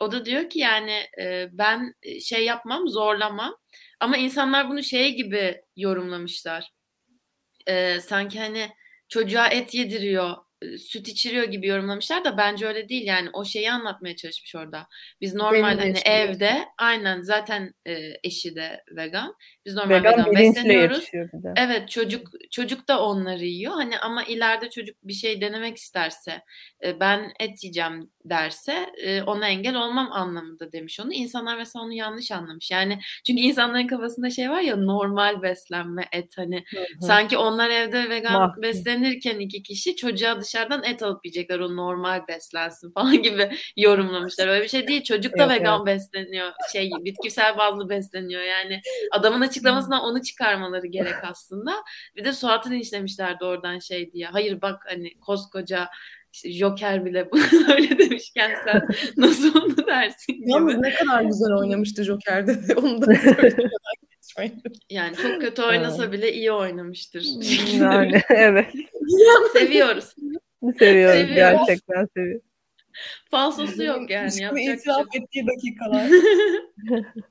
O 0.00 0.12
da 0.12 0.24
diyor 0.24 0.48
ki 0.48 0.58
yani 0.58 1.02
e, 1.20 1.48
ben 1.52 1.94
şey 2.20 2.44
yapmam, 2.44 2.88
zorlamam. 2.88 3.56
Ama 4.00 4.16
insanlar 4.16 4.68
bunu 4.68 4.82
şey 4.82 5.16
gibi 5.16 5.60
yorumlamışlar. 5.76 6.70
E, 7.66 8.00
sanki 8.00 8.40
hani 8.40 8.68
çocuğa 9.08 9.48
et 9.48 9.74
yediriyor, 9.74 10.30
e, 10.30 10.53
süt 10.78 11.08
içiriyor 11.08 11.44
gibi 11.44 11.66
yorumlamışlar 11.66 12.24
da 12.24 12.36
bence 12.36 12.66
öyle 12.66 12.88
değil. 12.88 13.06
Yani 13.06 13.28
o 13.32 13.44
şeyi 13.44 13.72
anlatmaya 13.72 14.16
çalışmış 14.16 14.54
orada. 14.54 14.86
Biz 15.20 15.34
normal 15.34 15.78
hani 15.78 15.98
evde 16.04 16.64
aynen 16.78 17.20
zaten 17.20 17.74
e, 17.86 17.96
eşi 18.24 18.54
de 18.54 18.84
vegan. 18.90 19.34
Biz 19.66 19.74
normal 19.74 19.94
Vegan 19.94 20.18
vegan 20.18 20.34
besleniyoruz. 20.34 21.10
Evet 21.56 21.88
çocuk 21.88 22.28
çocuk 22.50 22.88
da 22.88 23.02
onları 23.02 23.44
yiyor. 23.44 23.72
Hani 23.72 23.98
ama 23.98 24.24
ileride 24.24 24.70
çocuk 24.70 24.96
bir 25.02 25.12
şey 25.12 25.40
denemek 25.40 25.76
isterse, 25.76 26.42
e, 26.84 27.00
ben 27.00 27.32
et 27.40 27.64
yiyeceğim 27.64 28.10
derse 28.24 28.86
e, 28.96 29.22
ona 29.22 29.48
engel 29.48 29.74
olmam 29.74 30.12
anlamında 30.12 30.72
demiş 30.72 31.00
onu. 31.00 31.12
İnsanlar 31.12 31.56
mesela 31.56 31.84
onu 31.84 31.92
yanlış 31.92 32.32
anlamış. 32.32 32.70
Yani 32.70 32.98
çünkü 33.26 33.42
insanların 33.42 33.86
kafasında 33.86 34.30
şey 34.30 34.50
var 34.50 34.60
ya 34.60 34.76
normal 34.76 35.42
beslenme 35.42 36.04
et 36.12 36.32
hani 36.36 36.64
Hı 36.70 36.80
hı. 36.80 37.06
sanki 37.06 37.38
onlar 37.38 37.70
evde 37.70 38.08
vegan 38.08 38.32
Mahkum. 38.32 38.62
beslenirken 38.62 39.38
iki 39.38 39.62
kişi 39.62 39.96
çocuğa 39.96 40.40
dışarıdan 40.54 40.84
et 40.84 41.02
alıp 41.02 41.24
yiyecekler 41.24 41.58
o 41.58 41.76
normal 41.76 42.28
beslensin 42.28 42.92
falan 42.92 43.22
gibi 43.22 43.50
yorumlamışlar. 43.76 44.48
Öyle 44.48 44.62
bir 44.62 44.68
şey 44.68 44.88
değil. 44.88 45.02
Çocuk 45.02 45.38
da 45.38 45.42
Yok, 45.42 45.50
vegan 45.50 45.86
besleniyor. 45.86 46.52
Şey 46.72 46.90
bitkisel 47.00 47.58
bazlı 47.58 47.88
besleniyor. 47.88 48.42
Yani 48.42 48.80
adamın 49.10 49.40
açıklamasından 49.40 50.00
onu 50.00 50.22
çıkarmaları 50.22 50.86
gerek 50.86 51.14
aslında. 51.22 51.72
Bir 52.16 52.24
de 52.24 52.32
Suat'ın 52.32 52.72
işlemişlerdi 52.72 53.44
oradan 53.44 53.78
şey 53.78 54.12
diye. 54.12 54.26
Hayır 54.26 54.62
bak 54.62 54.82
hani 54.88 55.20
koskoca 55.20 55.88
işte 56.32 56.52
Joker 56.52 57.04
bile 57.04 57.28
öyle 57.74 57.98
demişken 57.98 58.54
sen 58.64 58.88
nasıl 59.16 59.62
onu 59.62 59.86
dersin 59.86 60.42
Yalnız 60.46 60.78
ne 60.78 60.94
kadar 60.94 61.22
güzel 61.22 61.52
oynamıştı 61.52 62.04
Joker'de 62.04 62.68
de 62.68 62.74
onu 62.74 63.02
da. 63.02 63.06
Yani 64.90 65.16
çok 65.16 65.40
kötü 65.40 65.62
oynasa 65.62 66.12
bile 66.12 66.32
iyi 66.32 66.52
oynamıştır. 66.52 67.26
Yani 67.80 68.22
evet. 68.28 68.66
Seviyoruz. 69.52 70.14
Seviyoruz 70.78 70.78
Seviyoruz. 70.78 71.34
gerçekten 71.34 72.08
seviyoruz. 72.16 72.42
Falsosu 73.30 73.82
yok 73.82 74.10
yani. 74.10 74.26
Bir 74.26 74.64
şey 74.64 74.74
itiraf 74.74 74.98
yok. 74.98 75.16
ettiği 75.16 75.46
dakikalar. 75.46 76.08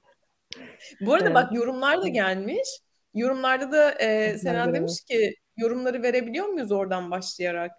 Bu 1.02 1.14
arada 1.14 1.26
Evet. 1.26 1.36
bak 1.36 1.54
yorumlar 1.54 2.02
da 2.02 2.08
gelmiş. 2.08 2.68
Yorumlarda 3.14 3.72
da 3.72 3.92
e, 3.92 4.38
Sena 4.38 4.74
demiş 4.74 5.02
ki 5.08 5.36
yorumları 5.58 6.04
verebiliyor 6.04 6.46
muyuz 6.46 6.72
oradan 6.72 7.12
başlayarak? 7.12 7.72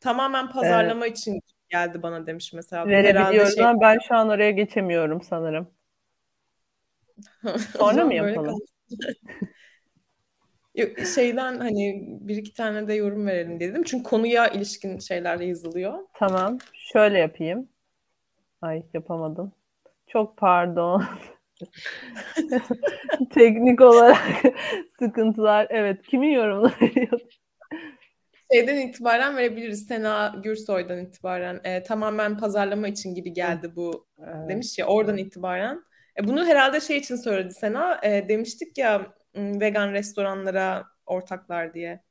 Tamamen 0.00 0.50
pazarlama 0.50 1.06
için 1.06 1.40
geldi 1.68 2.02
bana 2.02 2.26
demiş 2.26 2.52
mesela. 2.52 2.86
Verebiliyoruz 2.86 3.54
şey- 3.54 3.64
ama 3.64 3.80
ben 3.80 3.98
şu 4.08 4.14
an 4.14 4.28
oraya 4.28 4.50
geçemiyorum 4.50 5.22
sanırım. 5.22 5.70
Sonra 7.78 8.04
mı 8.04 8.14
yapalım? 8.14 8.58
Şeyden 11.14 11.58
hani 11.58 12.04
bir 12.20 12.36
iki 12.36 12.54
tane 12.54 12.88
de 12.88 12.94
yorum 12.94 13.26
verelim 13.26 13.60
dedim. 13.60 13.82
Çünkü 13.82 14.04
konuya 14.04 14.48
ilişkin 14.48 14.98
şeyler 14.98 15.40
yazılıyor. 15.40 15.98
Tamam. 16.14 16.58
Şöyle 16.72 17.18
yapayım. 17.18 17.68
Ay 18.62 18.82
yapamadım. 18.94 19.52
Çok 20.06 20.36
pardon. 20.36 21.04
Teknik 23.30 23.80
olarak 23.80 24.18
sıkıntılar. 24.98 25.66
Evet. 25.70 26.02
Kimin 26.02 26.30
yorumları? 26.30 26.74
Şeyden 28.52 28.76
itibaren 28.76 29.36
verebiliriz. 29.36 29.86
Sena 29.86 30.34
Gürsoy'dan 30.42 30.98
itibaren 30.98 31.60
e, 31.64 31.82
tamamen 31.82 32.38
pazarlama 32.38 32.88
için 32.88 33.14
gibi 33.14 33.32
geldi 33.32 33.76
bu 33.76 34.06
Evet. 34.18 34.48
demiş 34.48 34.78
ya 34.78 34.86
oradan 34.86 35.16
itibaren. 35.18 35.82
E, 36.20 36.28
bunu 36.28 36.46
herhalde 36.46 36.80
şey 36.80 36.96
için 36.96 37.16
söyledi 37.16 37.54
Sena. 37.54 38.00
E, 38.02 38.28
demiştik 38.28 38.78
ya 38.78 39.14
vegan 39.36 39.92
restoranlara 39.92 40.84
ortaklar 41.06 41.74
diye. 41.74 42.02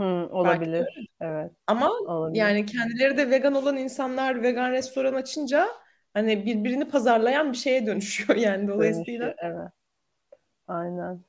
Hı, 0.00 0.04
olabilir. 0.30 1.08
Evet. 1.20 1.52
Ama 1.66 1.90
Olabilir. 1.90 2.40
yani 2.40 2.66
kendileri 2.66 3.16
de 3.16 3.30
vegan 3.30 3.54
olan 3.54 3.76
insanlar 3.76 4.42
vegan 4.42 4.72
restoran 4.72 5.14
açınca 5.14 5.68
hani 6.14 6.46
birbirini 6.46 6.88
pazarlayan 6.88 7.52
bir 7.52 7.56
şeye 7.56 7.86
dönüşüyor 7.86 8.38
yani 8.38 8.68
dolayısıyla. 8.68 9.26
Dönüşü, 9.26 9.36
evet. 9.42 9.70
Aynen. 10.68 11.24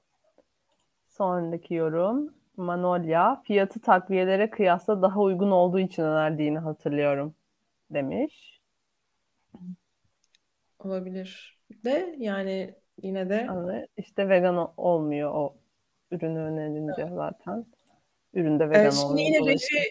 Sonraki 1.07 1.73
yorum. 1.73 2.33
Manolya 2.57 3.41
fiyatı 3.43 3.79
takviyelere 3.79 4.49
kıyasla 4.49 5.01
daha 5.01 5.19
uygun 5.19 5.51
olduğu 5.51 5.79
için 5.79 6.03
önerdiğini 6.03 6.59
hatırlıyorum 6.59 7.35
demiş. 7.91 8.61
Olabilir. 10.79 11.59
De 11.85 12.15
yani 12.17 12.75
yine 13.01 13.29
de 13.29 13.35
Yani 13.47 13.87
işte 13.97 14.29
vegan 14.29 14.73
olmuyor 14.77 15.31
o 15.33 15.55
ürünü 16.11 16.39
önerince 16.39 17.07
zaten. 17.15 17.65
Üründe 18.33 18.69
vegan 18.69 18.85
Ee, 18.85 18.91
şimdi 18.91 19.05
olmuyor. 19.05 19.27
yine 19.27 19.51
reji, 19.51 19.89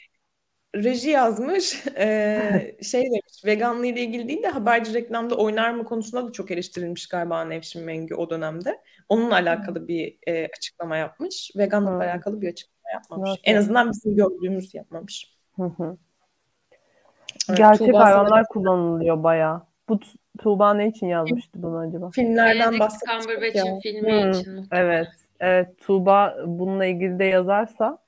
reji 0.75 1.11
yazmış. 1.11 1.87
Ee, 1.97 2.77
şey 2.83 3.03
demiş. 3.03 3.45
Veganlığı 3.45 3.87
ile 3.87 4.01
ilgili 4.01 4.29
değil 4.29 4.43
de 4.43 4.49
haberci 4.49 4.95
reklamda 4.95 5.35
oynar 5.35 5.71
mı 5.71 5.85
konusunda 5.85 6.29
da 6.29 6.33
çok 6.33 6.51
eleştirilmiş 6.51 7.09
galiba 7.09 7.45
Nevşin 7.45 7.85
Mengü 7.85 8.15
o 8.15 8.31
dönemde. 8.31 8.81
Onunla 9.09 9.35
alakalı 9.35 9.89
bir 9.89 10.19
e, 10.27 10.49
açıklama 10.57 10.97
yapmış. 10.97 11.51
Veganlıkla 11.57 12.05
alakalı 12.05 12.41
bir 12.41 12.49
açıklama 12.49 12.91
yapmamış. 12.93 13.29
Nasıl? 13.31 13.41
En 13.45 13.57
azından 13.57 13.91
bizim 13.91 14.17
gördüğümüz 14.17 14.75
yapmamış. 14.75 15.37
Hı 15.57 15.63
hı. 15.63 15.97
Evet, 17.49 17.59
Gerçek 17.59 17.95
hayvanlar 17.95 18.45
kullanılıyor 18.49 19.23
bayağı. 19.23 19.63
Bu 19.89 19.95
Tu- 19.95 20.19
Tuğba 20.39 20.75
ne 20.75 20.89
için 20.89 21.07
yazmıştı 21.07 21.63
bunu 21.63 21.79
acaba? 21.79 22.11
filmlerden 22.11 22.73
ya. 22.73 22.89
Cumberbatch'in 23.21 23.81
filmi 23.81 24.13
Hı, 24.13 24.31
için 24.31 24.55
muhtemelen. 24.55 24.67
Evet. 24.73 25.09
Evet. 25.41 25.79
Tuğba 25.79 26.37
bununla 26.47 26.85
ilgili 26.85 27.19
de 27.19 27.25
yazarsa 27.25 27.99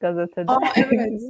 gazetede. 0.00 0.52
Aa 0.52 0.60
evet. 0.76 1.12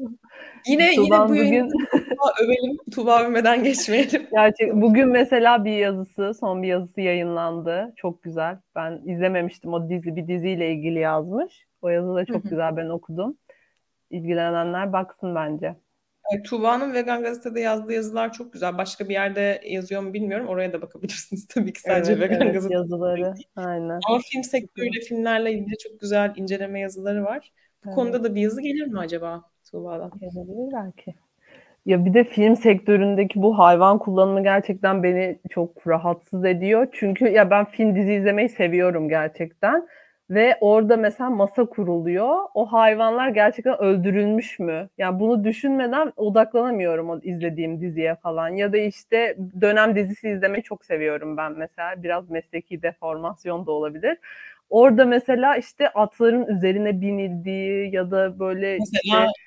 Yine 0.66 0.92
yine 0.92 0.94
Tuğba'nın 0.94 1.28
bu 1.28 1.38
bugün 1.38 1.68
Tuğba 1.68 2.32
övelim. 2.44 2.76
Tuğba 2.92 3.22
övmeden 3.22 3.64
geçmeyelim. 3.64 4.26
gerçek 4.32 4.74
bugün 4.74 5.08
mesela 5.08 5.64
bir 5.64 5.76
yazısı, 5.76 6.34
son 6.34 6.62
bir 6.62 6.68
yazısı 6.68 7.00
yayınlandı. 7.00 7.92
Çok 7.96 8.22
güzel. 8.22 8.58
Ben 8.76 9.00
izlememiştim. 9.04 9.72
O 9.72 9.88
dizi 9.88 10.16
bir 10.16 10.28
diziyle 10.28 10.72
ilgili 10.72 10.98
yazmış. 10.98 11.66
O 11.82 11.88
yazı 11.88 12.14
da 12.14 12.24
çok 12.24 12.42
güzel. 12.42 12.76
Ben 12.76 12.88
okudum. 12.88 13.36
İlgilenenler 14.10 14.92
baksın 14.92 15.34
bence. 15.34 15.74
Evet, 16.32 16.44
Tuğba'nın 16.44 16.94
Vegan 16.94 17.22
Gazete'de 17.22 17.60
yazdığı 17.60 17.92
yazılar 17.92 18.32
çok 18.32 18.52
güzel. 18.52 18.78
Başka 18.78 19.08
bir 19.08 19.12
yerde 19.14 19.60
yazıyor 19.66 20.02
mu 20.02 20.12
bilmiyorum. 20.12 20.46
Oraya 20.48 20.72
da 20.72 20.82
bakabilirsiniz 20.82 21.46
tabii 21.54 21.72
ki 21.72 21.80
sadece 21.80 22.12
Evet, 22.12 22.22
Vegan 22.30 22.40
evet 22.42 22.54
Gazete. 22.54 22.74
yazıları. 22.74 23.34
Aynen. 23.56 24.00
Ama 24.08 24.18
film 24.30 24.42
sektörüyle 24.44 25.00
filmlerle 25.00 25.52
ilgili 25.52 25.78
çok 25.78 26.00
güzel 26.00 26.32
inceleme 26.36 26.80
yazıları 26.80 27.24
var. 27.24 27.52
Bu 27.84 27.88
Evet. 27.88 27.94
konuda 27.94 28.24
da 28.24 28.34
bir 28.34 28.40
yazı 28.40 28.60
gelir 28.62 28.86
mi 28.86 28.98
acaba 28.98 29.42
Tuğba'dan? 29.70 30.10
Gelebilir 30.20 30.72
belki. 30.72 31.14
Ya 31.86 32.04
bir 32.04 32.14
de 32.14 32.24
film 32.24 32.56
sektöründeki 32.56 33.42
bu 33.42 33.58
hayvan 33.58 33.98
kullanımı 33.98 34.42
gerçekten 34.42 35.02
beni 35.02 35.38
çok 35.50 35.86
rahatsız 35.86 36.44
ediyor. 36.44 36.86
Çünkü 36.92 37.28
ya 37.28 37.50
ben 37.50 37.64
film 37.64 37.96
dizi 37.96 38.12
izlemeyi 38.12 38.48
seviyorum 38.48 39.08
gerçekten. 39.08 39.88
Ve 40.30 40.56
orada 40.60 40.96
mesela 40.96 41.30
masa 41.30 41.64
kuruluyor. 41.64 42.38
O 42.54 42.66
hayvanlar 42.66 43.28
gerçekten 43.28 43.82
öldürülmüş 43.82 44.58
mü? 44.58 44.88
Yani 44.98 45.20
bunu 45.20 45.44
düşünmeden 45.44 46.12
odaklanamıyorum 46.16 47.10
o 47.10 47.20
izlediğim 47.22 47.80
diziye 47.80 48.14
falan. 48.14 48.48
Ya 48.48 48.72
da 48.72 48.76
işte 48.76 49.36
dönem 49.60 49.96
dizisi 49.96 50.28
izlemeyi 50.28 50.62
çok 50.62 50.84
seviyorum 50.84 51.36
ben 51.36 51.52
mesela. 51.52 52.02
Biraz 52.02 52.30
mesleki 52.30 52.82
deformasyon 52.82 53.66
da 53.66 53.70
olabilir. 53.70 54.18
Orada 54.70 55.04
mesela 55.04 55.56
işte 55.56 55.88
atların 55.88 56.46
üzerine 56.46 57.00
binildiği 57.00 57.94
ya 57.94 58.10
da 58.10 58.38
böyle 58.38 58.78
Mesela 58.78 59.26
işte 59.26 59.42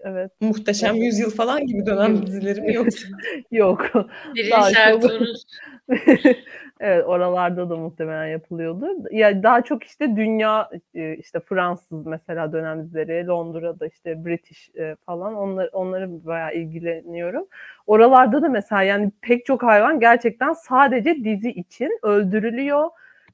evet 0.00 0.30
Muhteşem 0.40 0.94
Yüzyıl 0.94 1.30
falan 1.30 1.66
gibi 1.66 1.86
dönem 1.86 2.26
dizileri 2.26 2.60
mi 2.60 2.74
yoksa? 2.74 3.08
yok. 3.50 3.90
Birinci 4.34 4.78
Ertuğrul 4.78 5.34
evet 6.80 7.04
oralarda 7.06 7.70
da 7.70 7.76
muhtemelen 7.76 8.26
yapılıyordur. 8.26 9.10
Ya 9.10 9.42
daha 9.42 9.62
çok 9.62 9.84
işte 9.84 10.16
dünya 10.16 10.70
e, 10.94 11.16
işte 11.16 11.40
Fransız 11.40 12.06
mesela 12.06 12.52
dönem 12.52 12.84
dizileri, 12.84 13.26
Londra'da 13.26 13.86
işte 13.86 14.24
British 14.24 14.70
e, 14.78 14.96
falan 15.06 15.34
onlar 15.34 15.70
onları 15.72 16.26
bayağı 16.26 16.54
ilgileniyorum. 16.54 17.46
Oralarda 17.86 18.42
da 18.42 18.48
mesela 18.48 18.82
yani 18.82 19.12
pek 19.22 19.46
çok 19.46 19.62
hayvan 19.62 20.00
gerçekten 20.00 20.52
sadece 20.52 21.24
dizi 21.24 21.50
için 21.50 21.98
öldürülüyor 22.02 22.90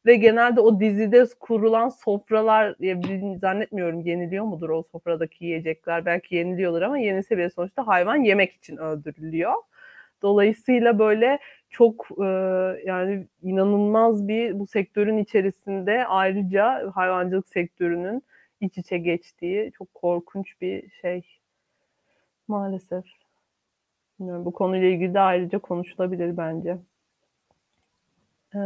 ve 0.06 0.14
genelde 0.14 0.60
o 0.60 0.80
dizide 0.80 1.26
kurulan 1.40 1.88
sofralar 1.88 2.74
zannetmiyorum 3.40 4.00
yeniliyor 4.00 4.44
mudur 4.44 4.70
o 4.70 4.82
sofradaki 4.92 5.44
yiyecekler 5.44 6.04
belki 6.04 6.34
yeniliyordur 6.36 6.82
ama 6.82 6.98
yenilse 6.98 7.38
bile 7.38 7.50
sonuçta 7.50 7.86
hayvan 7.86 8.16
yemek 8.16 8.52
için 8.52 8.76
öldürülüyor. 8.76 9.52
Dolayısıyla 10.22 10.98
böyle 10.98 11.38
çok 11.72 12.08
e, 12.18 12.24
yani 12.86 13.26
inanılmaz 13.42 14.28
bir 14.28 14.58
bu 14.58 14.66
sektörün 14.66 15.18
içerisinde 15.18 16.06
ayrıca 16.06 16.90
hayvancılık 16.94 17.48
sektörünün 17.48 18.22
iç 18.60 18.78
içe 18.78 18.98
geçtiği 18.98 19.72
çok 19.78 19.94
korkunç 19.94 20.60
bir 20.60 20.90
şey 20.90 21.22
maalesef. 22.48 23.04
Bilmiyorum, 24.18 24.44
bu 24.44 24.52
konuyla 24.52 24.88
ilgili 24.88 25.14
de 25.14 25.20
ayrıca 25.20 25.58
konuşulabilir 25.58 26.36
bence. 26.36 26.76
Ee, 28.54 28.58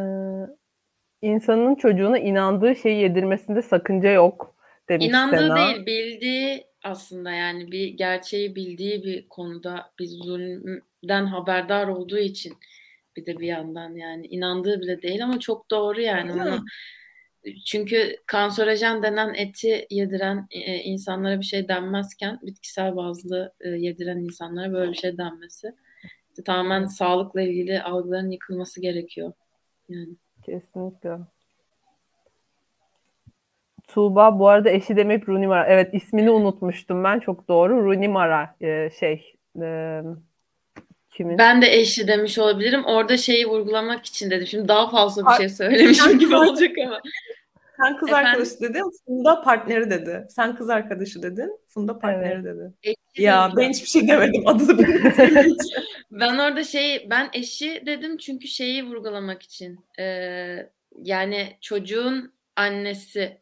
insanın 1.22 1.74
çocuğuna 1.74 2.18
inandığı 2.18 2.76
şeyi 2.76 3.00
yedirmesinde 3.00 3.62
sakınca 3.62 4.10
yok 4.10 4.54
demiş 4.88 5.06
İnandığı 5.06 5.36
Sena. 5.36 5.56
değil, 5.56 5.86
bildiği 5.86 6.64
aslında 6.82 7.30
yani 7.30 7.72
bir 7.72 7.88
gerçeği 7.88 8.54
bildiği 8.54 9.04
bir 9.04 9.28
konuda 9.28 9.90
bir 9.98 10.06
zulümden 10.06 11.26
haberdar 11.26 11.88
olduğu 11.88 12.18
için 12.18 12.54
bir 13.16 13.26
de 13.26 13.38
bir 13.38 13.46
yandan 13.46 13.94
yani 13.94 14.26
inandığı 14.26 14.80
bile 14.80 15.02
değil 15.02 15.24
ama 15.24 15.40
çok 15.40 15.70
doğru 15.70 16.00
yani 16.00 16.32
onu 16.32 16.64
çünkü 17.66 18.16
kanserojen 18.26 19.02
denen 19.02 19.34
eti 19.34 19.86
yediren 19.90 20.46
e, 20.50 20.76
insanlara 20.76 21.38
bir 21.38 21.44
şey 21.44 21.68
denmezken 21.68 22.38
bitkisel 22.42 22.96
bazlı 22.96 23.54
e, 23.60 23.68
yediren 23.68 24.18
insanlara 24.18 24.72
böyle 24.72 24.92
bir 24.92 24.96
şey 24.96 25.18
denmesi 25.18 25.74
İşte 26.30 26.42
tamamen 26.44 26.86
sağlıkla 26.86 27.42
ilgili 27.42 27.82
algıların 27.82 28.30
yıkılması 28.30 28.80
gerekiyor 28.80 29.32
yani. 29.88 30.16
Kesinlikle. 30.42 31.18
Tuğba 33.86 34.38
bu 34.38 34.48
arada 34.48 34.70
eşi 34.70 34.96
demeyip 34.96 35.28
Rooney 35.28 35.46
Mara. 35.46 35.66
Evet 35.66 35.94
ismini 35.94 36.30
unutmuştum 36.30 37.04
ben 37.04 37.18
çok 37.18 37.48
doğru. 37.48 37.84
Rooney 37.84 38.08
Mara 38.08 38.56
e, 38.60 38.90
şey 38.90 39.34
e, 39.60 40.02
kimin? 41.16 41.38
Ben 41.38 41.62
de 41.62 41.76
eşi 41.76 42.08
demiş 42.08 42.38
olabilirim. 42.38 42.84
Orada 42.84 43.16
şeyi 43.16 43.46
vurgulamak 43.46 44.06
için 44.06 44.30
dedim. 44.30 44.46
Şimdi 44.46 44.68
daha 44.68 44.90
fazla 44.90 45.26
bir 45.26 45.36
şey 45.36 45.48
söylemişim 45.48 46.18
gibi 46.18 46.36
olacak 46.36 46.70
ama. 46.86 47.00
Sen 47.82 47.96
kız 47.96 48.08
Efendim? 48.08 48.26
arkadaşı 48.30 48.60
dedin, 48.60 48.82
Funda 49.06 49.42
partneri 49.42 49.90
dedi. 49.90 50.26
Sen 50.30 50.56
kız 50.56 50.70
arkadaşı 50.70 51.22
dedin, 51.22 51.60
Funda 51.66 51.98
partneri 51.98 52.44
dedi. 52.44 52.72
Eşi 52.82 52.96
Ya 53.22 53.46
dedim. 53.46 53.56
ben 53.56 53.70
hiçbir 53.70 53.88
şey 53.88 54.08
demedim 54.08 54.42
adını 54.46 54.78
bilmediğim. 54.78 55.56
Ben 56.10 56.38
orada 56.38 56.64
şey 56.64 57.06
ben 57.10 57.30
eşi 57.32 57.82
dedim 57.86 58.16
çünkü 58.16 58.48
şeyi 58.48 58.84
vurgulamak 58.84 59.42
için. 59.42 59.80
Ee, 59.98 60.68
yani 61.02 61.56
çocuğun 61.60 62.32
annesi 62.56 63.38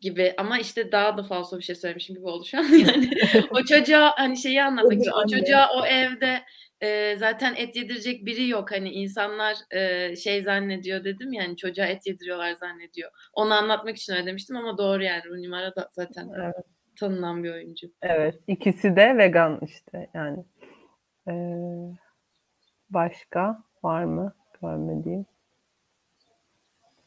gibi 0.00 0.34
ama 0.36 0.58
işte 0.58 0.92
daha 0.92 1.16
da 1.16 1.22
fazla 1.22 1.58
bir 1.58 1.62
şey 1.62 1.74
söylemişim 1.74 2.16
gibi 2.16 2.26
oldu 2.26 2.44
şu 2.44 2.58
an. 2.58 2.64
Yani 2.86 3.10
o 3.50 3.64
çocuğa 3.64 4.12
hani 4.16 4.36
şeyi 4.36 4.62
anlatmak 4.62 4.92
için. 5.00 5.10
O 5.10 5.28
çocuğa 5.28 5.68
o 5.76 5.86
evde 5.86 6.42
e, 6.82 7.16
zaten 7.16 7.54
et 7.56 7.76
yedirecek 7.76 8.26
biri 8.26 8.48
yok. 8.48 8.72
Hani 8.72 8.90
insanlar 8.90 9.56
e, 9.70 10.16
şey 10.16 10.42
zannediyor 10.42 11.04
dedim 11.04 11.32
yani 11.32 11.56
çocuğa 11.56 11.86
et 11.86 12.06
yediriyorlar 12.06 12.52
zannediyor. 12.52 13.10
Onu 13.32 13.54
anlatmak 13.54 13.96
için 13.96 14.12
öyle 14.12 14.26
demiştim 14.26 14.56
ama 14.56 14.78
doğru 14.78 15.02
yani 15.02 15.24
Rooney 15.24 15.48
Mara 15.48 15.76
da 15.76 15.88
zaten 15.92 16.28
Evet. 16.36 16.54
tanınan 17.00 17.44
bir 17.44 17.52
oyuncu. 17.52 17.86
Evet 18.02 18.34
ikisi 18.46 18.96
de 18.96 19.18
vegan 19.18 19.60
işte 19.62 20.10
yani. 20.14 20.44
E, 21.28 21.34
başka 22.90 23.62
var 23.82 24.04
mı 24.04 24.34
görmediğim? 24.62 25.26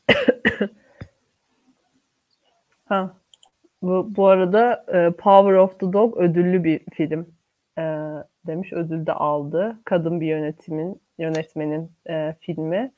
ha. 2.86 3.18
Bu, 3.82 4.16
bu 4.16 4.28
arada 4.28 4.86
e, 4.88 5.12
Power 5.12 5.54
of 5.54 5.80
the 5.80 5.94
Dog 5.94 6.18
ödüllü 6.18 6.64
bir 6.64 6.82
film 6.94 7.36
e, 7.78 7.84
demiş. 8.48 8.74
Ödül 8.74 9.06
de 9.06 9.14
aldı. 9.14 9.80
Kadın 9.86 10.22
bir 10.22 10.28
yönetimin 10.28 11.02
yönetmenin 11.18 11.92
e, 12.10 12.36
filmi. 12.40 12.92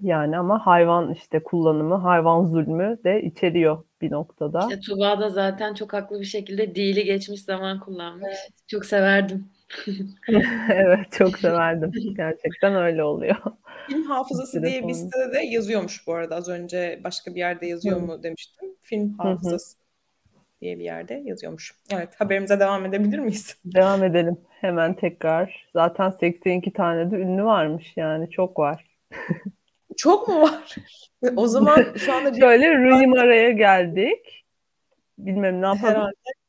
Yani 0.00 0.38
ama 0.38 0.66
hayvan 0.66 1.12
işte 1.12 1.42
kullanımı, 1.42 1.94
hayvan 1.94 2.44
zulmü 2.44 2.98
de 3.04 3.22
içeriyor 3.22 3.84
bir 4.00 4.10
noktada. 4.10 4.60
İşte 4.60 4.80
Tuba 4.80 5.20
da 5.20 5.30
zaten 5.30 5.74
çok 5.74 5.92
haklı 5.92 6.20
bir 6.20 6.24
şekilde 6.24 6.74
dili 6.74 7.04
geçmiş 7.04 7.42
zaman 7.44 7.80
kullanmış. 7.80 8.36
Çok 8.66 8.84
severdim. 8.84 9.48
evet 10.68 11.12
çok 11.12 11.38
severdim. 11.38 11.92
Gerçekten 12.16 12.74
öyle 12.74 13.04
oluyor. 13.04 13.36
Film 13.86 14.02
hafızası 14.02 14.62
diye 14.62 14.88
bir 14.88 14.94
sitede 14.94 15.32
de 15.32 15.38
yazıyormuş 15.38 16.06
bu 16.06 16.14
arada. 16.14 16.36
Az 16.36 16.48
önce 16.48 17.00
başka 17.04 17.34
bir 17.34 17.38
yerde 17.38 17.66
yazıyor 17.66 18.00
Hı. 18.00 18.06
mu 18.06 18.22
demiştim. 18.22 18.68
Film 18.82 19.18
hafızası 19.18 19.80
diye 20.60 20.78
bir 20.78 20.84
yerde 20.84 21.14
yazıyormuş. 21.14 21.74
Evet 21.90 22.08
haberimize 22.18 22.60
devam 22.60 22.86
edebilir 22.86 23.18
miyiz? 23.18 23.56
Devam 23.64 24.04
edelim 24.04 24.38
hemen 24.60 24.94
tekrar. 24.94 25.68
Zaten 25.72 26.10
82 26.10 26.72
tane 26.72 27.10
de 27.10 27.16
ünlü 27.16 27.44
varmış 27.44 27.92
yani 27.96 28.30
çok 28.30 28.58
var. 28.58 28.84
Çok 29.96 30.28
mu 30.28 30.42
var? 30.42 30.76
o 31.36 31.46
zaman 31.46 31.86
şu 31.96 32.14
anda 32.14 32.32
bir... 32.32 32.40
Şöyle 32.40 32.74
Rooney 32.74 33.06
Mara'ya 33.06 33.50
geldik. 33.50 34.44
Bilmem 35.18 35.62
ne 35.62 35.66
yapalım. 35.66 35.94
Herhalde 35.94 36.39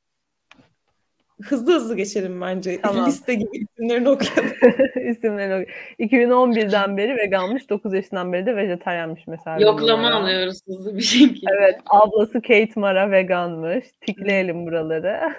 hızlı 1.43 1.73
hızlı 1.73 1.95
geçelim 1.95 2.41
bence. 2.41 2.81
Tamam. 2.83 3.05
Liste 3.05 3.33
gibi 3.33 3.57
isimlerini 3.57 4.09
okuyalım. 4.09 4.51
isimlerini 5.11 5.53
okuyalım. 5.53 5.65
2011'den 5.99 6.97
beri 6.97 7.17
veganmış, 7.17 7.69
9 7.69 7.93
yaşından 7.93 8.33
beri 8.33 8.45
de 8.45 8.55
vejetaryenmiş 8.55 9.27
mesela. 9.27 9.59
Yoklama 9.59 10.11
alıyoruz 10.11 10.59
hızlı 10.67 10.97
bir 10.97 11.01
şekilde. 11.01 11.51
Evet, 11.57 11.79
ablası 11.89 12.33
Kate 12.33 12.71
Mara 12.75 13.11
veganmış. 13.11 13.85
Tikleyelim 14.01 14.65
buraları. 14.65 15.19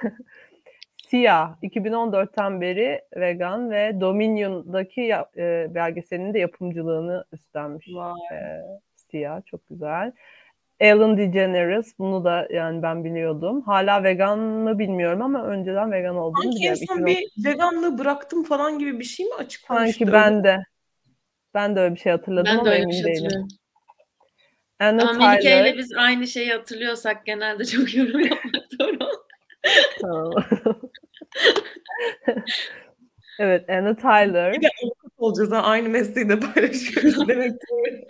Sia 1.09 1.55
2014'ten 1.63 2.61
beri 2.61 3.01
vegan 3.17 3.71
ve 3.71 4.01
Dominion'daki 4.01 5.15
e, 5.37 5.75
belgeselinin 5.75 6.35
de 6.35 6.39
yapımcılığını 6.39 7.25
üstlenmiş. 7.33 7.87
Wow. 7.87 8.37
E, 8.37 8.63
Sia 8.97 9.43
çok 9.43 9.69
güzel. 9.69 10.13
Ellen 10.83 11.17
DeGeneres 11.17 11.99
bunu 11.99 12.25
da 12.25 12.49
yani 12.51 12.83
ben 12.83 13.05
biliyordum. 13.05 13.63
Hala 13.63 14.05
vegan 14.05 14.39
mı 14.39 14.79
bilmiyorum 14.79 15.23
ama 15.23 15.45
önceden 15.45 15.93
vegan 15.93 16.17
olduğunu 16.17 16.43
Sanki 16.43 16.57
biliyorum. 16.57 16.81
Sanki 16.89 17.07
bir 17.07 17.45
veganlığı 17.45 17.99
bıraktım 17.99 18.45
falan 18.45 18.79
gibi 18.79 18.99
bir 18.99 19.05
şey 19.05 19.27
mi 19.27 19.35
açıklamıştı? 19.35 19.99
Sanki 19.99 20.13
ben 20.13 20.45
de. 20.45 20.59
Ben 21.55 21.77
de 21.77 21.81
öyle 21.81 21.95
bir 21.95 22.01
şey 22.01 22.13
hatırladım 22.13 22.53
ben 22.53 22.59
ama 22.59 22.67
de 22.67 22.71
öyle 22.71 22.83
emin 22.83 22.93
şey 22.93 23.05
değilim. 23.05 23.49
Anna 24.79 25.11
ama 25.11 25.29
Melike 25.29 25.61
ile 25.61 25.79
biz 25.79 25.93
aynı 25.97 26.27
şeyi 26.27 26.53
hatırlıyorsak 26.53 27.27
genelde 27.27 27.65
çok 27.65 27.95
yorum 27.95 28.21
yapmak 28.21 28.65
doğru. 28.81 28.99
tamam. 30.01 30.33
evet 33.39 33.71
Anna 33.71 33.97
Tyler. 33.97 34.53
Bir 34.53 34.63
de 34.63 34.69
avukat 34.85 35.13
olacağız 35.19 35.53
ha. 35.53 35.63
Aynı 35.63 35.89
mesleği 35.89 36.29
de 36.29 36.41
paylaşıyoruz 36.41 37.29
demek 37.29 37.51
ki. 37.51 38.07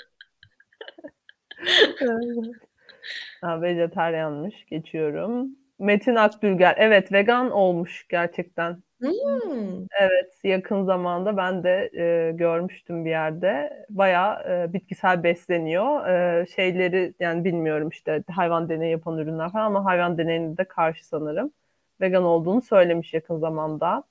Ha, 3.41 3.63
vejetaryanmış. 3.63 4.67
Geçiyorum. 4.67 5.49
Metin 5.79 6.15
Akdülger. 6.15 6.75
Evet 6.79 7.13
vegan 7.13 7.51
olmuş 7.51 8.07
gerçekten. 8.09 8.83
Hmm. 9.01 9.87
Evet 10.01 10.41
yakın 10.45 10.85
zamanda 10.85 11.37
ben 11.37 11.65
de 11.65 11.91
e, 11.97 12.33
görmüştüm 12.33 13.05
bir 13.05 13.11
yerde. 13.11 13.85
Bayağı 13.91 14.43
e, 14.49 14.73
bitkisel 14.73 15.23
besleniyor. 15.23 16.07
E, 16.07 16.47
şeyleri 16.47 17.15
yani 17.21 17.45
bilmiyorum 17.45 17.89
işte 17.89 18.25
hayvan 18.31 18.69
deneyi 18.69 18.93
yapan 18.93 19.19
ürünler 19.19 19.53
falan 19.53 19.67
ama 19.67 19.85
hayvan 19.85 20.19
deneyine 20.19 20.57
de 20.57 20.65
karşı 20.65 21.07
sanırım. 21.07 21.53
Vegan 22.01 22.25
olduğunu 22.25 22.63
söylemiş 22.63 23.15
yakın 23.15 23.39
zamanda. 23.39 24.05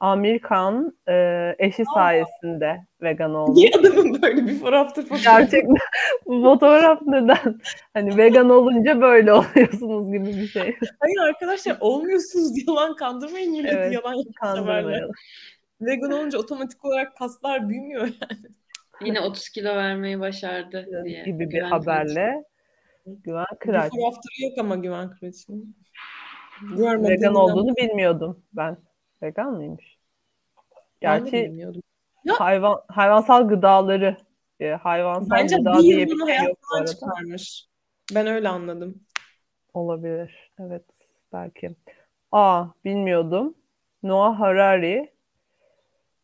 Amerikan 0.00 0.98
e, 1.08 1.14
eşi 1.58 1.82
Aa. 1.82 1.94
sayesinde 1.94 2.86
vegan 3.02 3.34
oldu. 3.34 3.54
Niye 3.54 3.70
adamın 3.78 4.22
böyle 4.22 4.46
bir 4.46 4.58
fotoğraftır 4.58 5.02
fotoğraf? 5.02 5.24
Gerçekten 5.24 5.76
bu 6.26 6.42
fotoğraf 6.42 7.02
neden? 7.02 7.60
Hani 7.94 8.16
vegan 8.16 8.50
olunca 8.50 9.00
böyle 9.00 9.32
oluyorsunuz 9.32 10.12
gibi 10.12 10.26
bir 10.26 10.46
şey. 10.46 10.76
Hayır 11.00 11.28
arkadaşlar 11.28 11.76
olmuyorsunuz 11.80 12.52
yalan 12.68 12.96
kandırmayın 12.96 13.52
milleti 13.52 13.76
evet, 13.76 13.92
yalan 13.92 14.16
kandırmayalım. 14.40 15.10
Vegan 15.80 16.10
olunca 16.10 16.38
otomatik 16.38 16.84
olarak 16.84 17.16
kaslar 17.16 17.68
büyümüyor 17.68 18.02
yani. 18.02 18.54
Yine 19.04 19.20
30 19.20 19.48
kilo 19.48 19.76
vermeyi 19.76 20.20
başardı 20.20 21.04
diye. 21.04 21.24
Gibi 21.24 21.50
bir 21.50 21.62
haberle. 21.62 22.44
Güven 23.06 23.44
Kıraç. 23.60 23.84
Bir 23.84 23.90
fotoğraftır 23.90 24.32
yok 24.42 24.58
ama 24.58 24.76
Güven 24.76 25.10
Kıraç'ın. 25.10 25.76
Vegan 26.78 27.34
olduğunu 27.34 27.76
bilmiyordum 27.76 28.42
ben. 28.52 28.76
Vegan 29.24 29.52
mıymış? 29.52 29.98
Gerçi 31.00 31.52
hayvan 32.28 32.80
hayvansal 32.88 33.48
gıdaları 33.48 34.16
e, 34.60 34.70
hayvansal 34.70 35.30
Bence 35.30 35.56
gıda 35.56 35.82
diye 35.82 36.06
bir 36.06 36.26
şey 36.26 36.54
bu 36.80 36.86
çıkarmış. 36.86 37.66
Ben 38.14 38.26
öyle 38.26 38.48
anladım. 38.48 39.00
Olabilir. 39.74 40.52
Evet. 40.58 40.84
Belki. 41.32 41.76
Aa 42.32 42.66
bilmiyordum. 42.84 43.54
Noah 44.02 44.40
Harari 44.40 45.12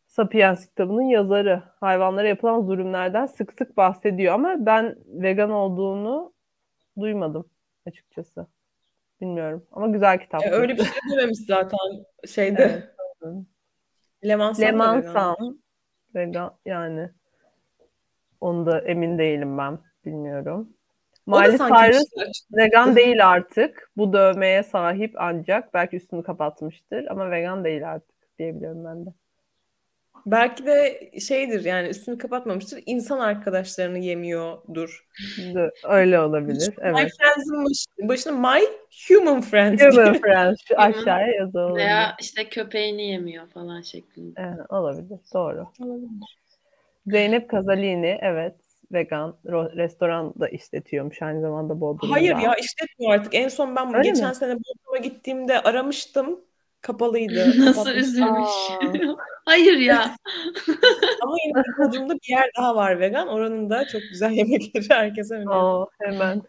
Sapiens 0.07 0.65
kitabının 0.65 1.01
yazarı. 1.01 1.63
Hayvanlara 1.79 2.27
yapılan 2.27 2.61
zulümlerden 2.61 3.25
sık 3.25 3.53
sık 3.57 3.77
bahsediyor 3.77 4.33
ama 4.33 4.65
ben 4.65 4.95
vegan 5.07 5.51
olduğunu 5.51 6.33
duymadım 6.99 7.49
açıkçası. 7.85 8.47
Bilmiyorum 9.21 9.67
ama 9.71 9.87
güzel 9.87 10.19
kitap. 10.19 10.43
E, 10.45 10.51
öyle 10.51 10.73
bir 10.73 10.83
şey 10.83 10.93
dememiş 11.11 11.39
zaten 11.47 11.79
şeyde. 12.27 12.83
Evet. 13.23 13.35
Leman 14.27 14.53
Sam. 14.53 14.65
Leman 14.65 15.01
Sam. 15.01 15.57
Vegan 16.15 16.57
yani. 16.65 17.09
Onu 18.41 18.65
da 18.65 18.81
emin 18.81 19.17
değilim 19.17 19.57
ben. 19.57 19.79
Bilmiyorum. 20.05 20.73
Miley 21.27 21.57
Cyrus 21.57 22.05
vegan 22.51 22.95
değil 22.95 23.29
artık. 23.29 23.91
Bu 23.97 24.13
dövmeye 24.13 24.63
sahip 24.63 25.13
ancak 25.17 25.73
belki 25.73 25.95
üstünü 25.95 26.23
kapatmıştır 26.23 27.05
ama 27.05 27.31
vegan 27.31 27.63
değil 27.63 27.91
artık 27.91 28.37
diyebiliyorum 28.39 28.85
ben 28.85 29.05
de. 29.05 29.09
Belki 30.25 30.65
de 30.65 31.11
şeydir 31.19 31.65
yani 31.65 31.87
üstünü 31.87 32.17
kapatmamıştır. 32.17 32.83
İnsan 32.85 33.19
arkadaşlarını 33.19 33.99
yemiyordur. 33.99 35.07
Öyle 35.83 36.19
olabilir. 36.19 36.73
Evet. 36.81 37.11
My 37.99 38.09
başına 38.09 38.31
my 38.31 38.61
human 39.09 39.41
friends. 39.41 39.81
Human 39.81 40.13
friends. 40.13 40.59
Şu 40.67 40.79
aşağıya 40.79 41.27
yazalım. 41.27 41.75
Veya 41.75 42.15
işte 42.21 42.49
köpeğini 42.49 43.03
yemiyor 43.11 43.47
falan 43.47 43.81
şeklinde. 43.81 44.39
Evet, 44.41 44.71
olabilir. 44.71 45.19
Doğru. 45.33 45.67
Olabilir. 45.79 46.37
Zeynep 47.07 47.49
Kazalini 47.49 48.19
evet 48.21 48.55
vegan 48.91 49.35
restoran 49.75 50.33
da 50.39 50.49
işletiyormuş 50.49 51.21
aynı 51.21 51.41
zamanda 51.41 51.81
Bodrum'da. 51.81 52.15
Hayır 52.15 52.37
ya 52.37 52.55
işletmiyor 52.55 53.13
artık. 53.13 53.35
En 53.35 53.47
son 53.47 53.75
ben 53.75 53.93
Öyle 53.93 54.09
geçen 54.09 54.29
mi? 54.29 54.35
sene 54.35 54.55
Bodrum'a 54.55 54.97
gittiğimde 54.97 55.59
aramıştım 55.61 56.39
kapalıydı. 56.81 57.53
Nasıl 57.65 57.89
üzülmüş. 57.89 58.49
Hayır 59.45 59.77
ya. 59.77 60.01
Ama 61.21 61.35
yine 61.45 61.63
Bodrum'da 61.77 62.13
bir 62.13 62.29
yer 62.29 62.49
daha 62.57 62.75
var 62.75 62.99
vegan. 62.99 63.27
Oranın 63.27 63.69
da 63.69 63.87
çok 63.87 64.01
güzel 64.01 64.31
yemekleri 64.31 64.85
herkese 64.89 65.35
öneriyorum. 65.35 65.87
hemen. 65.99 66.41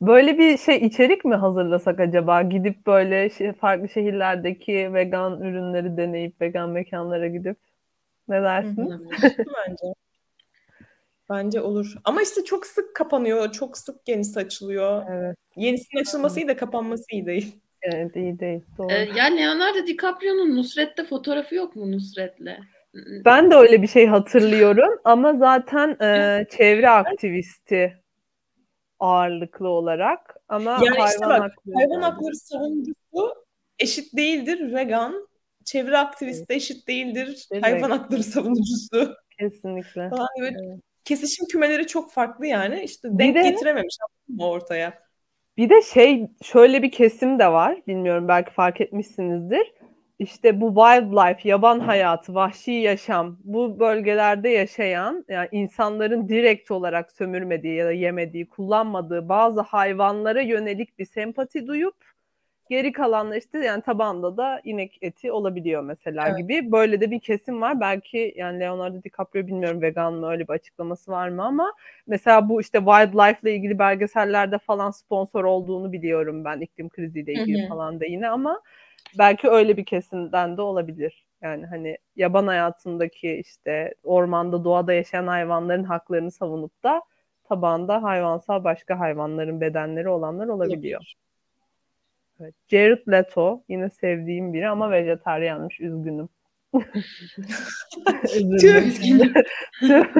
Böyle 0.00 0.38
bir 0.38 0.58
şey 0.58 0.76
içerik 0.76 1.24
mi 1.24 1.34
hazırlasak 1.34 2.00
acaba? 2.00 2.42
Gidip 2.42 2.86
böyle 2.86 3.30
şey, 3.30 3.52
farklı 3.52 3.88
şehirlerdeki 3.88 4.94
vegan 4.94 5.40
ürünleri 5.40 5.96
deneyip 5.96 6.40
vegan 6.40 6.70
mekanlara 6.70 7.26
gidip 7.26 7.56
ne 8.28 8.42
dersin? 8.42 9.08
Bence. 9.68 9.94
Bence 11.30 11.60
olur. 11.60 11.94
Ama 12.04 12.22
işte 12.22 12.44
çok 12.44 12.66
sık 12.66 12.96
kapanıyor, 12.96 13.52
çok 13.52 13.78
sık 13.78 14.08
yenisi 14.08 14.40
açılıyor. 14.40 15.02
Evet. 15.10 15.36
Yenisinin 15.56 16.00
açılması 16.00 16.40
iyi 16.40 16.48
de 16.48 16.56
kapanması 16.56 17.04
iyi 17.12 17.26
değil. 17.26 17.60
Evet 17.82 18.16
iyi 18.16 18.40
değil. 18.40 18.60
Doğru. 18.78 18.92
Ee, 18.92 19.08
ya 19.16 19.24
Leonardo 19.24 19.86
DiCaprio'nun 19.86 20.56
Nusret'te 20.56 21.04
fotoğrafı 21.04 21.54
yok 21.54 21.76
mu 21.76 21.92
Nusret'le? 21.92 22.58
Ben 23.24 23.50
de 23.50 23.54
öyle 23.54 23.82
bir 23.82 23.86
şey 23.86 24.06
hatırlıyorum 24.06 25.00
ama 25.04 25.34
zaten 25.34 25.96
e, 26.02 26.44
çevre 26.56 26.90
aktivisti 26.90 27.96
ağırlıklı 28.98 29.68
olarak 29.68 30.36
ama 30.48 30.70
yani 30.70 30.88
hayvan 30.88 31.06
işte 31.08 31.26
bak, 31.26 31.40
hakları 31.40 31.74
hayvan 31.74 32.02
hakları 32.02 32.36
savunucusu 32.36 33.34
eşit 33.78 34.16
değildir 34.16 34.74
vegan, 34.74 35.28
çevre 35.64 35.98
aktivisti 35.98 36.48
de 36.48 36.54
eşit 36.54 36.88
değildir 36.88 37.46
Değil 37.52 37.62
hayvan 37.62 37.90
hakları 37.90 38.22
savunucusu. 38.22 39.14
Kesinlikle. 39.38 40.10
Falan 40.10 40.28
evet. 40.40 40.52
evet. 40.64 40.80
Kesişim 41.04 41.46
kümeleri 41.46 41.86
çok 41.86 42.12
farklı 42.12 42.46
yani. 42.46 42.82
İşte 42.82 43.08
denk 43.12 43.34
de, 43.34 43.42
getirememiş 43.42 43.96
ortaya. 44.38 45.09
Bir 45.60 45.70
de 45.70 45.82
şey 45.82 46.26
şöyle 46.42 46.82
bir 46.82 46.90
kesim 46.90 47.38
de 47.38 47.52
var. 47.52 47.78
Bilmiyorum 47.86 48.28
belki 48.28 48.52
fark 48.52 48.80
etmişsinizdir. 48.80 49.72
İşte 50.18 50.60
bu 50.60 50.74
wildlife, 50.74 51.48
yaban 51.48 51.80
hayatı, 51.80 52.34
vahşi 52.34 52.72
yaşam, 52.72 53.38
bu 53.44 53.80
bölgelerde 53.80 54.48
yaşayan 54.48 55.24
yani 55.28 55.48
insanların 55.52 56.28
direkt 56.28 56.70
olarak 56.70 57.12
sömürmediği 57.12 57.74
ya 57.74 57.86
da 57.86 57.92
yemediği, 57.92 58.48
kullanmadığı 58.48 59.28
bazı 59.28 59.60
hayvanlara 59.60 60.40
yönelik 60.40 60.98
bir 60.98 61.04
sempati 61.04 61.66
duyup 61.66 61.94
Geri 62.70 62.92
kalanlar 62.92 63.36
işte 63.36 63.58
yani 63.58 63.82
tabanda 63.82 64.36
da 64.36 64.60
inek 64.64 64.98
eti 65.02 65.32
olabiliyor 65.32 65.82
mesela 65.82 66.28
evet. 66.28 66.38
gibi. 66.38 66.72
Böyle 66.72 67.00
de 67.00 67.10
bir 67.10 67.20
kesim 67.20 67.60
var. 67.60 67.80
Belki 67.80 68.34
yani 68.36 68.60
Leonardo 68.60 69.02
DiCaprio 69.02 69.46
bilmiyorum 69.46 69.82
vegan 69.82 70.14
mı 70.14 70.30
öyle 70.30 70.48
bir 70.48 70.52
açıklaması 70.52 71.10
var 71.10 71.28
mı 71.28 71.44
ama 71.44 71.72
mesela 72.06 72.48
bu 72.48 72.60
işte 72.60 72.78
wildlife 72.78 73.38
ile 73.42 73.56
ilgili 73.56 73.78
belgesellerde 73.78 74.58
falan 74.58 74.90
sponsor 74.90 75.44
olduğunu 75.44 75.92
biliyorum 75.92 76.44
ben 76.44 76.60
iklim 76.60 76.88
kriziyle 76.88 77.32
ilgili 77.32 77.60
Hı-hı. 77.60 77.68
falan 77.68 78.00
da 78.00 78.04
yine 78.04 78.28
ama 78.28 78.60
belki 79.18 79.48
öyle 79.48 79.76
bir 79.76 79.84
kesimden 79.84 80.56
de 80.56 80.62
olabilir. 80.62 81.26
Yani 81.42 81.66
hani 81.66 81.98
yaban 82.16 82.46
hayatındaki 82.46 83.32
işte 83.36 83.94
ormanda 84.04 84.64
doğada 84.64 84.92
yaşayan 84.92 85.26
hayvanların 85.26 85.84
haklarını 85.84 86.30
savunup 86.30 86.82
da 86.82 87.02
tabanda 87.44 88.02
hayvansal 88.02 88.64
başka 88.64 88.98
hayvanların 88.98 89.60
bedenleri 89.60 90.08
olanlar 90.08 90.46
olabiliyor. 90.48 91.14
Evet. 92.40 92.54
Jared 92.68 93.08
Leto 93.12 93.64
yine 93.68 93.90
sevdiğim 93.90 94.52
biri 94.52 94.68
ama 94.68 94.90
vejetaryenmiş 94.90 95.80
üzgünüm. 95.80 96.28
üzgünüm. 98.34 99.32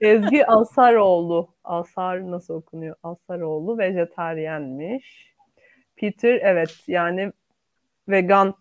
Ezgi 0.00 0.46
Alsaroğlu. 0.46 1.54
Alsar 1.64 2.30
nasıl 2.30 2.54
okunuyor? 2.54 2.96
Alsaroğlu 3.02 3.78
vejetaryenmiş. 3.78 5.34
Peter 5.96 6.38
evet 6.42 6.84
yani 6.86 7.32
vegan 8.08 8.54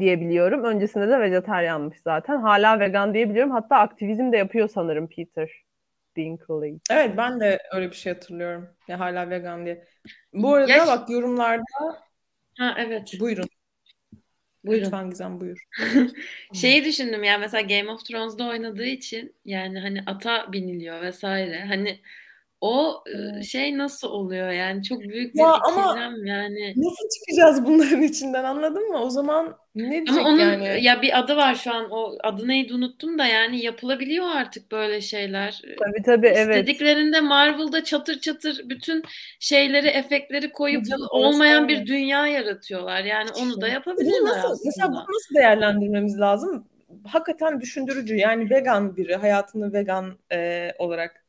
diyebiliyorum. 0.00 0.64
Öncesinde 0.64 1.08
de 1.08 1.20
vejetaryanmış 1.20 2.00
zaten. 2.00 2.40
Hala 2.40 2.80
vegan 2.80 3.14
diyebiliyorum. 3.14 3.52
Hatta 3.52 3.76
aktivizm 3.76 4.32
de 4.32 4.36
yapıyor 4.36 4.68
sanırım 4.68 5.06
Peter 5.06 5.65
Dinkley. 6.16 6.78
Evet 6.90 7.16
ben 7.16 7.40
de 7.40 7.58
öyle 7.72 7.90
bir 7.90 7.96
şey 7.96 8.12
hatırlıyorum. 8.12 8.68
Ya 8.88 9.00
hala 9.00 9.30
vegan 9.30 9.64
diye. 9.66 9.84
Bu 10.32 10.54
arada 10.54 10.72
Ya- 10.72 10.86
bak 10.86 11.10
yorumlarda 11.10 11.62
Ha 12.58 12.74
evet. 12.78 13.12
buyurun. 13.20 13.48
Buyurun. 14.64 14.84
Lütfen 14.84 15.10
Gizem 15.10 15.40
buyur. 15.40 15.58
Şeyi 16.54 16.84
düşündüm 16.84 17.24
yani 17.24 17.40
mesela 17.40 17.60
Game 17.60 17.90
of 17.90 18.04
Thrones'da 18.04 18.48
oynadığı 18.48 18.84
için 18.86 19.34
yani 19.44 19.80
hani 19.80 20.02
ata 20.06 20.52
biniliyor 20.52 21.02
vesaire. 21.02 21.64
Hani 21.64 22.00
o 22.66 23.04
e, 23.06 23.42
şey 23.42 23.78
nasıl 23.78 24.08
oluyor 24.08 24.50
yani 24.50 24.82
çok 24.82 25.00
büyük 25.00 25.34
bir 25.34 25.40
Ya 25.40 25.52
ama- 25.52 25.98
yani. 26.24 26.74
Nasıl 26.76 27.08
çıkacağız 27.18 27.66
bunların 27.66 28.02
içinden 28.02 28.44
anladın 28.44 28.88
mı? 28.88 28.98
O 29.02 29.10
zaman 29.10 29.56
ne 29.74 29.90
diyecek 29.90 30.18
Ama 30.18 30.28
onun 30.28 30.38
yani? 30.38 30.84
ya 30.84 31.02
bir 31.02 31.18
adı 31.18 31.36
var 31.36 31.54
şu 31.54 31.74
an 31.74 31.90
o 31.90 32.12
adı 32.22 32.48
neydi 32.48 32.74
unuttum 32.74 33.18
da 33.18 33.26
yani 33.26 33.64
yapılabiliyor 33.64 34.26
artık 34.26 34.72
böyle 34.72 35.00
şeyler. 35.00 35.62
Tabii 35.78 36.02
tabii 36.02 36.26
evet. 36.26 36.56
İstediklerinde 36.56 37.20
Marvel'da 37.20 37.84
çatır 37.84 38.20
çatır 38.20 38.60
bütün 38.64 39.02
şeyleri, 39.40 39.86
efektleri 39.86 40.52
koyup 40.52 40.84
olmayan 41.10 41.68
bir 41.68 41.86
dünya 41.86 42.26
yaratıyorlar. 42.26 43.04
Yani 43.04 43.30
onu 43.42 43.60
da 43.60 43.68
yapabilirler 43.68 44.22
nasıl, 44.22 44.64
mesela 44.64 44.88
bunu 44.88 44.98
aslında. 44.98 45.16
nasıl 45.16 45.34
değerlendirmemiz 45.34 46.20
lazım? 46.20 46.66
Hakikaten 47.06 47.60
düşündürücü. 47.60 48.16
Yani 48.16 48.50
vegan 48.50 48.96
biri 48.96 49.16
hayatını 49.16 49.72
vegan 49.72 50.18
e, 50.32 50.70
olarak 50.78 51.25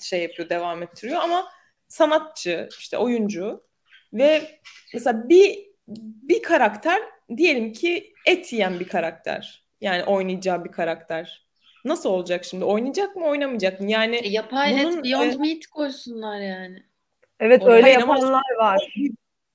şey 0.00 0.22
yapıyor, 0.22 0.48
devam 0.48 0.82
ettiriyor 0.82 1.20
ama 1.22 1.48
sanatçı, 1.88 2.68
işte 2.78 2.98
oyuncu 2.98 3.64
ve 4.12 4.60
mesela 4.94 5.28
bir 5.28 5.74
bir 6.22 6.42
karakter 6.42 7.02
diyelim 7.36 7.72
ki 7.72 8.12
et 8.26 8.52
yiyen 8.52 8.80
bir 8.80 8.88
karakter. 8.88 9.64
Yani 9.80 10.04
oynayacağı 10.04 10.64
bir 10.64 10.72
karakter. 10.72 11.44
Nasıl 11.84 12.10
olacak 12.10 12.44
şimdi? 12.44 12.64
Oynayacak 12.64 13.16
mı, 13.16 13.26
oynamayacak 13.26 13.80
mı? 13.80 13.90
Yani 13.90 14.16
E, 14.16 14.28
yapay 14.28 14.72
Bunun, 14.72 14.98
et 14.98 15.04
Beyond 15.04 15.32
e, 15.32 15.36
Meat 15.36 15.66
koysunlar 15.66 16.40
yani. 16.40 16.82
Evet 17.40 17.62
Hayır 17.62 17.74
öyle 17.74 17.90
yapanlar 17.90 18.42
var. 18.58 18.94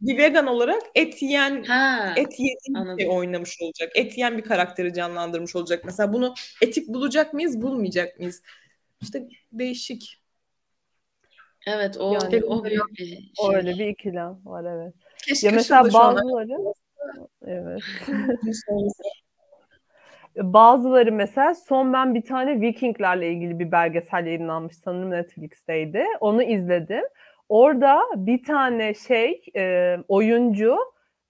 bir 0.01 0.17
vegan 0.17 0.47
olarak 0.47 0.81
et 0.95 1.21
yiyen 1.21 1.63
Ha. 1.63 2.13
et 2.17 2.35
Anladım. 2.75 2.99
şey 2.99 3.09
oynamış 3.09 3.61
olacak. 3.61 3.91
Et 3.95 4.17
yiyen 4.17 4.37
bir 4.37 4.43
karakteri 4.43 4.93
canlandırmış 4.93 5.55
olacak. 5.55 5.85
Mesela 5.85 6.13
bunu 6.13 6.33
etik 6.61 6.87
bulacak 6.87 7.33
mıyız, 7.33 7.61
bulmayacak 7.61 8.19
mıyız? 8.19 8.41
İşte 9.01 9.27
değişik. 9.51 10.21
Evet 11.67 11.97
o 11.97 12.13
Yani- 12.13 12.45
o 12.45 12.63
büyük 12.63 12.89
bir 12.89 13.05
şey. 13.05 13.55
Öyle 13.55 13.73
bir 13.73 13.87
ikilem 13.87 14.39
var 14.45 14.65
evet. 14.75 14.93
Keşke 15.27 15.47
Ya 15.47 15.53
mesela 15.53 15.83
bazıları 15.83 16.73
evet. 17.45 17.81
Bazıları 20.37 21.11
mesela 21.11 21.55
son 21.55 21.93
ben 21.93 22.15
bir 22.15 22.21
tane 22.21 22.61
Vikinglerle 22.61 23.31
ilgili 23.31 23.59
bir 23.59 23.71
belgesel 23.71 24.25
yayınlanmış 24.25 24.75
sanırım 24.75 25.11
Netflix'teydi. 25.11 26.05
Onu 26.19 26.43
izledim. 26.43 27.03
Orada 27.49 27.99
bir 28.15 28.43
tane 28.43 28.93
şey 28.93 29.41
e, 29.55 29.95
oyuncu 30.07 30.77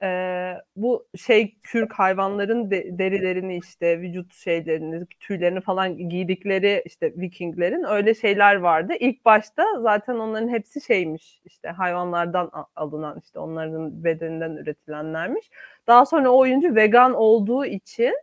e, 0.03 0.53
bu 0.76 1.07
şey 1.17 1.55
kürk 1.63 1.93
hayvanların 1.93 2.71
de- 2.71 2.99
derilerini 2.99 3.57
işte 3.57 4.01
vücut 4.01 4.34
şeylerini 4.34 5.05
tüylerini 5.19 5.61
falan 5.61 6.09
giydikleri 6.09 6.84
işte 6.85 7.13
Vikinglerin 7.17 7.84
öyle 7.84 8.15
şeyler 8.15 8.55
vardı. 8.55 8.93
İlk 8.99 9.26
başta 9.26 9.63
zaten 9.81 10.15
onların 10.15 10.49
hepsi 10.49 10.81
şeymiş 10.81 11.41
işte 11.45 11.69
hayvanlardan 11.69 12.51
alınan 12.76 13.19
işte 13.23 13.39
onların 13.39 14.03
bedeninden 14.03 14.51
üretilenlermiş. 14.51 15.49
Daha 15.88 16.05
sonra 16.05 16.30
o 16.30 16.38
oyuncu 16.39 16.76
vegan 16.76 17.13
olduğu 17.13 17.65
için 17.65 18.13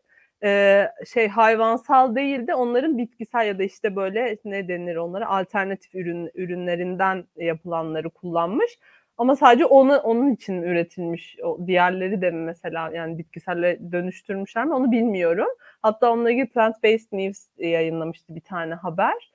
e, 0.44 0.82
şey 1.06 1.28
hayvansal 1.28 2.14
değil 2.14 2.46
de 2.46 2.54
onların 2.54 2.98
bitkisel 2.98 3.46
ya 3.46 3.58
da 3.58 3.62
işte 3.62 3.96
böyle 3.96 4.38
ne 4.44 4.68
denir 4.68 4.96
onlara 4.96 5.28
alternatif 5.28 5.94
ürün 5.94 6.30
ürünlerinden 6.34 7.24
yapılanları 7.36 8.10
kullanmış. 8.10 8.78
Ama 9.18 9.36
sadece 9.36 9.64
onu 9.66 9.96
onun 9.96 10.32
için 10.34 10.62
üretilmiş. 10.62 11.36
O 11.44 11.66
diğerleri 11.66 12.20
de 12.20 12.30
mesela 12.30 12.90
yani 12.94 13.18
bitkiselle 13.18 13.92
dönüştürmüşler 13.92 14.64
mi 14.64 14.74
onu 14.74 14.92
bilmiyorum. 14.92 15.48
Hatta 15.82 16.12
onunla 16.12 16.30
ilgili 16.30 16.48
Plant 16.48 16.82
Based 16.84 17.08
News 17.12 17.46
yayınlamıştı 17.58 18.34
bir 18.34 18.40
tane 18.40 18.74
haber. 18.74 19.30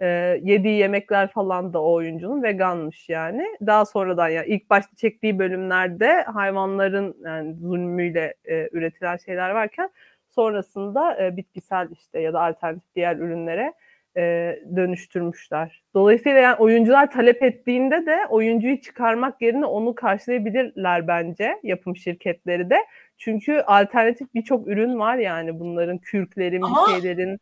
Ee, 0.00 0.40
yediği 0.42 0.78
yemekler 0.78 1.30
falan 1.30 1.72
da 1.72 1.82
o 1.82 1.92
oyuncunun 1.92 2.42
veganmış 2.42 3.08
yani. 3.08 3.46
Daha 3.66 3.84
sonradan 3.84 4.28
ya 4.28 4.44
ilk 4.44 4.70
başta 4.70 4.96
çektiği 4.96 5.38
bölümlerde 5.38 6.22
hayvanların 6.22 7.16
yani 7.24 7.54
zulmüyle 7.54 8.34
e, 8.44 8.68
üretilen 8.72 9.16
şeyler 9.16 9.50
varken 9.50 9.90
sonrasında 10.30 11.24
e, 11.24 11.36
bitkisel 11.36 11.88
işte 11.92 12.20
ya 12.20 12.32
da 12.32 12.40
alternatif 12.40 12.94
diğer 12.96 13.16
ürünlere 13.16 13.74
e, 14.16 14.56
dönüştürmüşler. 14.76 15.82
Dolayısıyla 15.94 16.38
yani 16.38 16.56
oyuncular 16.56 17.10
talep 17.10 17.42
ettiğinde 17.42 18.06
de 18.06 18.16
oyuncuyu 18.30 18.80
çıkarmak 18.80 19.42
yerine 19.42 19.66
onu 19.66 19.94
karşılayabilirler 19.94 21.08
bence 21.08 21.56
yapım 21.62 21.96
şirketleri 21.96 22.70
de. 22.70 22.76
Çünkü 23.18 23.60
alternatif 23.66 24.34
birçok 24.34 24.68
ürün 24.68 24.98
var 24.98 25.16
yani 25.16 25.60
bunların 25.60 25.98
kürklerin, 25.98 26.62
Ama- 26.62 26.86
bir 26.86 26.92
şeylerin. 26.92 27.38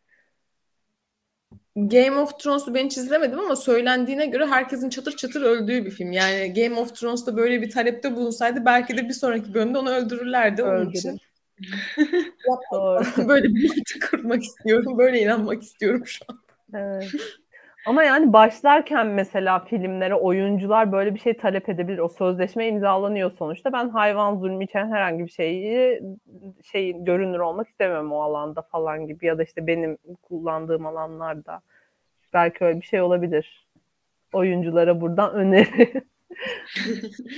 Game 1.77 2.16
of 2.16 2.39
Thrones'u 2.39 2.74
ben 2.74 2.85
hiç 2.85 2.97
izlemedim 2.97 3.39
ama 3.40 3.57
söylendiğine 3.57 4.27
göre 4.27 4.47
herkesin 4.47 4.90
çatır 4.90 5.16
çatır 5.16 5.43
öldüğü 5.43 5.85
bir 5.85 5.90
film. 5.90 6.12
Yani 6.12 6.53
Game 6.55 6.81
of 6.81 6.95
Thrones'ta 6.97 7.36
böyle 7.36 7.62
bir 7.62 7.70
talepte 7.70 8.16
bulunsaydı 8.16 8.65
belki 8.65 8.97
de 8.97 9.09
bir 9.09 9.12
sonraki 9.15 9.55
bölümde 9.55 9.78
onu 9.78 9.90
öldürürlerdi. 9.90 10.62
Onun 10.62 10.73
Öldürür. 10.73 10.99
için 10.99 11.19
Doğru. 12.73 13.05
böyle 13.28 13.49
bir 13.49 13.85
kurmak 14.11 14.43
istiyorum. 14.43 14.99
Böyle 14.99 15.20
inanmak 15.20 15.62
istiyorum 15.62 16.07
şu 16.07 16.24
an. 16.28 16.39
Ama 17.86 18.03
yani 18.03 18.32
başlarken 18.32 19.07
mesela 19.07 19.59
filmlere 19.59 20.15
oyuncular 20.15 20.93
böyle 20.93 21.15
bir 21.15 21.20
şey 21.20 21.36
talep 21.36 21.69
edebilir. 21.69 21.99
O 21.99 22.09
sözleşme 22.09 22.69
imzalanıyor 22.69 23.31
sonuçta. 23.31 23.73
Ben 23.73 23.89
hayvan 23.89 24.36
zulmü 24.36 24.65
içeren 24.65 24.93
herhangi 24.93 25.24
bir 25.24 25.31
şeyi 25.31 26.03
şey 26.73 27.05
görünür 27.05 27.39
olmak 27.39 27.69
istemem 27.69 28.12
o 28.12 28.20
alanda 28.20 28.62
falan 28.62 29.07
gibi 29.07 29.27
ya 29.27 29.39
da 29.39 29.43
işte 29.43 29.66
benim 29.66 29.99
kullandığım 30.23 30.86
alanlarda. 30.86 31.61
Belki 32.35 32.65
öyle 32.65 32.81
bir 32.81 32.86
şey 32.86 33.01
olabilir. 33.01 33.66
Oyunculara 34.32 35.01
buradan 35.01 35.35
öneri. 35.35 35.93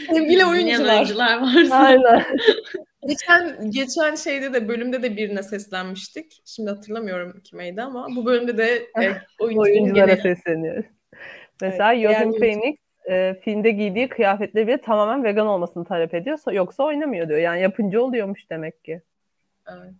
Sevgili 0.08 0.46
oyuncular. 0.46 0.94
oyuncular 0.96 1.40
varsa. 1.40 1.76
Aynen. 1.76 2.24
Geçen 3.08 3.70
geçen 3.70 4.14
şeyde 4.14 4.52
de 4.52 4.68
bölümde 4.68 5.02
de 5.02 5.16
birine 5.16 5.42
seslenmiştik. 5.42 6.42
Şimdi 6.44 6.70
hatırlamıyorum 6.70 7.40
kimeydi 7.44 7.82
ama 7.82 8.06
bu 8.16 8.26
bölümde 8.26 8.58
de 8.58 8.86
e, 9.02 9.12
Oyunculara 9.38 10.06
gene- 10.06 10.16
sesleniyoruz. 10.16 10.84
Mesela 11.60 11.94
Evet, 11.94 12.02
Joaquin 12.02 12.32
Phoenix 12.38 12.76
e, 13.10 13.40
filmde 13.44 13.70
giydiği 13.70 14.08
kıyafetleri 14.08 14.66
bile 14.66 14.80
tamamen 14.80 15.24
vegan 15.24 15.46
olmasını 15.46 15.84
talep 15.84 16.14
ediyor. 16.14 16.38
Yoksa 16.52 16.84
oynamıyor 16.84 17.28
diyor. 17.28 17.38
Yani 17.38 17.62
yapınca 17.62 18.00
oluyormuş 18.00 18.50
demek 18.50 18.84
ki. 18.84 19.02
Evet. 19.68 19.94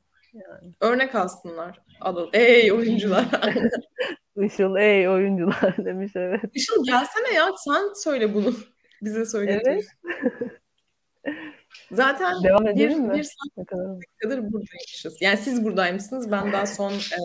Örnek 0.81 1.15
alsınlar. 1.15 1.81
Alın. 2.01 2.31
Ey 2.33 2.73
oyuncular. 2.73 3.25
Işıl 4.37 4.77
ey 4.77 5.09
oyuncular 5.09 5.77
demiş 5.85 6.12
evet. 6.15 6.41
Işıl 6.55 6.85
gelsene 6.85 7.35
ya 7.35 7.47
sen 7.57 7.83
söyle 7.95 8.35
bunu. 8.35 8.55
Bize 9.02 9.24
söyle. 9.24 9.62
Evet. 9.66 9.85
Zaten 11.93 12.43
Devam 12.44 12.66
bir, 12.66 12.89
mi? 12.89 13.14
bir 13.14 13.22
saat 13.22 13.56
Ne 13.56 13.64
kadar? 13.64 13.86
buradaymışız. 14.52 15.22
Yani 15.22 15.36
siz 15.36 15.64
buradaymışsınız. 15.64 16.31
Ben 16.31 16.52
daha 16.52 16.66
son 16.66 16.93
e, 16.93 17.18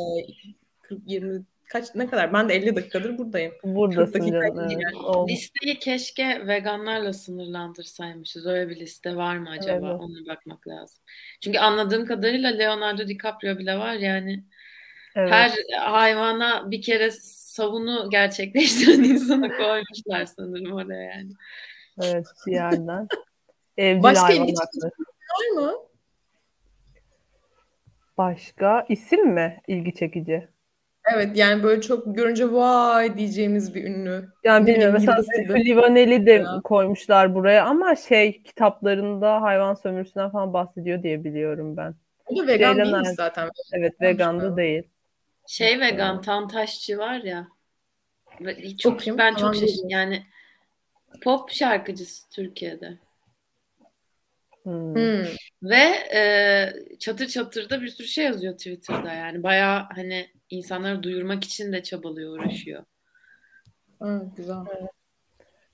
40, 0.82 1.02
20 1.06 1.44
kaç 1.70 1.96
ne 1.96 2.08
kadar? 2.08 2.34
Ben 2.34 2.50
de 2.50 2.54
50 2.54 2.76
dakikadır 2.76 3.18
buradayım. 3.18 3.54
Buradasın 3.64 4.12
40 4.12 4.22
dakika 4.22 4.48
canım. 4.48 4.70
Evet. 4.72 4.82
yani. 4.94 5.32
Listeyi 5.32 5.80
keşke 5.80 6.48
veganlarla 6.48 7.14
sınırlandırsaymışız. 7.14 8.46
Öyle 8.46 8.70
bir 8.70 8.80
liste 8.80 9.16
var 9.16 9.38
mı 9.38 9.50
acaba? 9.50 9.90
Evet. 9.90 10.02
Ona 10.02 10.36
bakmak 10.36 10.68
lazım. 10.68 11.04
Çünkü 11.42 11.60
anladığım 11.60 12.06
kadarıyla 12.06 12.50
Leonardo 12.50 13.08
DiCaprio 13.08 13.58
bile 13.58 13.78
var 13.78 13.94
yani. 13.94 14.44
Evet. 15.16 15.32
Her 15.32 15.52
hayvana 15.80 16.72
bir 16.72 16.82
kere 16.82 17.12
savunu 17.56 18.10
gerçekleştiren 18.10 19.04
insanı 19.04 19.58
koymuşlar 19.58 20.26
sanırım 20.26 20.74
oraya 20.74 21.04
yani. 21.04 21.32
Evet 22.02 22.26
bir 22.48 22.52
yerden. 22.52 23.08
Evcil 23.78 24.04
Başka 24.04 24.34
ilginç-. 24.34 24.58
Var 24.60 25.62
mı? 25.62 25.74
Başka 28.18 28.86
isim 28.90 29.28
mi 29.28 29.62
ilgi 29.68 29.96
çekici? 29.96 30.48
Evet 31.14 31.38
yani 31.38 31.64
böyle 31.64 31.82
çok 31.82 32.16
görünce 32.16 32.52
vay 32.52 33.18
diyeceğimiz 33.18 33.76
bir 33.76 33.84
ünlü. 33.84 34.30
Yani 34.44 34.68
bilmiyorum 34.68 34.94
mesela 34.94 35.18
Livaneli 35.56 36.26
de 36.26 36.32
Ya. 36.32 36.62
koymuşlar 36.64 37.36
buraya 37.36 37.66
ama 37.66 37.96
şey 37.96 38.44
kitaplarında 38.44 39.42
hayvan 39.42 39.74
sömürüsünden 39.74 40.30
falan 40.30 40.54
bahsediyor 40.54 41.04
diye 41.04 41.24
biliyorum 41.24 41.78
ben. 41.78 41.96
O 42.26 42.38
da 42.38 42.48
vegan 42.48 42.74
Ceylan 42.74 42.94
Erdoğan. 42.94 43.14
zaten. 43.14 43.50
Evet 43.74 44.02
vegandı 44.02 44.42
tamam. 44.42 44.58
değil. 44.58 44.84
Şey 45.48 45.80
vegan, 45.80 46.22
Tantaşçı 46.22 46.98
var 46.98 47.20
ya. 47.20 47.48
Çok 48.80 48.94
Bakayım, 48.94 49.18
ben 49.18 49.36
çok 49.36 49.56
şaşırdım. 49.56 49.90
Yani 49.90 50.26
pop 51.24 51.52
şarkıcısı 51.52 52.30
Türkiye'de. 52.30 52.98
Hmm. 54.64 54.96
Hmm. 54.96 55.26
Ve 55.64 55.84
e, 56.16 56.98
çatır 57.00 57.28
çatır 57.28 57.70
da 57.70 57.82
bir 57.82 57.88
sürü 57.88 58.08
şey 58.08 58.26
yazıyor 58.26 58.54
Twitter'da 58.54 59.14
yani. 59.14 59.44
Baya 59.44 59.88
hani 59.96 60.28
insanları 60.50 61.04
duyurmak 61.04 61.44
için 61.44 61.74
de 61.74 61.84
çabalıyor, 61.84 62.40
uğraşıyor. 62.40 62.84
Evet, 64.02 64.22
güzel. 64.38 64.56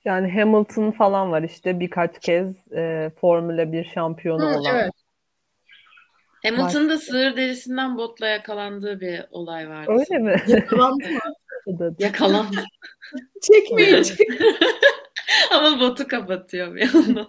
Yani 0.05 0.31
Hamilton 0.31 0.91
falan 0.91 1.31
var 1.31 1.43
işte 1.43 1.79
birkaç 1.79 2.19
kez 2.19 2.71
e, 2.71 3.11
Formula 3.21 3.71
1 3.71 3.83
şampiyonu 3.83 4.41
Hı, 4.41 4.59
olan. 4.59 4.75
Evet. 4.75 4.91
Hamilton'da 6.43 6.97
sığır 6.97 7.37
derisinden 7.37 7.97
botla 7.97 8.27
yakalandığı 8.27 9.01
bir 9.01 9.25
olay 9.31 9.69
vardı. 9.69 9.91
Öyle 9.91 10.23
mi? 10.23 10.35
Yakalandı 10.47 11.09
mı? 11.09 11.95
Yakalandı. 11.99 12.63
Çekmeyin. 13.41 14.05
Ama 15.51 15.79
botu 15.79 16.07
kapatıyor 16.07 16.75
bir 16.75 16.93
yandan. 16.93 17.27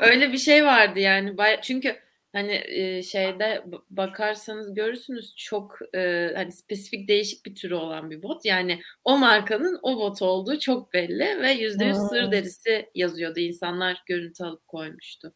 Öyle 0.00 0.32
bir 0.32 0.38
şey 0.38 0.64
vardı 0.64 1.00
yani. 1.00 1.36
Çünkü 1.62 1.96
hani 2.32 2.62
e, 2.66 3.02
şeyde 3.02 3.64
bakarsanız 3.90 4.74
görürsünüz 4.74 5.34
çok 5.36 5.78
e, 5.94 6.32
hani 6.36 6.52
spesifik 6.52 7.08
değişik 7.08 7.46
bir 7.46 7.54
türü 7.54 7.74
olan 7.74 8.10
bir 8.10 8.22
bot. 8.22 8.44
Yani 8.44 8.80
o 9.04 9.18
markanın 9.18 9.78
o 9.82 9.96
bot 9.96 10.22
olduğu 10.22 10.58
çok 10.58 10.92
belli 10.92 11.42
ve 11.42 11.52
yüzde 11.52 11.84
yüz 11.84 11.96
sır 11.96 12.32
derisi 12.32 12.90
yazıyordu. 12.94 13.40
İnsanlar 13.40 14.02
görüntü 14.06 14.44
alıp 14.44 14.68
koymuştu. 14.68 15.34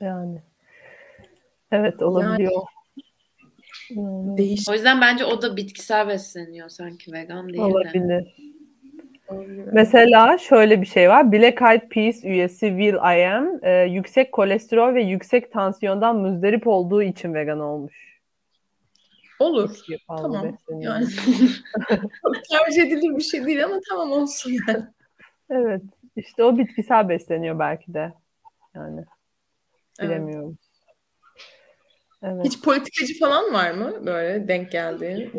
Yani. 0.00 0.51
Evet 1.72 2.02
olabiliyor. 2.02 2.52
Yani, 2.52 4.38
Değiş. 4.38 4.68
O 4.70 4.72
yüzden 4.72 5.00
bence 5.00 5.24
o 5.24 5.42
da 5.42 5.56
bitkisel 5.56 6.08
besleniyor 6.08 6.68
sanki 6.68 7.12
vegan 7.12 7.48
değil 7.48 7.62
Olabilir. 7.62 8.08
de. 8.08 8.26
Mesela 9.72 10.38
şöyle 10.38 10.80
bir 10.80 10.86
şey 10.86 11.08
var. 11.08 11.32
Black 11.32 11.62
Eyed 11.62 11.88
Peas 11.88 12.24
üyesi 12.24 12.68
Will 12.68 12.94
I 12.94 13.26
Am 13.26 13.58
e, 13.62 13.70
yüksek 13.82 14.32
kolesterol 14.32 14.94
ve 14.94 15.02
yüksek 15.02 15.52
tansiyondan 15.52 16.16
müzdarip 16.16 16.66
olduğu 16.66 17.02
için 17.02 17.34
vegan 17.34 17.60
olmuş. 17.60 18.18
Olur. 19.38 19.78
Tamam. 20.08 20.58
Yani 20.70 21.06
tercih 22.50 22.82
edilir 22.82 23.16
bir 23.16 23.22
şey 23.22 23.46
değil 23.46 23.64
ama 23.64 23.80
tamam 23.90 24.12
olsun 24.12 24.52
yani. 24.68 24.84
Evet. 25.50 25.82
İşte 26.16 26.44
o 26.44 26.58
bitkisel 26.58 27.08
besleniyor 27.08 27.58
belki 27.58 27.94
de. 27.94 28.12
Yani 28.74 29.04
bilemiyorum. 30.00 30.58
Evet. 32.22 32.44
Hiç 32.44 32.62
politikacı 32.62 33.18
falan 33.18 33.52
var 33.52 33.70
mı 33.70 34.06
böyle 34.06 34.48
denk 34.48 34.72
geldiğin? 34.72 35.32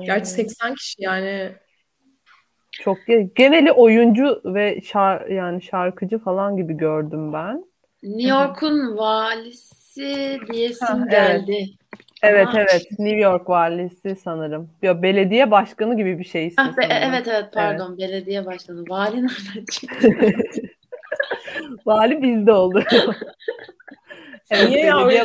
Gerçi 0.00 0.30
80 0.30 0.74
kişi 0.74 1.02
yani 1.02 1.52
çok 2.72 2.98
geneli 3.36 3.72
oyuncu 3.72 4.40
ve 4.44 4.80
şar 4.80 5.26
yani 5.26 5.62
şarkıcı 5.62 6.18
falan 6.18 6.56
gibi 6.56 6.76
gördüm 6.76 7.32
ben. 7.32 7.64
New 8.02 8.28
York'un 8.28 8.96
valisi 8.96 10.40
diyesim 10.52 11.08
geldi. 11.10 11.66
Evet 12.22 12.48
Ama... 12.48 12.60
evet 12.60 12.86
New 12.98 13.16
York 13.16 13.48
valisi 13.48 14.16
sanırım. 14.16 14.70
Ya 14.82 15.02
belediye 15.02 15.50
başkanı 15.50 15.96
gibi 15.96 16.18
bir 16.18 16.24
şey 16.24 16.54
ah, 16.56 16.76
be, 16.76 16.86
Evet 16.90 17.28
evet 17.28 17.44
pardon 17.52 17.88
evet. 17.88 17.98
belediye 17.98 18.46
başkanı. 18.46 18.84
Vali 18.88 19.16
nereden 19.16 19.64
çıktı? 19.72 20.08
Vali 21.86 22.22
bizde 22.22 22.52
oldu. 22.52 22.84
evet, 24.50 24.68
Niye 24.68 24.86
ya 24.86 25.06
öyle 25.06 25.22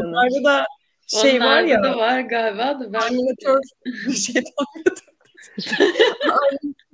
Onlarda 0.00 0.44
da 0.44 0.66
şey 1.06 1.36
Onlarda 1.36 1.54
var 1.54 1.62
ya. 1.62 1.82
da 1.82 1.98
var 1.98 2.20
galiba 2.20 2.80
da 2.80 2.92
ben. 2.92 3.00
Animatör 3.00 3.60
bir 3.86 4.12
şey 4.12 4.42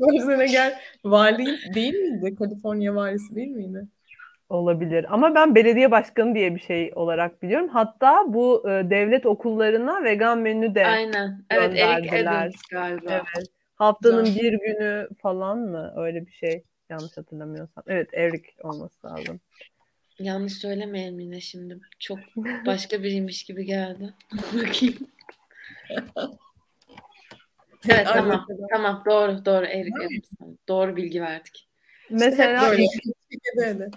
Versene 0.01 0.47
gel. 0.51 0.79
Vali 1.05 1.75
değil 1.75 1.95
miydi? 1.95 2.35
Kaliforniya 2.35 2.95
valisi 2.95 3.35
değil 3.35 3.51
miydi? 3.51 3.87
Olabilir. 4.49 5.07
Ama 5.09 5.35
ben 5.35 5.55
belediye 5.55 5.91
başkanı 5.91 6.35
diye 6.35 6.55
bir 6.55 6.61
şey 6.61 6.93
olarak 6.95 7.43
biliyorum. 7.43 7.69
Hatta 7.69 8.25
bu 8.27 8.71
e, 8.71 8.91
devlet 8.91 9.27
okullarına 9.27 10.05
vegan 10.05 10.39
menü 10.39 10.75
de 10.75 10.87
Aynen. 10.87 11.45
Evet 11.51 11.79
Eric 11.79 12.23
Adams 12.23 12.55
galiba. 12.71 13.11
Evet. 13.13 13.49
Haftanın 13.75 14.25
bir 14.25 14.53
günü 14.53 15.09
falan 15.23 15.59
mı? 15.59 15.93
Öyle 15.97 16.27
bir 16.27 16.33
şey. 16.33 16.63
Yanlış 16.91 17.17
hatırlamıyorsam. 17.17 17.85
Evet 17.87 18.09
Eric 18.13 18.49
olması 18.63 19.07
lazım. 19.07 19.41
Yanlış 20.19 20.53
söylemeyelim 20.53 21.21
yine 21.21 21.41
şimdi. 21.41 21.81
Çok 21.99 22.19
başka 22.67 23.03
biriymiş 23.03 23.45
gibi 23.45 23.65
geldi. 23.65 24.15
Bakayım. 24.53 24.97
Evet 27.89 28.07
tamam. 28.07 28.47
Tamam 28.73 29.03
doğru 29.07 29.45
doğru 29.45 29.67
Erik 29.67 29.95
Doğru 30.69 30.97
bilgi 30.97 31.23
verdik. 31.23 31.69
Mesela 32.11 32.75
işte 32.75 33.91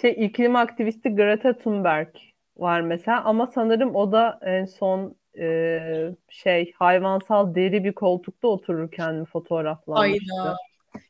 şey 0.00 0.24
iklim 0.26 0.56
aktivisti 0.56 1.08
Greta 1.08 1.58
Thunberg 1.58 2.08
var 2.56 2.80
mesela 2.80 3.24
ama 3.24 3.46
sanırım 3.46 3.94
o 3.94 4.12
da 4.12 4.38
en 4.42 4.64
son 4.64 5.16
e, 5.38 5.80
şey 6.28 6.72
hayvansal 6.72 7.54
deri 7.54 7.84
bir 7.84 7.92
koltukta 7.92 8.48
otururken 8.48 9.14
mi 9.14 9.24
fotoğraflanmıştı. 9.24 10.34
Ayda. 10.34 10.56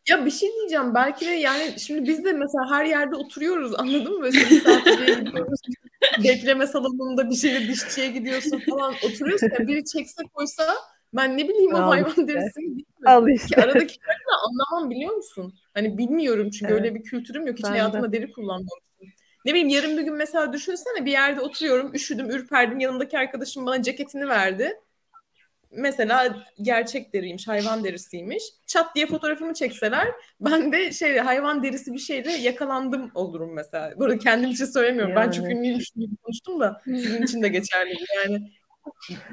Ya 0.09 0.27
bir 0.27 0.31
şey 0.31 0.49
diyeceğim 0.59 0.95
belki 0.95 1.27
de 1.27 1.31
yani 1.31 1.75
şimdi 1.79 2.09
biz 2.09 2.25
de 2.25 2.33
mesela 2.33 2.71
her 2.71 2.85
yerde 2.85 3.17
oturuyoruz 3.17 3.75
anladın 3.75 4.13
mı? 4.13 4.21
Mesela 4.23 4.51
misafirliğe 4.51 5.15
gidiyoruz. 5.25 5.61
Bekleme 6.25 6.67
salonunda 6.67 7.31
bir 7.31 7.35
şeyle 7.35 7.69
dişçiye 7.69 8.09
gidiyorsun 8.09 8.63
falan 8.71 8.95
oturuyorsun. 9.07 9.49
Yani 9.59 9.69
biri 9.69 9.85
çekse 9.85 10.23
koysa 10.35 10.75
ben 11.13 11.39
ne 11.39 11.49
bileyim 11.49 11.75
o 11.75 11.79
hayvan 11.79 12.09
işte. 12.09 12.29
derisini 12.29 12.65
bilmiyorum. 12.65 12.85
Al 13.07 13.29
işte. 13.29 13.47
Ki 13.47 13.63
aradaki 13.63 13.99
farkı 14.01 14.47
anlamam 14.49 14.91
biliyor 14.91 15.15
musun? 15.15 15.55
Hani 15.75 15.99
bilmiyorum 15.99 16.51
çünkü 16.51 16.73
evet. 16.73 16.85
öyle 16.85 16.95
bir 16.95 17.03
kültürüm 17.03 17.47
yok. 17.47 17.59
Hiç 17.59 17.65
ben 17.65 17.71
hayatımda 17.71 18.13
de. 18.13 18.19
deri 18.19 18.33
kullanmamışım. 18.33 18.91
Ne 19.45 19.53
bileyim 19.53 19.69
yarın 19.69 19.97
bir 19.97 20.03
gün 20.03 20.15
mesela 20.15 20.53
düşünsene 20.53 21.05
bir 21.05 21.11
yerde 21.11 21.41
oturuyorum, 21.41 21.95
üşüdüm, 21.95 22.31
ürperdim. 22.31 22.81
Yanımdaki 22.81 23.19
arkadaşım 23.19 23.67
bana 23.67 23.83
ceketini 23.83 24.29
verdi. 24.29 24.81
Mesela 25.73 26.37
gerçek 26.63 27.15
deriymiş, 27.15 27.49
hayvan 27.49 27.85
derisiymiş. 27.85 28.43
Çat 28.67 28.95
diye 28.95 29.07
fotoğrafımı 29.07 29.55
çekseler 29.55 30.09
ben 30.41 30.73
de 30.73 30.93
şey 30.93 31.19
hayvan 31.19 31.63
derisi 31.63 31.93
bir 31.93 31.99
şeyle 31.99 32.33
yakalandım 32.33 33.11
olurum 33.15 33.55
mesela. 33.55 33.93
Burada 33.97 34.19
kendim 34.19 34.51
için 34.51 34.65
söylemiyorum. 34.65 35.15
Yani. 35.15 35.27
Ben 35.27 35.31
çok 35.31 35.47
ünlüymüş 35.47 35.91
gibi 35.91 36.17
konuştum 36.23 36.61
da 36.61 36.83
sizin 36.85 37.23
için 37.23 37.43
de 37.43 37.49
geçerli. 37.49 37.95
Yani 38.25 38.51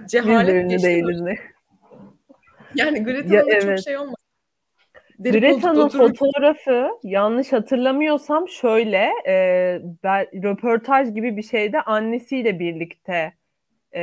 cehalet 0.08 0.84
değiliz 0.84 1.22
ne? 1.22 1.38
Yani 2.76 3.04
Greta'nın 3.04 3.34
ya, 3.34 3.44
evet. 3.48 3.78
çok 3.78 3.80
şey 3.80 3.98
olmadı. 3.98 4.16
Greta'nın 5.20 5.90
fotoğrafı 5.90 6.90
yanlış 7.04 7.54
hatırlamıyorsam 7.54 8.50
şöyle 8.50 9.10
e, 9.28 9.34
ben, 10.04 10.26
röportaj 10.44 11.14
gibi 11.14 11.38
bir 11.38 11.44
şeyde 11.44 11.82
annesiyle 11.82 12.60
birlikte 12.60 13.34
e, 13.98 14.02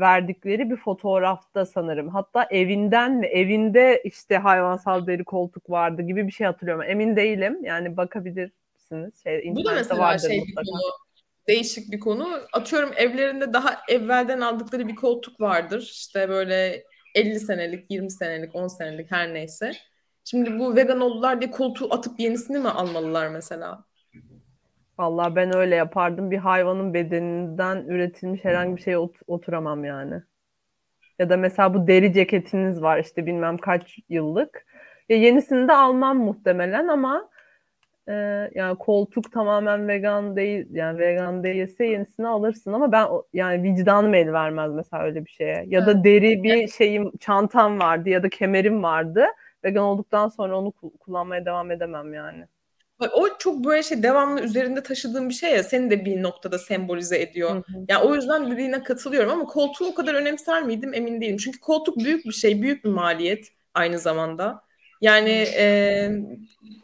verdikleri 0.00 0.70
bir 0.70 0.76
fotoğrafta 0.76 1.66
sanırım. 1.66 2.08
Hatta 2.08 2.44
evinden 2.50 3.12
mi 3.12 3.26
evinde 3.26 4.02
işte 4.04 4.36
hayvansal 4.38 5.06
deri 5.06 5.24
koltuk 5.24 5.70
vardı 5.70 6.02
gibi 6.02 6.26
bir 6.26 6.32
şey 6.32 6.46
hatırlıyorum. 6.46 6.84
Emin 6.88 7.16
değilim 7.16 7.64
yani 7.64 7.96
bakabilirsiniz. 7.96 9.22
Şey, 9.22 9.52
Bu 9.56 9.64
da 9.64 9.72
mesela 9.72 10.18
şey 10.18 10.38
mutlaka. 10.38 10.62
bir 10.62 10.66
konu 10.66 10.80
değişik 11.48 11.92
bir 11.92 12.00
konu. 12.00 12.40
Atıyorum 12.52 12.90
evlerinde 12.96 13.52
daha 13.52 13.80
evvelden 13.88 14.40
aldıkları 14.40 14.88
bir 14.88 14.94
koltuk 14.94 15.40
vardır. 15.40 15.82
İşte 15.82 16.28
böyle 16.28 16.84
50 17.14 17.40
senelik, 17.40 17.90
20 17.90 18.10
senelik, 18.10 18.54
10 18.54 18.68
senelik 18.68 19.10
her 19.10 19.34
neyse. 19.34 19.72
Şimdi 20.24 20.58
bu 20.58 20.76
vegan 20.76 21.00
oldular 21.00 21.40
diye 21.40 21.50
koltuğu 21.50 21.94
atıp 21.94 22.20
yenisini 22.20 22.58
mi 22.58 22.68
almalılar 22.68 23.28
mesela? 23.28 23.84
Vallahi 25.02 25.36
ben 25.36 25.56
öyle 25.56 25.74
yapardım. 25.74 26.30
Bir 26.30 26.38
hayvanın 26.38 26.94
bedeninden 26.94 27.76
üretilmiş 27.88 28.44
herhangi 28.44 28.76
bir 28.76 28.82
şeye 28.82 28.98
ot- 28.98 29.22
oturamam 29.26 29.84
yani. 29.84 30.22
Ya 31.18 31.30
da 31.30 31.36
mesela 31.36 31.74
bu 31.74 31.86
deri 31.86 32.12
ceketiniz 32.12 32.82
var 32.82 32.98
işte 32.98 33.26
bilmem 33.26 33.58
kaç 33.58 33.98
yıllık. 34.08 34.66
Ya 35.08 35.16
yenisini 35.16 35.68
de 35.68 35.72
almam 35.72 36.18
muhtemelen 36.18 36.88
ama 36.88 37.28
e, 38.08 38.12
yani 38.54 38.78
koltuk 38.78 39.32
tamamen 39.32 39.88
vegan 39.88 40.36
değil 40.36 40.66
yani 40.70 40.98
vegan 40.98 41.44
değilse 41.44 41.86
yenisini 41.86 42.28
alırsın 42.28 42.72
ama 42.72 42.92
ben 42.92 43.08
yani 43.32 43.62
vicdanım 43.62 44.14
el 44.14 44.32
vermez 44.32 44.72
mesela 44.72 45.02
öyle 45.04 45.24
bir 45.24 45.30
şeye. 45.30 45.64
Ya 45.68 45.86
da 45.86 46.04
deri 46.04 46.42
bir 46.42 46.68
şeyim 46.68 47.12
çantam 47.20 47.80
vardı 47.80 48.08
ya 48.08 48.22
da 48.22 48.28
kemerim 48.30 48.82
vardı. 48.82 49.26
Vegan 49.64 49.84
olduktan 49.84 50.28
sonra 50.28 50.58
onu 50.58 50.72
kullanmaya 51.00 51.46
devam 51.46 51.70
edemem 51.70 52.14
yani. 52.14 52.46
O 53.08 53.38
çok 53.38 53.64
böyle 53.64 53.82
şey 53.82 54.02
devamlı 54.02 54.40
üzerinde 54.40 54.82
taşıdığım 54.82 55.28
bir 55.28 55.34
şey 55.34 55.50
ya 55.50 55.62
seni 55.62 55.90
de 55.90 56.04
bir 56.04 56.22
noktada 56.22 56.58
sembolize 56.58 57.22
ediyor. 57.22 57.50
Hı 57.50 57.58
hı. 57.58 57.84
Yani 57.88 58.04
o 58.04 58.14
yüzden 58.14 58.50
dediğine 58.50 58.82
katılıyorum 58.82 59.30
ama 59.30 59.44
koltuğu 59.44 59.86
o 59.86 59.94
kadar 59.94 60.14
önemser 60.14 60.62
miydim 60.62 60.94
emin 60.94 61.20
değilim. 61.20 61.36
Çünkü 61.36 61.60
koltuk 61.60 61.96
büyük 61.96 62.24
bir 62.24 62.32
şey, 62.32 62.62
büyük 62.62 62.84
bir 62.84 62.90
maliyet 62.90 63.48
aynı 63.74 63.98
zamanda. 63.98 64.62
Yani 65.00 65.30
e, 65.56 66.08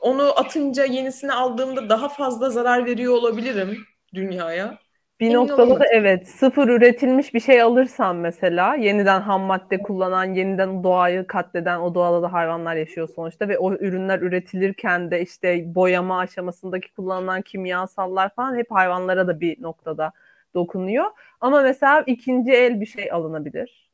onu 0.00 0.38
atınca 0.38 0.84
yenisini 0.84 1.32
aldığımda 1.32 1.88
daha 1.88 2.08
fazla 2.08 2.50
zarar 2.50 2.86
veriyor 2.86 3.14
olabilirim 3.14 3.78
dünyaya. 4.14 4.78
Bir 5.20 5.26
Emin 5.26 5.36
noktada 5.36 5.80
da 5.80 5.86
evet 5.92 6.28
sıfır 6.28 6.68
üretilmiş 6.68 7.34
bir 7.34 7.40
şey 7.40 7.62
alırsan 7.62 8.16
mesela 8.16 8.74
yeniden 8.74 9.20
ham 9.20 9.42
madde 9.42 9.78
kullanan, 9.78 10.24
yeniden 10.24 10.84
doğayı 10.84 11.26
katleden 11.26 11.78
o 11.78 11.94
doğada 11.94 12.22
da 12.22 12.32
hayvanlar 12.32 12.76
yaşıyor 12.76 13.08
sonuçta 13.14 13.48
ve 13.48 13.58
o 13.58 13.72
ürünler 13.72 14.18
üretilirken 14.20 15.10
de 15.10 15.22
işte 15.22 15.74
boyama 15.74 16.18
aşamasındaki 16.18 16.94
kullanılan 16.94 17.42
kimyasallar 17.42 18.34
falan 18.34 18.56
hep 18.56 18.70
hayvanlara 18.70 19.26
da 19.26 19.40
bir 19.40 19.62
noktada 19.62 20.12
dokunuyor. 20.54 21.04
Ama 21.40 21.62
mesela 21.62 22.02
ikinci 22.06 22.52
el 22.52 22.80
bir 22.80 22.86
şey 22.86 23.12
alınabilir. 23.12 23.88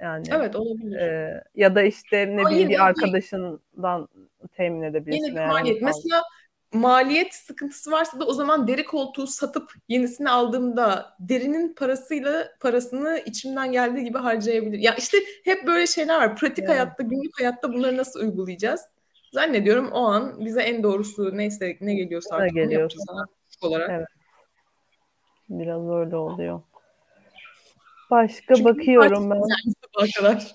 Yani 0.00 0.24
Evet 0.32 0.56
olabilir. 0.56 1.00
e, 1.00 1.44
ya 1.54 1.74
da 1.74 1.82
işte 1.82 2.36
ne 2.36 2.44
bileyim 2.46 2.68
bir 2.68 2.84
arkadaşından 2.86 4.08
temin 4.56 4.82
edebilirsin. 4.82 5.24
Yine 5.24 5.40
bir 5.40 5.46
maliyet. 5.46 5.82
Mesela 5.82 6.22
maliyet 6.72 7.34
sıkıntısı 7.34 7.90
varsa 7.90 8.20
da 8.20 8.24
o 8.26 8.32
zaman 8.32 8.68
deri 8.68 8.84
koltuğu 8.84 9.26
satıp 9.26 9.72
yenisini 9.88 10.30
aldığımda 10.30 11.16
derinin 11.20 11.74
parasıyla 11.74 12.48
parasını 12.60 13.22
içimden 13.26 13.72
geldiği 13.72 14.04
gibi 14.04 14.18
harcayabilir. 14.18 14.78
Ya 14.78 14.94
işte 14.94 15.18
hep 15.44 15.66
böyle 15.66 15.86
şeyler 15.86 16.18
var. 16.18 16.36
Pratik 16.36 16.58
Evet. 16.58 16.68
hayatta, 16.70 17.02
günlük 17.02 17.38
hayatta 17.40 17.72
bunları 17.72 17.96
nasıl 17.96 18.20
uygulayacağız? 18.20 18.80
Zannediyorum 19.32 19.90
o 19.92 20.04
an 20.04 20.44
bize 20.44 20.60
en 20.62 20.82
doğrusu 20.82 21.36
neyse 21.36 21.76
ne 21.80 21.94
geliyorsa 21.94 22.36
Ne 22.36 22.42
artık 22.42 22.54
geliyorsa. 22.56 22.98
yapacağız 22.98 23.28
olarak. 23.62 23.90
Evet. 23.90 24.06
Biraz 25.48 25.88
öyle 25.90 26.16
oluyor. 26.16 26.60
Başka 28.10 28.54
Çünkü 28.54 28.64
bakıyorum 28.64 29.30
ben. 29.30 29.40
Sabaha 29.94 30.06
kadar. 30.16 30.54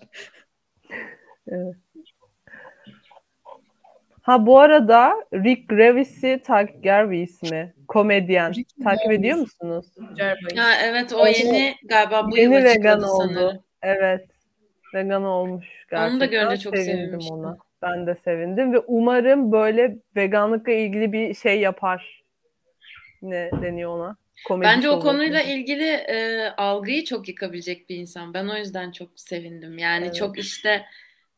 Ha 4.23 4.45
bu 4.45 4.59
arada 4.59 5.13
Rick 5.33 5.69
Gervais'i 5.69 6.41
takip 6.45 6.83
Gervais 6.83 7.43
mi? 7.43 7.73
Komedyen. 7.87 8.53
Rick 8.53 8.69
takip 8.83 9.01
Gervais. 9.03 9.19
ediyor 9.19 9.37
musunuz? 9.37 9.85
Gervais. 10.17 10.57
Ha 10.57 10.69
evet 10.83 11.13
o 11.13 11.27
yeni 11.27 11.75
galiba 11.83 12.31
bu 12.31 12.37
Yeni 12.37 12.55
yıl 12.55 12.63
vegan 12.63 13.03
oldu. 13.03 13.33
sanırım. 13.33 13.63
Evet. 13.81 14.25
Vegan 14.93 15.23
olmuş 15.23 15.65
gerçekten. 15.91 16.11
Onu 16.13 16.19
da 16.19 16.25
görünce 16.25 16.57
çok 16.57 16.77
Sevindim 16.77 16.97
sevinmiştim. 17.05 17.35
ona. 17.37 17.57
Ben 17.81 18.07
de 18.07 18.15
sevindim 18.15 18.73
ve 18.73 18.79
umarım 18.79 19.51
böyle 19.51 19.95
veganlıkla 20.15 20.71
ilgili 20.71 21.13
bir 21.13 21.33
şey 21.33 21.59
yapar. 21.59 22.23
Ne 23.21 23.49
deniyor 23.61 23.97
ona? 23.97 24.15
Komedi 24.47 24.69
Bence 24.69 24.89
o 24.89 24.99
konuyla 24.99 25.41
ilgili 25.41 25.85
e, 25.89 26.47
algıyı 26.57 27.03
çok 27.05 27.27
yıkabilecek 27.27 27.89
bir 27.89 27.95
insan. 27.95 28.33
Ben 28.33 28.47
o 28.47 28.55
yüzden 28.57 28.91
çok 28.91 29.09
sevindim. 29.15 29.77
Yani 29.77 30.05
Evet. 30.05 30.15
çok 30.15 30.37
işte 30.39 30.81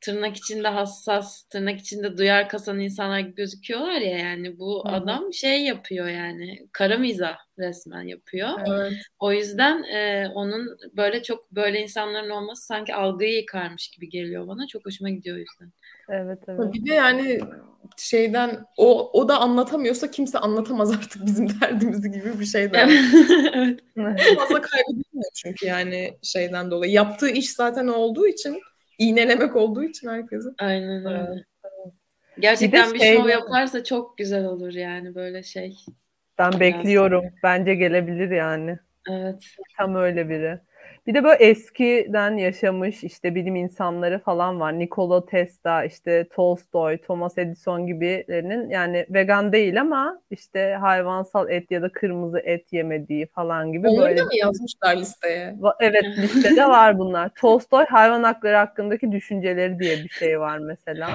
tırnak 0.06 0.38
içinde 0.38 0.68
hassas, 0.68 1.44
tırnak 1.44 1.80
içinde 1.80 2.18
duyar 2.18 2.50
kasan 2.50 2.80
insanlar 2.80 3.20
gibi 3.20 3.36
gözüküyorlar 3.36 4.02
ya 4.02 4.18
yani 4.18 4.60
bu 4.60 4.84
Hı 4.86 4.90
adam 4.90 5.34
şey 5.34 5.66
yapıyor 5.66 6.08
yani 6.08 6.68
kara 6.72 6.98
mizah 6.98 7.38
resmen 7.60 8.02
yapıyor. 8.02 8.50
Evet. 8.68 8.94
O 9.20 9.32
yüzden 9.32 9.84
e, 9.84 10.28
onun 10.34 10.78
böyle 10.98 11.24
çok 11.24 11.52
böyle 11.52 11.82
insanların 11.82 12.30
olması 12.30 12.66
sanki 12.66 12.96
algıyı 12.96 13.36
yıkarmış 13.36 13.90
gibi 13.90 14.10
geliyor 14.10 14.48
bana. 14.48 14.68
Çok 14.68 14.86
hoşuma 14.86 15.10
gidiyor 15.10 15.38
o 15.38 15.40
yüzden. 15.40 15.72
Evet 16.10 16.40
evet. 16.48 16.74
Bir 16.74 16.86
de 16.86 16.94
yani 16.94 17.40
şeyden 17.98 18.66
o 18.78 19.12
o 19.22 19.28
da 19.28 19.40
anlatamıyorsa 19.40 20.12
kimse 20.12 20.40
anlatamaz 20.40 20.92
artık 20.92 21.22
bizim 21.26 21.62
derdimizi 21.62 22.12
gibi 22.12 22.40
bir 22.40 22.46
şey 22.46 22.74
de 22.74 22.78
var. 22.78 22.90
evet. 23.54 23.80
Fazla 24.40 24.62
kaybedilmiyor 24.62 25.32
çünkü 25.36 25.66
yani 25.66 26.18
şeyden 26.24 26.72
dolayı. 26.72 26.92
Yaptığı 26.92 27.30
iş 27.30 27.52
zaten 27.52 27.88
olduğu 27.88 28.28
için 28.28 28.62
iğnelemek 28.98 29.56
olduğu 29.56 29.84
için 29.84 30.08
herkesi. 30.10 30.50
Aynen 30.60 31.06
öyle. 31.06 31.30
Evet, 31.30 31.46
Gerçekten 32.40 32.94
bir, 32.94 33.00
şey- 33.00 33.18
şov 33.18 33.30
yaparsa 33.30 33.84
çok 33.84 34.18
güzel 34.18 34.46
olur 34.46 34.74
yani 34.74 35.16
böyle 35.16 35.44
şey. 35.44 35.78
Ben 36.40 36.60
bekliyorum. 36.60 37.24
Bence 37.44 37.76
gelebilir 37.76 38.32
yani. 38.32 38.80
Evet. 39.10 39.44
Tam 39.78 39.96
öyle 39.96 40.30
biri. 40.30 40.60
Bir 41.08 41.14
de 41.14 41.24
böyle 41.24 41.46
eskiden 41.46 42.38
yaşamış 42.38 43.04
işte 43.04 43.36
bilim 43.36 43.56
insanları 43.56 44.20
falan 44.20 44.60
var. 44.60 44.80
Nikola 44.80 45.26
Tesla, 45.26 45.86
işte 45.86 46.28
Tolstoy, 46.28 46.98
Thomas 46.98 47.38
Edison 47.38 47.88
gibilerinin 47.88 48.70
yani 48.70 49.06
vegan 49.10 49.54
değil 49.54 49.82
ama 49.82 50.22
işte 50.32 50.78
hayvansal 50.82 51.50
et 51.50 51.72
ya 51.72 51.82
da 51.82 51.92
kırmızı 51.92 52.40
et 52.40 52.74
yemediği 52.74 53.26
falan 53.26 53.72
gibi 53.72 53.88
Onları 53.88 54.06
böyle 54.06 54.18
da 54.18 54.26
mı 54.26 54.36
yazmışlar 54.36 54.98
listeye? 54.98 55.56
Evet 55.80 56.04
listede 56.18 56.66
var 56.66 57.00
bunlar. 57.00 57.30
Tolstoy 57.30 57.86
hayvan 57.86 58.24
hakları 58.24 58.56
hakkındaki 58.56 59.12
düşünceleri 59.12 59.80
diye 59.80 59.98
bir 59.98 60.10
şey 60.10 60.40
var 60.40 60.58
mesela. 60.58 61.10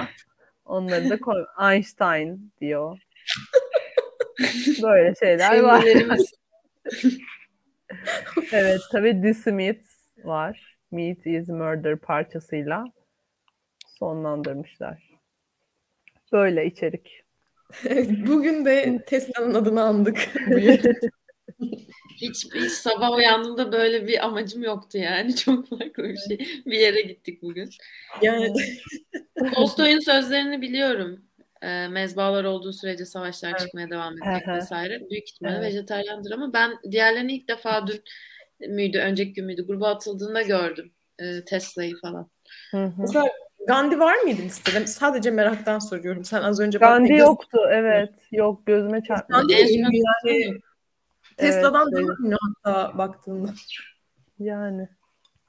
Onları 0.65 1.09
da 1.09 1.19
koy. 1.19 1.45
Einstein 1.71 2.51
diyor. 2.61 2.99
Böyle 4.83 5.15
şeyler 5.15 5.59
var. 5.59 5.83
Evet 8.51 8.81
tabii 8.91 9.21
The 9.21 9.33
Smiths 9.33 9.95
var. 10.23 10.77
Meat 10.91 11.27
is 11.27 11.49
Murder 11.49 11.95
parçasıyla 11.95 12.85
sonlandırmışlar. 13.99 15.11
Böyle 16.31 16.65
içerik. 16.65 17.23
Bugün 18.27 18.65
de 18.65 19.03
Tesla'nın 19.07 19.53
adını 19.53 19.81
andık. 19.81 20.17
Hiç, 22.21 22.47
hiç 22.55 22.71
sabah 22.71 23.11
uyandığımda 23.11 23.71
böyle 23.71 24.07
bir 24.07 24.25
amacım 24.25 24.63
yoktu 24.63 24.97
yani. 24.97 25.35
Çok 25.45 25.69
farklı 25.69 26.03
bir 26.03 26.17
şey. 26.17 26.37
Bir 26.65 26.79
yere 26.79 27.01
gittik 27.01 27.41
bugün. 27.41 27.69
yani 28.21 28.53
Tolstoy'un 29.53 29.99
sözlerini 29.99 30.61
biliyorum. 30.61 31.25
Ee, 31.61 31.87
mezbalar 31.87 32.43
olduğu 32.43 32.73
sürece 32.73 33.05
savaşlar 33.05 33.49
Evet. 33.49 33.59
çıkmaya 33.59 33.89
devam 33.89 34.13
edecek 34.13 34.47
hı. 34.47 34.53
vesaire. 34.53 35.09
Büyük 35.09 35.29
ihtimalle 35.29 35.55
Evet. 35.55 35.65
vejetaryandır 35.67 36.31
ama 36.31 36.53
ben 36.53 36.71
diğerlerini 36.91 37.35
ilk 37.35 37.47
defa 37.47 37.87
dün 37.87 38.03
müydü, 38.59 38.99
önceki 38.99 39.33
gün 39.33 39.45
müydü 39.45 39.67
gruba 39.67 39.89
atıldığında 39.89 40.41
gördüm. 40.41 40.91
Ee, 41.19 41.45
Tesla'yı 41.45 41.95
falan. 42.01 42.29
Hı 42.71 42.85
hı. 42.85 42.93
mesela 42.97 43.25
Gandhi 43.67 43.99
var 43.99 44.15
mıydı 44.15 44.41
listede? 44.41 44.87
Sadece 44.87 45.31
meraktan 45.31 45.79
soruyorum. 45.79 46.25
Sen 46.25 46.41
az 46.41 46.59
önce 46.59 46.77
Gandhi 46.77 47.01
baktın, 47.01 47.15
göz- 47.15 47.19
yoktu 47.27 47.59
evet. 47.71 48.13
Yok 48.31 48.65
gözüme 48.65 49.03
çarpmadı. 49.03 49.47
Gandhi 49.47 49.53
yani 49.53 50.59
Tesla'dan 51.37 51.87
Evet, 51.93 52.07
daha 52.07 52.15
ünlü 52.27 52.37
hatta 52.63 52.97
baktığında. 52.97 53.53
Yani 54.39 54.87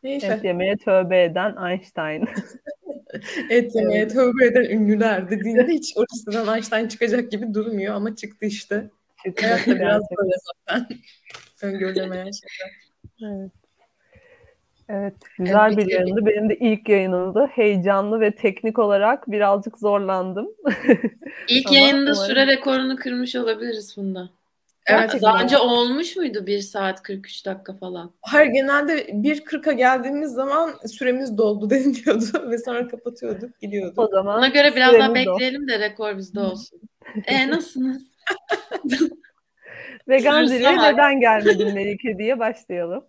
Neyse. 0.02 0.26
et 0.26 0.44
yemeye 0.44 0.76
tövbe 0.76 1.22
eden 1.24 1.56
Einstein. 1.70 2.28
Et 3.50 3.74
yemeye 3.74 4.08
tövbe 4.08 4.46
eden 4.46 4.64
ünlüler 4.64 5.30
dediğinde 5.30 5.66
hiç 5.66 5.92
o 5.96 6.02
listeden 6.02 6.54
Einstein 6.54 6.88
çıkacak 6.88 7.30
gibi 7.30 7.54
durmuyor 7.54 7.94
ama 7.94 8.16
çıktı 8.16 8.46
işte. 8.46 8.90
Hayat 9.40 9.66
da 9.66 9.76
biraz 9.76 10.02
böyle 10.18 10.34
zaten. 10.44 10.86
Öngörülemeyen 11.62 12.30
şeyler. 12.30 12.72
Evet. 13.34 13.50
Evet, 14.88 15.14
güzel 15.38 15.70
bir 15.70 15.76
bitirdik. 15.76 15.92
yayındı. 15.92 16.26
Benim 16.26 16.50
de 16.50 16.56
ilk 16.56 16.88
yayınımdı. 16.88 17.46
Heyecanlı 17.46 18.20
ve 18.20 18.30
teknik 18.34 18.78
olarak 18.78 19.30
birazcık 19.30 19.78
zorlandım. 19.78 20.48
İlk 21.48 21.72
yayında 21.72 22.10
umarım- 22.10 22.26
süre 22.26 22.46
rekorunu 22.46 22.96
kırmış 22.96 23.36
olabiliriz 23.36 23.94
Funda. 23.94 24.30
Evet. 24.86 25.22
Daha 25.22 25.42
önce 25.42 25.58
olmuş 25.58 26.16
muydu 26.16 26.46
1 26.46 26.58
saat 26.58 27.02
43 27.02 27.46
dakika 27.46 27.76
falan? 27.76 28.12
Hayır 28.20 28.50
genelde 28.50 29.06
1.40'a 29.06 29.72
geldiğimiz 29.72 30.32
zaman 30.32 30.74
süremiz 30.86 31.38
doldu 31.38 31.70
deniliyordu 31.70 32.50
ve 32.50 32.58
sonra 32.58 32.88
kapatıyorduk, 32.88 33.50
O 33.50 33.58
gidiyorduk. 33.60 34.10
zaman 34.10 34.38
Ona 34.38 34.48
göre 34.48 34.76
biraz 34.76 34.94
daha 34.94 35.08
süremiz 35.08 35.28
o. 35.28 35.34
bekleyelim 35.34 35.68
de 35.68 35.78
rekor 35.78 36.16
bizde 36.16 36.40
olsun. 36.40 36.80
E 37.26 37.48
nasılsınız? 37.50 38.02
Vegan 40.08 40.48
dili 40.48 40.64
var. 40.64 40.92
neden 40.92 41.20
gelmedin 41.20 41.74
Melike 41.74 42.18
diye 42.18 42.38
başlayalım. 42.38 43.04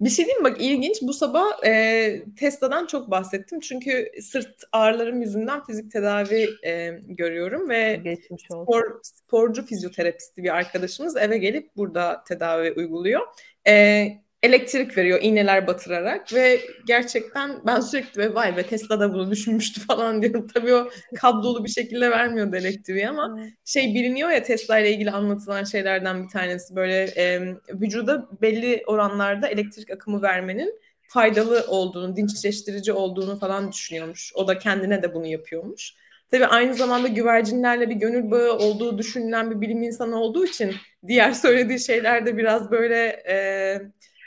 Bir 0.00 0.10
şey 0.10 0.24
diyeyim 0.24 0.42
mi? 0.42 0.50
bak 0.50 0.60
ilginç 0.60 0.96
bu 1.02 1.12
sabah 1.12 1.66
e, 1.66 2.22
Tesla'dan 2.38 2.86
çok 2.86 3.10
bahsettim 3.10 3.60
çünkü 3.60 4.10
sırt 4.22 4.54
ağrılarım 4.72 5.22
yüzünden 5.22 5.64
fizik 5.64 5.92
tedavi 5.92 6.48
e, 6.66 6.98
görüyorum 7.08 7.68
ve 7.68 8.00
spor, 8.48 9.00
sporcu 9.02 9.66
fizyoterapisti 9.66 10.42
bir 10.42 10.56
arkadaşımız 10.56 11.16
eve 11.16 11.38
gelip 11.38 11.76
burada 11.76 12.24
tedavi 12.28 12.72
uyguluyor. 12.72 13.20
E, 13.66 14.06
elektrik 14.44 14.98
veriyor 14.98 15.18
iğneler 15.22 15.66
batırarak 15.66 16.32
ve 16.34 16.60
gerçekten 16.86 17.66
ben 17.66 17.80
sürekli 17.80 18.20
ve 18.20 18.34
vay 18.34 18.56
be 18.56 18.62
Tesla 18.62 19.00
da 19.00 19.14
bunu 19.14 19.30
düşünmüştü 19.30 19.80
falan 19.86 20.22
diyorum. 20.22 20.46
Tabii 20.54 20.74
o 20.74 20.90
kablolu 21.16 21.64
bir 21.64 21.70
şekilde 21.70 22.10
vermiyordu 22.10 22.56
elektriği 22.56 23.08
ama 23.08 23.38
şey 23.64 23.94
biliniyor 23.94 24.30
ya 24.30 24.42
Tesla 24.42 24.78
ile 24.78 24.92
ilgili 24.92 25.10
anlatılan 25.10 25.64
şeylerden 25.64 26.24
bir 26.24 26.28
tanesi 26.28 26.76
böyle 26.76 27.04
e, 27.04 27.54
vücuda 27.68 28.28
belli 28.42 28.82
oranlarda 28.86 29.48
elektrik 29.48 29.90
akımı 29.90 30.22
vermenin 30.22 30.80
faydalı 31.08 31.64
olduğunu, 31.68 32.16
dinçleştirici 32.16 32.92
olduğunu 32.92 33.38
falan 33.38 33.72
düşünüyormuş. 33.72 34.32
O 34.34 34.48
da 34.48 34.58
kendine 34.58 35.02
de 35.02 35.14
bunu 35.14 35.26
yapıyormuş. 35.26 35.94
Tabii 36.30 36.46
aynı 36.46 36.74
zamanda 36.74 37.08
güvercinlerle 37.08 37.90
bir 37.90 37.94
gönül 37.94 38.30
bağı 38.30 38.52
olduğu 38.52 38.98
düşünülen 38.98 39.50
bir 39.50 39.60
bilim 39.60 39.82
insanı 39.82 40.20
olduğu 40.20 40.46
için 40.46 40.74
diğer 41.06 41.32
söylediği 41.32 41.80
şeyler 41.80 42.26
de 42.26 42.36
biraz 42.36 42.70
böyle 42.70 43.22
e, 43.28 43.36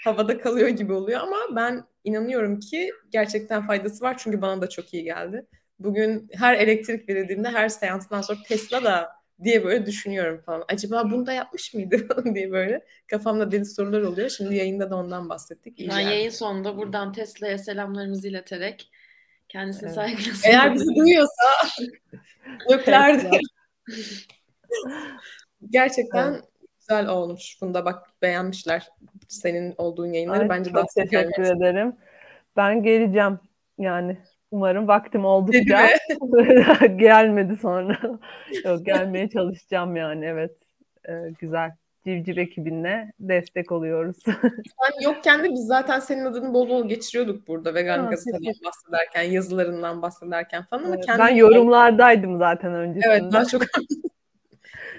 havada 0.08 0.42
kalıyor 0.42 0.68
gibi 0.68 0.94
oluyor 0.94 1.20
ama 1.20 1.38
ben 1.56 1.84
inanıyorum 2.04 2.60
ki 2.60 2.92
gerçekten 3.12 3.68
faydası 3.68 4.06
var 4.06 4.18
çünkü 4.18 4.42
bana 4.42 4.62
da 4.62 4.70
çok 4.70 4.94
iyi 4.94 5.04
geldi. 5.04 5.46
Bugün 5.80 6.30
her 6.34 6.54
elektrik 6.54 7.10
verildiğinde 7.10 7.50
her 7.50 7.70
seanstan 7.70 8.22
sonra 8.22 8.40
Tesla 8.48 8.84
da 8.84 9.10
diye 9.44 9.66
böyle 9.66 9.86
düşünüyorum 9.86 10.42
falan. 10.46 10.64
Acaba 10.68 11.12
bunu 11.12 11.26
da 11.26 11.34
yapmış 11.34 11.74
mıydı 11.74 12.08
diye 12.36 12.52
böyle 12.52 12.86
kafamda 13.08 13.52
deli 13.52 13.66
sorular 13.66 14.02
oluyor. 14.02 14.30
Şimdi 14.30 14.56
yayında 14.56 14.90
da 14.90 14.96
ondan 14.96 15.30
bahsettik. 15.30 15.80
İyi 15.80 15.90
ben 15.90 16.00
yani. 16.00 16.14
yayın 16.14 16.30
sonunda 16.30 16.78
buradan 16.78 17.14
Tesla'ya 17.14 17.58
selamlarımızı 17.58 18.28
ileterek 18.28 18.92
kendisini 19.50 19.86
evet. 19.86 19.96
saygıyla 19.96 20.34
Eğer 20.46 20.74
bizi 20.74 20.96
duyuyorsa 20.96 21.44
göklerde 22.70 23.40
gerçekten 25.70 26.34
evet. 26.34 26.44
Güzel 26.90 27.08
olmuş. 27.08 27.58
Bunda 27.62 27.86
bak 27.86 28.08
beğenmişler 28.22 28.88
senin 29.28 29.76
olduğun 29.78 30.14
yayınları. 30.14 30.42
Ay, 30.42 30.50
Bence 30.50 30.70
çok 30.70 30.76
daha 30.76 30.86
teşekkür 30.86 31.20
gelmesi. 31.20 31.54
ederim. 31.54 31.96
Ben 32.58 32.84
geleceğim 32.84 33.40
yani. 33.78 34.18
Umarım 34.52 34.88
vaktim 34.88 35.26
oldukça 35.26 35.90
gelmedi 36.96 37.58
sonra. 37.62 38.00
Yok 38.66 38.86
gelmeye 38.86 39.30
çalışacağım 39.30 39.96
yani 39.96 40.26
evet. 40.26 40.52
Ee, 41.10 41.14
güzel. 41.40 41.72
Civciv 42.06 42.38
ekibinle 42.38 43.14
destek 43.20 43.72
oluyoruz. 43.72 44.18
Sen 44.26 45.02
yokken 45.02 45.44
de 45.44 45.50
biz 45.50 45.66
zaten 45.68 46.00
senin 46.00 46.26
adını 46.26 46.54
bol 46.54 46.70
bol 46.70 46.88
geçiriyorduk 46.88 47.48
burada 47.48 47.74
vegan 47.74 48.00
ha, 48.00 48.10
gazeteden 48.10 48.54
bahsederken, 48.66 49.22
yazılarından 49.22 50.02
bahsederken 50.02 50.64
falan 50.64 50.84
ama 50.84 50.96
evet, 50.96 51.06
Ben 51.20 51.36
yorumlardaydım 51.36 52.38
zaten 52.38 52.74
öncesinde. 52.74 53.14
Evet 53.14 53.34
daha 53.34 53.46
çok 53.46 53.62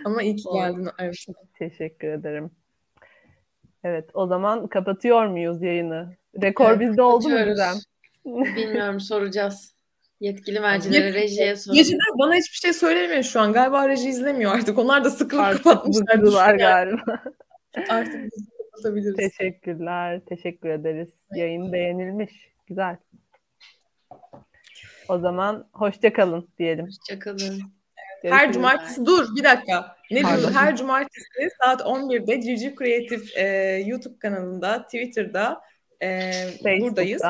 ama 0.04 0.22
iyi 0.22 0.36
ki 0.36 0.44
geldin. 0.54 0.88
Teşekkür 1.58 2.08
ederim. 2.08 2.50
Evet 3.84 4.10
o 4.14 4.26
zaman 4.26 4.66
kapatıyor 4.66 5.26
muyuz 5.26 5.62
yayını? 5.62 6.16
Rekor 6.42 6.70
evet, 6.70 6.80
bizde 6.80 7.02
oldu 7.02 7.28
mu 7.28 7.44
Gizem? 7.44 7.74
Bilmiyorum 8.56 9.00
soracağız. 9.00 9.74
Yetkili 10.20 10.60
mercilere, 10.60 11.14
rejiye 11.14 11.56
soracağız. 11.56 11.86
Rejiler 11.86 12.18
bana 12.18 12.34
hiçbir 12.34 12.56
şey 12.56 12.72
söylemiyor 12.72 13.22
şu 13.22 13.40
an. 13.40 13.52
Galiba 13.52 13.88
reji 13.88 14.08
izlemiyor 14.08 14.54
artık. 14.54 14.78
Onlar 14.78 15.04
da 15.04 15.10
sıkılıp 15.10 15.44
artık 15.44 15.64
kapatmışlar. 15.64 16.54
galiba. 16.54 17.22
artık 17.88 18.14
bizi 18.14 18.46
kapatabiliriz. 18.70 19.16
Teşekkürler. 19.16 20.20
Teşekkür 20.28 20.68
ederiz. 20.68 21.08
Yayın 21.34 21.72
beğenilmiş. 21.72 22.32
Güzel. 22.66 22.96
O 25.08 25.18
zaman 25.18 25.68
hoşça 25.72 26.12
kalın 26.12 26.48
diyelim. 26.58 26.86
Hoşça 26.86 27.18
kalın. 27.18 27.60
Her 28.22 28.52
cumartesi 28.52 29.06
dur 29.06 29.36
bir 29.36 29.44
dakika. 29.44 29.96
Ne 30.10 30.20
diyorsun? 30.20 30.52
Her 30.52 30.76
cumartesi 30.76 31.26
saat 31.62 31.80
11'de 31.80 32.42
Cici 32.42 32.74
Kreatif 32.74 33.36
e, 33.36 33.46
YouTube 33.86 34.18
kanalında, 34.18 34.82
Twitter'da 34.82 35.60
e, 36.02 36.32
buradayız. 36.64 37.22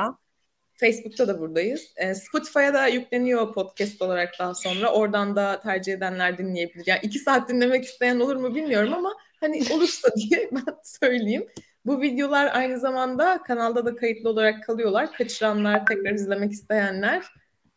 Facebook'ta 0.81 1.29
da 1.29 1.41
buradayız. 1.41 1.93
E, 1.97 2.15
Spotify'a 2.15 2.75
da 2.75 2.87
yükleniyor 2.87 3.55
podcast 3.55 4.03
olarak 4.03 4.35
daha 4.39 4.55
sonra. 4.55 4.93
Oradan 4.93 5.37
da 5.37 5.61
tercih 5.61 5.93
edenler 5.93 6.39
dinleyebilir. 6.39 6.85
Yani 6.87 7.01
iki 7.03 7.19
saat 7.19 7.49
dinlemek 7.49 7.85
isteyen 7.85 8.21
olur 8.21 8.37
mu 8.37 8.55
bilmiyorum 8.55 8.95
ama 8.95 9.15
hani 9.41 9.63
olursa 9.73 10.09
diye 10.17 10.49
ben 10.53 10.77
söyleyeyim. 10.83 11.47
Bu 11.87 12.01
videolar 12.01 12.51
aynı 12.55 12.79
zamanda 12.79 13.43
kanalda 13.43 13.85
da 13.85 13.97
kayıtlı 13.97 14.31
olarak 14.31 14.65
kalıyorlar. 14.65 15.13
Kaçıranlar, 15.13 15.87
tekrar 15.87 16.13
izlemek 16.13 16.53
isteyenler 16.53 17.25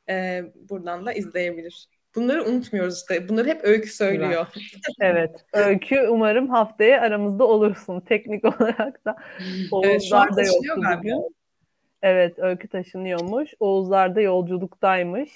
e, 0.10 0.44
buradan 0.56 1.06
da 1.06 1.14
izleyebilir. 1.14 1.88
Bunları 2.16 2.46
unutmuyoruz 2.46 2.98
işte. 2.98 3.30
Bunları 3.30 3.48
hep 3.48 3.64
Öykü 3.64 3.90
söylüyor. 3.90 4.48
evet. 5.02 5.46
Öykü 5.54 6.08
umarım 6.10 6.50
haftaya 6.50 7.02
aramızda 7.02 7.44
olursun. 7.44 8.00
Teknik 8.00 8.46
olarak 8.62 9.06
da. 9.06 9.16
Oğuzlar 9.72 10.28
evet, 10.28 10.38
da 10.38 10.42
yoktu 10.42 10.98
bugün. 10.98 11.36
Evet 12.02 12.40
Öykü 12.40 12.68
taşınıyormuş. 12.68 13.54
Oğuzlar 13.60 14.16
da 14.16 14.22
yolculuktaymış. 14.22 15.30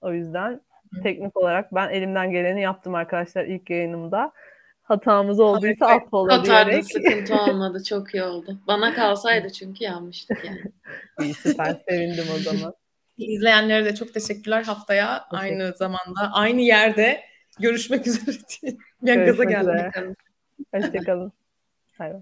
O 0.00 0.12
yüzden 0.12 0.60
Hı. 0.94 1.02
teknik 1.02 1.36
olarak 1.36 1.74
ben 1.74 1.88
elimden 1.88 2.30
geleni 2.30 2.62
yaptım 2.62 2.94
arkadaşlar 2.94 3.44
ilk 3.44 3.70
yayınımda. 3.70 4.32
Hatamız 4.82 5.40
olduysa 5.40 5.86
affola 5.86 6.38
Hatarda 6.38 6.70
diyerek. 6.70 6.84
sıkıntı 6.92 7.34
olmadı. 7.42 7.84
Çok 7.84 8.14
iyi 8.14 8.22
oldu. 8.22 8.58
Bana 8.66 8.94
kalsaydı 8.94 9.52
çünkü 9.52 9.84
yanmıştık 9.84 10.44
yani. 10.44 10.60
İyi 11.20 11.34
süper. 11.34 11.76
Sevindim 11.88 12.24
o 12.34 12.38
zaman. 12.38 12.74
İzleyenlere 13.18 13.84
de 13.84 13.94
çok 13.94 14.14
teşekkürler. 14.14 14.62
Haftaya 14.62 15.18
Teşekkür. 15.30 15.36
aynı 15.38 15.72
zamanda, 15.76 16.32
aynı 16.32 16.60
yerde 16.60 17.20
görüşmek 17.60 18.06
üzere. 18.06 18.36
ben 19.02 19.26
gaza 19.26 19.44
geldim. 19.44 20.16
Hoşçakalın. 20.74 21.32
Bay. 22.00 22.12